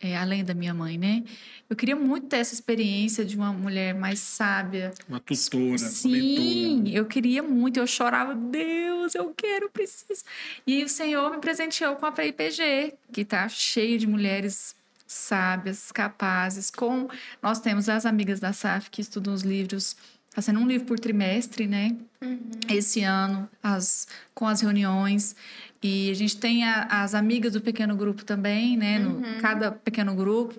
é, 0.00 0.16
além 0.16 0.44
da 0.44 0.54
minha 0.54 0.72
mãe, 0.72 0.96
né? 0.96 1.24
Eu 1.68 1.74
queria 1.74 1.96
muito 1.96 2.28
ter 2.28 2.36
essa 2.36 2.54
experiência 2.54 3.24
de 3.24 3.36
uma 3.36 3.52
mulher 3.52 3.94
mais 3.94 4.20
sábia. 4.20 4.92
Uma 5.08 5.18
tutora, 5.18 5.78
Sim, 5.78 6.80
uma 6.80 6.88
eu 6.90 7.04
queria 7.04 7.42
muito. 7.42 7.78
Eu 7.78 7.86
chorava, 7.86 8.34
Deus, 8.34 9.14
eu 9.14 9.32
quero, 9.36 9.68
preciso. 9.70 10.22
E 10.66 10.84
o 10.84 10.88
Senhor 10.88 11.30
me 11.30 11.38
presenteou 11.38 11.96
com 11.96 12.06
a 12.06 12.12
PIPG, 12.12 12.94
que 13.12 13.22
está 13.22 13.48
cheia 13.48 13.98
de 13.98 14.06
mulheres 14.06 14.76
sábias, 15.06 15.90
capazes. 15.90 16.70
Com 16.70 17.08
Nós 17.42 17.58
temos 17.60 17.88
as 17.88 18.06
amigas 18.06 18.38
da 18.38 18.52
SAF 18.52 18.90
que 18.90 19.00
estudam 19.00 19.34
os 19.34 19.42
livros 19.42 19.96
Está 20.38 20.52
sendo 20.52 20.60
um 20.60 20.68
livro 20.68 20.86
por 20.86 21.00
trimestre, 21.00 21.66
né? 21.66 21.96
Uhum. 22.22 22.38
Esse 22.68 23.02
ano, 23.02 23.50
as, 23.60 24.06
com 24.32 24.46
as 24.46 24.60
reuniões. 24.60 25.34
E 25.82 26.12
a 26.12 26.14
gente 26.14 26.36
tem 26.36 26.62
a, 26.62 27.02
as 27.02 27.12
amigas 27.12 27.54
do 27.54 27.60
pequeno 27.60 27.96
grupo 27.96 28.24
também, 28.24 28.76
né? 28.76 29.00
No, 29.00 29.16
uhum. 29.16 29.38
Cada 29.40 29.72
pequeno 29.72 30.14
grupo. 30.14 30.54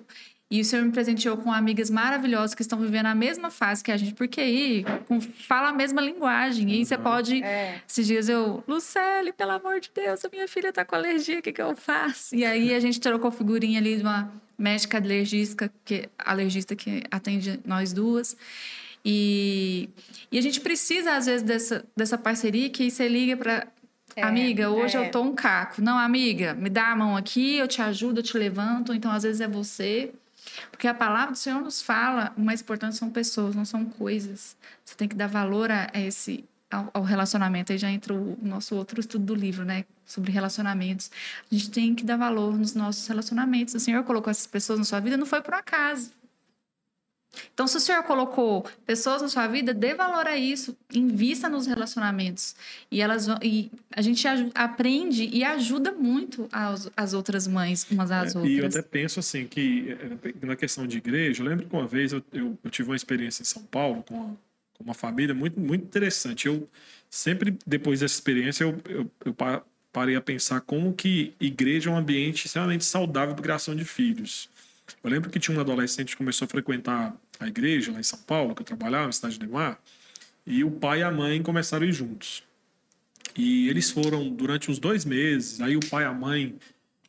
E 0.50 0.60
o 0.60 0.64
Senhor 0.66 0.84
me 0.84 0.92
presenteou 0.92 1.38
com 1.38 1.50
amigas 1.50 1.88
maravilhosas 1.88 2.54
que 2.54 2.60
estão 2.60 2.78
vivendo 2.78 3.06
a 3.06 3.14
mesma 3.14 3.50
fase 3.50 3.82
que 3.82 3.90
a 3.90 3.96
gente, 3.96 4.12
porque 4.12 4.42
aí 4.42 4.84
com, 5.08 5.18
fala 5.18 5.70
a 5.70 5.72
mesma 5.72 6.02
linguagem. 6.02 6.68
E 6.70 6.72
aí 6.74 6.84
você 6.84 6.98
pode. 6.98 7.42
É. 7.42 7.80
Esses 7.88 8.06
dias 8.06 8.28
eu, 8.28 8.62
Lucelle, 8.68 9.32
pelo 9.32 9.52
amor 9.52 9.80
de 9.80 9.90
Deus, 9.94 10.22
a 10.22 10.28
minha 10.28 10.46
filha 10.46 10.74
tá 10.74 10.84
com 10.84 10.94
alergia, 10.94 11.38
o 11.38 11.42
que, 11.42 11.52
que 11.52 11.62
eu 11.62 11.74
faço? 11.74 12.36
E 12.36 12.44
aí 12.44 12.74
a 12.74 12.80
gente 12.80 13.00
trocou 13.00 13.30
figurinha 13.30 13.80
ali 13.80 13.96
de 13.96 14.02
uma 14.02 14.30
médica 14.58 14.98
alergista 14.98 15.72
que, 15.86 16.06
alergista 16.18 16.76
que 16.76 17.02
atende 17.10 17.58
nós 17.64 17.94
duas. 17.94 18.36
E, 19.04 19.88
e 20.30 20.38
a 20.38 20.42
gente 20.42 20.60
precisa, 20.60 21.16
às 21.16 21.26
vezes, 21.26 21.42
dessa, 21.42 21.84
dessa 21.96 22.18
parceria 22.18 22.68
que 22.68 22.90
você 22.90 23.08
liga 23.08 23.36
para 23.36 23.66
é, 24.16 24.22
amiga, 24.22 24.70
hoje 24.70 24.96
é. 24.96 25.06
eu 25.06 25.10
tô 25.10 25.22
um 25.22 25.34
caco. 25.34 25.80
Não, 25.80 25.98
amiga, 25.98 26.54
me 26.54 26.68
dá 26.68 26.90
a 26.90 26.96
mão 26.96 27.16
aqui, 27.16 27.56
eu 27.56 27.68
te 27.68 27.80
ajudo, 27.80 28.20
eu 28.20 28.22
te 28.22 28.36
levanto. 28.36 28.92
Então, 28.92 29.10
às 29.10 29.22
vezes, 29.22 29.40
é 29.40 29.48
você. 29.48 30.12
Porque 30.70 30.88
a 30.88 30.94
palavra 30.94 31.32
do 31.32 31.38
Senhor 31.38 31.60
nos 31.60 31.80
fala, 31.80 32.32
o 32.36 32.40
mais 32.40 32.60
importante 32.60 32.96
são 32.96 33.10
pessoas, 33.10 33.54
não 33.54 33.64
são 33.64 33.84
coisas. 33.84 34.56
Você 34.84 34.94
tem 34.94 35.08
que 35.08 35.14
dar 35.14 35.28
valor 35.28 35.70
a 35.70 35.90
esse 35.94 36.44
ao, 36.70 36.90
ao 36.94 37.02
relacionamento. 37.02 37.72
Aí 37.72 37.78
já 37.78 37.90
entra 37.90 38.14
o 38.14 38.38
nosso 38.42 38.74
outro 38.76 39.00
estudo 39.00 39.24
do 39.24 39.34
livro, 39.34 39.64
né? 39.64 39.84
Sobre 40.04 40.32
relacionamentos. 40.32 41.10
A 41.50 41.54
gente 41.54 41.70
tem 41.70 41.94
que 41.94 42.04
dar 42.04 42.16
valor 42.16 42.56
nos 42.58 42.74
nossos 42.74 43.06
relacionamentos. 43.06 43.74
O 43.74 43.80
Senhor 43.80 44.02
colocou 44.04 44.30
essas 44.30 44.46
pessoas 44.46 44.78
na 44.78 44.84
sua 44.84 45.00
vida, 45.00 45.16
não 45.16 45.26
foi 45.26 45.40
por 45.40 45.54
acaso. 45.54 46.12
Então, 47.52 47.66
se 47.66 47.76
o 47.76 47.80
Senhor 47.80 48.02
colocou 48.02 48.66
pessoas 48.84 49.22
na 49.22 49.28
sua 49.28 49.46
vida, 49.46 49.72
dê 49.72 49.94
valor 49.94 50.26
a 50.26 50.36
isso, 50.36 50.76
invista 50.92 51.48
nos 51.48 51.66
relacionamentos. 51.66 52.56
E 52.90 53.00
elas 53.00 53.28
e 53.42 53.70
a 53.90 54.02
gente 54.02 54.26
aprende 54.54 55.28
e 55.32 55.44
ajuda 55.44 55.92
muito 55.92 56.48
as, 56.50 56.90
as 56.96 57.12
outras 57.12 57.46
mães, 57.46 57.86
umas 57.90 58.10
às 58.10 58.34
é, 58.34 58.38
outras. 58.38 58.56
E 58.56 58.58
eu 58.58 58.66
até 58.66 58.82
penso 58.82 59.20
assim, 59.20 59.46
que 59.46 59.96
é, 60.42 60.46
na 60.46 60.56
questão 60.56 60.86
de 60.86 60.98
igreja, 60.98 61.42
eu 61.42 61.46
lembro 61.46 61.66
que 61.66 61.74
uma 61.74 61.86
vez 61.86 62.12
eu, 62.12 62.22
eu, 62.32 62.58
eu 62.62 62.70
tive 62.70 62.88
uma 62.88 62.96
experiência 62.96 63.42
em 63.42 63.46
São 63.46 63.62
Paulo 63.62 64.02
com 64.02 64.14
uma, 64.14 64.36
com 64.74 64.84
uma, 64.84 64.94
família 64.94 65.34
muito, 65.34 65.58
muito 65.60 65.84
interessante. 65.84 66.46
Eu 66.46 66.68
sempre, 67.08 67.56
depois 67.66 68.00
dessa 68.00 68.14
experiência, 68.14 68.64
eu, 68.64 68.76
eu, 68.88 69.10
eu 69.24 69.36
parei 69.92 70.16
a 70.16 70.20
pensar 70.20 70.60
como 70.60 70.92
que 70.92 71.32
igreja 71.40 71.90
é 71.90 71.92
um 71.92 71.96
ambiente 71.96 72.46
extremamente 72.46 72.84
saudável 72.84 73.34
para 73.34 73.42
criação 73.42 73.74
de 73.74 73.84
filhos. 73.84 74.48
Eu 75.02 75.10
lembro 75.10 75.30
que 75.30 75.38
tinha 75.38 75.56
um 75.56 75.60
adolescente 75.60 76.10
que 76.10 76.16
começou 76.16 76.46
a 76.46 76.48
frequentar 76.48 77.16
a 77.38 77.48
igreja 77.48 77.92
lá 77.92 78.00
em 78.00 78.02
São 78.02 78.18
Paulo, 78.18 78.54
que 78.54 78.62
eu 78.62 78.66
trabalhava, 78.66 79.06
na 79.06 79.12
cidade 79.12 79.38
de 79.38 79.46
Mar, 79.46 79.80
e 80.46 80.62
o 80.62 80.70
pai 80.70 81.00
e 81.00 81.02
a 81.02 81.10
mãe 81.10 81.42
começaram 81.42 81.84
a 81.84 81.88
ir 81.88 81.92
juntos. 81.92 82.42
E 83.36 83.68
eles 83.68 83.90
foram 83.90 84.28
durante 84.28 84.70
uns 84.70 84.78
dois 84.78 85.04
meses, 85.04 85.60
aí 85.60 85.76
o 85.76 85.80
pai 85.80 86.04
e 86.04 86.06
a 86.06 86.12
mãe 86.12 86.56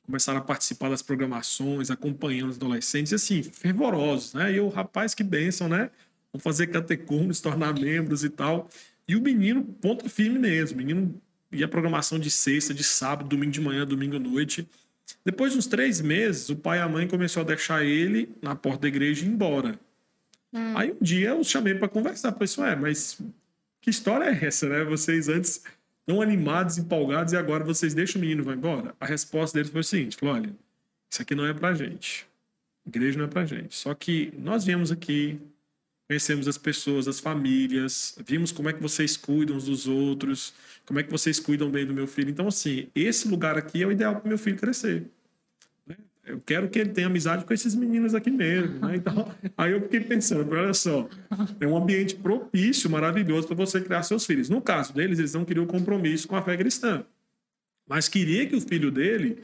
começaram 0.06 0.40
a 0.40 0.44
participar 0.44 0.90
das 0.90 1.02
programações, 1.02 1.90
acompanhando 1.90 2.50
os 2.50 2.58
adolescentes, 2.58 3.14
assim, 3.14 3.44
fervorosos, 3.44 4.34
né? 4.34 4.54
E 4.54 4.60
o 4.60 4.68
rapaz, 4.70 5.14
que 5.14 5.24
bênção, 5.24 5.68
né? 5.68 5.90
Vamos 6.32 6.44
fazer 6.44 6.68
catecúmenos, 6.68 7.40
tornar 7.42 7.74
membros 7.74 8.24
e 8.24 8.30
tal. 8.30 8.70
E 9.08 9.16
o 9.16 9.22
menino, 9.22 9.64
ponto 9.64 10.10
firme 10.10 10.40
mesmo. 10.40 10.76
O 10.76 10.78
menino 10.78 11.22
ia 11.52 11.68
programação 11.68 12.20
de 12.20 12.30
sexta, 12.30 12.74
de 12.74 12.84
sábado, 12.84 13.28
domingo 13.28 13.52
de 13.52 13.62
manhã, 13.62 13.86
domingo 13.86 14.16
à 14.16 14.20
noite. 14.20 14.68
Depois 15.24 15.52
de 15.52 15.60
uns 15.60 15.68
três 15.68 16.02
meses, 16.02 16.50
o 16.50 16.56
pai 16.56 16.80
e 16.80 16.82
a 16.82 16.88
mãe 16.88 17.08
começou 17.08 17.42
a 17.42 17.46
deixar 17.46 17.84
ele 17.84 18.30
na 18.42 18.56
porta 18.56 18.82
da 18.82 18.88
igreja 18.88 19.24
e 19.24 19.28
ir 19.28 19.32
embora. 19.32 19.80
Hum. 20.54 20.78
Aí 20.78 20.92
um 20.92 21.04
dia 21.04 21.30
eu 21.30 21.44
chamei 21.44 21.76
para 21.76 21.88
conversar. 21.88 22.32
Falei 22.32 22.46
assim, 22.46 22.64
é, 22.64 22.76
mas 22.76 23.22
que 23.82 23.90
história 23.90 24.26
é 24.26 24.46
essa, 24.46 24.68
né? 24.68 24.84
Vocês 24.84 25.30
antes 25.30 25.64
tão 26.06 26.22
animados, 26.22 26.78
empolgados, 26.78 27.34
e 27.34 27.38
agora 27.38 27.64
vocês 27.64 27.94
deixam 27.94 28.20
o 28.20 28.22
menino 28.22 28.42
e 28.42 28.46
vão 28.46 28.54
embora? 28.54 28.96
A 29.00 29.06
resposta 29.06 29.58
deles 29.58 29.72
foi 29.72 29.82
o 29.82 29.84
seguinte: 29.84 30.18
falou, 30.18 30.36
olha, 30.36 30.54
isso 31.10 31.22
aqui 31.22 31.36
não 31.36 31.46
é 31.46 31.54
pra 31.54 31.74
gente. 31.74 32.28
A 32.86 32.90
igreja 32.90 33.18
não 33.18 33.26
é 33.26 33.28
pra 33.28 33.46
gente. 33.46 33.76
Só 33.76 33.94
que 33.94 34.34
nós 34.38 34.66
viemos 34.66 34.92
aqui, 34.92 35.40
conhecemos 36.12 36.46
as 36.46 36.58
pessoas, 36.58 37.08
as 37.08 37.22
famílias, 37.22 38.18
vimos 38.28 38.52
como 38.52 38.68
é 38.68 38.74
que 38.74 38.82
vocês 38.82 39.16
cuidam 39.16 39.56
uns 39.56 39.64
dos 39.64 39.88
outros, 39.88 40.54
como 40.86 41.00
é 41.00 41.04
que 41.04 41.10
vocês 41.10 41.40
cuidam 41.40 41.72
bem 41.72 41.86
do 41.86 41.94
meu 41.94 42.06
filho. 42.06 42.30
Então, 42.30 42.50
assim, 42.50 42.90
esse 42.94 43.30
lugar 43.30 43.58
aqui 43.58 43.82
é 43.82 43.88
o 43.88 43.94
ideal 43.94 44.18
para 44.18 44.28
meu 44.28 44.38
filho 44.38 44.58
crescer. 44.58 45.06
Né? 45.88 45.96
Eu 46.26 46.42
quero 46.46 46.68
que 46.68 46.80
ele 46.80 46.90
tenha 46.90 47.08
amizade 47.08 47.46
com 47.46 47.54
esses 47.54 47.74
meninos 47.74 48.14
aqui 48.14 48.30
mesmo. 48.30 48.86
Né? 48.86 48.98
Então, 48.98 49.34
aí 49.58 49.72
eu 49.72 49.82
fiquei 49.84 50.02
pensando, 50.02 50.54
olha 50.54 50.74
só, 50.74 51.08
é 51.62 51.66
um 51.66 51.78
ambiente 51.78 52.16
propício, 52.16 52.90
maravilhoso 52.90 53.48
para 53.48 53.56
você 53.56 53.80
criar 53.80 54.04
seus 54.04 54.26
filhos. 54.26 54.50
No 54.50 54.62
caso 54.62 54.94
deles, 54.94 55.18
eles 55.18 55.34
não 55.34 55.46
queriam 55.46 55.66
compromisso 55.66 56.28
com 56.28 56.36
a 56.36 56.42
fé 56.42 56.58
cristã, 56.58 57.06
mas 57.88 58.10
queria 58.10 58.46
que 58.46 58.56
o 58.58 58.60
filho 58.60 58.92
dele, 58.92 59.38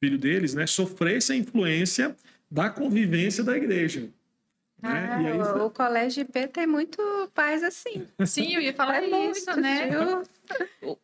filho 0.00 0.16
deles, 0.16 0.54
né, 0.54 0.66
sofresse 0.66 1.34
a 1.34 1.36
influência 1.36 2.16
da 2.50 2.70
convivência 2.70 3.44
da 3.44 3.54
igreja. 3.54 4.08
Né? 4.82 4.90
Ah, 4.90 5.16
aí, 5.16 5.32
o, 5.32 5.66
o, 5.66 5.70
colégio 5.70 6.20
IP 6.20 6.48
tem 6.48 6.66
muito 6.66 7.00
pais 7.34 7.62
assim. 7.62 8.06
Sim, 8.26 8.54
eu 8.54 8.60
ia 8.60 8.74
falar 8.74 9.02
é 9.02 9.06
isso, 9.06 9.46
muito, 9.46 9.60
né? 9.60 9.88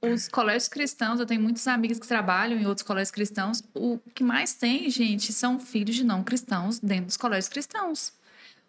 Os 0.01 0.29
colégios 0.29 0.69
cristãos, 0.69 1.19
eu 1.19 1.27
tenho 1.27 1.41
muitos 1.41 1.67
amigos 1.67 1.99
que 1.99 2.07
trabalham 2.07 2.59
em 2.59 2.67
outros 2.67 2.87
colégios 2.87 3.11
cristãos. 3.11 3.63
O 3.75 3.99
que 4.15 4.23
mais 4.23 4.55
tem, 4.55 4.91
gente, 4.91 5.33
são 5.33 5.59
filhos 5.59 5.97
de 5.97 6.05
não 6.05 6.23
cristãos 6.23 6.79
dentro 6.79 7.07
dos 7.07 7.17
colégios 7.17 7.49
cristãos. 7.49 8.13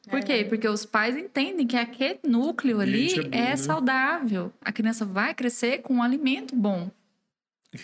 Por 0.10 0.20
é. 0.20 0.22
quê? 0.22 0.46
Porque 0.48 0.68
os 0.68 0.86
pais 0.86 1.16
entendem 1.16 1.66
que 1.66 1.78
aquele 1.78 2.20
núcleo 2.24 2.80
ali 2.80 3.14
é, 3.14 3.22
bom, 3.22 3.30
é 3.32 3.50
né? 3.50 3.58
saudável. 3.58 4.54
A 4.62 4.72
criança 4.72 5.06
vai 5.06 5.34
crescer 5.34 5.82
com 5.82 5.96
um 5.96 6.04
alimento 6.04 6.56
bom. 6.56 6.90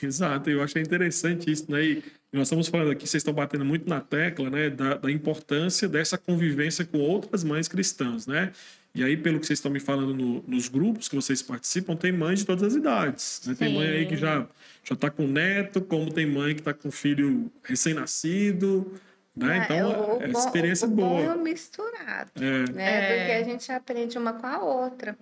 Exato, 0.04 0.50
eu 0.50 0.62
achei 0.62 0.82
interessante 0.82 1.52
isso, 1.52 1.72
né? 1.72 1.84
E 1.84 2.04
nós 2.32 2.48
estamos 2.48 2.68
falando 2.68 2.92
aqui, 2.92 3.08
vocês 3.08 3.22
estão 3.22 3.34
batendo 3.34 3.66
muito 3.66 3.90
na 3.90 4.00
tecla, 4.02 4.50
né, 4.50 4.70
da, 4.70 4.96
da 4.96 5.12
importância 5.12 5.88
dessa 5.88 6.18
convivência 6.18 6.86
com 6.86 7.00
outras 7.00 7.44
mães 7.44 7.68
cristãs, 7.68 8.28
né? 8.28 8.52
E 8.94 9.04
aí, 9.04 9.16
pelo 9.16 9.40
que 9.40 9.46
vocês 9.46 9.60
estão 9.60 9.72
me 9.72 9.80
falando 9.80 10.14
no, 10.16 10.44
nos 10.48 10.68
grupos 10.68 11.08
que 11.08 11.16
vocês 11.16 11.42
participam, 11.44 11.96
tem 11.96 12.12
mães 12.12 12.40
de 12.40 12.46
todas 12.46 12.64
as 12.64 12.74
idades. 12.76 13.42
Né? 13.46 13.56
Tem 13.58 13.74
mãe 13.74 13.88
aí 13.88 14.06
que 14.08 14.16
já 14.16 14.48
já 14.84 14.96
está 14.96 15.12
com 15.12 15.28
neto, 15.28 15.80
como 15.82 16.12
tem 16.12 16.26
mãe 16.26 16.56
que 16.56 16.62
está 16.62 16.74
com 16.74 16.90
filho 16.90 17.52
recém-nascido. 17.64 19.00
Né? 19.36 19.60
Ah, 19.60 19.64
Então, 19.66 20.18
o 20.18 20.24
é 20.24 20.28
bom- 20.28 20.40
experiência 20.40 20.88
o 20.88 20.92
bom 20.92 21.08
boa. 21.10 21.22
é 21.22 21.34
o 21.36 21.40
misturado. 21.42 22.32
É, 22.36 22.72
né? 22.72 22.84
É. 22.84 23.18
Porque 23.18 23.32
a 23.34 23.44
gente 23.54 23.72
aprende 23.72 24.18
uma 24.18 24.34
com 24.34 24.48
a 24.48 24.60
outra. 24.64 25.18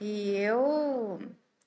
E 0.00 0.36
eu 0.36 1.18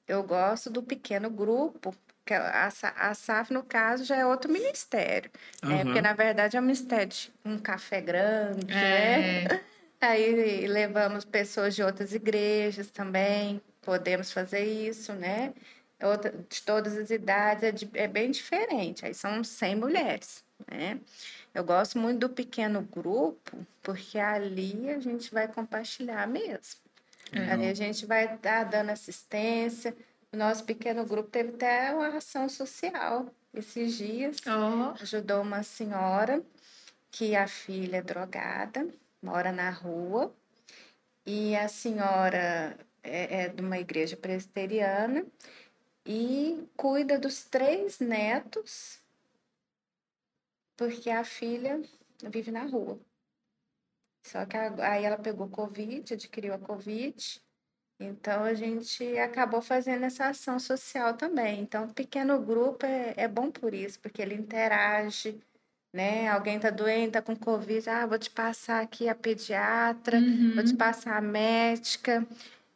eu 0.08 0.24
gosto 0.24 0.70
do 0.70 0.84
pequeno 0.84 1.30
grupo, 1.30 1.94
que 2.32 2.36
a, 2.36 2.72
a 3.10 3.14
SAF, 3.14 3.52
no 3.52 3.62
caso, 3.64 4.06
já 4.06 4.16
é 4.16 4.26
outro 4.26 4.50
ministério. 4.52 5.30
né? 5.62 5.76
Aham. 5.76 5.84
Porque, 5.86 6.02
na 6.02 6.14
verdade, 6.14 6.56
é 6.56 6.60
um 6.60 6.64
ministério 6.64 7.08
de 7.08 7.32
um 7.44 7.58
café 7.58 8.00
grande, 8.00 8.74
né? 8.74 9.44
É, 9.44 9.62
Aí 10.00 10.66
levamos 10.68 11.26
pessoas 11.26 11.76
de 11.76 11.84
outras 11.84 12.14
igrejas 12.14 12.90
também, 12.90 13.62
podemos 13.82 14.32
fazer 14.32 14.62
isso, 14.64 15.14
né? 15.14 15.54
Outra, 16.02 16.34
de 16.50 16.62
todas 16.64 16.98
as 16.98 17.12
idades, 17.12 17.64
é, 17.64 17.72
de- 17.72 17.90
é 17.94 18.08
bem 18.08 18.32
diferente. 18.32 19.06
Aí 19.06 19.14
são 19.14 19.44
100 19.44 19.76
mulheres, 19.76 20.44
né? 20.72 21.00
Eu 21.54 21.64
gosto 21.64 22.00
muito 22.00 22.20
do 22.22 22.30
pequeno 22.30 22.82
grupo, 22.82 23.58
porque 23.84 24.18
ali 24.18 24.90
a 24.90 25.00
gente 25.00 25.32
vai 25.32 25.48
compartilhar 25.48 26.28
mesmo. 26.28 26.80
Ali 27.52 27.68
a 27.70 27.74
gente 27.74 28.06
vai 28.06 28.34
estar 28.36 28.64
dando 28.64 28.90
assistência. 28.90 29.96
O 30.34 30.38
nosso 30.38 30.64
pequeno 30.64 31.06
grupo 31.06 31.30
teve 31.30 31.50
até 31.56 31.94
uma 31.94 32.08
ação 32.18 32.48
social 32.48 33.30
esses 33.54 33.96
dias. 33.98 34.38
Ajudou 35.02 35.42
uma 35.42 35.62
senhora 35.62 36.42
que 37.12 37.36
a 37.36 37.48
filha 37.48 37.98
é 37.98 38.02
drogada, 38.02 38.88
mora 39.22 39.52
na 39.52 39.70
rua, 39.70 40.34
e 41.26 41.54
a 41.56 41.68
senhora 41.68 42.78
é, 43.04 43.44
é 43.44 43.50
de 43.50 43.62
uma 43.62 43.78
igreja 43.78 44.16
presbiteriana 44.16 45.26
e 46.06 46.66
cuida 46.78 47.20
dos 47.20 47.44
três 47.44 48.00
netos, 48.00 49.02
porque 50.78 51.10
a 51.10 51.26
filha 51.26 51.82
vive 52.30 52.52
na 52.52 52.64
rua. 52.64 52.98
Só 54.24 54.46
que 54.46 54.56
a- 54.56 54.94
aí 54.94 55.04
ela 55.04 55.18
pegou 55.18 55.50
Covid, 55.50 56.14
adquiriu 56.14 56.54
a 56.54 56.60
Covid, 56.60 57.42
então 58.04 58.44
a 58.44 58.54
gente 58.54 59.18
acabou 59.20 59.62
fazendo 59.62 60.04
essa 60.04 60.28
ação 60.28 60.60
social 60.60 61.14
também. 61.14 61.62
Então, 61.62 61.86
o 61.86 61.94
pequeno 61.94 62.40
grupo 62.40 62.86
é, 62.86 63.14
é 63.16 63.28
bom 63.28 63.52
por 63.52 63.74
isso, 63.74 64.00
porque 64.00 64.22
ele 64.22 64.36
interage, 64.36 65.40
né? 65.94 66.28
Alguém 66.30 66.60
tá 66.60 66.70
doente, 66.70 67.12
tá 67.12 67.22
com 67.22 67.36
Covid, 67.36 67.90
ah, 67.90 68.06
vou 68.06 68.18
te 68.18 68.30
passar 68.30 68.82
aqui 68.82 69.08
a 69.08 69.16
pediatra, 69.16 70.20
vou 70.56 70.64
te 70.64 70.72
uhum. 70.72 70.78
passar 70.78 71.18
a 71.18 71.22
médica, 71.22 72.26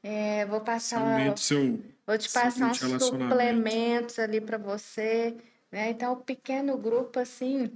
é, 0.03 0.45
vou 0.45 0.61
passar, 0.61 1.33
o 1.33 1.37
seu. 1.37 1.79
vou 2.05 2.17
te 2.17 2.31
passar 2.31 2.71
uns 2.71 2.77
suplementos 2.77 4.19
ali 4.19 4.39
para 4.39 4.57
você, 4.57 5.35
né? 5.71 5.89
Então, 5.89 6.13
o 6.13 6.17
pequeno 6.17 6.77
grupo, 6.77 7.19
assim, 7.19 7.71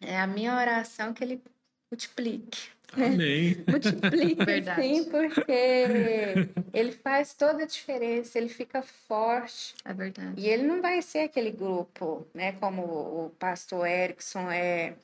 é 0.00 0.18
a 0.20 0.26
minha 0.26 0.54
oração 0.54 1.12
que 1.12 1.24
ele 1.24 1.42
multiplique. 1.90 2.77
Amém. 2.96 3.56
Multiplica, 3.68 4.44
Verdade. 4.44 4.82
sim, 4.82 5.04
porque 5.04 6.48
ele 6.72 6.92
faz 6.92 7.34
toda 7.34 7.62
a 7.62 7.66
diferença, 7.66 8.38
ele 8.38 8.48
fica 8.48 8.82
forte. 8.82 9.74
é 9.84 9.92
verdade. 9.92 10.40
E 10.40 10.48
ele 10.48 10.62
não 10.64 10.80
vai 10.80 11.02
ser 11.02 11.20
aquele 11.20 11.50
grupo, 11.50 12.26
né, 12.34 12.52
como 12.52 12.82
o 12.82 13.30
pastor 13.38 13.86
Erickson 13.86 14.50
é, 14.50 14.94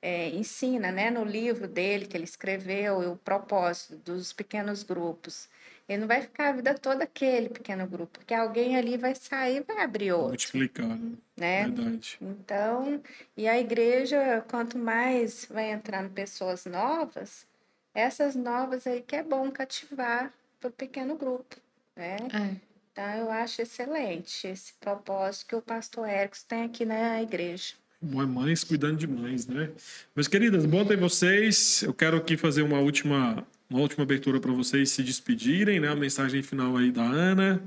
é, 0.00 0.28
ensina, 0.30 0.90
né, 0.92 1.10
no 1.10 1.24
livro 1.24 1.66
dele 1.68 2.06
que 2.06 2.16
ele 2.16 2.24
escreveu, 2.24 3.12
o 3.12 3.16
propósito 3.16 3.96
dos 3.96 4.32
pequenos 4.32 4.82
grupos. 4.82 5.48
Ele 5.88 6.00
não 6.00 6.08
vai 6.08 6.22
ficar 6.22 6.48
a 6.48 6.52
vida 6.52 6.74
toda 6.74 7.04
aquele 7.04 7.48
pequeno 7.48 7.86
grupo, 7.86 8.18
porque 8.18 8.34
alguém 8.34 8.76
ali 8.76 8.96
vai 8.96 9.14
sair 9.14 9.58
e 9.58 9.60
vai 9.60 9.82
abrir 9.82 10.12
outro, 10.12 10.28
Multiplicar, 10.28 10.98
né? 11.36 11.64
Verdade. 11.64 12.18
Então, 12.20 13.02
e 13.36 13.48
a 13.48 13.58
igreja, 13.58 14.44
quanto 14.48 14.78
mais 14.78 15.46
vai 15.50 15.70
entrando 15.70 16.10
pessoas 16.10 16.64
novas, 16.64 17.46
essas 17.94 18.34
novas 18.34 18.86
aí 18.86 19.02
que 19.02 19.16
é 19.16 19.22
bom 19.22 19.50
cativar 19.50 20.32
para 20.60 20.68
o 20.68 20.72
pequeno 20.72 21.16
grupo, 21.16 21.56
né? 21.96 22.16
É. 22.32 22.72
Então, 22.92 23.14
eu 23.14 23.30
acho 23.30 23.62
excelente 23.62 24.46
esse 24.46 24.74
propósito 24.74 25.46
que 25.46 25.56
o 25.56 25.62
pastor 25.62 26.08
Erickson 26.08 26.44
tem 26.46 26.62
aqui 26.64 26.84
na 26.84 27.22
igreja. 27.22 27.74
É 28.02 28.26
mães 28.26 28.64
cuidando 28.64 28.96
de 28.96 29.06
mães, 29.06 29.46
né? 29.46 29.70
Meus 30.14 30.26
queridas, 30.26 30.66
bom 30.66 30.84
ter 30.84 30.96
vocês. 30.96 31.82
Eu 31.82 31.94
quero 31.94 32.16
aqui 32.16 32.36
fazer 32.36 32.62
uma 32.62 32.80
última, 32.80 33.46
uma 33.72 33.80
última 33.80 34.04
abertura 34.04 34.38
para 34.38 34.52
vocês 34.52 34.90
se 34.90 35.02
despedirem, 35.02 35.80
né? 35.80 35.88
A 35.88 35.96
mensagem 35.96 36.42
final 36.42 36.76
aí 36.76 36.92
da 36.92 37.02
Ana, 37.02 37.62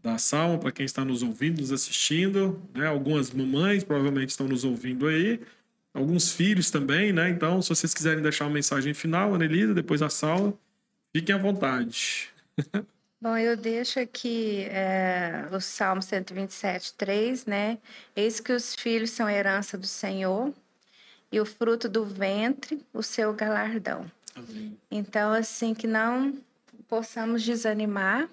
da 0.00 0.16
Salma, 0.16 0.58
para 0.58 0.70
quem 0.70 0.86
está 0.86 1.04
nos 1.04 1.22
ouvindo, 1.22 1.60
nos 1.60 1.72
assistindo, 1.72 2.62
né? 2.72 2.86
Algumas 2.86 3.32
mamães 3.32 3.82
provavelmente 3.82 4.30
estão 4.30 4.46
nos 4.46 4.64
ouvindo 4.64 5.08
aí, 5.08 5.40
alguns 5.92 6.32
filhos 6.32 6.70
também, 6.70 7.12
né? 7.12 7.28
Então, 7.30 7.60
se 7.60 7.68
vocês 7.68 7.92
quiserem 7.92 8.22
deixar 8.22 8.44
uma 8.44 8.54
mensagem 8.54 8.94
final, 8.94 9.34
Ana 9.34 9.44
Elisa, 9.44 9.74
depois 9.74 10.02
a 10.02 10.08
Salma, 10.08 10.54
fiquem 11.12 11.34
à 11.34 11.38
vontade. 11.38 12.28
Bom, 13.20 13.36
eu 13.36 13.56
deixo 13.56 13.98
aqui 13.98 14.64
é, 14.64 15.48
o 15.50 15.58
Salmo 15.58 16.02
127, 16.02 16.92
3, 16.94 17.46
né? 17.46 17.78
Eis 18.14 18.38
que 18.38 18.52
os 18.52 18.74
filhos 18.74 19.10
são 19.10 19.28
herança 19.28 19.78
do 19.78 19.86
Senhor 19.86 20.52
e 21.32 21.40
o 21.40 21.46
fruto 21.46 21.88
do 21.88 22.04
ventre, 22.04 22.84
o 22.92 23.02
seu 23.02 23.32
galardão. 23.32 24.08
Então, 24.90 25.32
assim, 25.32 25.74
que 25.74 25.86
não 25.86 26.34
possamos 26.88 27.42
desanimar 27.42 28.28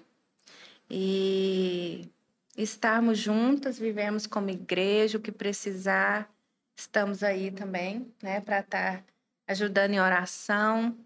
e 0.90 2.08
estarmos 2.56 3.18
juntas, 3.18 3.78
vivemos 3.78 4.26
como 4.26 4.50
igreja, 4.50 5.18
o 5.18 5.20
que 5.20 5.32
precisar, 5.32 6.30
estamos 6.76 7.22
aí 7.22 7.50
também, 7.50 8.12
né, 8.22 8.40
para 8.40 8.60
estar 8.60 9.04
ajudando 9.46 9.92
em 9.92 10.00
oração. 10.00 10.96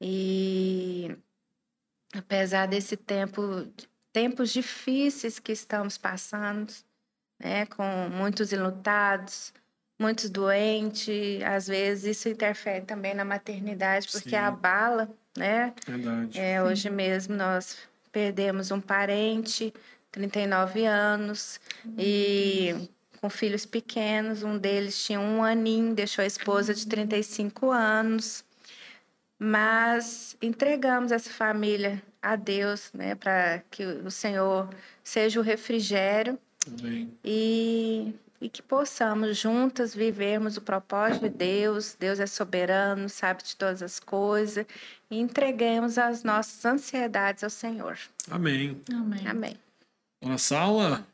E 0.00 1.16
apesar 2.14 2.66
desse 2.66 2.96
tempo, 2.96 3.66
tempos 4.12 4.52
difíceis 4.52 5.38
que 5.38 5.52
estamos 5.52 5.98
passando, 5.98 6.72
né, 7.38 7.66
com 7.66 7.84
muitos 8.10 8.52
enlutados, 8.52 9.52
muitos 9.98 10.28
doentes, 10.30 11.42
às 11.42 11.66
vezes 11.66 12.16
isso 12.16 12.28
interfere 12.28 12.84
também 12.84 13.14
na 13.14 13.24
maternidade, 13.24 14.08
porque 14.10 14.30
Sim. 14.30 14.36
abala, 14.36 15.08
né? 15.36 15.72
Verdade. 15.86 16.38
É, 16.38 16.62
hoje 16.62 16.90
mesmo 16.90 17.36
nós 17.36 17.78
perdemos 18.10 18.70
um 18.70 18.80
parente, 18.80 19.72
39 20.12 20.84
anos, 20.84 21.60
e 21.98 22.88
com 23.20 23.28
filhos 23.30 23.64
pequenos. 23.66 24.42
Um 24.42 24.58
deles 24.58 25.04
tinha 25.04 25.18
um 25.18 25.42
aninho, 25.42 25.94
deixou 25.94 26.22
a 26.22 26.26
esposa 26.26 26.74
de 26.74 26.86
35 26.86 27.70
anos. 27.70 28.44
Mas 29.38 30.36
entregamos 30.40 31.10
essa 31.10 31.30
família 31.30 32.02
a 32.22 32.36
Deus, 32.36 32.90
né, 32.94 33.14
para 33.14 33.62
que 33.70 33.84
o 33.84 34.10
Senhor 34.10 34.68
seja 35.02 35.40
o 35.40 35.42
refrigério 35.42 36.38
Amém. 36.66 37.12
e, 37.24 38.14
e 38.44 38.48
que 38.50 38.60
possamos 38.60 39.38
juntas 39.38 39.94
vivermos 39.94 40.58
o 40.58 40.60
propósito 40.60 41.22
de 41.22 41.30
Deus. 41.30 41.96
Deus 41.98 42.20
é 42.20 42.26
soberano, 42.26 43.08
sabe 43.08 43.42
de 43.42 43.56
todas 43.56 43.82
as 43.82 43.98
coisas. 43.98 44.66
E 45.10 45.18
entreguemos 45.18 45.96
as 45.96 46.22
nossas 46.22 46.62
ansiedades 46.62 47.42
ao 47.42 47.48
Senhor. 47.48 47.98
Amém. 48.30 48.78
Amém. 48.92 49.26
Amém. 49.26 49.56
Dona 50.20 50.36
Salma, 50.36 51.06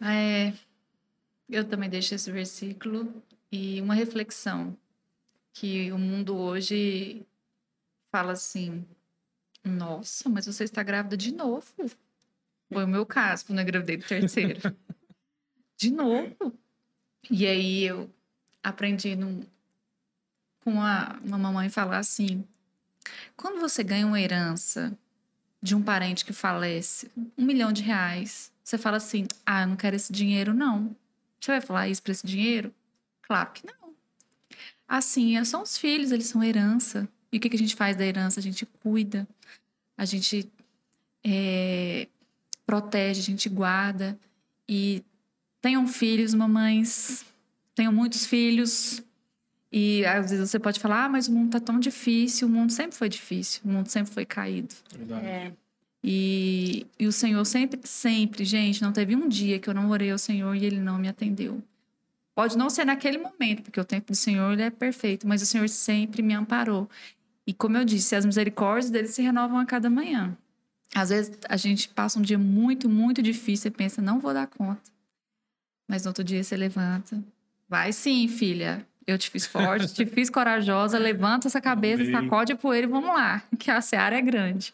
É, 0.00 0.54
eu 1.46 1.62
também 1.62 1.90
deixo 1.90 2.14
esse 2.14 2.32
versículo 2.32 3.22
e 3.50 3.78
uma 3.82 3.92
reflexão 3.92 4.74
que 5.52 5.92
o 5.92 5.98
mundo 5.98 6.34
hoje 6.38 7.20
fala 8.10 8.32
assim: 8.32 8.82
Nossa, 9.62 10.30
mas 10.30 10.46
você 10.46 10.64
está 10.64 10.82
grávida 10.82 11.18
de 11.18 11.34
novo. 11.34 11.66
Foi 12.72 12.84
o 12.84 12.88
meu 12.88 13.04
caso 13.04 13.44
quando 13.44 13.58
eu 13.58 13.64
engravidei 13.64 13.98
do 13.98 14.06
terceiro. 14.06 14.58
De 15.82 15.90
novo. 15.90 16.56
E 17.28 17.44
aí 17.44 17.82
eu 17.82 18.08
aprendi 18.62 19.16
num- 19.16 19.42
com 20.60 20.80
a, 20.80 21.18
uma 21.24 21.36
mamãe 21.36 21.68
falar 21.68 21.98
assim: 21.98 22.44
quando 23.36 23.58
você 23.60 23.82
ganha 23.82 24.06
uma 24.06 24.20
herança 24.20 24.96
de 25.60 25.74
um 25.74 25.82
parente 25.82 26.24
que 26.24 26.32
falece, 26.32 27.10
um 27.36 27.44
milhão 27.44 27.72
de 27.72 27.82
reais, 27.82 28.52
você 28.62 28.78
fala 28.78 28.98
assim: 28.98 29.26
ah, 29.44 29.62
eu 29.62 29.66
não 29.70 29.76
quero 29.76 29.96
esse 29.96 30.12
dinheiro, 30.12 30.54
não. 30.54 30.94
Você 31.40 31.50
vai 31.50 31.60
falar 31.60 31.88
isso 31.88 32.00
para 32.00 32.12
esse 32.12 32.24
dinheiro? 32.24 32.72
Claro 33.22 33.50
que 33.50 33.66
não. 33.66 33.92
Assim, 34.86 35.36
é- 35.36 35.42
são 35.44 35.62
os 35.62 35.76
filhos, 35.76 36.12
eles 36.12 36.26
são 36.28 36.44
herança. 36.44 37.08
E 37.32 37.38
o 37.38 37.40
que, 37.40 37.52
a 37.52 37.58
gente 37.58 37.74
faz 37.74 37.96
da 37.96 38.06
herança? 38.06 38.38
A 38.38 38.42
gente 38.42 38.64
cuida, 38.66 39.26
a 39.98 40.04
gente 40.04 40.48
é, 41.24 42.06
protege, 42.64 43.18
a 43.20 43.24
gente 43.24 43.48
guarda. 43.48 44.16
E 44.68 45.02
tenham 45.62 45.86
filhos, 45.86 46.34
mamães, 46.34 47.24
tenham 47.74 47.92
muitos 47.92 48.26
filhos. 48.26 49.02
E 49.70 50.04
às 50.04 50.30
vezes 50.30 50.50
você 50.50 50.58
pode 50.58 50.78
falar, 50.78 51.04
ah, 51.04 51.08
mas 51.08 51.28
o 51.28 51.32
mundo 51.32 51.52
tá 51.52 51.60
tão 51.60 51.80
difícil. 51.80 52.46
O 52.46 52.50
mundo 52.50 52.70
sempre 52.70 52.94
foi 52.94 53.08
difícil. 53.08 53.62
O 53.64 53.68
mundo 53.68 53.88
sempre 53.88 54.12
foi 54.12 54.26
caído. 54.26 54.74
Verdade. 54.94 55.24
É. 55.24 55.52
E, 56.04 56.86
e 56.98 57.06
o 57.06 57.12
Senhor 57.12 57.42
sempre, 57.46 57.80
sempre, 57.84 58.44
gente, 58.44 58.82
não 58.82 58.92
teve 58.92 59.14
um 59.14 59.28
dia 59.28 59.58
que 59.58 59.70
eu 59.70 59.72
não 59.72 59.88
orei 59.88 60.10
ao 60.10 60.18
Senhor 60.18 60.54
e 60.54 60.64
Ele 60.64 60.80
não 60.80 60.98
me 60.98 61.08
atendeu. 61.08 61.62
Pode 62.34 62.58
não 62.58 62.68
ser 62.68 62.84
naquele 62.84 63.18
momento, 63.18 63.62
porque 63.62 63.80
o 63.80 63.84
tempo 63.84 64.10
do 64.12 64.16
Senhor 64.16 64.52
ele 64.52 64.62
é 64.62 64.70
perfeito, 64.70 65.28
mas 65.28 65.42
o 65.42 65.46
Senhor 65.46 65.68
sempre 65.68 66.22
me 66.22 66.32
amparou. 66.32 66.88
E 67.46 67.52
como 67.52 67.76
eu 67.76 67.84
disse, 67.84 68.16
as 68.16 68.24
misericórdias 68.24 68.90
dele 68.90 69.06
se 69.06 69.20
renovam 69.20 69.58
a 69.58 69.66
cada 69.66 69.90
manhã. 69.90 70.36
Às 70.94 71.10
vezes 71.10 71.38
a 71.46 71.56
gente 71.58 71.90
passa 71.90 72.18
um 72.18 72.22
dia 72.22 72.38
muito, 72.38 72.88
muito 72.88 73.22
difícil 73.22 73.68
e 73.68 73.70
pensa, 73.70 74.00
não 74.00 74.18
vou 74.18 74.32
dar 74.32 74.46
conta. 74.46 74.91
Mas 75.88 76.04
no 76.04 76.08
outro 76.10 76.24
dia 76.24 76.42
você 76.42 76.56
levanta. 76.56 77.22
Vai 77.68 77.92
sim, 77.92 78.28
filha. 78.28 78.86
Eu 79.06 79.18
te 79.18 79.28
fiz 79.30 79.46
forte, 79.46 79.92
te 79.94 80.06
fiz 80.06 80.30
corajosa. 80.30 80.98
Levanta 80.98 81.48
essa 81.48 81.60
cabeça, 81.60 82.02
Amém. 82.02 82.12
sacode 82.12 82.52
a 82.52 82.56
poeira 82.56 82.86
e 82.86 82.90
vamos 82.90 83.10
lá, 83.10 83.42
que 83.58 83.70
a 83.70 83.80
seara 83.80 84.16
é 84.16 84.22
grande. 84.22 84.72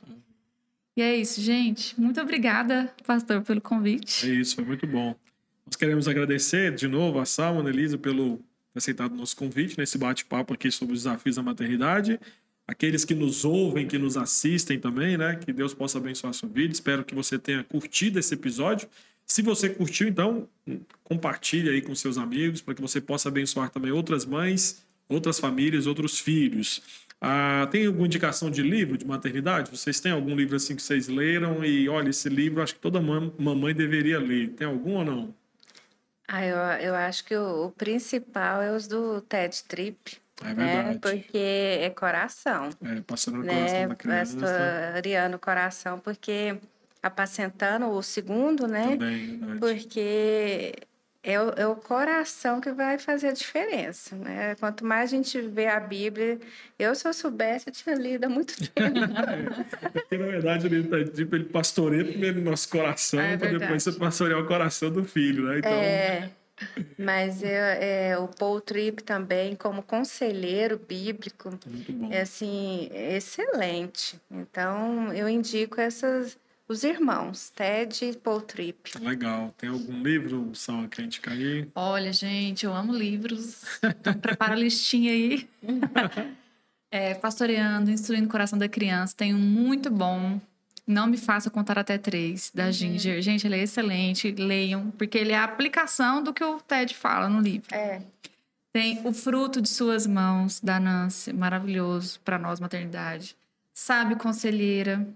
E 0.97 1.01
é 1.03 1.17
isso, 1.17 1.41
gente. 1.41 1.99
Muito 1.99 2.21
obrigada, 2.21 2.93
pastor, 3.07 3.41
pelo 3.43 3.59
É 3.59 3.63
convite. 3.63 4.41
isso, 4.41 4.57
foi 4.57 4.65
muito 4.65 4.87
bom. 4.87 5.15
Nós 5.65 5.77
queremos 5.77 6.09
agradecer 6.09 6.75
de 6.75 6.89
novo 6.89 7.21
a 7.21 7.25
Salma, 7.25 7.65
a 7.65 7.69
Elisa, 7.71 7.97
pelo 7.97 8.37
ter 8.73 8.79
aceitado 8.79 9.13
o 9.13 9.17
nosso 9.17 9.37
convite 9.37 9.79
nesse 9.79 9.97
bate-papo 9.97 10.53
aqui 10.55 10.71
sobre 10.71 10.95
os 10.95 11.05
desafios 11.05 11.37
da 11.37 11.43
maternidade. 11.43 12.19
Aqueles 12.67 13.05
que 13.05 13.15
nos 13.15 13.45
ouvem, 13.45 13.87
que 13.87 13.97
nos 13.97 14.17
assistem 14.17 14.79
também, 14.79 15.17
né? 15.17 15.37
Que 15.37 15.53
Deus 15.53 15.73
possa 15.73 15.99
abençoar 15.99 16.31
a 16.31 16.35
sua 16.35 16.49
vida. 16.49 16.73
Espero 16.73 17.05
que 17.05 17.15
você 17.15 17.39
tenha 17.39 17.65
curtido 17.65 18.19
esse 18.19 18.35
episódio. 18.35 18.89
Se 19.31 19.43
você 19.43 19.69
curtiu, 19.69 20.09
então 20.09 20.49
compartilhe 21.05 21.69
aí 21.69 21.83
com 21.83 21.95
seus 21.95 22.17
amigos 22.17 22.61
para 22.63 22.75
que 22.75 22.81
você 22.81 23.01
possa 23.01 23.29
abençoar 23.29 23.69
também 23.71 23.93
outras 23.93 24.25
mães, 24.25 24.83
outras 25.09 25.39
famílias, 25.39 25.87
outros 25.87 26.19
filhos. 26.19 26.83
Ah, 27.21 27.69
tem 27.71 27.87
alguma 27.87 28.07
indicação 28.07 28.51
de 28.51 28.63
livro 28.63 28.97
de 28.97 29.05
maternidade? 29.07 29.71
Vocês 29.71 30.01
têm 30.01 30.13
algum 30.13 30.35
livro 30.35 30.57
assim 30.57 30.75
que 30.75 30.83
vocês 30.83 31.09
leram 31.09 31.65
e 31.65 31.89
olha 31.89 32.09
esse 32.11 32.29
livro 32.29 32.63
acho 32.63 32.75
que 32.75 32.81
toda 32.81 33.01
mam- 33.03 33.33
mamãe 33.39 33.75
deveria 33.75 34.19
ler. 34.19 34.51
Tem 34.51 34.67
algum 34.67 34.95
ou 34.95 35.05
não? 35.05 35.35
Ah, 36.27 36.45
eu, 36.45 36.57
eu 36.89 36.95
acho 36.95 37.25
que 37.25 37.35
o, 37.37 37.67
o 37.67 37.71
principal 37.73 38.63
é 38.63 38.75
os 38.75 38.87
do 38.87 39.21
TED 39.23 39.65
Trip, 39.65 40.19
É 40.43 40.55
né? 40.55 40.55
verdade. 40.55 40.99
Porque 41.01 41.39
é 41.39 41.91
coração, 41.91 42.71
É, 42.83 43.01
passando 43.01 43.39
no 43.39 43.45
né? 43.45 43.55
coração 43.55 43.89
da 43.89 43.95
criança. 43.95 44.37
Pastoreando 44.37 45.37
o 45.37 45.41
coração, 45.41 45.99
porque 45.99 46.57
apacentando 47.03 47.89
o 47.89 48.03
segundo, 48.03 48.67
né? 48.67 48.97
Também. 48.97 49.41
Porque 49.59 50.75
é 51.23 51.41
o, 51.41 51.51
é 51.51 51.67
o 51.67 51.77
coração 51.77 52.61
que 52.61 52.71
vai 52.73 52.99
fazer 52.99 53.29
a 53.29 53.33
diferença, 53.33 54.17
né? 54.17 54.55
Quanto 54.57 54.85
mais 54.85 55.13
a 55.13 55.17
gente 55.17 55.41
vê 55.41 55.67
a 55.67 55.81
Bíblia, 55.81 56.39
eu 56.79 56.95
se 56.95 57.07
eu 57.07 57.13
soubesse, 57.13 57.69
eu 57.69 57.73
tinha 57.73 57.95
lido 57.95 58.25
há 58.25 58.29
muito 58.29 58.55
tempo. 58.71 58.95
Porque, 59.93 60.17
na 60.17 60.27
verdade, 60.27 60.67
ele, 60.67 60.85
tá, 60.89 61.05
tipo, 61.05 61.35
ele 61.35 61.45
pastoreia 61.45 62.05
primeiro 62.05 62.41
o 62.41 62.45
nosso 62.45 62.69
coração, 62.69 63.21
É 63.21 63.37
para 63.37 63.51
depois 63.51 63.83
você 63.83 63.93
pastorear 63.93 64.41
o 64.41 64.47
coração 64.47 64.91
do 64.91 65.05
filho, 65.05 65.45
né? 65.45 65.59
Então, 65.59 65.73
É, 65.73 66.31
mas 66.97 67.43
eu, 67.43 67.49
é, 67.51 68.19
o 68.19 68.29
Paul 68.29 68.61
Tripp 68.61 69.03
também, 69.03 69.55
como 69.55 69.83
conselheiro 69.83 70.79
bíblico, 70.79 71.51
é 72.11 72.23
assim, 72.23 72.89
excelente. 72.93 74.21
Então, 74.31 75.13
eu 75.13 75.29
indico 75.29 75.81
essas, 75.81 76.39
os 76.69 76.85
irmãos, 76.85 77.51
Ted 77.51 78.05
e 78.05 78.17
Paul 78.17 78.43
Tripp. 78.43 78.99
Legal. 79.01 79.55
Tem 79.57 79.71
algum 79.71 80.03
livro, 80.03 80.51
Sal, 80.55 80.87
que 80.87 81.01
a 81.01 81.05
gente 81.05 81.21
cair? 81.21 81.69
Olha, 81.75 82.13
gente, 82.13 82.67
eu 82.67 82.75
amo 82.75 82.93
livros. 82.93 83.65
Então, 83.83 84.13
prepara 84.21 84.53
a 84.53 84.57
listinha 84.57 85.13
aí. 85.13 85.49
É, 86.91 87.13
pastoreando, 87.13 87.91
instruindo 87.91 88.27
o 88.27 88.31
coração 88.31 88.59
da 88.59 88.67
criança. 88.67 89.15
Tem 89.15 89.35
um 89.35 89.39
muito 89.39 89.91
bom. 89.91 90.41
Não 90.87 91.07
me 91.07 91.19
faça 91.19 91.51
contar 91.51 91.79
até 91.79 91.99
três, 91.99 92.51
da 92.55 92.71
Ginger. 92.71 93.21
Gente, 93.21 93.47
ele 93.47 93.57
é 93.57 93.63
excelente. 93.63 94.33
Leiam, 94.33 94.91
porque 94.93 95.19
ele 95.19 95.33
é 95.33 95.37
a 95.37 95.45
aplicação 95.45 96.23
do 96.23 96.33
que 96.33 96.43
o 96.43 96.59
Ted 96.63 96.95
fala 96.95 97.29
no 97.29 97.43
livro. 97.43 97.75
É, 97.75 98.01
Tem 98.73 99.03
O 99.05 99.13
Fruto 99.13 99.61
de 99.61 99.69
Suas 99.69 100.07
Mãos, 100.07 100.61
da 100.61 100.81
Nancy. 100.81 101.31
Maravilhoso 101.31 102.19
para 102.25 102.39
nós, 102.39 102.59
maternidade. 102.59 103.37
Sabe 103.75 104.17
Conselheira. 104.17 105.07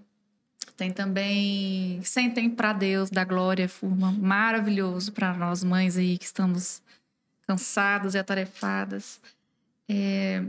Tem 0.75 0.91
também 0.91 2.01
Sentem 2.03 2.49
para 2.49 2.73
Deus, 2.73 3.09
da 3.09 3.23
Glória 3.23 3.69
Furman. 3.69 4.13
Maravilhoso 4.13 5.11
para 5.11 5.33
nós 5.33 5.63
mães 5.63 5.97
aí 5.97 6.17
que 6.17 6.25
estamos 6.25 6.81
cansadas 7.47 8.15
e 8.15 8.17
atarefadas. 8.17 9.19
É... 9.87 10.43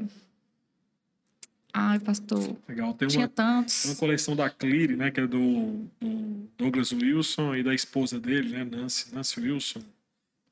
Ai, 1.73 1.99
pastor, 1.99 2.57
Legal. 2.69 2.95
Tem 2.95 3.09
tinha 3.09 3.23
uma, 3.23 3.29
tantos. 3.29 3.85
uma 3.85 3.97
coleção 3.97 4.37
da 4.37 4.49
Cleary, 4.49 4.95
né? 4.97 5.11
Que 5.11 5.21
é 5.21 5.27
do, 5.27 5.85
do 6.01 6.49
Douglas 6.57 6.93
Wilson 6.93 7.57
e 7.57 7.65
da 7.65 7.75
esposa 7.75 8.21
dele, 8.21 8.51
né? 8.51 8.65
Nancy, 8.65 9.13
Nancy 9.13 9.41
Wilson. 9.41 9.83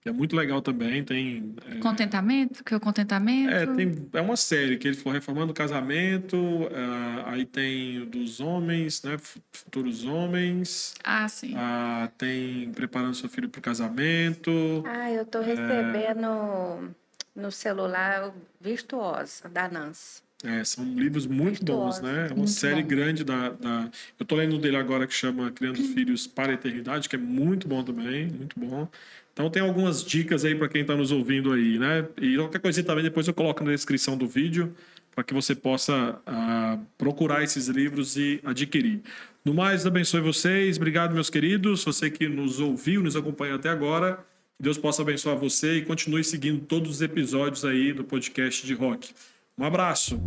Que 0.03 0.09
é 0.09 0.13
muito 0.13 0.35
legal 0.35 0.61
também. 0.61 1.05
Tem. 1.05 1.55
é, 1.71 1.77
Contentamento, 1.77 2.65
que 2.65 2.75
é 2.75 2.77
o 2.77 2.81
contentamento. 2.81 3.53
É, 3.55 3.67
tem, 3.67 4.09
é 4.13 4.21
uma 4.21 4.37
série 4.37 4.77
que 4.77 4.89
ele 4.89 4.97
falou 4.97 5.15
reformando 5.15 5.53
o 5.53 5.55
casamento, 5.55 6.37
ah, 6.75 7.31
aí 7.31 7.45
tem 7.45 8.01
o 8.01 8.07
dos 8.07 8.41
homens, 8.41 9.01
né? 9.05 9.17
fu- 9.17 9.41
Futuros 9.53 10.05
homens, 10.05 10.95
Ah, 11.05 11.29
sim. 11.29 11.55
ah, 11.57 12.11
tem 12.19 12.71
preparando 12.73 13.15
seu 13.15 13.29
filho 13.29 13.49
para 13.49 13.61
o 13.61 13.63
casamento. 13.63 14.51
ah, 14.85 15.09
eu 15.13 15.23
estou 15.23 15.41
recebendo 15.41 16.91
no 17.37 17.51
celular 17.53 18.29
o 18.29 18.35
Virtuosa, 18.61 19.49
da 19.49 19.69
Nancy. 19.69 20.21
É, 20.45 20.65
são 20.65 20.85
livros 20.85 21.25
muito 21.25 21.65
bons, 21.65 22.01
Virtuosa. 22.01 22.03
né? 22.03 22.23
É 22.23 22.33
uma 22.33 22.35
Muito 22.39 22.51
série 22.51 22.83
bom. 22.83 22.89
grande 22.89 23.23
da, 23.23 23.51
da. 23.51 23.89
Eu 24.19 24.27
tô 24.27 24.35
lendo 24.35 24.57
um 24.57 24.61
dele 24.61 24.77
agora 24.77 25.07
que 25.07 25.15
chama 25.15 25.53
Criando 25.53 25.79
Filhos 25.95 26.27
para 26.27 26.51
a 26.51 26.55
Eternidade, 26.55 27.09
que 27.09 27.15
é 27.15 27.19
muito 27.19 27.69
bom 27.69 27.85
também, 27.85 28.27
muito 28.27 28.59
bom. 28.59 28.89
Então 29.33 29.49
tem 29.49 29.63
algumas 29.63 30.05
dicas 30.05 30.45
aí 30.45 30.55
para 30.55 30.69
quem 30.69 30.83
está 30.83 30.95
nos 30.95 31.11
ouvindo 31.11 31.53
aí, 31.53 31.79
né? 31.79 32.07
E 32.21 32.37
qualquer 32.37 32.61
coisinha 32.61 32.85
também 32.85 33.03
depois 33.03 33.27
eu 33.27 33.35
coloco 33.35 33.65
na 33.65 33.71
descrição 33.71 34.17
do 34.17 34.27
vídeo 34.27 34.75
para 35.15 35.25
que 35.25 35.35
você 35.35 35.55
possa 35.55 36.21
ah, 36.27 36.79
procurar 36.97 37.43
esses 37.43 37.69
livros 37.69 38.17
e 38.17 38.41
adquirir. 38.45 39.03
No 39.45 39.53
mais, 39.53 39.87
abençoe 39.87 40.21
vocês. 40.21 40.77
Obrigado, 40.77 41.15
meus 41.15 41.29
queridos. 41.29 41.85
Você 41.85 42.11
que 42.11 42.29
nos 42.29 42.61
ouviu, 42.61 43.03
nos 43.03 43.17
acompanha 43.17 43.57
até 43.57 43.69
agora. 43.69 44.17
Que 44.57 44.63
Deus 44.63 44.79
possa 44.79 45.03
abençoar 45.03 45.37
você 45.37 45.79
e 45.79 45.85
continue 45.85 46.25
seguindo 46.25 46.61
todos 46.65 46.91
os 46.91 47.03
episódios 47.03 47.65
aí 47.65 47.93
do 47.93 48.05
podcast 48.05 48.67
de 48.67 48.75
rock. 48.75 49.11
Um 49.59 49.65
abraço. 49.65 50.21